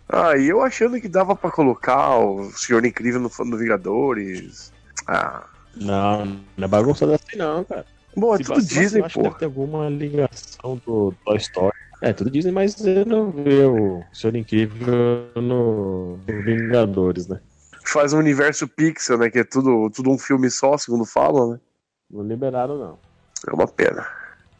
ah, 0.09 0.37
e 0.37 0.47
eu 0.49 0.62
achando 0.62 1.01
que 1.01 1.09
dava 1.09 1.34
pra 1.34 1.51
colocar 1.51 2.18
o 2.20 2.49
Senhor 2.53 2.84
Incrível 2.87 3.20
no 3.20 3.28
fã 3.28 3.45
do 3.45 3.59
Vingadores. 3.59 4.72
Ah. 5.09 5.47
Não, 5.74 6.24
não 6.57 6.64
é 6.64 6.68
bagunçado 6.68 7.12
assim 7.12 7.37
não, 7.37 7.64
cara. 7.64 7.84
Bom, 8.16 8.34
é 8.34 8.39
Se 8.39 8.45
tudo 8.45 8.62
Disney, 8.62 9.01
eu 9.01 9.05
acho 9.05 9.14
que 9.14 9.20
pô. 9.20 9.28
deve 9.28 9.39
ter 9.41 9.45
alguma 9.47 9.89
ligação 9.91 10.80
do 10.87 11.12
Toy 11.24 11.37
Story. 11.39 11.74
É, 12.01 12.12
tudo 12.12 12.30
Disney, 12.30 12.53
mas 12.53 12.74
você 12.74 13.05
não 13.05 13.30
vê 13.30 13.64
o 13.64 14.05
Senhor 14.12 14.36
Incrível 14.36 15.30
no, 15.34 16.18
no 16.18 16.42
Vingadores, 16.42 17.26
né? 17.26 17.40
Faz 17.84 18.12
um 18.12 18.18
universo 18.18 18.68
pixel, 18.68 19.18
né? 19.18 19.30
Que 19.30 19.38
é 19.38 19.44
tudo, 19.44 19.90
tudo 19.90 20.11
um 20.11 20.18
filme 20.18 20.51
só, 20.51 20.76
segundo 20.76 21.07
falam, 21.07 21.53
né? 21.53 21.61
Não 22.11 22.22
liberaram, 22.22 22.78
não. 22.78 22.99
É 23.49 23.55
uma 23.55 23.66
pena. 23.66 24.07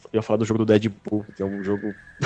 Eu 0.05 0.19
ia 0.19 0.23
falar 0.23 0.39
do 0.39 0.45
jogo 0.45 0.59
do 0.59 0.67
Deadpool, 0.67 1.27
que 1.35 1.43
é 1.43 1.47
um 1.47 1.63
jogo 1.63 1.95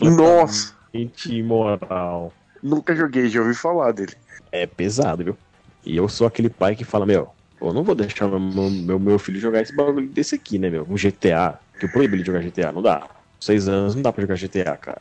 Nossa, 0.00 0.74
completamente 0.92 1.34
imoral. 1.34 2.32
nunca 2.62 2.94
joguei, 2.94 3.28
já 3.28 3.40
ouvi 3.40 3.54
falar 3.54 3.92
dele. 3.92 4.14
É 4.52 4.66
pesado, 4.66 5.24
viu? 5.24 5.36
E 5.84 5.96
eu 5.96 6.08
sou 6.08 6.26
aquele 6.26 6.50
pai 6.50 6.76
que 6.76 6.84
fala, 6.84 7.06
meu, 7.06 7.30
eu 7.60 7.72
não 7.72 7.82
vou 7.82 7.94
deixar 7.94 8.28
meu, 8.28 8.70
meu, 8.70 8.98
meu 8.98 9.18
filho 9.18 9.40
jogar 9.40 9.62
esse 9.62 9.74
bagulho 9.74 10.08
desse 10.08 10.34
aqui, 10.34 10.58
né, 10.58 10.68
meu? 10.68 10.86
Um 10.88 10.96
GTA. 10.96 11.58
Que 11.78 11.84
eu 11.86 11.88
proíbo 11.88 12.16
ele 12.16 12.22
de 12.22 12.26
jogar 12.26 12.42
GTA, 12.42 12.72
não 12.72 12.82
dá. 12.82 13.08
Seis 13.40 13.68
anos 13.68 13.94
não 13.94 14.02
dá 14.02 14.12
pra 14.12 14.22
jogar 14.22 14.36
GTA, 14.36 14.76
cara. 14.76 15.00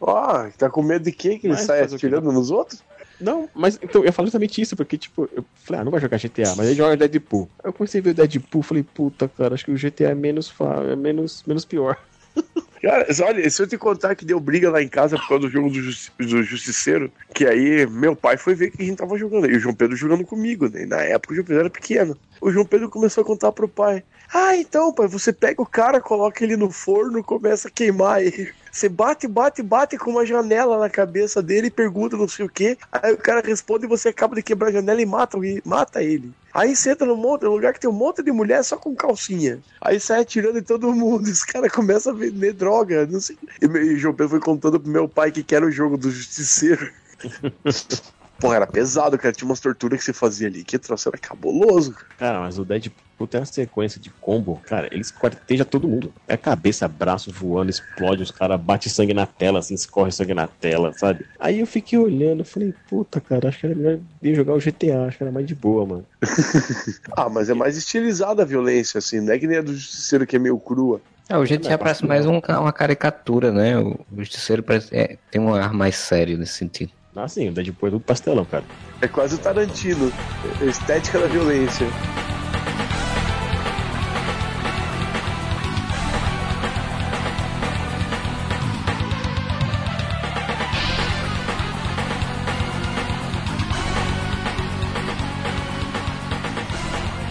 Ah, 0.00 0.50
tá 0.58 0.68
com 0.68 0.82
medo 0.82 1.04
de 1.04 1.12
quê? 1.12 1.38
Que 1.38 1.46
ele 1.46 1.54
Mas 1.54 1.62
sai 1.62 1.82
atirando 1.82 2.30
nos 2.30 2.50
outros? 2.50 2.82
Não, 3.18 3.48
mas 3.54 3.78
então 3.82 4.04
eu 4.04 4.12
falo 4.12 4.26
justamente 4.26 4.60
isso, 4.60 4.76
porque, 4.76 4.98
tipo, 4.98 5.28
eu 5.34 5.44
falei, 5.54 5.80
ah, 5.80 5.84
não 5.84 5.90
vai 5.90 6.00
jogar 6.00 6.18
GTA, 6.18 6.54
mas 6.54 6.68
ele 6.68 6.76
joga 6.76 6.96
Deadpool. 6.96 7.48
Aí 7.64 7.68
eu 7.70 7.72
comecei 7.72 8.00
a 8.00 8.04
ver 8.04 8.10
o 8.10 8.14
Deadpool, 8.14 8.62
falei, 8.62 8.82
puta, 8.82 9.28
cara, 9.28 9.54
acho 9.54 9.64
que 9.64 9.70
o 9.70 9.76
GTA 9.76 10.10
é 10.10 10.14
menos, 10.14 10.52
é 10.90 10.96
menos, 10.96 11.42
menos 11.46 11.64
pior. 11.64 11.96
Cara, 12.82 13.06
olha, 13.24 13.50
se 13.50 13.62
eu 13.62 13.66
te 13.66 13.78
contar 13.78 14.14
que 14.14 14.24
deu 14.24 14.38
briga 14.38 14.70
lá 14.70 14.82
em 14.82 14.88
casa 14.88 15.16
por 15.16 15.26
causa 15.26 15.46
do 15.46 15.50
jogo 15.50 15.70
do, 15.70 15.82
Justi- 15.82 16.12
do 16.18 16.42
Justiceiro, 16.42 17.10
que 17.34 17.46
aí 17.46 17.86
meu 17.86 18.14
pai 18.14 18.36
foi 18.36 18.54
ver 18.54 18.70
que 18.70 18.82
a 18.82 18.84
gente 18.84 18.98
tava 18.98 19.16
jogando, 19.18 19.50
e 19.50 19.56
o 19.56 19.58
João 19.58 19.74
Pedro 19.74 19.96
jogando 19.96 20.24
comigo, 20.24 20.68
né? 20.68 20.82
E 20.82 20.86
na 20.86 21.00
época 21.00 21.32
o 21.32 21.34
João 21.34 21.46
Pedro 21.46 21.60
era 21.60 21.70
pequeno. 21.70 22.16
O 22.40 22.50
João 22.50 22.66
Pedro 22.66 22.90
começou 22.90 23.22
a 23.22 23.26
contar 23.26 23.50
pro 23.50 23.66
pai: 23.66 24.04
Ah, 24.32 24.56
então, 24.56 24.92
pai, 24.92 25.06
você 25.06 25.32
pega 25.32 25.62
o 25.62 25.66
cara, 25.66 26.00
coloca 26.00 26.42
ele 26.42 26.56
no 26.56 26.70
forno, 26.70 27.22
começa 27.22 27.68
a 27.68 27.70
queimar 27.70 28.22
ele. 28.22 28.52
Você 28.70 28.90
bate, 28.90 29.26
bate, 29.26 29.62
bate 29.62 29.96
com 29.96 30.10
uma 30.10 30.26
janela 30.26 30.78
na 30.78 30.90
cabeça 30.90 31.42
dele 31.42 31.68
e 31.68 31.70
pergunta 31.70 32.16
não 32.16 32.28
sei 32.28 32.44
o 32.44 32.48
que. 32.48 32.76
Aí 32.92 33.14
o 33.14 33.16
cara 33.16 33.40
responde 33.40 33.86
e 33.86 33.88
você 33.88 34.10
acaba 34.10 34.34
de 34.34 34.42
quebrar 34.42 34.68
a 34.68 34.72
janela 34.72 35.00
e 35.00 35.06
mata, 35.06 35.38
mata 35.64 36.02
ele. 36.02 36.30
Aí 36.52 36.76
você 36.76 36.90
entra 36.90 37.06
num, 37.06 37.16
monte, 37.16 37.44
num 37.44 37.52
lugar 37.52 37.72
que 37.72 37.80
tem 37.80 37.88
um 37.88 37.92
monte 37.94 38.22
de 38.22 38.30
mulher 38.30 38.62
só 38.62 38.76
com 38.76 38.94
calcinha. 38.94 39.60
Aí 39.80 39.98
sai 39.98 40.20
atirando 40.20 40.58
em 40.58 40.62
todo 40.62 40.92
mundo. 40.92 41.26
E 41.28 41.32
os 41.32 41.42
caras 41.42 41.72
começam 41.72 42.12
a 42.12 42.16
vender 42.16 42.52
droga. 42.52 43.06
Não 43.06 43.20
sei. 43.20 43.38
E, 43.62 43.66
o 43.66 43.96
João 43.96 44.14
Pedro 44.14 44.30
foi 44.30 44.40
contando 44.40 44.78
pro 44.78 44.90
meu 44.90 45.08
pai 45.08 45.32
que 45.32 45.42
que 45.42 45.54
era 45.54 45.64
o 45.64 45.70
jogo 45.70 45.96
do 45.96 46.10
justiceiro. 46.10 46.92
Pô, 48.38 48.52
era 48.52 48.66
pesado, 48.66 49.18
cara. 49.18 49.32
Tinha 49.32 49.48
umas 49.48 49.60
torturas 49.60 49.98
que 49.98 50.04
você 50.04 50.12
fazia 50.12 50.48
ali. 50.48 50.62
Que 50.62 50.78
troço 50.78 51.08
era 51.08 51.18
cabuloso. 51.18 51.92
cara. 51.92 52.06
Cara, 52.18 52.40
mas 52.40 52.58
o 52.58 52.64
Deadpool 52.64 53.26
tem 53.26 53.40
uma 53.40 53.46
sequência 53.46 54.00
de 54.00 54.10
combo, 54.10 54.60
cara, 54.66 54.88
eles 54.92 55.10
quarteja 55.10 55.64
todo 55.64 55.88
mundo. 55.88 56.12
É 56.28 56.36
cabeça, 56.36 56.86
braço 56.86 57.32
voando, 57.32 57.70
explode, 57.70 58.22
os 58.22 58.30
caras 58.30 58.60
bate 58.60 58.90
sangue 58.90 59.14
na 59.14 59.26
tela, 59.26 59.60
assim, 59.60 59.74
escorre 59.74 60.10
sangue 60.10 60.34
na 60.34 60.46
tela, 60.46 60.92
sabe? 60.92 61.24
Aí 61.38 61.60
eu 61.60 61.66
fiquei 61.66 61.98
olhando, 61.98 62.44
falei, 62.44 62.74
puta, 62.88 63.20
cara, 63.20 63.48
acho 63.48 63.60
que 63.60 63.66
era 63.66 63.74
melhor 63.74 63.98
eu 64.22 64.34
jogar 64.34 64.54
o 64.54 64.58
GTA, 64.58 65.06
acho 65.06 65.16
que 65.16 65.24
era 65.24 65.32
mais 65.32 65.46
de 65.46 65.54
boa, 65.54 65.86
mano. 65.86 66.06
Ah, 67.16 67.28
mas 67.30 67.48
é 67.48 67.54
mais 67.54 67.76
estilizada 67.76 68.42
a 68.42 68.44
violência, 68.44 68.98
assim. 68.98 69.20
Não 69.20 69.32
é 69.32 69.38
que 69.38 69.46
nem 69.46 69.58
a 69.58 69.62
do 69.62 69.72
justiceiro 69.72 70.26
que 70.26 70.36
é 70.36 70.38
meio 70.38 70.58
crua. 70.58 71.00
É, 71.28 71.36
o 71.36 71.42
GTA 71.42 71.76
parece 71.76 72.06
mais 72.06 72.24
um 72.24 72.38
uma 72.38 72.72
caricatura, 72.72 73.50
né? 73.50 73.76
O 73.78 73.98
Justiceiro 74.16 74.62
parece, 74.62 74.94
é, 74.94 75.18
tem 75.30 75.40
um 75.40 75.52
ar 75.52 75.72
mais 75.72 75.96
sério 75.96 76.38
nesse 76.38 76.54
sentido. 76.54 76.92
Assim, 77.16 77.48
o 77.48 77.52
Deadpool 77.52 77.88
é 77.88 77.92
tudo 77.92 78.04
pastelão, 78.04 78.44
cara. 78.44 78.64
É 79.00 79.08
quase 79.08 79.36
o 79.36 79.38
Tarantino. 79.38 80.12
Estética 80.60 81.18
da 81.18 81.26
violência. 81.26 81.86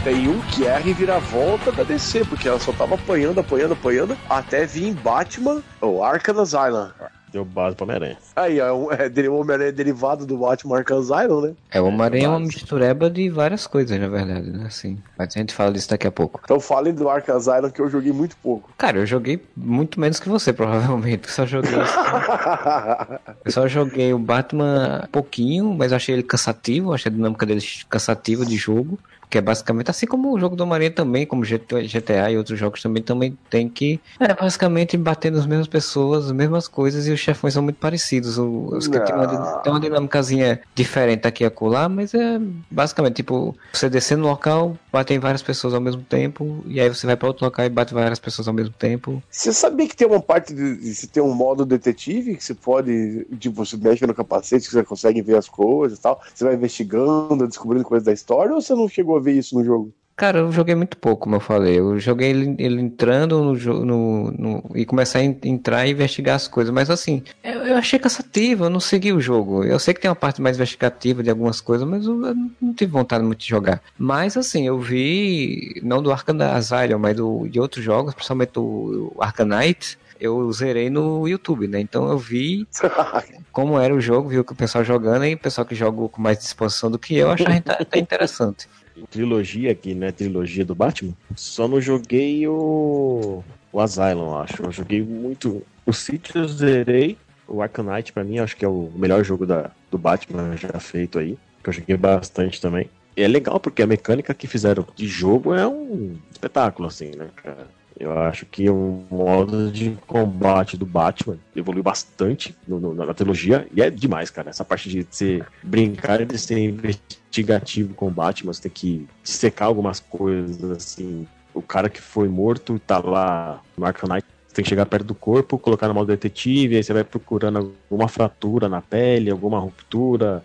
Tem 0.03 0.27
um 0.27 0.39
que 0.41 0.67
é 0.67 0.75
a 0.75 0.77
reviravolta 0.77 1.71
da 1.71 1.83
DC, 1.83 2.25
porque 2.25 2.47
ela 2.47 2.59
só 2.59 2.71
tava 2.71 2.93
apanhando, 2.93 3.39
apanhando, 3.39 3.73
apanhando, 3.73 4.15
até 4.29 4.63
vir 4.63 4.89
em 4.89 4.93
Batman, 4.93 5.63
ou 5.81 6.03
Arkham 6.03 6.39
Asylum. 6.39 6.91
Deu 7.35 7.43
base 7.43 7.75
pra 7.75 7.83
Homem-Aranha. 7.83 8.17
Aí, 8.33 8.59
é 8.59 8.71
um- 8.71 8.89
é, 8.93 9.09
dele- 9.09 9.27
o 9.27 9.35
Homem-Aranha 9.35 9.67
é 9.67 9.71
derivado 9.73 10.25
do 10.25 10.37
Batman 10.37 10.77
Arkham 10.77 10.99
Asylum, 10.99 11.41
né? 11.41 11.53
É, 11.69 11.81
o 11.81 11.85
Homem-Aranha 11.87 12.25
é 12.27 12.29
uma 12.29 12.39
mistureba 12.39 13.09
de 13.09 13.29
várias 13.29 13.67
coisas, 13.67 13.99
na 13.99 14.07
verdade, 14.07 14.49
né? 14.51 14.63
Assim, 14.67 14.97
mas 15.17 15.35
a 15.35 15.39
gente 15.39 15.53
fala 15.53 15.73
disso 15.73 15.89
daqui 15.89 16.07
a 16.07 16.11
pouco. 16.13 16.39
Então 16.45 16.61
falem 16.61 16.93
do 16.93 17.09
Arkham 17.09 17.35
Asylum 17.35 17.69
que 17.69 17.81
eu 17.81 17.89
joguei 17.89 18.13
muito 18.13 18.37
pouco. 18.37 18.69
Cara, 18.77 18.99
eu 18.99 19.05
joguei 19.05 19.43
muito 19.57 19.99
menos 19.99 20.17
que 20.17 20.29
você, 20.29 20.53
provavelmente. 20.53 21.27
Eu 21.27 21.33
só 21.33 21.45
joguei, 21.45 21.73
eu 23.43 23.51
só 23.51 23.67
joguei 23.67 24.13
o 24.13 24.19
Batman 24.19 25.07
pouquinho, 25.11 25.73
mas 25.73 25.91
achei 25.91 26.15
ele 26.15 26.23
cansativo, 26.23 26.93
achei 26.93 27.11
a 27.11 27.15
dinâmica 27.15 27.45
dele 27.45 27.61
cansativa 27.89 28.45
de 28.45 28.55
jogo. 28.55 28.97
Que 29.29 29.37
é 29.37 29.41
basicamente 29.41 29.89
assim 29.89 30.05
como 30.05 30.33
o 30.33 30.39
jogo 30.39 30.55
do 30.55 30.63
Homem-Aranha 30.63 30.91
também, 30.91 31.25
como 31.25 31.43
GT 31.43 31.87
GTA 31.87 32.31
e 32.31 32.37
outros 32.37 32.57
jogos 32.57 32.81
também, 32.81 33.03
também 33.03 33.37
tem 33.49 33.67
que. 33.67 33.99
É 34.19 34.33
basicamente 34.33 34.97
bater 34.97 35.31
nas 35.31 35.45
mesmas 35.45 35.67
pessoas, 35.67 36.25
as 36.25 36.31
mesmas 36.31 36.67
coisas, 36.67 37.07
e 37.07 37.11
os 37.11 37.19
chefões 37.19 37.53
são 37.53 37.63
muito 37.63 37.77
parecidos. 37.77 38.37
Os 38.37 38.87
que 38.87 38.99
tem 38.99 39.15
uma, 39.15 39.27
tem 39.59 39.71
uma 39.73 39.79
dinâmicazinha 39.79 40.59
diferente 40.73 41.27
aqui 41.27 41.43
e 41.43 41.47
acolá, 41.47 41.87
mas 41.89 42.13
é 42.13 42.39
basicamente 42.69 43.15
tipo, 43.15 43.55
você 43.73 43.89
descer 43.89 44.17
no 44.17 44.27
local, 44.27 44.77
bate 44.91 45.13
em 45.13 45.19
várias 45.19 45.41
pessoas 45.41 45.73
ao 45.73 45.81
mesmo 45.81 46.01
tempo, 46.01 46.63
e 46.65 46.79
aí 46.79 46.89
você 46.89 47.05
vai 47.05 47.15
pra 47.15 47.27
outro 47.27 47.45
local 47.45 47.65
e 47.65 47.69
bate 47.69 47.93
várias 47.93 48.19
pessoas 48.19 48.47
ao 48.47 48.53
mesmo 48.53 48.73
tempo. 48.77 49.21
Você 49.29 49.53
sabia 49.53 49.87
que 49.87 49.95
tem 49.95 50.07
uma 50.07 50.21
parte 50.21 50.53
de, 50.53 50.77
de 50.77 50.95
você 50.95 51.07
tem 51.07 51.21
um 51.21 51.33
modo 51.33 51.65
detetive 51.65 52.35
que 52.35 52.43
você 52.43 52.53
pode, 52.53 53.25
tipo, 53.39 53.65
você 53.65 53.77
mexe 53.77 54.05
no 54.05 54.13
capacete, 54.13 54.65
que 54.65 54.73
você 54.73 54.83
consegue 54.83 55.21
ver 55.21 55.37
as 55.37 55.47
coisas 55.47 55.97
e 55.97 56.01
tal. 56.01 56.21
Você 56.33 56.43
vai 56.43 56.55
investigando, 56.55 57.47
descobrindo 57.47 57.83
coisas 57.83 58.05
da 58.05 58.13
história, 58.13 58.53
ou 58.53 58.61
você 58.61 58.73
não 58.73 58.87
chegou 58.87 59.14
chegou 59.15 59.17
a 59.17 59.21
ver 59.21 59.33
isso 59.33 59.55
no 59.57 59.63
jogo? 59.63 59.93
Cara, 60.17 60.39
eu 60.39 60.49
joguei 60.49 60.73
muito 60.75 60.97
pouco, 60.97 61.23
como 61.23 61.35
eu 61.35 61.41
falei. 61.41 61.77
Eu 61.77 61.99
joguei 61.99 62.29
ele, 62.29 62.55
ele 62.57 62.79
entrando 62.81 63.43
no, 63.43 63.57
jo- 63.57 63.83
no, 63.85 64.31
no- 64.31 64.63
e 64.73 64.85
começar 64.85 65.19
a 65.19 65.23
en- 65.25 65.37
entrar 65.43 65.85
e 65.85 65.91
investigar 65.91 66.37
as 66.37 66.47
coisas. 66.47 66.73
Mas 66.73 66.89
assim, 66.89 67.21
eu, 67.43 67.63
eu 67.65 67.75
achei 67.75 67.99
cansativo, 67.99 68.63
eu 68.63 68.69
não 68.69 68.79
segui 68.79 69.11
o 69.11 69.19
jogo. 69.19 69.65
Eu 69.65 69.77
sei 69.77 69.93
que 69.93 69.99
tem 69.99 70.09
uma 70.09 70.15
parte 70.15 70.41
mais 70.41 70.55
investigativa 70.55 71.21
de 71.21 71.29
algumas 71.29 71.59
coisas, 71.59 71.85
mas 71.85 72.05
eu, 72.05 72.25
eu 72.27 72.33
não 72.61 72.73
tive 72.73 72.93
vontade 72.93 73.25
muito 73.25 73.39
de 73.41 73.47
jogar. 73.49 73.81
Mas 73.99 74.37
assim, 74.37 74.65
eu 74.65 74.79
vi, 74.79 75.81
não 75.83 76.01
do 76.01 76.13
Arkham 76.13 76.37
Asylum, 76.41 76.97
mas 76.99 77.17
do, 77.17 77.45
de 77.49 77.59
outros 77.59 77.83
jogos, 77.83 78.13
principalmente 78.13 78.57
o, 78.57 79.11
o 79.17 79.21
Arcanite, 79.21 79.97
eu 80.17 80.49
zerei 80.53 80.89
no 80.89 81.27
YouTube, 81.27 81.67
né? 81.67 81.81
Então 81.81 82.09
eu 82.09 82.17
vi 82.17 82.65
como 83.51 83.77
era 83.77 83.93
o 83.93 83.99
jogo, 83.99 84.29
vi 84.29 84.39
o 84.39 84.45
que 84.45 84.53
o 84.53 84.55
pessoal 84.55 84.81
jogando 84.81 85.25
e 85.25 85.33
o 85.33 85.37
pessoal 85.37 85.65
que 85.67 85.75
joga 85.75 86.07
com 86.07 86.21
mais 86.21 86.37
disposição 86.37 86.89
do 86.89 86.97
que 86.97 87.17
eu, 87.17 87.31
achava 87.31 87.51
até 87.67 87.99
interessante. 87.99 88.65
Trilogia 89.09 89.71
aqui, 89.71 89.93
né? 89.93 90.11
Trilogia 90.11 90.65
do 90.65 90.75
Batman. 90.75 91.13
Só 91.35 91.67
não 91.67 91.81
joguei 91.81 92.47
o. 92.47 93.43
O 93.71 93.79
Asylum, 93.79 94.27
eu 94.27 94.37
acho. 94.37 94.63
Eu 94.63 94.71
joguei 94.71 95.01
muito. 95.01 95.61
O 95.85 95.93
City 95.93 96.35
eu 96.35 96.47
zerei. 96.47 97.17
O 97.47 97.61
Arcanite, 97.61 98.11
pra 98.11 98.23
mim, 98.23 98.39
acho 98.39 98.55
que 98.57 98.65
é 98.65 98.67
o 98.67 98.91
melhor 98.95 99.23
jogo 99.23 99.45
da, 99.45 99.69
do 99.91 99.97
Batman 99.97 100.55
já 100.57 100.79
feito 100.79 101.19
aí. 101.19 101.37
Que 101.61 101.69
eu 101.69 101.73
joguei 101.73 101.97
bastante 101.97 102.59
também. 102.61 102.89
E 103.15 103.21
é 103.21 103.27
legal 103.27 103.59
porque 103.59 103.81
a 103.81 103.87
mecânica 103.87 104.33
que 104.33 104.47
fizeram 104.47 104.85
de 104.95 105.07
jogo 105.07 105.53
é 105.53 105.67
um 105.67 106.17
espetáculo, 106.31 106.87
assim, 106.87 107.11
né, 107.15 107.29
cara? 107.35 107.67
Eu 107.97 108.11
acho 108.19 108.45
que 108.45 108.69
o 108.69 109.03
modo 109.09 109.71
de 109.71 109.97
combate 110.05 110.75
do 110.75 110.85
Batman 110.85 111.37
evoluiu 111.55 111.81
bastante 111.83 112.53
no- 112.67 112.79
no- 112.79 112.93
na 112.93 113.13
trilogia. 113.13 113.67
E 113.73 113.81
é 113.81 113.89
demais, 113.89 114.29
cara. 114.29 114.49
Essa 114.49 114.65
parte 114.65 114.89
de 114.89 115.05
ser 115.09 115.45
brincar 115.63 116.25
de 116.25 116.37
ser 116.37 116.59
investigativo 116.59 117.93
com 117.93 118.07
o 118.07 118.11
Batman, 118.11 118.51
você 118.53 118.63
tem 118.63 118.71
que 118.71 119.07
secar 119.23 119.65
algumas 119.65 119.99
coisas, 119.99 120.61
assim. 120.71 121.25
O 121.53 121.61
cara 121.61 121.89
que 121.89 122.01
foi 122.01 122.27
morto 122.27 122.77
tá 122.79 122.99
lá 122.99 123.61
no 123.77 123.85
Arkham 123.85 124.09
Knight, 124.09 124.25
tem 124.53 124.63
que 124.63 124.69
chegar 124.69 124.85
perto 124.85 125.05
do 125.05 125.15
corpo, 125.15 125.57
colocar 125.57 125.87
no 125.87 125.93
modo 125.93 126.07
detetive, 126.07 126.75
aí 126.77 126.83
você 126.83 126.93
vai 126.93 127.03
procurando 127.03 127.57
alguma 127.89 128.07
fratura 128.07 128.67
na 128.69 128.81
pele, 128.81 129.31
alguma 129.31 129.59
ruptura. 129.59 130.43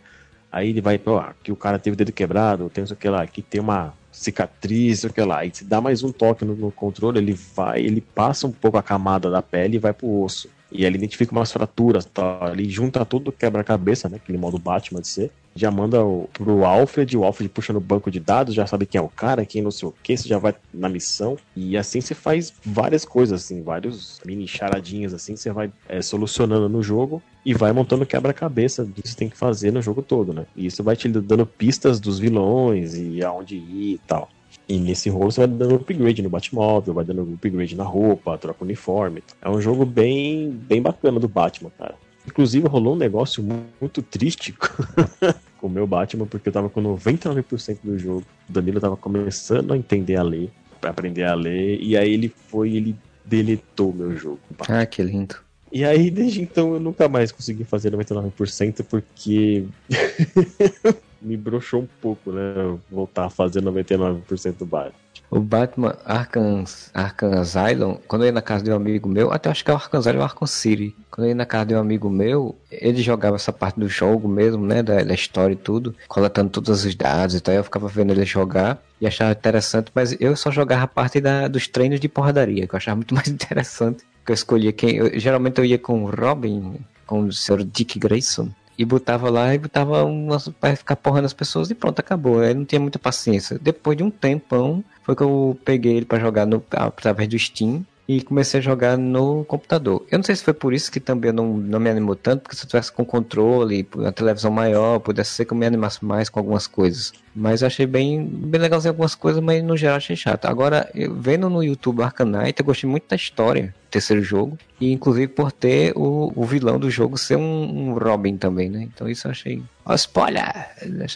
Aí 0.53 0.71
ele 0.71 0.81
vai, 0.81 0.99
pô, 0.99 1.17
aqui 1.19 1.51
o 1.53 1.57
cara 1.57 1.79
teve 1.79 1.95
o 1.95 1.97
dedo 1.97 2.13
quebrado, 2.13 2.69
tem 2.71 2.83
não 2.83 2.87
sei 2.87 2.95
o 2.97 2.99
que 2.99 3.09
lá, 3.09 3.23
aqui 3.23 3.41
tem 3.43 3.61
uma 3.61 3.95
cicatriz, 4.13 5.01
sei 5.01 5.11
o 5.11 5.13
que 5.13 5.21
lá. 5.23 5.39
Aí 5.39 5.51
se 5.53 5.65
dá 5.65 5.81
mais 5.81 6.03
um 6.03 6.13
toque 6.13 6.45
no, 6.45 6.55
no 6.55 6.71
controle, 6.71 7.19
ele 7.19 7.33
vai, 7.33 7.81
ele 7.81 8.01
passa 8.01 8.47
um 8.47 8.53
pouco 8.53 8.77
a 8.77 8.83
camada 8.83 9.31
da 9.31 9.43
pele 9.43 9.77
e 9.77 9.81
vai 9.81 9.93
pro 9.93 10.23
osso. 10.23 10.49
E 10.71 10.85
ele 10.85 10.97
identifica 10.97 11.33
umas 11.33 11.51
fraturas, 11.51 12.05
tá? 12.05 12.51
Ele 12.53 12.69
junta 12.69 13.05
tudo 13.05 13.33
quebra-cabeça, 13.33 14.09
né? 14.09 14.17
Aquele 14.17 14.39
modo 14.39 14.59
Batman 14.59 15.01
de 15.01 15.09
ser. 15.09 15.31
Já 15.55 15.71
manda 15.71 16.05
o, 16.05 16.29
pro 16.33 16.65
Alfred, 16.65 17.17
o 17.17 17.25
Alfred 17.25 17.49
puxa 17.49 17.73
no 17.73 17.81
banco 17.81 18.09
de 18.09 18.21
dados, 18.21 18.55
já 18.55 18.67
sabe 18.67 18.87
quem 18.87 19.01
é 19.01 19.03
o 19.03 19.09
cara, 19.09 19.45
quem 19.45 19.61
não 19.61 19.73
sei 19.73 19.89
o 19.89 19.95
que, 20.03 20.17
você 20.17 20.29
já 20.29 20.39
vai 20.39 20.55
na 20.73 20.89
missão. 20.89 21.37
E 21.57 21.77
assim 21.77 22.01
você 22.01 22.15
faz 22.15 22.53
várias 22.65 23.05
coisas, 23.05 23.43
assim, 23.43 23.63
vários 23.63 24.21
mini 24.25 24.47
charadinhas, 24.47 25.13
assim, 25.13 25.35
você 25.35 25.51
vai 25.51 25.73
é, 25.89 26.01
solucionando 26.01 26.69
no 26.69 26.83
jogo 26.83 27.21
e 27.45 27.53
vai 27.53 27.73
montando 27.73 28.07
quebra-cabeça 28.07 28.85
do 28.85 28.93
que 28.93 29.09
você 29.09 29.17
tem 29.17 29.29
que 29.29 29.37
fazer 29.37 29.73
no 29.73 29.83
jogo 29.83 30.03
todo, 30.03 30.33
né? 30.33 30.47
E 30.55 30.67
isso 30.67 30.85
vai 30.85 30.95
te 30.95 31.09
dando 31.09 31.45
pistas 31.45 31.99
dos 31.99 32.19
vilões 32.19 32.95
e 32.95 33.25
aonde 33.25 33.57
ir 33.57 33.95
e 33.95 34.01
tal. 34.07 34.29
E 34.71 34.79
nesse 34.79 35.11
rolo 35.11 35.33
você 35.33 35.41
vai 35.41 35.49
dando 35.49 35.75
upgrade 35.75 36.23
no 36.23 36.31
Batmóvel, 36.31 36.95
vai 36.95 37.05
dando 37.05 37.23
upgrade 37.23 37.75
na 37.75 37.83
roupa, 37.83 38.39
troca 38.39 38.63
o 38.63 38.65
uniforme. 38.65 39.21
É 39.43 39.51
um 39.51 39.61
jogo 39.61 39.85
bem, 39.85 40.49
bem 40.51 40.81
bacana 40.81 41.19
do 41.19 41.27
Batman, 41.27 41.73
cara. 41.77 41.97
Inclusive 42.25 42.69
rolou 42.69 42.95
um 42.95 42.99
negócio 42.99 43.43
mu- 43.43 43.65
muito 43.81 44.01
triste 44.01 44.55
com 45.59 45.67
o 45.67 45.71
meu 45.71 45.89
Batman, 45.89 46.25
porque 46.25 46.51
eu 46.51 46.53
tava 46.53 46.69
com 46.69 46.81
99% 46.81 47.79
do 47.83 47.99
jogo. 47.99 48.23
O 48.49 48.53
Danilo 48.53 48.79
tava 48.79 48.97
começando 48.97 49.73
a 49.73 49.77
entender 49.77 50.15
a 50.15 50.23
ler, 50.23 50.49
pra 50.81 50.91
aprender 50.91 51.25
a 51.25 51.35
ler, 51.35 51.81
e 51.83 51.97
aí 51.97 52.13
ele 52.15 52.29
foi, 52.29 52.77
ele 52.77 52.95
deletou 53.25 53.91
o 53.91 53.95
meu 53.95 54.17
jogo. 54.17 54.39
Ah, 54.69 54.87
que 54.87 55.03
lindo. 55.03 55.35
E 55.73 55.85
aí, 55.85 56.11
desde 56.13 56.43
então, 56.43 56.75
eu 56.75 56.81
nunca 56.81 57.09
mais 57.09 57.33
consegui 57.33 57.65
fazer 57.65 57.91
99% 57.93 58.85
porque 58.85 59.65
me 61.21 61.37
broxou 61.37 61.83
um 61.83 61.89
pouco, 62.01 62.33
né? 62.33 62.55
Voltar 62.91 63.27
a 63.27 63.31
fazer 63.31 63.63
99% 63.63 64.57
do 64.59 64.67
Batman. 64.67 64.93
O 65.31 65.39
Batman 65.39 65.97
Arkham, 66.05 66.65
Arkham 66.93 67.33
Asylum, 67.39 67.99
quando 68.09 68.23
eu 68.23 68.27
ia 68.27 68.33
na 68.33 68.43
casa 68.43 68.65
de 68.65 68.71
um 68.73 68.75
amigo 68.75 69.09
meu, 69.09 69.33
até 69.33 69.49
acho 69.49 69.65
que 69.65 69.71
é 69.71 69.75
o 69.75 69.77
Arkham 69.77 70.01
Asylum 70.01 70.19
ou 70.19 70.25
Arkham 70.25 70.47
City. 70.47 70.97
Quando 71.09 71.27
eu 71.27 71.29
ia 71.29 71.35
na 71.37 71.47
casa 71.47 71.67
de 71.67 71.75
um 71.75 71.79
amigo 71.79 72.11
meu, 72.11 72.57
ele 72.71 73.01
jogava 73.01 73.37
essa 73.37 73.53
parte 73.53 73.79
do 73.79 73.89
jogo 73.89 74.27
mesmo, 74.27 74.65
né, 74.67 74.83
da, 74.83 75.05
da 75.05 75.15
história 75.15 75.53
e 75.53 75.57
tudo, 75.57 75.95
coletando 76.09 76.51
todos 76.51 76.85
os 76.85 76.95
dados 76.97 77.37
e 77.37 77.41
tal. 77.41 77.55
Eu 77.55 77.63
ficava 77.63 77.87
vendo 77.87 78.11
ele 78.13 78.25
jogar 78.25 78.83
e 79.01 79.07
achava 79.07 79.31
interessante, 79.31 79.93
mas 79.95 80.17
eu 80.21 80.35
só 80.35 80.51
jogava 80.51 80.83
a 80.85 80.89
parte 80.89 81.21
da, 81.21 81.47
dos 81.47 81.69
treinos 81.69 82.01
de 82.01 82.09
porradaria, 82.09 82.67
que 82.67 82.75
eu 82.75 82.79
achava 82.79 82.97
muito 82.97 83.15
mais 83.15 83.29
interessante. 83.29 84.03
Que 84.27 84.33
eu 84.33 84.35
escolhia 84.35 84.73
quem. 84.73 84.97
eu- 84.97 85.17
geralmente 85.19 85.59
eu 85.59 85.65
ia 85.65 85.79
com 85.79 86.03
o 86.05 86.11
Robin, 86.11 86.75
com 87.07 87.21
o 87.27 87.33
Sr. 87.33 87.63
Dick 87.65 87.99
Grayson. 88.01 88.49
E 88.81 88.85
botava 88.87 89.29
lá 89.29 89.55
e 89.55 89.59
botava 89.59 90.05
umas, 90.05 90.49
pra 90.49 90.75
ficar 90.75 90.97
porrando 90.97 91.27
as 91.27 91.35
pessoas 91.35 91.71
e 91.71 91.75
pronto, 91.75 91.99
acabou. 91.99 92.43
Eu 92.43 92.55
não 92.55 92.65
tinha 92.65 92.81
muita 92.81 92.99
paciência. 92.99 93.59
Depois 93.61 93.95
de 93.95 94.03
um 94.03 94.11
tempão, 94.11 94.83
foi 95.03 95.15
que 95.15 95.23
eu 95.23 95.55
peguei 95.67 95.99
ele 95.99 96.07
pra 96.07 96.19
jogar 96.19 96.47
no, 96.47 96.65
através 96.73 97.29
do 97.29 97.39
Steam 97.39 97.85
e 98.09 98.23
comecei 98.23 98.59
a 98.59 98.63
jogar 98.63 98.97
no 98.97 99.45
computador. 99.45 100.07
Eu 100.11 100.17
não 100.17 100.25
sei 100.25 100.35
se 100.35 100.43
foi 100.43 100.55
por 100.55 100.73
isso 100.73 100.91
que 100.91 100.99
também 100.99 101.31
não, 101.31 101.59
não 101.59 101.79
me 101.79 101.91
animou 101.91 102.17
tanto, 102.17 102.41
porque 102.41 102.57
se 102.57 102.65
eu 102.65 102.69
tivesse 102.69 102.91
com 102.91 103.05
controle, 103.05 103.87
uma 103.95 104.13
televisão 104.13 104.51
maior, 104.51 104.99
pudesse 104.99 105.33
ser 105.33 105.45
que 105.45 105.53
eu 105.53 105.59
me 105.59 105.67
animasse 105.67 106.03
mais 106.03 106.31
com 106.31 106.41
algumas 106.41 106.67
coisas. 106.67 107.13
Mas 107.37 107.61
eu 107.61 107.67
achei 107.67 107.85
bem, 107.85 108.25
bem 108.25 108.63
legalzinho 108.63 108.93
algumas 108.93 109.15
coisas, 109.15 109.43
mas 109.43 109.63
no 109.63 109.77
geral 109.77 109.99
achei 109.99 110.17
chato. 110.17 110.47
Agora, 110.47 110.91
vendo 111.19 111.51
no 111.51 111.63
YouTube 111.63 112.03
Arcanite, 112.03 112.61
eu 112.61 112.65
gostei 112.65 112.89
muito 112.89 113.05
da 113.11 113.15
história 113.15 113.75
terceiro 113.91 114.23
jogo, 114.23 114.59
e 114.81 114.93
inclusive 114.93 115.29
por 115.29 115.53
ter 115.53 115.93
o, 115.97 116.33
o 116.35 116.45
vilão 116.45 116.79
do 116.79 116.91
jogo 116.91 117.19
ser 117.19 117.37
um, 117.37 117.91
um 117.91 117.95
Robin 117.95 118.37
também, 118.37 118.69
né? 118.71 118.83
Então 118.83 119.09
isso 119.09 119.27
eu 119.27 119.31
achei. 119.33 119.63
Ó, 119.85 119.95
spoiler! 119.95 120.71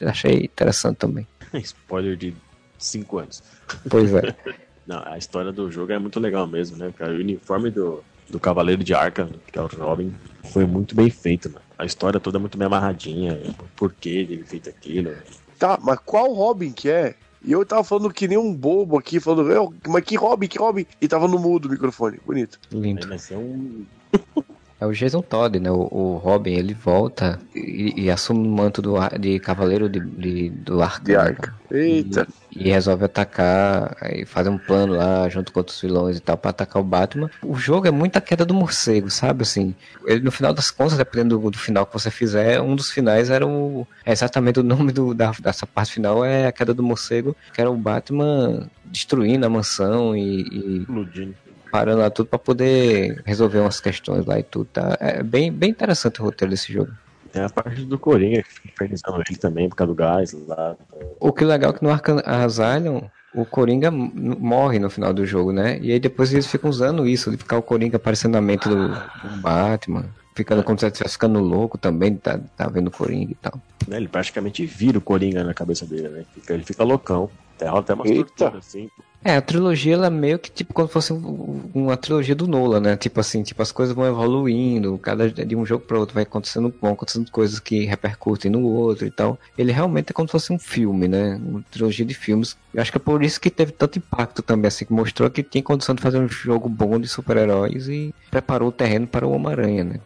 Achei 0.06 0.44
interessante 0.44 0.96
também. 0.96 1.26
Spoiler 1.54 2.16
de 2.16 2.34
5 2.78 3.18
anos. 3.18 3.42
Pois 3.88 4.12
é. 4.12 4.34
Não, 4.86 5.02
a 5.06 5.16
história 5.16 5.50
do 5.50 5.70
jogo 5.70 5.92
é 5.92 5.98
muito 5.98 6.20
legal 6.20 6.46
mesmo, 6.46 6.76
né, 6.76 6.92
cara? 6.96 7.12
O 7.12 7.16
uniforme 7.16 7.70
do, 7.70 8.04
do 8.28 8.38
Cavaleiro 8.38 8.84
de 8.84 8.92
Arca, 8.92 9.28
que 9.50 9.58
é 9.58 9.62
o 9.62 9.66
Robin, 9.66 10.14
foi 10.52 10.66
muito 10.66 10.94
bem 10.94 11.08
feito, 11.08 11.48
mano. 11.48 11.64
A 11.78 11.84
história 11.86 12.20
toda 12.20 12.38
é 12.38 12.40
muito 12.40 12.58
bem 12.58 12.66
amarradinha, 12.66 13.40
o 13.58 13.64
porquê 13.76 14.24
dele 14.24 14.44
feito 14.44 14.68
aquilo. 14.68 15.12
Tá, 15.58 15.78
mas 15.82 15.98
qual 16.04 16.32
Robin 16.32 16.70
que 16.72 16.90
é? 16.90 17.14
E 17.44 17.52
eu 17.52 17.64
tava 17.64 17.84
falando 17.84 18.12
que 18.12 18.26
nem 18.26 18.38
um 18.38 18.54
bobo 18.54 18.98
aqui, 18.98 19.20
falando, 19.20 19.50
"Eu, 19.50 19.72
mas 19.86 20.02
que 20.02 20.16
Robin, 20.16 20.48
que 20.48 20.58
Robin? 20.58 20.86
E 21.00 21.06
tava 21.06 21.28
no 21.28 21.38
mudo 21.38 21.66
o 21.66 21.70
microfone, 21.70 22.18
bonito. 22.24 22.58
Lindo. 22.72 23.06
Vai 23.06 23.18
ser 23.18 23.36
um. 23.36 23.84
É 24.80 24.86
o 24.86 24.92
Jason 24.92 25.22
Todd, 25.22 25.58
né? 25.60 25.70
O, 25.70 25.88
o 25.90 26.16
Robin, 26.16 26.52
ele 26.54 26.74
volta 26.74 27.38
e, 27.54 27.94
e 28.04 28.10
assume 28.10 28.46
o 28.46 28.50
manto 28.50 28.82
do, 28.82 28.94
de 29.18 29.38
cavaleiro 29.38 29.88
de, 29.88 30.00
de- 30.00 30.50
do 30.50 30.82
Arkham. 30.82 31.04
De 31.04 31.12
né? 31.12 31.18
Arca. 31.18 31.54
Eita. 31.70 32.26
E 32.54 32.70
resolve 32.70 33.04
atacar, 33.04 33.96
aí 34.00 34.24
fazer 34.24 34.48
um 34.50 34.58
plano 34.58 34.94
lá 34.94 35.28
junto 35.28 35.52
com 35.52 35.60
outros 35.60 35.80
vilões 35.80 36.16
e 36.16 36.20
tal 36.20 36.36
pra 36.36 36.50
atacar 36.50 36.80
o 36.82 36.84
Batman. 36.84 37.30
O 37.42 37.54
jogo 37.56 37.86
é 37.86 37.90
muito 37.90 38.16
a 38.16 38.20
queda 38.20 38.44
do 38.44 38.52
morcego, 38.54 39.10
sabe? 39.10 39.42
Assim, 39.42 39.74
ele 40.06 40.20
no 40.20 40.30
final 40.30 40.52
das 40.52 40.70
contas, 40.70 40.96
dependendo 40.98 41.38
do, 41.38 41.50
do 41.50 41.58
final 41.58 41.86
que 41.86 41.92
você 41.92 42.10
fizer, 42.10 42.60
um 42.60 42.76
dos 42.76 42.90
finais 42.90 43.30
era 43.30 43.46
o. 43.46 43.86
É 44.04 44.12
exatamente 44.12 44.60
o 44.60 44.62
nome 44.62 44.92
do, 44.92 45.14
da, 45.14 45.32
dessa 45.40 45.66
parte 45.66 45.94
final 45.94 46.24
é 46.24 46.46
a 46.46 46.52
queda 46.52 46.72
do 46.74 46.82
morcego, 46.82 47.34
que 47.52 47.60
era 47.60 47.70
o 47.70 47.76
Batman 47.76 48.68
destruindo 48.84 49.46
a 49.46 49.48
mansão 49.50 50.14
e- 50.16 50.42
e 50.42 50.78
Explodindo. 50.82 51.34
Parando 51.74 51.98
lá 51.98 52.08
tudo 52.08 52.28
pra 52.28 52.38
poder 52.38 53.20
resolver 53.26 53.58
umas 53.58 53.80
questões 53.80 54.24
lá 54.24 54.38
e 54.38 54.44
tudo. 54.44 54.66
Tá? 54.66 54.96
É 55.00 55.24
bem, 55.24 55.50
bem 55.50 55.70
interessante 55.70 56.20
o 56.20 56.24
roteiro 56.24 56.52
desse 56.52 56.72
jogo. 56.72 56.92
Tem 57.32 57.42
a 57.42 57.48
parte 57.48 57.84
do 57.84 57.98
Coringa 57.98 58.44
que 58.44 58.48
fica 58.48 58.68
infernizando 58.68 59.20
ele 59.28 59.36
também 59.36 59.68
por 59.68 59.74
causa 59.74 59.92
do 59.92 59.96
gás 59.96 60.32
lá. 60.46 60.76
O 61.18 61.32
que 61.32 61.42
é 61.42 61.46
legal 61.48 61.72
é 61.72 61.74
que 61.74 61.82
no 61.82 61.90
Arkham 61.90 62.22
Asylum 62.24 63.02
o 63.34 63.44
Coringa 63.44 63.90
morre 63.90 64.78
no 64.78 64.88
final 64.88 65.12
do 65.12 65.26
jogo, 65.26 65.50
né? 65.50 65.80
E 65.80 65.90
aí 65.90 65.98
depois 65.98 66.32
eles 66.32 66.46
ficam 66.46 66.70
usando 66.70 67.08
isso, 67.08 67.32
de 67.32 67.36
ficar 67.36 67.58
o 67.58 67.62
Coringa 67.62 67.96
aparecendo 67.96 68.34
na 68.34 68.40
mente 68.40 68.68
do, 68.68 68.90
do 68.90 69.36
Batman, 69.42 70.04
ficando 70.36 70.62
como 70.62 70.78
se 70.78 70.86
estivesse 70.86 71.14
ficando 71.14 71.40
louco 71.40 71.76
também, 71.76 72.14
tá, 72.14 72.38
tá 72.56 72.68
vendo 72.68 72.86
o 72.86 72.92
Coringa 72.92 73.32
e 73.32 73.34
tal. 73.34 73.60
Né? 73.88 73.96
Ele 73.96 74.06
praticamente 74.06 74.64
vira 74.64 74.98
o 74.98 75.00
Coringa 75.00 75.42
na 75.42 75.52
cabeça 75.52 75.84
dele, 75.84 76.08
né? 76.08 76.24
Ele 76.48 76.62
fica 76.62 76.84
loucão. 76.84 77.28
Até 77.56 77.66
rola 77.66 77.80
até 77.80 77.96
torturas, 77.96 78.54
assim. 78.54 78.88
É, 79.26 79.36
a 79.36 79.40
trilogia 79.40 79.94
ela 79.94 80.08
é 80.08 80.10
meio 80.10 80.38
que 80.38 80.50
tipo 80.50 80.74
como 80.74 80.86
se 80.86 80.92
fosse 80.92 81.10
um- 81.10 81.62
uma 81.72 81.96
trilogia 81.96 82.34
do 82.34 82.46
Nolan, 82.46 82.80
né? 82.80 82.96
Tipo 82.96 83.20
assim, 83.20 83.42
tipo 83.42 83.62
as 83.62 83.72
coisas 83.72 83.94
vão 83.94 84.04
evoluindo, 84.06 84.98
cada 84.98 85.30
de 85.30 85.56
um 85.56 85.64
jogo 85.64 85.82
para 85.86 85.98
outro 85.98 86.12
vai 86.14 86.24
acontecendo, 86.24 86.72
vão 86.78 86.92
acontecendo 86.92 87.30
coisas 87.30 87.58
que 87.58 87.86
repercutem 87.86 88.50
no 88.50 88.62
outro 88.62 89.06
e 89.06 89.10
tal. 89.10 89.38
Ele 89.56 89.72
realmente 89.72 90.10
é 90.10 90.12
como 90.12 90.28
se 90.28 90.32
fosse 90.32 90.52
um 90.52 90.58
filme, 90.58 91.08
né? 91.08 91.40
Uma 91.42 91.64
trilogia 91.70 92.04
de 92.04 92.12
filmes. 92.12 92.54
Eu 92.74 92.82
acho 92.82 92.92
que 92.92 92.98
é 92.98 93.00
por 93.00 93.22
isso 93.22 93.40
que 93.40 93.48
teve 93.48 93.72
tanto 93.72 93.98
impacto 93.98 94.42
também, 94.42 94.68
assim, 94.68 94.84
que 94.84 94.92
mostrou 94.92 95.30
que 95.30 95.42
tinha 95.42 95.62
condição 95.64 95.94
de 95.94 96.02
fazer 96.02 96.18
um 96.18 96.28
jogo 96.28 96.68
bom 96.68 97.00
de 97.00 97.08
super-heróis 97.08 97.88
e 97.88 98.14
preparou 98.30 98.68
o 98.68 98.72
terreno 98.72 99.06
para 99.06 99.26
o 99.26 99.30
Homem-Aranha, 99.32 99.84
né? 99.84 100.00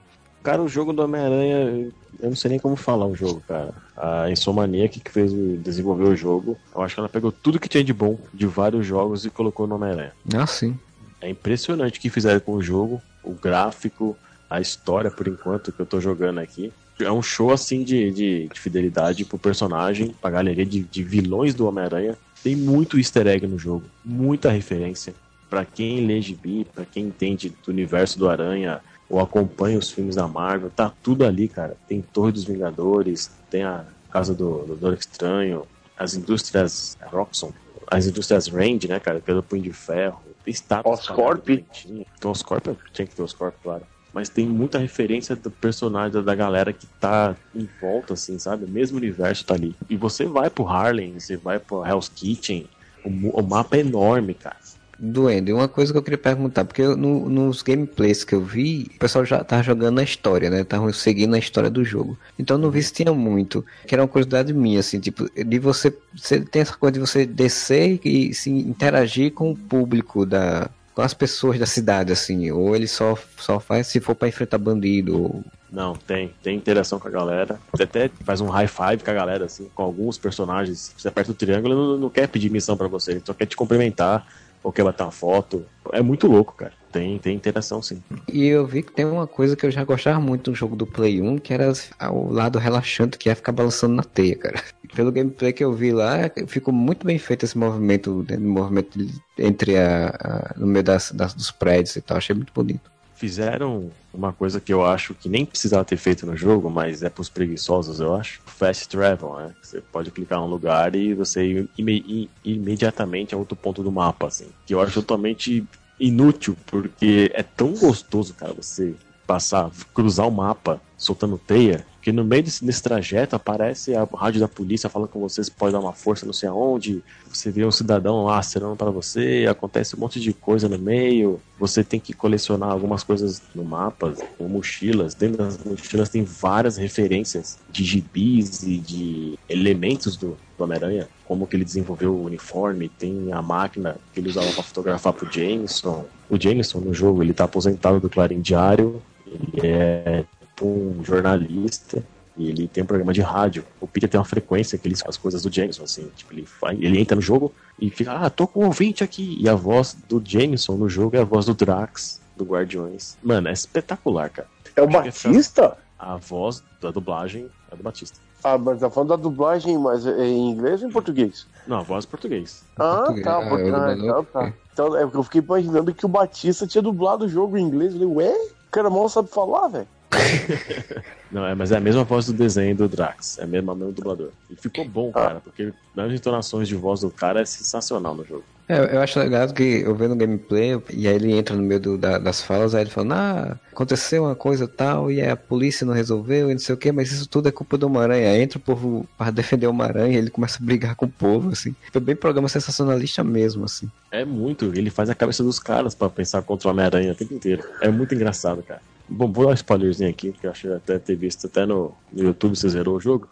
Cara, 0.45 0.63
o 0.63 0.69
jogo 0.69 0.93
do 0.93 1.03
Homem-Aranha, 1.03 1.89
eu 2.21 2.29
não 2.29 2.37
sei 2.37 2.51
nem 2.51 2.59
como 2.59 2.77
falar 2.77 3.07
o 3.07 3.15
jogo, 3.15 3.43
cara. 3.47 3.73
A 3.97 4.31
Insomaniac 4.31 5.01
que 5.01 5.11
fez 5.11 5.33
o, 5.33 5.57
desenvolveu 5.57 6.09
o 6.09 6.17
jogo, 6.17 6.57
eu 6.75 6.83
acho 6.83 6.95
que 6.95 7.01
ela 7.01 7.09
pegou 7.09 7.31
tudo 7.31 7.61
que 7.61 7.69
tinha 7.69 7.85
de 7.85 7.93
bom 7.93 8.19
de 8.35 8.47
vários 8.47 8.87
jogos 8.87 9.25
e 9.25 9.31
colocou 9.31 9.67
no 9.67 9.77
Homem-Aranha. 9.77 10.13
Ah, 10.35 10.47
sim. 10.47 10.79
É 11.21 11.29
impressionante 11.29 11.99
o 11.99 12.03
que 12.03 12.11
fizeram 12.11 12.41
com 12.41 12.53
o 12.53 12.63
jogo, 12.63 13.03
o 13.23 13.33
gráfico, 13.33 14.17
a 14.49 14.61
história, 14.61 15.11
por 15.11 15.29
enquanto, 15.29 15.73
que 15.73 15.81
eu 15.81 15.87
tô 15.87 16.01
jogando 16.01 16.39
aqui. 16.39 16.73
É 17.01 17.11
um 17.13 17.23
show, 17.23 17.53
assim, 17.53 17.85
de, 17.85 18.11
de, 18.11 18.49
de 18.49 18.61
fidelidade 18.61 19.25
pro 19.25 19.39
personagem, 19.39 20.15
pra 20.21 20.31
galeria 20.31 20.67
de, 20.67 20.83
de 20.83 21.03
vilões 21.03 21.55
do 21.55 21.67
Homem-Aranha. 21.67 22.17
Tem 22.43 22.57
muito 22.57 22.99
easter 22.99 23.27
egg 23.27 23.47
no 23.47 23.59
jogo, 23.59 23.85
muita 24.05 24.51
referência. 24.51 25.15
Pra 25.51 25.65
quem 25.65 26.07
lê 26.07 26.21
gibi, 26.21 26.67
pra 26.75 26.85
quem 26.85 27.07
entende 27.07 27.53
do 27.65 27.71
universo 27.71 28.19
do 28.19 28.29
Aranha, 28.29 28.81
ou 29.09 29.21
acompanha 29.21 29.79
os 29.79 29.91
filmes 29.91 30.17
da 30.17 30.29
Marvel, 30.29 30.71
tá 30.71 30.93
tudo 31.03 31.25
ali, 31.25 31.49
cara. 31.49 31.77
Tem 31.87 32.03
Torre 32.03 32.33
dos 32.33 32.45
Vingadores, 32.45 33.31
tem 33.51 33.65
a 33.65 33.85
Casa 34.11 34.35
do, 34.35 34.59
do 34.61 34.77
Doutor 34.77 34.95
Estranho, 34.95 35.67
as 35.97 36.15
indústrias 36.15 36.97
Roxxon, 37.11 37.53
as 37.91 38.07
indústrias 38.07 38.49
Rand, 38.49 38.85
né, 38.89 39.01
cara, 39.01 39.21
do 39.21 39.43
Punho 39.43 39.63
de 39.63 39.73
Ferro, 39.73 40.21
tem 40.45 40.53
estátuas. 40.53 41.01
Oscorp. 41.01 41.49
Então, 41.87 42.31
Oscorp, 42.31 42.67
tinha 42.93 43.07
que 43.07 43.15
ter 43.15 43.23
Oscorp, 43.23 43.55
claro. 43.63 43.83
Mas 44.13 44.29
tem 44.29 44.47
muita 44.47 44.79
referência 44.79 45.37
do 45.37 45.51
personagem, 45.51 46.23
da 46.23 46.35
galera 46.35 46.73
que 46.73 46.87
tá 46.99 47.37
em 47.55 47.69
volta, 47.81 48.15
assim, 48.15 48.39
sabe? 48.39 48.65
O 48.65 48.69
mesmo 48.69 48.97
universo 48.97 49.45
tá 49.45 49.55
ali. 49.55 49.77
E 49.89 49.97
você 49.97 50.25
vai 50.25 50.49
pro 50.49 50.67
Harlem, 50.67 51.19
você 51.19 51.37
vai 51.37 51.59
pro 51.59 51.85
Hell's 51.85 52.09
Kitchen, 52.09 52.69
o, 53.05 53.09
o 53.09 53.43
mapa 53.43 53.77
é 53.77 53.81
enorme, 53.81 54.35
cara. 54.35 54.57
Duende, 55.01 55.53
uma 55.53 55.69
coisa 55.69 55.93
que 55.93 55.99
eu 55.99 56.03
queria 56.03 56.19
perguntar, 56.19 56.65
porque 56.65 56.83
eu, 56.83 56.97
no, 56.97 57.29
nos 57.29 57.63
gameplays 57.63 58.25
que 58.25 58.35
eu 58.35 58.41
vi, 58.41 58.91
o 58.97 58.99
pessoal 58.99 59.25
já 59.25 59.45
tava 59.45 59.63
jogando 59.63 60.01
a 60.01 60.03
história, 60.03 60.51
né? 60.51 60.65
Tava 60.65 60.93
seguindo 60.93 61.35
a 61.35 61.39
história 61.39 61.71
do 61.71 61.85
jogo. 61.85 62.19
Então 62.37 62.57
eu 62.57 62.61
não 62.61 62.71
vi 62.71 62.83
se 62.83 62.93
tinha 62.93 63.13
muito. 63.13 63.65
Que 63.87 63.95
era 63.95 64.03
uma 64.03 64.09
curiosidade 64.09 64.53
minha, 64.53 64.81
assim, 64.81 64.99
tipo, 64.99 65.31
de 65.33 65.59
você. 65.61 65.97
Você 66.17 66.41
tem 66.41 66.63
essa 66.63 66.75
coisa 66.75 66.95
de 66.95 66.99
você 66.99 67.25
descer 67.25 68.01
e 68.05 68.35
se 68.35 68.51
interagir 68.51 69.33
com 69.33 69.53
o 69.53 69.57
público 69.57 70.27
da. 70.27 70.69
Com 70.93 71.03
as 71.03 71.15
pessoas 71.15 71.61
da 71.61 71.67
cidade, 71.67 72.13
assim, 72.13 72.51
ou 72.51 72.75
ele 72.75 72.89
só, 72.89 73.17
só 73.37 73.61
faz 73.61 73.87
se 73.87 74.01
for 74.01 74.17
para 74.17 74.27
enfrentar 74.27 74.59
bandido, 74.59 75.23
ou 75.23 75.45
não, 75.71 75.95
tem. 75.95 76.35
Tem 76.43 76.57
interação 76.57 76.99
com 76.99 77.07
a 77.07 77.11
galera. 77.11 77.61
Você 77.73 77.83
até 77.85 78.11
faz 78.25 78.41
um 78.41 78.49
high 78.49 78.67
five 78.67 79.05
com 79.05 79.11
a 79.11 79.15
galera, 79.15 79.45
assim, 79.45 79.69
com 79.75 79.83
alguns 79.83 80.19
personagens. 80.19 80.93
Você 80.97 81.07
aperta 81.07 81.31
o 81.31 81.35
triângulo 81.35 81.75
não, 81.75 81.99
não 81.99 82.11
quer 82.11 82.27
pedir 82.27 82.51
missão 82.51 82.77
para 82.77 82.89
você, 82.89 83.13
ele 83.13 83.23
só 83.25 83.35
quer 83.35 83.47
te 83.47 83.57
cumprimentar 83.57 84.27
ou 84.69 84.73
quer 84.73 84.85
bater 84.85 85.03
uma 85.03 85.11
foto. 85.11 85.65
É 85.93 86.03
muito 86.03 86.27
louco, 86.27 86.55
cara. 86.55 86.75
Tem, 86.93 87.19
tem 87.19 87.35
interação, 87.35 87.81
sim. 87.81 88.03
E 88.31 88.47
eu 88.47 88.67
vi 88.67 88.83
que 88.83 88.93
tem 88.93 89.07
uma 89.07 89.27
coisa 89.27 89.57
que 89.57 89.65
eu 89.65 89.71
já 89.71 89.83
gostava 89.83 90.21
muito 90.21 90.51
no 90.51 90.57
jogo 90.57 90.77
do 90.77 90.87
Play 90.87 91.23
1, 91.23 91.39
que 91.39 91.55
era 91.55 91.73
o 92.13 92.31
lado 92.31 92.59
relaxante, 92.59 93.17
que 93.17 93.31
é 93.31 93.35
ficar 93.35 93.53
balançando 93.53 93.95
na 93.95 94.03
teia, 94.03 94.37
cara. 94.37 94.63
Pelo 94.95 95.11
gameplay 95.11 95.55
que 95.55 95.65
eu 95.65 95.73
vi 95.73 95.91
lá, 95.91 96.31
ficou 96.47 96.73
muito 96.73 97.07
bem 97.07 97.19
feito 97.19 97.45
esse 97.45 97.57
movimento, 97.57 98.27
né, 98.29 98.37
movimento 98.37 98.99
entre 99.39 99.79
a, 99.79 100.09
a 100.09 100.55
no 100.59 100.67
meio 100.67 100.85
das, 100.85 101.13
das, 101.13 101.33
dos 101.33 101.51
prédios 101.51 101.97
e 101.97 102.03
tal. 102.03 102.19
Achei 102.19 102.37
muito 102.37 102.53
bonito 102.53 102.91
fizeram 103.19 103.91
uma 104.15 104.33
coisa 104.33 104.61
que 104.61 104.73
eu 104.73 104.87
acho 104.87 105.13
que 105.13 105.29
nem 105.29 105.45
precisava 105.45 105.85
ter 105.85 105.97
feito 105.97 106.25
no 106.25 106.37
jogo, 106.37 106.71
mas 106.71 107.03
é 107.03 107.11
pros 107.11 107.29
preguiçosos, 107.29 107.99
eu 107.99 108.15
acho. 108.15 108.41
Fast 108.47 108.89
travel, 108.89 109.35
né? 109.35 109.55
Você 109.61 109.81
pode 109.81 110.13
clicar 110.13 110.39
num 110.39 110.47
lugar 110.47 110.95
e 110.95 111.15
você 111.15 111.45
ir 111.45 111.69
ime 111.77 112.31
imediatamente 112.45 113.35
a 113.35 113.39
outro 113.39 113.57
ponto 113.57 113.83
do 113.83 113.91
mapa, 113.91 114.29
assim. 114.29 114.47
Que 114.65 114.73
eu 114.73 114.81
acho 114.81 114.95
totalmente 114.95 115.67
inútil, 115.99 116.57
porque 116.67 117.31
é 117.35 117.43
tão 117.43 117.73
gostoso, 117.75 118.35
cara, 118.35 118.55
você 118.55 118.95
passar, 119.27 119.71
cruzar 119.93 120.29
o 120.29 120.33
mapa 120.33 120.81
soltando 120.97 121.37
teia, 121.45 121.85
no 122.13 122.25
meio 122.25 122.43
desse, 122.43 122.65
desse, 122.65 122.83
trajeto 122.83 123.37
aparece 123.37 123.95
a 123.95 124.05
rádio 124.05 124.41
da 124.41 124.49
polícia 124.49 124.89
falando 124.89 125.09
com 125.09 125.21
você, 125.21 125.43
você 125.43 125.51
pode 125.51 125.73
dar 125.73 125.81
uma 125.81 125.93
força 125.93 126.25
não 126.25 126.33
sei 126.33 126.49
aonde, 126.49 127.03
você 127.29 127.51
vê 127.51 127.65
um 127.65 127.71
cidadão 127.71 128.25
lá 128.25 128.39
acenando 128.39 128.77
para 128.77 128.91
você, 128.91 129.47
acontece 129.49 129.97
um 129.97 130.01
monte 130.01 130.21
de 130.21 130.33
coisa 130.33 130.69
no 130.69 130.79
meio, 130.79 131.41
você 131.59 131.83
tem 131.83 131.99
que 131.99 132.13
colecionar 132.13 132.71
algumas 132.71 133.03
coisas 133.03 133.43
no 133.55 133.65
mapa, 133.65 134.15
como 134.37 134.49
mochilas, 134.49 135.15
dentro 135.15 135.39
das 135.39 135.59
mochilas 135.59 136.09
tem 136.09 136.23
várias 136.25 136.77
referências 136.77 137.59
de 137.71 137.85
gibis 137.85 138.63
e 138.63 138.79
de 138.79 139.39
elementos 139.49 140.17
do, 140.17 140.37
do 140.57 140.65
Homem-Aranha, 140.65 141.09
como 141.25 141.47
que 141.47 141.57
ele 141.57 141.65
desenvolveu 141.65 142.15
o 142.15 142.25
uniforme, 142.25 142.89
tem 142.89 143.33
a 143.33 143.43
máquina 143.43 143.97
que 144.13 144.21
ele 144.21 144.29
usava 144.29 144.51
para 144.53 144.63
fotografar 144.63 145.13
pro 145.13 145.31
Jameson. 145.31 146.05
O 146.31 146.41
Jameson 146.41 146.81
no 146.81 146.95
jogo, 146.95 147.23
ele 147.23 147.33
tá 147.33 147.45
aposentado 147.45 148.01
do 148.01 148.09
Clarim 148.09 148.41
Diário, 148.41 149.03
ele 149.27 149.69
é 149.69 150.25
um 150.63 151.03
jornalista 151.05 152.03
e 152.39 152.49
ele 152.49 152.69
tem 152.69 152.85
um 152.85 152.87
programa 152.87 153.13
de 153.13 153.21
rádio. 153.21 153.65
O 153.81 153.87
Peter 153.87 154.09
tem 154.09 154.19
uma 154.19 154.25
frequência 154.25 154.79
que 154.79 154.87
ele 154.87 154.95
as 155.05 155.17
coisas 155.17 155.43
do 155.43 155.53
Jameson, 155.53 155.83
assim, 155.83 156.09
tipo, 156.15 156.33
ele, 156.33 156.47
faz, 156.47 156.79
ele 156.81 157.01
entra 157.01 157.17
no 157.17 157.21
jogo 157.21 157.53
e 157.79 157.91
fica, 157.91 158.13
ah, 158.13 158.31
tô 158.31 158.47
com 158.47 158.63
um 158.63 158.67
ouvinte 158.67 159.03
aqui. 159.03 159.37
E 159.41 159.49
a 159.49 159.55
voz 159.57 159.97
do 160.09 160.23
Jameson 160.25 160.77
no 160.77 160.89
jogo 160.89 161.17
é 161.17 161.21
a 161.21 161.25
voz 161.25 161.47
do 161.47 161.55
Drax, 161.55 162.21
do 162.37 162.45
Guardiões. 162.45 163.19
Mano, 163.23 163.49
é 163.49 163.53
espetacular, 163.53 164.31
cara. 164.31 164.49
É 164.77 164.83
o 164.83 164.87
Batista? 164.87 165.77
A 165.99 166.17
voz 166.17 166.63
da 166.81 166.93
dublagem 166.93 167.51
é 167.73 167.77
do 167.77 167.83
Batista. 167.83 168.21
Ah, 168.45 168.57
mas 168.57 168.79
tá 168.79 168.89
falando 168.89 169.09
da 169.09 169.17
dublagem, 169.17 169.77
mas 169.77 170.07
é 170.07 170.25
em 170.25 170.51
inglês 170.51 170.81
ou 170.81 170.89
em 170.89 170.93
português? 170.93 171.45
Não, 171.67 171.79
a 171.79 171.83
voz 171.83 172.05
é 172.05 172.09
português. 172.09 172.65
Ah, 172.79 172.99
português. 172.99 173.25
tá, 173.25 173.37
Ah, 173.37 173.87
ah, 173.89 173.95
então 173.97 174.25
tá. 174.25 174.53
Então 174.73 174.97
é 174.97 175.03
porque 175.03 175.17
eu 175.17 175.23
fiquei 175.25 175.41
imaginando 175.41 175.93
que 175.93 176.07
o 176.07 176.09
Batista 176.09 176.65
tinha 176.69 176.81
dublado 176.81 177.25
o 177.25 177.29
jogo 177.29 177.59
em 177.59 177.65
inglês. 177.65 177.95
Eu 177.95 178.01
falei, 178.01 178.15
ué? 178.15 178.33
O 178.69 178.71
cara 178.71 178.89
mal 178.89 179.09
sabe 179.09 179.29
falar, 179.29 179.67
velho. 179.67 179.89
Não, 181.31 181.45
é, 181.47 181.55
mas 181.55 181.73
é 181.73 181.77
a 181.77 181.81
mesma 181.81 182.05
voz 182.05 182.27
do 182.27 182.33
desenho 182.33 182.75
do 182.75 182.89
Drax. 182.89 183.39
É 183.39 183.47
mesmo, 183.47 183.71
o 183.73 183.77
mesmo 183.77 183.93
dublador. 183.93 184.31
E 184.51 184.57
ficou 184.57 184.85
bom, 184.85 185.13
cara, 185.13 185.41
porque 185.41 185.73
nas 185.95 186.11
entonações 186.13 186.67
de 186.67 186.75
voz 186.75 187.01
do 187.01 187.11
cara 187.11 187.41
é 187.41 187.45
sensacional 187.45 188.15
no 188.15 188.25
jogo. 188.25 188.45
É, 188.71 188.97
eu 188.97 189.01
acho 189.01 189.19
legal 189.19 189.49
que 189.53 189.63
eu 189.83 189.95
vendo 189.95 190.13
o 190.13 190.17
gameplay, 190.17 190.79
e 190.93 191.09
aí 191.09 191.15
ele 191.15 191.33
entra 191.33 191.57
no 191.57 191.63
meio 191.63 191.81
do- 191.81 191.97
da- 191.97 192.19
das 192.19 192.43
falas, 192.43 192.75
aí 192.75 192.83
ele 192.83 192.91
fala, 192.91 193.15
ah, 193.15 193.57
aconteceu 193.73 194.25
uma 194.25 194.35
coisa 194.35 194.69
tal, 194.69 195.11
e 195.11 195.23
aí 195.23 195.31
a 195.31 195.37
polícia 195.37 195.87
não 195.87 195.95
resolveu, 195.95 196.51
e 196.51 196.53
não 196.53 196.59
sei 196.59 196.75
o 196.75 196.79
que, 196.79 196.93
mas 196.93 197.11
isso 197.11 197.27
tudo 197.27 197.49
é 197.49 197.53
culpa 197.53 197.79
do 197.79 197.87
Homem-Aranha. 197.87 198.37
Entra 198.43 198.59
o 198.59 198.61
povo 198.61 199.07
para 199.17 199.31
defender 199.33 199.67
o 199.67 199.71
Homem-Aranha, 199.71 200.15
e 200.15 200.19
ele 200.19 200.29
começa 200.31 200.59
a 200.63 200.65
brigar 200.65 200.95
com 200.97 201.07
o 201.07 201.11
povo, 201.11 201.51
assim. 201.51 201.75
Foi 201.91 202.01
bem 202.01 202.15
programa 202.15 202.49
sensacionalista 202.49 203.25
mesmo, 203.25 203.65
assim. 203.65 203.89
É 204.11 204.23
muito, 204.23 204.67
ele 204.75 204.91
faz 204.91 205.09
a 205.09 205.15
cabeça 205.15 205.43
dos 205.43 205.59
caras 205.59 205.95
pra 205.95 206.11
pensar 206.11 206.43
contra 206.43 206.69
o 206.69 206.71
Homem-Aranha 206.71 207.13
o 207.13 207.15
tempo 207.15 207.33
inteiro. 207.33 207.63
É 207.81 207.89
muito 207.89 208.15
engraçado, 208.15 208.63
cara. 208.63 208.83
Bom, 209.09 209.33
vou 209.33 209.47
dar 209.47 209.53
um 209.53 209.55
spoilerzinho 209.55 210.11
aqui, 210.11 210.33
que 210.33 210.47
eu 210.47 210.51
acho 210.51 210.69
que 210.69 210.75
até 210.75 210.99
ter 210.99 211.17
visto 211.17 211.47
até 211.47 211.65
no, 211.65 211.95
YouTube 212.15 212.55
você 212.55 212.69
zerou 212.69 212.97
o 212.97 213.01
jogo. 213.01 213.27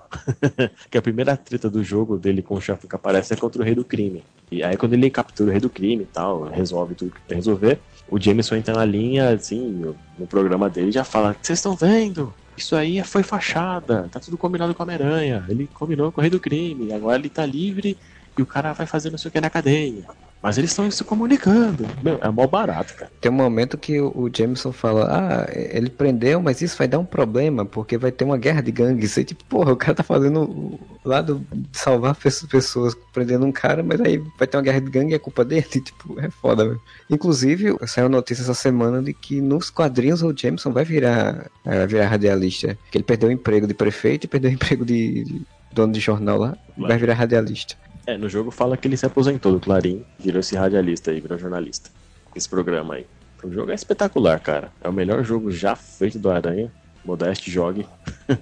que 0.90 0.96
a 0.96 1.02
primeira 1.02 1.36
treta 1.36 1.68
do 1.68 1.84
jogo 1.84 2.16
dele 2.16 2.40
com 2.40 2.54
o 2.54 2.60
chefe 2.60 2.88
que 2.88 2.96
aparece 2.96 3.34
é 3.34 3.36
contra 3.36 3.60
o 3.60 3.64
rei 3.64 3.74
do 3.74 3.84
crime. 3.84 4.24
E 4.50 4.62
aí 4.62 4.76
quando 4.76 4.94
ele 4.94 5.10
captura 5.10 5.50
o 5.50 5.52
rei 5.52 5.60
do 5.60 5.68
crime 5.68 6.04
e 6.04 6.06
tal, 6.06 6.44
resolve 6.44 6.94
tudo 6.94 7.10
que 7.10 7.20
tem 7.20 7.28
que 7.28 7.34
resolver, 7.34 7.78
o 8.08 8.18
Jameson 8.18 8.56
entra 8.56 8.74
na 8.74 8.84
linha, 8.84 9.30
assim, 9.30 9.68
no, 9.68 9.96
no 10.18 10.26
programa 10.26 10.70
dele 10.70 10.90
já 10.90 11.04
fala, 11.04 11.36
vocês 11.42 11.58
estão 11.58 11.76
vendo? 11.76 12.32
Isso 12.56 12.74
aí 12.74 13.02
foi 13.04 13.22
fachada, 13.22 14.08
tá 14.10 14.18
tudo 14.18 14.38
combinado 14.38 14.74
com 14.74 14.82
a 14.82 14.84
Homem-Aranha. 14.84 15.44
Ele 15.46 15.68
combinou 15.74 16.10
com 16.10 16.20
o 16.20 16.22
rei 16.22 16.30
do 16.30 16.40
crime, 16.40 16.90
agora 16.92 17.18
ele 17.18 17.28
tá 17.28 17.44
livre 17.44 17.98
e 18.38 18.42
o 18.42 18.46
cara 18.46 18.72
vai 18.72 18.86
fazer 18.86 19.10
não 19.10 19.18
sei 19.18 19.28
o 19.28 19.32
que 19.32 19.40
na 19.40 19.50
cadeia. 19.50 20.06
Mas 20.42 20.58
eles 20.58 20.70
estão 20.70 20.88
se 20.90 21.02
comunicando. 21.02 21.86
Meu, 22.02 22.18
é 22.22 22.28
mó 22.30 22.46
barato, 22.46 22.94
cara. 22.94 23.10
Tem 23.20 23.30
um 23.32 23.34
momento 23.34 23.76
que 23.76 24.00
o, 24.00 24.30
Jameson 24.32 24.70
fala, 24.72 25.08
ah, 25.10 25.46
ele 25.52 25.90
prendeu, 25.90 26.40
mas 26.40 26.62
isso 26.62 26.76
vai 26.76 26.86
dar 26.86 26.98
um 26.98 27.04
problema, 27.04 27.64
porque 27.64 27.98
vai 27.98 28.12
ter 28.12 28.24
uma 28.24 28.36
guerra 28.38 28.60
de 28.60 28.70
gangues. 28.70 29.16
E 29.16 29.24
tipo, 29.24 29.44
porra, 29.46 29.72
o 29.72 29.76
cara 29.76 29.94
tá 29.94 30.02
fazendo 30.02 30.78
lado 31.04 31.44
de 31.52 31.78
salvar 31.78 32.14
pe- 32.14 32.30
pessoas, 32.48 32.94
prendendo 33.12 33.44
um 33.46 33.50
cara, 33.52 33.82
mas 33.82 34.00
aí 34.00 34.22
vai 34.38 34.46
ter 34.46 34.56
uma 34.56 34.62
guerra 34.62 34.80
de 34.80 34.90
gangue 34.90 35.12
e 35.12 35.14
é 35.14 35.18
culpa 35.18 35.44
dele. 35.44 35.66
Tipo, 35.86 36.18
é 36.20 36.30
foda, 36.30 36.64
mesmo. 36.64 36.80
Inclusive, 37.10 37.76
saiu 37.86 38.08
notícia 38.08 38.42
essa 38.42 38.54
semana 38.54 39.02
de 39.02 39.12
que 39.12 39.40
nos 39.40 39.70
quadrinhos 39.70 40.22
o 40.22 40.34
Jameson 40.36 40.70
vai 40.72 40.84
virar, 40.84 41.50
é, 41.64 41.78
vai 41.78 41.86
virar 41.86 42.06
radialista. 42.06 42.78
Que 42.90 42.98
ele 42.98 43.04
perdeu 43.04 43.28
o 43.28 43.32
emprego 43.32 43.66
de 43.66 43.74
prefeito 43.74 44.24
e 44.24 44.28
perdeu 44.28 44.50
o 44.50 44.54
emprego 44.54 44.84
de, 44.84 45.42
dono 45.72 45.92
de 45.92 46.00
jornal 46.00 46.38
lá. 46.38 46.56
Vai 46.76 46.98
virar 46.98 47.14
radialista. 47.14 47.74
É, 48.06 48.16
no 48.16 48.28
jogo 48.28 48.52
fala 48.52 48.76
que 48.76 48.86
ele 48.86 48.96
se 48.96 49.04
aposentou 49.04 49.52
do 49.52 49.58
Clarim, 49.58 50.04
virou 50.18 50.38
esse 50.38 50.54
radialista 50.54 51.10
aí, 51.10 51.20
virou 51.20 51.36
jornalista. 51.36 51.90
Esse 52.34 52.48
programa 52.48 52.94
aí. 52.94 53.06
O 53.42 53.50
jogo 53.50 53.72
é 53.72 53.74
espetacular, 53.74 54.38
cara. 54.40 54.70
É 54.80 54.88
o 54.88 54.92
melhor 54.92 55.24
jogo 55.24 55.50
já 55.50 55.74
feito 55.74 56.18
do 56.18 56.30
Aranha. 56.30 56.72
Modeste 57.06 57.50
jogue. 57.50 57.86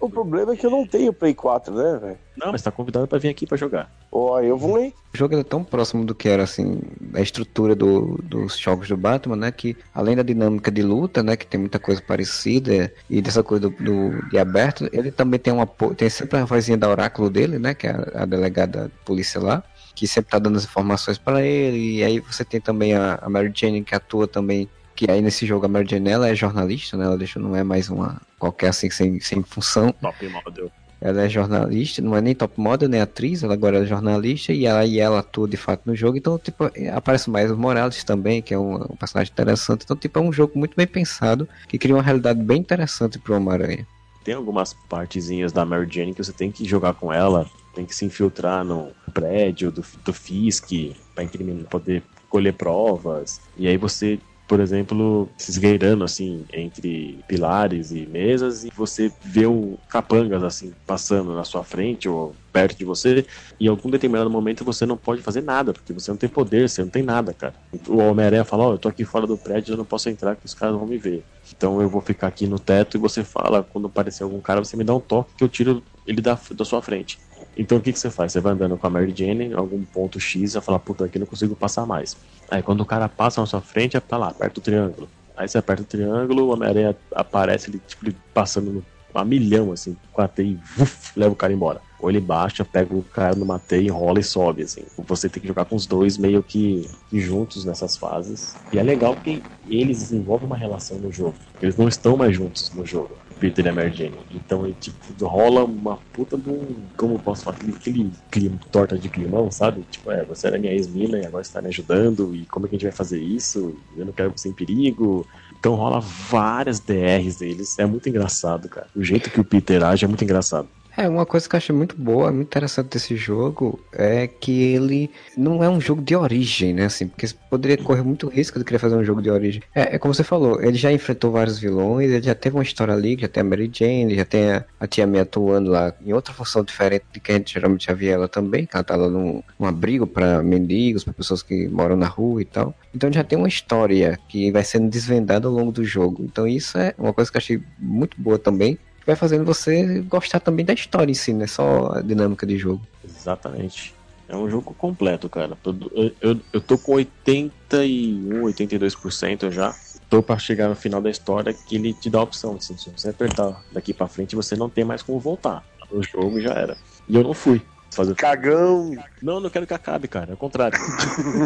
O 0.00 0.08
problema 0.08 0.52
é 0.52 0.56
que 0.56 0.64
eu 0.64 0.70
não 0.70 0.86
tenho 0.86 1.12
Play 1.12 1.34
4, 1.34 1.74
né, 1.74 1.98
velho? 2.00 2.18
Não, 2.36 2.52
mas 2.52 2.62
tá 2.62 2.70
convidado 2.70 3.06
pra 3.06 3.18
vir 3.18 3.28
aqui 3.28 3.46
pra 3.46 3.56
jogar. 3.56 3.90
Ó, 4.10 4.40
eu 4.40 4.56
vou 4.56 4.80
ir. 4.82 4.94
O 5.12 5.16
jogo 5.18 5.34
era 5.34 5.44
tão 5.44 5.62
próximo 5.64 6.04
do 6.04 6.14
que 6.14 6.28
era, 6.28 6.44
assim, 6.44 6.80
a 7.14 7.20
estrutura 7.20 7.74
do- 7.74 8.18
dos 8.22 8.56
jogos 8.58 8.88
do 8.88 8.96
Batman, 8.96 9.36
né? 9.36 9.50
Que 9.52 9.76
além 9.94 10.14
da 10.16 10.22
dinâmica 10.22 10.70
de 10.70 10.82
luta, 10.82 11.22
né? 11.22 11.36
Que 11.36 11.46
tem 11.46 11.58
muita 11.60 11.78
coisa 11.78 12.00
parecida 12.00 12.92
e 13.10 13.20
dessa 13.20 13.42
coisa 13.42 13.68
do, 13.68 13.70
do- 13.82 14.28
de 14.30 14.38
aberto, 14.38 14.88
ele 14.92 15.10
também 15.10 15.38
tem 15.40 15.52
uma 15.52 15.66
tem 15.96 16.08
sempre 16.08 16.38
a 16.38 16.44
vozinha 16.44 16.76
da 16.78 16.88
oráculo 16.88 17.28
dele, 17.28 17.58
né? 17.58 17.74
Que 17.74 17.86
é 17.88 17.90
a, 17.90 18.22
a 18.22 18.24
delegada 18.24 18.84
de 18.84 19.04
polícia 19.04 19.40
lá. 19.40 19.62
Que 19.94 20.06
sempre 20.06 20.30
tá 20.30 20.38
dando 20.38 20.56
as 20.56 20.64
informações 20.64 21.18
para 21.18 21.42
ele. 21.44 21.96
E 21.98 22.04
aí 22.04 22.20
você 22.20 22.44
tem 22.44 22.60
também 22.60 22.94
a, 22.94 23.18
a 23.20 23.28
Mary 23.28 23.50
Jane 23.54 23.82
que 23.82 23.94
atua 23.94 24.28
também. 24.28 24.68
Que 24.98 25.08
aí 25.08 25.22
nesse 25.22 25.46
jogo 25.46 25.64
a 25.64 25.68
Mary 25.68 25.86
Jane 25.88 26.10
ela 26.10 26.28
é 26.28 26.34
jornalista, 26.34 26.96
né? 26.96 27.04
Ela 27.04 27.16
deixa, 27.16 27.38
não 27.38 27.54
é 27.54 27.62
mais 27.62 27.88
uma 27.88 28.20
qualquer 28.36 28.70
assim 28.70 28.90
sem, 28.90 29.20
sem 29.20 29.44
função. 29.44 29.92
Top 29.92 30.28
model. 30.28 30.72
Ela 31.00 31.22
é 31.22 31.28
jornalista, 31.28 32.02
não 32.02 32.16
é 32.16 32.20
nem 32.20 32.34
top 32.34 32.60
model, 32.60 32.88
nem 32.88 33.00
atriz, 33.00 33.44
ela 33.44 33.54
agora 33.54 33.78
é 33.78 33.86
jornalista 33.86 34.52
e 34.52 34.66
ela, 34.66 34.84
e 34.84 34.98
ela 34.98 35.20
atua 35.20 35.46
de 35.46 35.56
fato 35.56 35.82
no 35.86 35.94
jogo. 35.94 36.18
Então, 36.18 36.36
tipo, 36.36 36.68
aparece 36.92 37.30
mais 37.30 37.48
o 37.48 37.56
Morales 37.56 38.02
também, 38.02 38.42
que 38.42 38.52
é 38.52 38.58
um, 38.58 38.74
um 38.74 38.96
personagem 38.96 39.32
interessante. 39.32 39.84
Então, 39.84 39.96
tipo, 39.96 40.18
é 40.18 40.22
um 40.22 40.32
jogo 40.32 40.58
muito 40.58 40.74
bem 40.76 40.88
pensado, 40.88 41.48
que 41.68 41.78
cria 41.78 41.94
uma 41.94 42.02
realidade 42.02 42.42
bem 42.42 42.58
interessante 42.58 43.20
pro 43.20 43.36
Homem-Aranha. 43.36 43.86
Tem 44.24 44.34
algumas 44.34 44.74
partezinhas 44.88 45.52
da 45.52 45.64
Mary 45.64 45.86
Jane 45.88 46.12
que 46.12 46.24
você 46.24 46.32
tem 46.32 46.50
que 46.50 46.64
jogar 46.64 46.94
com 46.94 47.12
ela, 47.12 47.48
tem 47.72 47.86
que 47.86 47.94
se 47.94 48.04
infiltrar 48.04 48.64
no 48.64 48.90
prédio 49.14 49.70
do, 49.70 49.84
do 50.04 50.12
Fisk 50.12 50.72
pra 51.14 51.22
incriminar, 51.22 51.66
poder 51.66 52.02
colher 52.28 52.54
provas. 52.54 53.40
E 53.56 53.68
aí 53.68 53.76
você, 53.76 54.18
por 54.48 54.60
exemplo, 54.60 55.28
se 55.36 55.50
esgueirando 55.50 56.02
assim 56.02 56.46
entre 56.52 57.20
pilares 57.28 57.92
e 57.92 58.06
mesas 58.06 58.64
e 58.64 58.70
você 58.74 59.12
vê 59.22 59.46
o 59.46 59.78
capangas 59.88 60.42
assim 60.42 60.72
passando 60.86 61.34
na 61.34 61.44
sua 61.44 61.62
frente 61.62 62.08
ou 62.08 62.34
perto 62.58 62.76
de 62.76 62.84
você 62.84 63.24
e 63.60 63.66
em 63.66 63.68
algum 63.68 63.88
determinado 63.88 64.28
momento 64.28 64.64
você 64.64 64.84
não 64.84 64.96
pode 64.96 65.22
fazer 65.22 65.42
nada 65.42 65.72
porque 65.72 65.92
você 65.92 66.10
não 66.10 66.18
tem 66.18 66.28
poder, 66.28 66.68
você 66.68 66.82
não 66.82 66.90
tem 66.90 67.02
nada, 67.04 67.32
cara. 67.32 67.54
O 67.86 67.98
Homem-Aranha 67.98 68.44
fala: 68.44 68.64
Ó, 68.64 68.70
oh, 68.70 68.72
eu 68.74 68.78
tô 68.78 68.88
aqui 68.88 69.04
fora 69.04 69.26
do 69.26 69.36
prédio, 69.36 69.74
eu 69.74 69.76
não 69.76 69.84
posso 69.84 70.08
entrar 70.08 70.34
que 70.34 70.44
os 70.44 70.54
caras 70.54 70.74
vão 70.74 70.86
me 70.86 70.98
ver. 70.98 71.24
Então 71.56 71.80
eu 71.80 71.88
vou 71.88 72.00
ficar 72.00 72.26
aqui 72.26 72.46
no 72.46 72.58
teto 72.58 72.96
e 72.96 73.00
você 73.00 73.22
fala, 73.22 73.62
quando 73.62 73.86
aparecer 73.86 74.22
algum 74.22 74.40
cara, 74.40 74.62
você 74.62 74.76
me 74.76 74.84
dá 74.84 74.94
um 74.94 75.00
toque 75.00 75.34
que 75.36 75.44
eu 75.44 75.48
tiro 75.48 75.82
ele 76.06 76.20
da, 76.20 76.38
da 76.52 76.64
sua 76.64 76.82
frente. 76.82 77.18
Então 77.56 77.78
o 77.78 77.80
que, 77.80 77.92
que 77.92 77.98
você 77.98 78.10
faz? 78.10 78.32
Você 78.32 78.40
vai 78.40 78.52
andando 78.52 78.76
com 78.76 78.86
a 78.86 78.90
Mary 78.90 79.14
Jane 79.16 79.46
em 79.46 79.54
algum 79.54 79.82
ponto 79.84 80.18
X 80.20 80.54
e 80.54 80.60
fala, 80.60 80.78
puta, 80.78 81.04
aqui 81.04 81.18
não 81.18 81.26
consigo 81.26 81.54
passar 81.56 81.86
mais. 81.86 82.16
Aí 82.50 82.62
quando 82.62 82.80
o 82.80 82.86
cara 82.86 83.08
passa 83.08 83.40
na 83.40 83.46
sua 83.46 83.60
frente, 83.60 83.98
pra 84.00 84.18
lá, 84.18 84.28
aperta 84.28 84.60
o 84.60 84.62
triângulo. 84.62 85.08
Aí 85.36 85.48
você 85.48 85.58
aperta 85.58 85.82
o 85.82 85.86
triângulo, 85.86 86.44
o 86.44 86.52
Homem-Aranha 86.52 86.96
aparece 87.14 87.70
ele, 87.70 87.80
tipo, 87.86 88.04
ele 88.04 88.16
passando 88.34 88.84
a 89.14 89.24
milhão, 89.24 89.72
assim, 89.72 89.96
com 90.12 90.22
a 90.22 90.30
e 90.38 90.58
uf, 90.78 91.12
leva 91.16 91.32
o 91.32 91.36
cara 91.36 91.52
embora. 91.52 91.80
Ou 92.00 92.10
ele 92.10 92.20
baixa, 92.20 92.64
pega 92.64 92.94
o 92.94 93.02
cara 93.02 93.34
numa 93.34 93.58
teia, 93.58 93.86
enrola 93.86 94.20
e 94.20 94.24
sobe, 94.24 94.62
assim. 94.62 94.82
Você 94.96 95.28
tem 95.28 95.40
que 95.40 95.48
jogar 95.48 95.64
com 95.64 95.76
os 95.76 95.86
dois 95.86 96.16
meio 96.16 96.42
que, 96.42 96.88
que 97.10 97.20
juntos 97.20 97.64
nessas 97.64 97.96
fases. 97.96 98.54
E 98.72 98.78
é 98.78 98.82
legal 98.82 99.14
porque 99.14 99.42
eles 99.68 99.98
desenvolvem 99.98 100.46
uma 100.46 100.56
relação 100.56 100.98
no 100.98 101.12
jogo. 101.12 101.34
Eles 101.60 101.76
não 101.76 101.88
estão 101.88 102.16
mais 102.16 102.36
juntos 102.36 102.72
no 102.72 102.86
jogo. 102.86 103.10
Peter 103.38 103.64
e 103.64 103.68
a 103.68 103.72
Mary 103.72 103.92
Jane. 103.92 104.18
Então, 104.32 104.70
tipo, 104.80 105.26
rola 105.26 105.64
uma 105.64 105.98
puta 106.12 106.36
de 106.36 106.50
um. 106.50 106.74
Como 106.96 107.14
eu 107.14 107.18
posso 107.18 107.44
falar? 107.44 107.56
Aquele, 107.56 107.72
aquele 107.76 108.10
clima, 108.30 108.60
torta 108.70 108.98
de 108.98 109.08
climão, 109.08 109.50
sabe? 109.50 109.84
Tipo, 109.90 110.10
é, 110.10 110.24
você 110.24 110.48
era 110.48 110.58
minha 110.58 110.72
ex-mina 110.72 111.18
e 111.18 111.26
agora 111.26 111.44
você 111.44 111.52
tá 111.52 111.62
me 111.62 111.68
ajudando. 111.68 112.34
E 112.34 112.44
como 112.46 112.66
é 112.66 112.68
que 112.68 112.74
a 112.74 112.78
gente 112.78 112.88
vai 112.88 112.96
fazer 112.96 113.20
isso? 113.20 113.76
Eu 113.96 114.04
não 114.04 114.12
quero 114.12 114.32
você 114.36 114.48
em 114.48 114.52
perigo. 114.52 115.26
Então 115.58 115.74
rola 115.74 116.00
várias 116.00 116.80
DRs 116.80 117.36
deles. 117.36 117.78
É 117.78 117.86
muito 117.86 118.08
engraçado, 118.08 118.68
cara. 118.68 118.88
O 118.94 119.02
jeito 119.02 119.30
que 119.30 119.40
o 119.40 119.44
Peter 119.44 119.82
age 119.84 120.04
é 120.04 120.08
muito 120.08 120.24
engraçado. 120.24 120.68
É, 120.98 121.08
uma 121.08 121.24
coisa 121.24 121.48
que 121.48 121.54
eu 121.54 121.58
achei 121.58 121.72
muito 121.72 121.94
boa, 121.96 122.32
muito 122.32 122.48
interessante 122.48 122.88
desse 122.88 123.14
jogo 123.14 123.78
é 123.92 124.26
que 124.26 124.64
ele 124.64 125.08
não 125.36 125.62
é 125.62 125.70
um 125.70 125.80
jogo 125.80 126.02
de 126.02 126.16
origem, 126.16 126.74
né? 126.74 126.86
Assim, 126.86 127.06
porque 127.06 127.28
poderia 127.48 127.78
correr 127.78 128.02
muito 128.02 128.26
risco 128.26 128.58
de 128.58 128.64
querer 128.64 128.80
fazer 128.80 128.96
um 128.96 129.04
jogo 129.04 129.22
de 129.22 129.30
origem. 129.30 129.62
É, 129.72 129.94
é 129.94 129.98
como 130.00 130.12
você 130.12 130.24
falou, 130.24 130.60
ele 130.60 130.76
já 130.76 130.90
enfrentou 130.90 131.30
vários 131.30 131.56
vilões, 131.56 132.10
ele 132.10 132.24
já 132.24 132.34
teve 132.34 132.56
uma 132.56 132.64
história 132.64 132.92
ali, 132.92 133.16
já 133.16 133.28
tem 133.28 133.42
a 133.42 133.44
Mary 133.44 133.70
Jane, 133.72 134.16
já 134.16 134.24
tem 134.24 134.50
a, 134.50 134.64
a 134.80 134.88
Tia 134.88 135.06
May 135.06 135.20
atuando 135.20 135.70
lá 135.70 135.94
em 136.04 136.12
outra 136.12 136.34
função 136.34 136.64
diferente 136.64 137.04
de 137.12 137.20
que 137.20 137.30
a 137.30 137.36
gente 137.36 137.54
geralmente 137.54 137.86
já 137.86 137.94
via 137.94 138.14
ela 138.14 138.26
também, 138.26 138.66
que 138.66 138.74
ela 138.74 138.82
tá 138.82 138.96
lá 138.96 139.08
num, 139.08 139.40
num 139.56 139.66
abrigo 139.68 140.04
para 140.04 140.42
mendigos, 140.42 141.04
para 141.04 141.12
pessoas 141.12 141.44
que 141.44 141.68
moram 141.68 141.94
na 141.94 142.08
rua 142.08 142.42
e 142.42 142.44
tal. 142.44 142.74
Então 142.92 143.12
já 143.12 143.22
tem 143.22 143.38
uma 143.38 143.46
história 143.46 144.18
que 144.28 144.50
vai 144.50 144.64
sendo 144.64 144.90
desvendada 144.90 145.46
ao 145.46 145.54
longo 145.54 145.70
do 145.70 145.84
jogo. 145.84 146.24
Então 146.24 146.44
isso 146.44 146.76
é 146.76 146.92
uma 146.98 147.12
coisa 147.12 147.30
que 147.30 147.36
eu 147.36 147.40
achei 147.40 147.62
muito 147.78 148.20
boa 148.20 148.36
também 148.36 148.76
vai 149.08 149.16
fazendo 149.16 149.42
você 149.42 150.02
gostar 150.02 150.38
também 150.38 150.66
da 150.66 150.74
história 150.74 151.10
em 151.10 151.14
si, 151.14 151.32
não 151.32 151.44
é 151.44 151.46
só 151.46 151.92
a 151.94 152.02
dinâmica 152.02 152.46
de 152.46 152.58
jogo. 152.58 152.82
Exatamente. 153.02 153.94
É 154.28 154.36
um 154.36 154.50
jogo 154.50 154.74
completo, 154.74 155.30
cara. 155.30 155.56
Eu, 155.64 156.12
eu, 156.20 156.40
eu 156.52 156.60
tô 156.60 156.76
com 156.76 156.92
81, 156.92 158.42
82% 158.42 159.50
já. 159.50 159.74
Tô 160.10 160.22
pra 160.22 160.38
chegar 160.38 160.68
no 160.68 160.76
final 160.76 161.00
da 161.00 161.08
história 161.08 161.54
que 161.54 161.76
ele 161.76 161.94
te 161.94 162.10
dá 162.10 162.18
a 162.18 162.22
opção. 162.22 162.56
Assim, 162.56 162.76
se 162.76 162.90
você 162.90 163.08
apertar 163.08 163.64
daqui 163.72 163.94
pra 163.94 164.06
frente, 164.06 164.36
você 164.36 164.54
não 164.54 164.68
tem 164.68 164.84
mais 164.84 165.02
como 165.02 165.18
voltar. 165.18 165.64
O 165.90 166.02
jogo 166.02 166.38
já 166.38 166.52
era. 166.52 166.76
E 167.08 167.16
eu 167.16 167.22
não 167.22 167.32
fui. 167.32 167.62
Fazer... 167.90 168.14
Cagão! 168.14 168.94
Não, 169.22 169.40
não 169.40 169.48
quero 169.48 169.66
que 169.66 169.72
acabe, 169.72 170.06
cara. 170.06 170.32
É 170.32 170.34
o 170.34 170.36
contrário. 170.36 170.78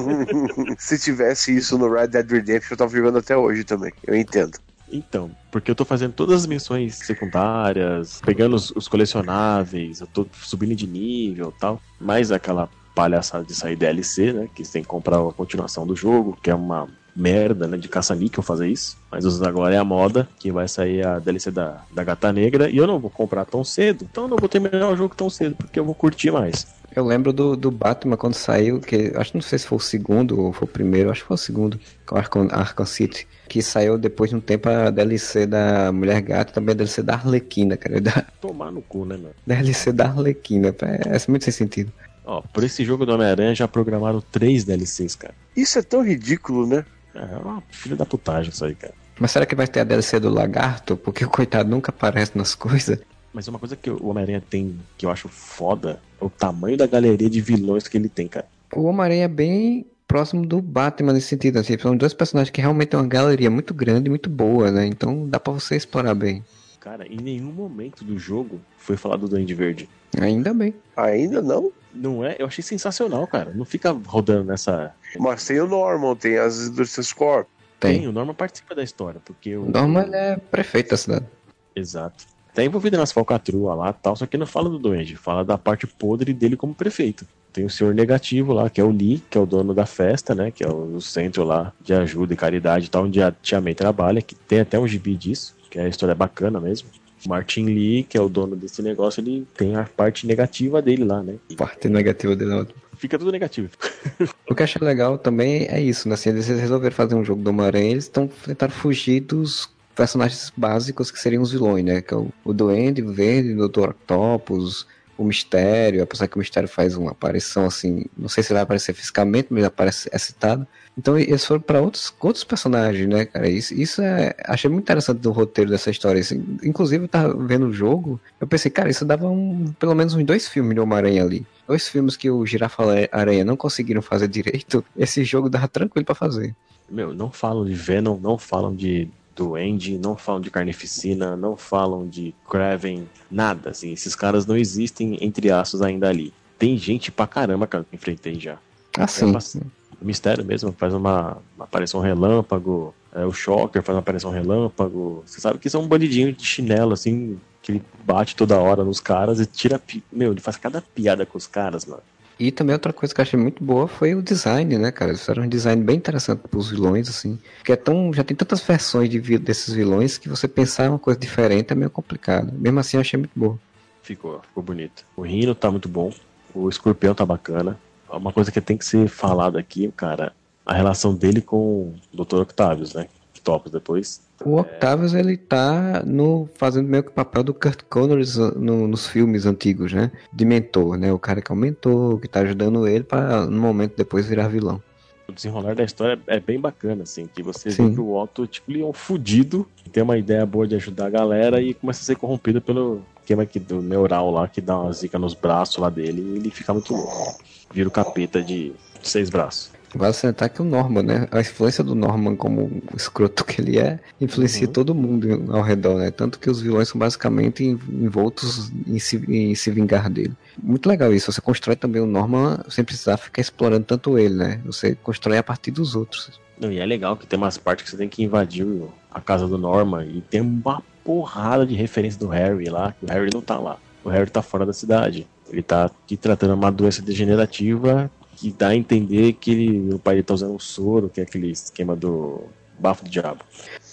se 0.77 0.99
tivesse 0.99 1.57
isso 1.57 1.79
no 1.79 1.89
Red 1.89 2.09
Dead 2.09 2.29
Redemption, 2.29 2.73
eu 2.73 2.77
tava 2.77 2.97
jogando 2.97 3.19
até 3.19 3.37
hoje 3.37 3.63
também. 3.63 3.93
Eu 4.05 4.17
entendo. 4.17 4.59
Então, 4.93 5.31
porque 5.51 5.71
eu 5.71 5.75
tô 5.75 5.85
fazendo 5.85 6.13
todas 6.13 6.43
as 6.43 6.47
missões 6.47 6.97
secundárias, 6.97 8.21
pegando 8.25 8.55
os, 8.55 8.71
os 8.73 8.87
colecionáveis, 8.87 10.01
eu 10.01 10.07
tô 10.07 10.27
subindo 10.33 10.75
de 10.75 10.87
nível 10.87 11.53
tal, 11.59 11.81
mais 11.99 12.31
aquela 12.31 12.69
palhaçada 12.95 13.45
de 13.45 13.55
sair 13.55 13.75
DLC, 13.75 14.33
né? 14.33 14.49
Que 14.55 14.65
você 14.65 14.75
tem 14.75 14.83
que 14.83 14.89
comprar 14.89 15.19
a 15.19 15.33
continuação 15.33 15.87
do 15.87 15.97
jogo, 15.97 16.39
que 16.43 16.51
é 16.51 16.55
uma 16.55 16.89
merda, 17.15 17.67
né? 17.67 17.77
De 17.77 17.89
caça-níquel 17.89 18.43
fazer 18.43 18.69
isso. 18.69 18.97
Mas 19.11 19.43
agora 19.43 19.75
é 19.75 19.79
a 19.79 19.85
moda, 19.85 20.29
que 20.39 20.51
vai 20.51 20.67
sair 20.67 21.07
a 21.07 21.19
DLC 21.19 21.51
da, 21.51 21.83
da 21.93 22.05
Gata 22.05 22.33
Negra, 22.33 22.71
e 22.71 22.77
eu 22.77 22.87
não 22.87 22.99
vou 22.99 23.11
comprar 23.11 23.45
tão 23.45 23.63
cedo, 23.63 24.07
então 24.11 24.25
eu 24.25 24.29
não 24.31 24.37
vou 24.37 24.49
terminar 24.49 24.89
o 24.89 24.97
jogo 24.97 25.15
tão 25.15 25.29
cedo, 25.29 25.57
porque 25.57 25.79
eu 25.79 25.85
vou 25.85 25.95
curtir 25.95 26.31
mais. 26.31 26.67
Eu 26.95 27.05
lembro 27.05 27.33
do, 27.33 27.57
do 27.57 27.71
Batman 27.71 28.17
quando 28.19 28.35
saiu, 28.35 28.79
que 28.79 29.13
acho 29.15 29.33
que 29.33 29.39
não 29.39 29.43
sei 29.43 29.59
se 29.59 29.67
foi 29.67 29.77
o 29.77 29.81
segundo 29.81 30.39
ou 30.39 30.53
foi 30.53 30.67
o 30.67 30.71
primeiro, 30.71 31.11
acho 31.11 31.23
que 31.23 31.29
foi 31.29 31.35
o 31.35 31.39
segundo, 31.39 31.81
com 32.07 32.17
Arkham, 32.17 32.49
Arkham 32.51 32.85
City, 32.85 33.27
que 33.49 33.63
saiu 33.63 33.97
depois 33.97 34.31
de 34.31 34.37
um 34.37 34.41
tempo 34.41 34.69
a 34.69 34.91
DLC 34.91 35.47
da 35.47 35.91
Mulher 35.91 36.21
Gata 36.21 36.51
e 36.51 36.55
também 36.55 36.75
a 36.75 36.77
DLC 36.77 37.03
da 37.03 37.15
Arlequina, 37.15 37.79
cara. 37.79 38.01
Da... 38.01 38.27
Tomar 38.41 38.71
no 38.71 38.83
cu, 38.83 39.07
né, 39.07 39.17
mano? 39.17 39.35
DLC 39.47 39.91
da 39.91 40.05
Arlequina, 40.05 40.69
é, 40.69 41.17
é 41.17 41.21
muito 41.29 41.45
sem 41.45 41.53
sentido. 41.53 41.91
Ó, 42.25 42.43
por 42.53 42.63
esse 42.63 42.85
jogo 42.85 43.05
do 43.05 43.13
Homem-Aranha 43.13 43.55
já 43.55 43.67
programaram 43.67 44.21
três 44.21 44.65
DLCs, 44.65 45.17
cara. 45.17 45.35
Isso 45.57 45.79
é 45.79 45.83
tão 45.83 46.05
ridículo, 46.05 46.67
né? 46.67 46.85
É 47.15 47.37
uma 47.37 47.63
filha 47.71 47.97
da 47.97 48.07
putagem 48.07 48.51
isso 48.53 48.65
aí, 48.65 48.75
cara. 48.75 48.95
Mas 49.19 49.31
será 49.31 49.47
que 49.47 49.55
vai 49.55 49.67
ter 49.67 49.81
a 49.81 49.85
DLC 49.85 50.19
do 50.19 50.31
Lagarto? 50.31 50.97
Porque 50.97 51.25
o 51.25 51.29
coitado 51.29 51.69
nunca 51.69 51.91
aparece 51.91 52.37
nas 52.37 52.55
coisas. 52.55 52.99
Mas 53.33 53.49
uma 53.49 53.59
coisa 53.59 53.77
que 53.77 53.91
o 53.91 54.07
Homem-Aranha 54.07 54.43
tem 54.49 54.79
que 54.97 55.07
eu 55.07 55.11
acho 55.11 55.29
foda 55.29 56.01
é 56.21 56.25
o 56.25 56.31
tamanho 56.31 56.77
da 56.77 56.87
galeria 56.87 57.31
de 57.31 57.41
vilões 57.41 57.89
que 57.89 57.97
ele 57.97 58.09
tem, 58.09 58.29
cara. 58.29 58.47
O 58.75 58.85
Homem-Aranha 58.85 59.25
é 59.25 59.29
bem 59.29 59.87
próximo 60.07 60.45
do 60.45 60.61
Batman 60.61 61.15
nesse 61.15 61.29
sentido, 61.29 61.59
assim, 61.59 61.79
são 61.79 61.97
dois 61.97 62.13
personagens 62.13 62.51
que 62.51 62.61
realmente 62.61 62.89
têm 62.89 63.01
uma 63.01 63.09
galeria 63.09 63.51
muito 63.51 63.73
grande 63.73 64.09
e 64.09 64.11
muito 64.11 64.29
boa, 64.29 64.71
né? 64.71 64.87
Então 64.87 65.27
dá 65.27 65.41
para 65.41 65.55
você 65.55 65.75
explorar 65.75 66.15
bem. 66.15 66.45
Cara, 66.79 67.07
em 67.07 67.17
nenhum 67.17 67.53
momento 67.53 68.05
do 68.05 68.19
jogo 68.19 68.61
foi 68.77 68.97
falado 68.97 69.21
do 69.21 69.29
Duende 69.29 69.55
Verde. 69.55 69.89
Ainda 70.21 70.53
bem. 70.53 70.75
Ainda 70.97 71.41
não? 71.41 71.73
Não 71.95 72.25
é? 72.25 72.37
Eu 72.39 72.47
achei 72.47 72.63
sensacional, 72.63 73.27
cara. 73.27 73.53
Não 73.55 73.65
fica 73.65 73.93
rodando 73.93 74.45
nessa. 74.45 74.95
Mas 75.19 75.45
tem 75.45 75.61
o 75.61 75.67
Norman, 75.67 76.15
tem 76.17 76.39
as 76.39 76.69
indústrias 76.69 77.13
Corp. 77.13 77.47
Tem. 77.79 78.01
tem. 78.01 78.09
o 78.09 78.13
Norman 78.13 78.35
participa 78.35 78.75
da 78.75 78.83
história, 78.83 79.21
porque 79.25 79.57
o. 79.57 79.65
Norman 79.65 80.09
é 80.13 80.37
prefeito 80.37 80.91
da 80.91 80.97
cidade. 80.97 81.27
Exato 81.75 82.33
tá 82.55 82.63
envolvido 82.63 82.97
nas 82.97 83.13
falcatruas 83.13 83.77
lá 83.77 83.93
tal, 83.93 84.15
só 84.15 84.27
que 84.27 84.37
não 84.37 84.47
fala 84.47 84.69
do 84.69 84.79
Duende, 84.79 85.17
fala 85.17 85.45
da 85.45 85.57
parte 85.57 85.87
podre 85.87 86.33
dele 86.33 86.57
como 86.57 86.75
prefeito. 86.75 87.27
Tem 87.53 87.65
o 87.65 87.71
senhor 87.71 87.95
negativo 87.95 88.53
lá, 88.53 88.71
que 88.71 88.81
é 88.81 88.85
o 88.85 88.91
Lee, 88.91 89.23
que 89.29 89.37
é 89.37 89.41
o 89.41 89.45
dono 89.45 89.75
da 89.75 89.85
festa, 89.85 90.35
né? 90.35 90.51
Que 90.51 90.65
é 90.65 90.69
o 90.69 91.01
centro 91.01 91.45
lá 91.45 91.73
de 91.83 91.93
ajuda 91.93 92.33
e 92.33 92.37
caridade 92.37 92.87
e 92.87 92.89
tal, 92.89 93.05
onde 93.05 93.23
a 93.23 93.31
Tia 93.31 93.61
May 93.61 93.75
trabalha, 93.75 94.23
que 94.23 94.35
tem 94.35 94.61
até 94.61 94.79
um 94.79 94.89
gibi 94.89 95.15
disso, 95.17 95.55
que 95.71 95.79
a 95.79 95.87
história 95.87 96.13
é 96.13 96.15
bacana 96.15 96.59
mesmo. 96.59 96.89
O 97.25 97.29
Martin 97.29 97.67
Lee, 97.67 98.03
que 98.05 98.17
é 98.17 98.21
o 98.21 98.29
dono 98.29 98.57
desse 98.57 98.83
negócio, 98.83 99.21
ele 99.21 99.47
tem 99.57 99.77
a 99.77 99.85
parte 99.85 100.27
negativa 100.27 100.83
dele 100.83 101.05
lá, 101.05 101.23
né? 101.23 101.37
Parte 101.57 101.89
negativa 101.89 102.35
dele 102.35 102.53
é 102.53 102.57
ótimo. 102.57 102.83
Fica 102.97 103.19
tudo 103.19 103.33
negativo. 103.33 103.69
o 104.49 104.55
que 104.55 104.63
eu 104.63 104.65
acho 104.65 104.85
legal 104.85 105.19
também 105.19 105.67
é 105.69 105.81
isso, 105.81 106.09
né? 106.09 106.15
Assim, 106.15 106.31
eles 106.31 106.47
resolveram 106.47 106.95
fazer 106.95 107.15
um 107.15 107.25
jogo 107.25 107.43
do 107.43 107.51
Homem-Aranha, 107.51 107.91
eles 107.91 108.05
estão 108.05 108.29
tentando 108.29 108.73
fugir 108.73 109.21
dos 109.21 109.69
personagens 109.95 110.53
básicos 110.57 111.11
que 111.11 111.19
seriam 111.19 111.43
os 111.43 111.53
vilões, 111.53 111.85
né? 111.85 112.01
Que 112.01 112.15
é 112.15 112.17
o, 112.17 112.29
o 112.45 112.53
Duende 112.53 113.03
Verde, 113.03 113.55
o 113.55 113.69
Dr. 113.69 113.91
Octopus, 113.91 114.87
o 115.23 115.27
Mistério, 115.27 116.03
apesar 116.03 116.29
que 116.29 116.37
o 116.37 116.39
Mistério 116.39 116.69
faz 116.69 116.97
uma 116.97 117.13
aparição 117.13 117.67
assim, 117.67 118.05
não 118.17 118.29
sei 118.29 118.43
se 118.43 118.53
vai 118.53 118.63
aparecer 118.63 118.93
fisicamente, 118.93 119.49
mas 119.51 119.65
aparece 119.65 120.09
é 120.13 120.19
citado. 120.19 120.67
Então 120.97 121.19
eles 121.19 121.45
foram 121.45 121.61
para 121.61 121.81
outros, 121.81 122.15
outros 122.21 122.45
personagens, 122.45 123.09
né, 123.09 123.25
cara? 123.25 123.49
Isso, 123.49 123.73
isso 123.75 124.03
é. 124.03 124.35
Achei 124.45 124.69
muito 124.69 124.85
interessante 124.85 125.19
do 125.19 125.31
roteiro 125.31 125.71
dessa 125.71 125.91
história. 125.91 126.21
Assim, 126.21 126.45
inclusive, 126.63 127.05
eu 127.05 127.09
tava 127.09 127.35
vendo 127.47 127.67
o 127.67 127.73
jogo, 127.73 128.21
eu 128.41 128.47
pensei, 128.47 128.71
cara, 128.71 128.91
isso 128.91 129.05
dava 129.05 129.27
um, 129.27 129.73
pelo 129.79 129.95
menos 129.95 130.15
uns 130.15 130.25
dois 130.25 130.49
filmes 130.49 130.75
de 130.75 130.81
Homem-Aranha 130.81 131.23
ali. 131.23 131.47
Dois 131.67 131.89
filmes 131.89 132.17
que 132.17 132.31
o 132.31 132.45
Girafa 132.45 132.83
Aranha 133.11 133.45
não 133.45 133.57
conseguiram 133.57 134.03
fazer 134.03 134.29
direito, 134.29 134.85
esse 134.97 135.25
jogo 135.25 135.49
dava 135.49 135.69
tranquilo 135.69 136.05
para 136.05 136.15
fazer. 136.15 136.55
Meu, 136.91 137.15
não 137.15 137.31
falam 137.31 137.65
de 137.65 137.73
Venom, 137.73 138.19
não 138.19 138.37
falam 138.37 138.75
de 138.75 139.09
Duende, 139.35 139.99
não 139.99 140.17
falam 140.17 140.41
de 140.41 140.51
Carnificina, 140.51 141.37
não 141.37 141.57
falam 141.57 142.07
de 142.07 142.35
Kraven, 142.49 143.09
nada, 143.31 143.71
assim, 143.71 143.93
esses 143.93 144.15
caras 144.15 144.47
não 144.47 144.57
existem 144.57 145.19
entre 145.21 145.51
aços 145.51 145.83
ainda 145.83 146.09
ali. 146.09 146.33
Tem 146.59 146.77
gente 146.77 147.11
pra 147.11 147.27
caramba, 147.27 147.67
cara, 147.67 147.85
que 147.89 147.97
enfrentei 147.97 148.39
já. 148.39 148.59
Ah, 148.97 149.07
sim. 149.07 149.61
É 150.01 150.05
mistério 150.05 150.45
mesmo, 150.45 150.73
faz 150.73 150.93
uma, 150.95 151.39
uma 151.57 151.65
aparição 151.65 152.01
relâmpago, 152.01 152.95
É, 153.15 153.27
o 153.27 153.33
Shocker 153.33 153.83
faz 153.83 153.95
uma 153.95 154.01
aparição 154.01 154.31
relâmpago. 154.31 155.23
Você 155.27 155.41
sabe 155.41 155.59
que 155.59 155.67
isso 155.69 155.77
é 155.77 155.81
um 155.81 155.87
bandidinho 155.87 156.33
de 156.33 156.45
chinelo, 156.45 156.93
assim, 156.95 157.39
que 157.61 157.73
ele 157.73 157.83
bate 158.05 158.35
toda 158.35 158.59
hora 158.59 158.83
nos 158.83 159.01
caras 159.01 159.39
e 159.39 159.47
tira. 159.47 159.81
Meu, 160.11 160.33
ele 160.33 160.41
faz 160.41 160.57
cada 160.57 160.81
piada 160.81 161.27
com 161.27 161.37
os 161.37 161.47
caras, 161.47 161.85
mano. 161.85 162.03
E 162.43 162.51
também 162.51 162.75
outra 162.75 162.93
coisa 162.93 163.15
que 163.15 163.21
eu 163.21 163.23
achei 163.23 163.39
muito 163.39 163.63
boa 163.63 163.87
foi 163.87 164.17
o 164.17 164.21
design, 164.21 164.77
né, 164.77 164.91
cara? 164.91 165.13
Eles 165.13 165.21
fizeram 165.21 165.45
um 165.45 165.49
design 165.49 165.81
bem 165.81 165.95
interessante 165.95 166.41
pros 166.49 166.71
vilões, 166.71 167.09
assim. 167.09 167.39
Porque 167.59 167.71
é 167.71 167.77
tão, 167.77 168.13
já 168.13 168.25
tem 168.25 168.37
tantas 168.37 168.61
versões 168.61 169.09
de 169.09 169.39
desses 169.39 169.73
vilões 169.73 170.19
que 170.19 170.29
você 170.29 170.49
pensar 170.49 170.91
uma 170.91 170.99
coisa 170.99 171.21
diferente 171.21 171.73
é 171.73 171.77
meio 171.77 171.89
complicado. 171.89 172.53
Mesmo 172.53 172.81
assim, 172.81 172.97
eu 172.97 173.01
achei 173.01 173.17
muito 173.17 173.31
boa. 173.37 173.57
Ficou, 174.03 174.41
ficou 174.41 174.61
bonito. 174.61 175.07
O 175.17 175.23
Rino 175.23 175.55
tá 175.55 175.71
muito 175.71 175.89
bom. 175.89 176.13
O 176.53 176.69
Escorpião 176.69 177.15
tá 177.15 177.25
bacana. 177.25 177.79
Uma 178.11 178.33
coisa 178.33 178.51
que 178.51 178.61
tem 178.61 178.77
que 178.77 178.85
ser 178.85 179.07
falado 179.07 179.57
aqui, 179.57 179.93
cara, 179.97 180.33
a 180.67 180.75
relação 180.75 181.15
dele 181.15 181.41
com 181.41 181.95
o 182.13 182.25
Dr. 182.25 182.41
Octavius, 182.41 182.93
né? 182.93 183.07
Topos 183.45 183.71
depois. 183.71 184.21
O 184.45 184.57
Octavius, 184.59 185.15
ele 185.15 185.37
tá 185.37 186.03
no, 186.05 186.49
fazendo 186.55 186.89
meio 186.89 187.03
que 187.03 187.11
o 187.11 187.13
papel 187.13 187.43
do 187.43 187.55
Kurt 187.55 187.83
Connors 187.89 188.37
no- 188.37 188.87
nos 188.87 189.07
filmes 189.07 189.47
antigos, 189.47 189.93
né? 189.93 190.11
De 190.33 190.45
mentor, 190.45 190.97
né? 190.97 191.13
O 191.13 191.19
cara 191.19 191.41
que 191.41 191.51
é 191.51 191.55
o 191.55 191.59
mentor, 191.59 192.19
que 192.21 192.29
tá 192.29 192.41
ajudando 192.41 192.87
ele 192.87 193.05
pra, 193.05 193.47
no 193.47 193.61
momento 193.61 193.95
depois, 193.97 194.27
virar 194.27 194.49
vilão. 194.49 194.83
O 195.29 195.33
desenrolar 195.33 195.75
da 195.75 195.85
história 195.85 196.21
é 196.27 196.41
bem 196.41 196.61
bacana, 196.61 197.05
assim, 197.05 197.29
que 197.33 197.43
você 197.43 197.71
Sim. 197.71 197.89
vê 197.89 197.95
que 197.95 198.01
o 198.01 198.15
Otto, 198.15 198.47
tipo, 198.47 198.71
ele 198.71 198.83
é 198.83 198.85
um 198.85 198.93
fudido, 198.93 199.67
que 199.77 199.89
tem 199.89 200.03
uma 200.03 200.19
ideia 200.19 200.45
boa 200.45 200.67
de 200.67 200.75
ajudar 200.75 201.07
a 201.07 201.11
galera 201.11 201.63
e 201.63 201.75
começa 201.75 202.03
a 202.03 202.05
ser 202.05 202.17
corrompido 202.17 202.61
pelo 202.61 203.03
esquema 203.21 203.45
aqui 203.45 203.61
do 203.61 203.81
neural 203.81 204.31
lá, 204.31 204.49
que 204.49 204.61
dá 204.61 204.79
uma 204.79 204.93
zica 204.93 205.19
nos 205.19 205.33
braços 205.33 205.77
lá 205.79 205.89
dele 205.89 206.21
e 206.21 206.37
ele 206.39 206.51
fica 206.51 206.73
muito 206.73 206.93
louco. 206.95 207.39
Vira 207.73 207.89
o 207.89 207.93
capeta 207.93 208.43
de 208.43 208.73
seis 209.03 209.31
braços. 209.31 209.71
Vale 209.95 210.13
salientar 210.15 210.51
que 210.51 210.63
o 210.63 210.65
Norman, 210.65 211.03
né? 211.03 211.29
A 211.31 211.41
influência 211.41 211.85
do 211.85 211.95
Norman 211.95 212.35
como 212.35 212.83
escroto 212.97 213.45
que 213.45 213.61
ele 213.61 213.79
é, 213.79 213.99
influencia 214.21 214.67
Uhum. 214.67 214.73
todo 214.73 214.95
mundo 214.95 215.53
ao 215.55 215.63
redor, 215.63 215.99
né? 215.99 216.11
Tanto 216.11 216.39
que 216.39 216.49
os 216.49 216.61
vilões 216.63 216.89
são 216.89 216.99
basicamente 216.99 217.63
en- 217.65 217.79
envoltos 217.91 218.73
em 218.87 218.99
se, 218.99 219.17
em 219.29 219.55
se 219.55 219.71
vingar 219.71 220.09
dele. 220.09 220.33
Muito 220.63 220.89
legal 220.89 221.13
isso. 221.13 221.31
Você 221.31 221.41
constrói 221.41 221.77
também 221.77 222.01
o 222.01 222.07
Norman 222.07 222.61
sem 222.69 222.85
precisar 222.85 223.17
ficar 223.17 223.41
explorando 223.41 223.85
tanto 223.85 224.19
ele, 224.19 224.35
né? 224.35 224.61
Você 224.65 224.95
constrói 224.95 225.39
a 225.39 225.43
partir 225.43 225.71
dos 225.71 225.95
outros. 225.95 226.41
Não, 226.59 226.71
e 226.71 226.79
é 226.79 226.87
legal 226.87 227.17
que 227.17 227.27
tem 227.27 227.37
umas 227.37 227.59
partes 227.59 227.85
que 227.85 227.91
você 227.91 227.97
tem 227.97 228.09
que 228.09 228.23
invadir 228.23 228.67
a 229.11 229.21
casa 229.21 229.47
do 229.49 229.59
Norman 229.59 230.05
e 230.07 230.21
tem 230.21 230.41
uma 230.41 230.83
porrada 231.05 231.67
de 231.67 231.75
referência 231.75 232.19
do 232.21 232.29
Harry 232.29 232.67
lá, 232.71 232.93
que 232.93 233.05
o 233.05 233.09
Harry 233.13 233.31
não 233.35 233.41
tá 233.43 233.59
lá. 233.59 233.77
O 234.05 234.09
Harry 234.09 234.31
tá 234.31 234.41
fora 234.43 234.65
da 234.65 234.73
cidade. 234.73 235.27
Ele 235.51 235.63
tá 235.63 235.87
aqui 235.87 236.17
tratando 236.17 236.55
uma 236.55 236.71
doença 236.73 237.03
degenerativa 237.03 238.11
que 238.37 238.51
dá 238.53 238.69
a 238.69 238.77
entender 238.77 239.35
que 239.35 239.51
ele- 239.51 239.95
o 239.95 239.99
pai 239.99 240.15
dele 240.15 240.25
tá 240.25 240.35
usando 240.35 240.55
um 240.55 240.59
soro, 240.59 241.09
que 241.09 241.21
é 241.21 241.25
aquele 241.25 241.51
esquema 241.51 241.95
do 241.95 242.41
bafo 242.79 243.05
do 243.05 243.11
diabo. 243.11 243.45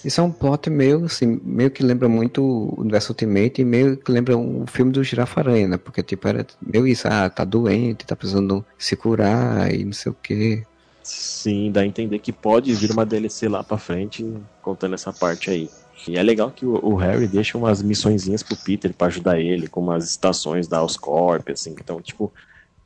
Isso 0.04 0.22
é 0.22 0.24
um 0.24 0.32
plot 0.32 0.70
meio, 0.70 1.06
assim, 1.06 1.40
meio 1.44 1.70
que 1.70 1.84
lembra 1.84 2.08
muito 2.08 2.42
o 2.42 2.80
universo 2.82 3.12
Ultimate 3.12 3.62
e 3.62 3.66
meio 3.66 3.98
que 3.98 4.12
lembra 4.12 4.38
um 4.38 4.66
filme 4.66 4.92
do 4.92 5.04
Girafaranha, 5.04 5.68
né? 5.68 5.78
Porque, 5.78 6.02
tipo, 6.02 6.28
era 6.28 6.46
meio 6.62 6.88
isso, 6.88 7.08
ah, 7.08 7.30
tá 7.30 7.44
doente, 7.44 8.06
tá 8.06 8.16
precisando 8.16 8.66
se 8.78 8.96
curar 8.96 9.74
e 9.74 9.84
não 9.84 9.94
sei 9.94 10.12
o 10.12 10.16
quê. 10.24 10.64
Sim, 11.04 11.72
dá 11.72 11.82
a 11.82 11.86
entender 11.86 12.20
que 12.20 12.32
pode 12.32 12.74
vir 12.74 12.92
uma 12.92 13.06
DLC 13.06 13.50
lá 13.50 13.64
pra 13.64 13.78
frente, 13.78 14.26
contando 14.62 14.96
essa 14.96 15.12
parte 15.12 15.50
aí. 15.50 15.70
E 16.08 16.18
é 16.18 16.24
legal 16.24 16.50
que 16.50 16.66
o, 16.66 16.74
o 16.82 16.96
Harry 16.96 17.28
deixa 17.28 17.58
umas 17.58 17.82
missõezinhas 17.82 18.42
pro 18.42 18.56
Peter 18.56 18.94
pra 18.94 19.08
ajudar 19.08 19.40
ele, 19.40 19.68
com 19.68 19.82
umas 19.82 20.10
estações 20.10 20.68
da 20.68 20.82
Oscorp, 20.82 21.50
assim. 21.50 21.72
Então, 21.72 22.02
tipo, 22.02 22.32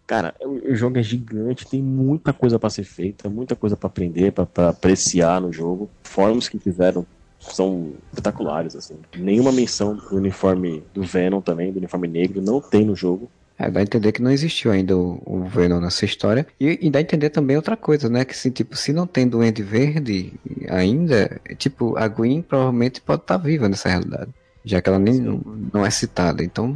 cara, 0.05 0.35
o, 0.41 0.71
o 0.71 0.75
jogo 0.75 0.97
é 0.97 1.03
gigante, 1.03 1.67
tem 1.67 1.81
muita 1.81 2.33
coisa 2.33 2.59
pra 2.59 2.69
ser 2.69 2.83
feita, 2.83 3.29
muita 3.29 3.55
coisa 3.55 3.75
pra 3.75 3.87
aprender, 3.87 4.31
pra 4.31 4.45
pra 4.45 4.69
apreciar 4.69 5.41
no 5.41 5.51
jogo. 5.51 5.89
Fóruns 6.03 6.49
que 6.49 6.59
fizeram 6.59 7.05
são 7.39 7.93
espetaculares, 8.11 8.75
assim. 8.75 8.95
Nenhuma 9.17 9.51
menção 9.51 9.95
do 9.95 10.15
uniforme 10.15 10.83
do 10.93 11.03
Venom 11.03 11.41
também, 11.41 11.71
do 11.71 11.77
uniforme 11.77 12.07
negro, 12.07 12.41
não 12.41 12.61
tem 12.61 12.85
no 12.85 12.95
jogo. 12.95 13.29
É, 13.57 13.69
dá 13.69 13.81
a 13.81 13.83
entender 13.83 14.11
que 14.11 14.21
não 14.21 14.31
existiu 14.31 14.71
ainda 14.71 14.97
o, 14.97 15.21
o 15.25 15.43
Venom 15.43 15.79
nessa 15.79 16.05
história. 16.05 16.47
E, 16.59 16.79
e 16.81 16.89
dá 16.89 16.99
a 16.99 17.01
entender 17.01 17.29
também 17.29 17.55
outra 17.55 17.77
coisa, 17.77 18.09
né? 18.09 18.25
Que, 18.25 18.33
assim, 18.33 18.49
tipo, 18.49 18.75
se 18.75 18.91
não 18.91 19.05
tem 19.05 19.27
Duende 19.27 19.61
Verde 19.61 20.33
ainda, 20.69 21.39
tipo, 21.57 21.95
a 21.97 22.07
Gwen 22.07 22.41
provavelmente 22.41 23.01
pode 23.01 23.21
estar 23.21 23.37
viva 23.37 23.69
nessa 23.69 23.89
realidade. 23.89 24.31
Já 24.65 24.81
que 24.81 24.89
ela 24.89 24.99
nem 24.99 25.19
não, 25.19 25.41
não 25.73 25.85
é 25.85 25.89
citada. 25.89 26.43
Então, 26.43 26.75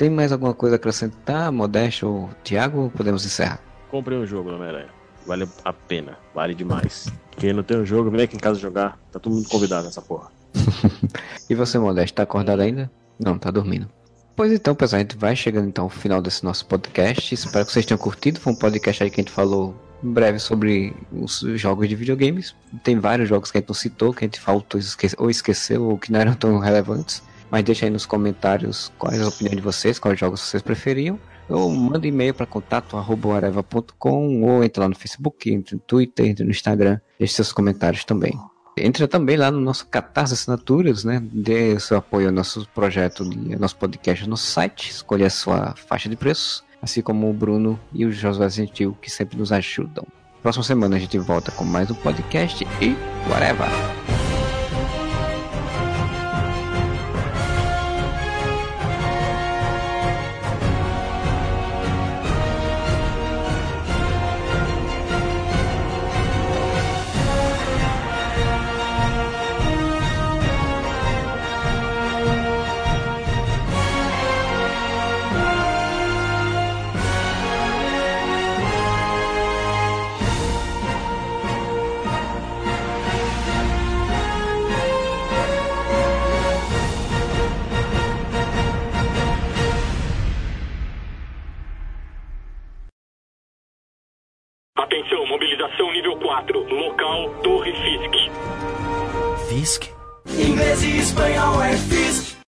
tem 0.00 0.08
mais 0.08 0.32
alguma 0.32 0.54
coisa 0.54 0.76
a 0.76 0.78
acrescentar, 0.78 1.52
Modesto 1.52 2.08
ou 2.08 2.30
Thiago? 2.42 2.90
Podemos 2.96 3.22
encerrar? 3.26 3.60
Comprei 3.90 4.16
um 4.16 4.24
jogo, 4.26 4.50
Homem-Aranha. 4.50 4.88
Vale 5.26 5.46
a 5.62 5.72
pena, 5.74 6.16
vale 6.34 6.54
demais. 6.54 7.12
Quem 7.36 7.52
não 7.52 7.62
tem 7.62 7.76
um 7.76 7.84
jogo, 7.84 8.10
vem 8.10 8.22
aqui 8.22 8.34
em 8.34 8.38
casa 8.40 8.58
jogar. 8.58 8.98
Tá 9.12 9.18
todo 9.18 9.34
mundo 9.34 9.46
convidado 9.46 9.84
nessa 9.84 10.00
porra. 10.00 10.30
E 11.50 11.54
você, 11.54 11.78
Modesto, 11.78 12.14
tá 12.14 12.22
acordado 12.22 12.60
ainda? 12.60 12.90
Não, 13.18 13.36
tá 13.36 13.50
dormindo. 13.50 13.88
Pois 14.34 14.50
então, 14.52 14.74
pessoal, 14.74 14.98
a 15.00 15.02
gente 15.02 15.16
vai 15.18 15.36
chegando 15.36 15.68
então 15.68 15.84
ao 15.84 15.90
final 15.90 16.22
desse 16.22 16.44
nosso 16.44 16.64
podcast. 16.64 17.34
Espero 17.34 17.66
que 17.66 17.72
vocês 17.72 17.84
tenham 17.84 17.98
curtido. 17.98 18.40
Foi 18.40 18.52
um 18.54 18.56
podcast 18.56 19.02
aí 19.02 19.10
que 19.10 19.20
a 19.20 19.22
gente 19.24 19.32
falou 19.32 19.74
em 20.02 20.10
breve 20.10 20.38
sobre 20.38 20.94
os 21.12 21.40
jogos 21.56 21.86
de 21.90 21.94
videogames. 21.96 22.54
Tem 22.82 22.98
vários 22.98 23.28
jogos 23.28 23.50
que 23.50 23.58
a 23.58 23.60
gente 23.60 23.68
não 23.68 23.74
citou, 23.74 24.14
que 24.14 24.24
a 24.24 24.28
gente 24.28 24.40
faltou 24.40 24.80
esque- 24.80 25.14
ou 25.18 25.28
esqueceu, 25.28 25.82
ou 25.82 25.98
que 25.98 26.10
não 26.10 26.20
eram 26.20 26.32
tão 26.34 26.58
relevantes. 26.58 27.22
Mas 27.50 27.64
deixa 27.64 27.86
aí 27.86 27.90
nos 27.90 28.06
comentários 28.06 28.92
quais 28.98 29.20
a 29.20 29.28
opinião 29.28 29.54
de 29.54 29.62
vocês, 29.62 29.98
quais 29.98 30.18
jogos 30.18 30.40
vocês 30.40 30.62
preferiam. 30.62 31.18
Ou 31.48 31.68
manda 31.68 32.06
e-mail 32.06 32.32
para 32.32 32.46
contato.areva.com 32.46 34.42
ou 34.42 34.62
entra 34.62 34.84
lá 34.84 34.88
no 34.88 34.94
Facebook, 34.94 35.52
entre 35.52 35.74
no 35.74 35.80
Twitter, 35.80 36.26
entre 36.26 36.44
no 36.44 36.50
Instagram. 36.50 37.00
Deixe 37.18 37.34
seus 37.34 37.52
comentários 37.52 38.04
também. 38.04 38.38
Entra 38.78 39.08
também 39.08 39.36
lá 39.36 39.50
no 39.50 39.60
nosso 39.60 39.86
Catarse 39.86 40.34
Assinaturas, 40.34 41.04
né? 41.04 41.20
Dê 41.32 41.78
seu 41.80 41.96
apoio 41.96 42.28
ao 42.28 42.32
nosso 42.32 42.66
projeto, 42.72 43.24
ao 43.24 43.58
nosso 43.58 43.76
podcast 43.76 44.24
no 44.24 44.30
nosso 44.30 44.46
site. 44.46 44.90
Escolha 44.90 45.26
a 45.26 45.30
sua 45.30 45.74
faixa 45.76 46.08
de 46.08 46.16
preços, 46.16 46.64
assim 46.80 47.02
como 47.02 47.28
o 47.28 47.32
Bruno 47.32 47.78
e 47.92 48.06
o 48.06 48.12
Josué 48.12 48.48
Gentil, 48.48 48.96
que 49.02 49.10
sempre 49.10 49.36
nos 49.36 49.50
ajudam. 49.50 50.06
Próxima 50.42 50.64
semana 50.64 50.96
a 50.96 50.98
gente 50.98 51.18
volta 51.18 51.50
com 51.50 51.64
mais 51.64 51.90
um 51.90 51.94
podcast 51.94 52.66
e 52.80 52.96
whatever! 53.28 54.19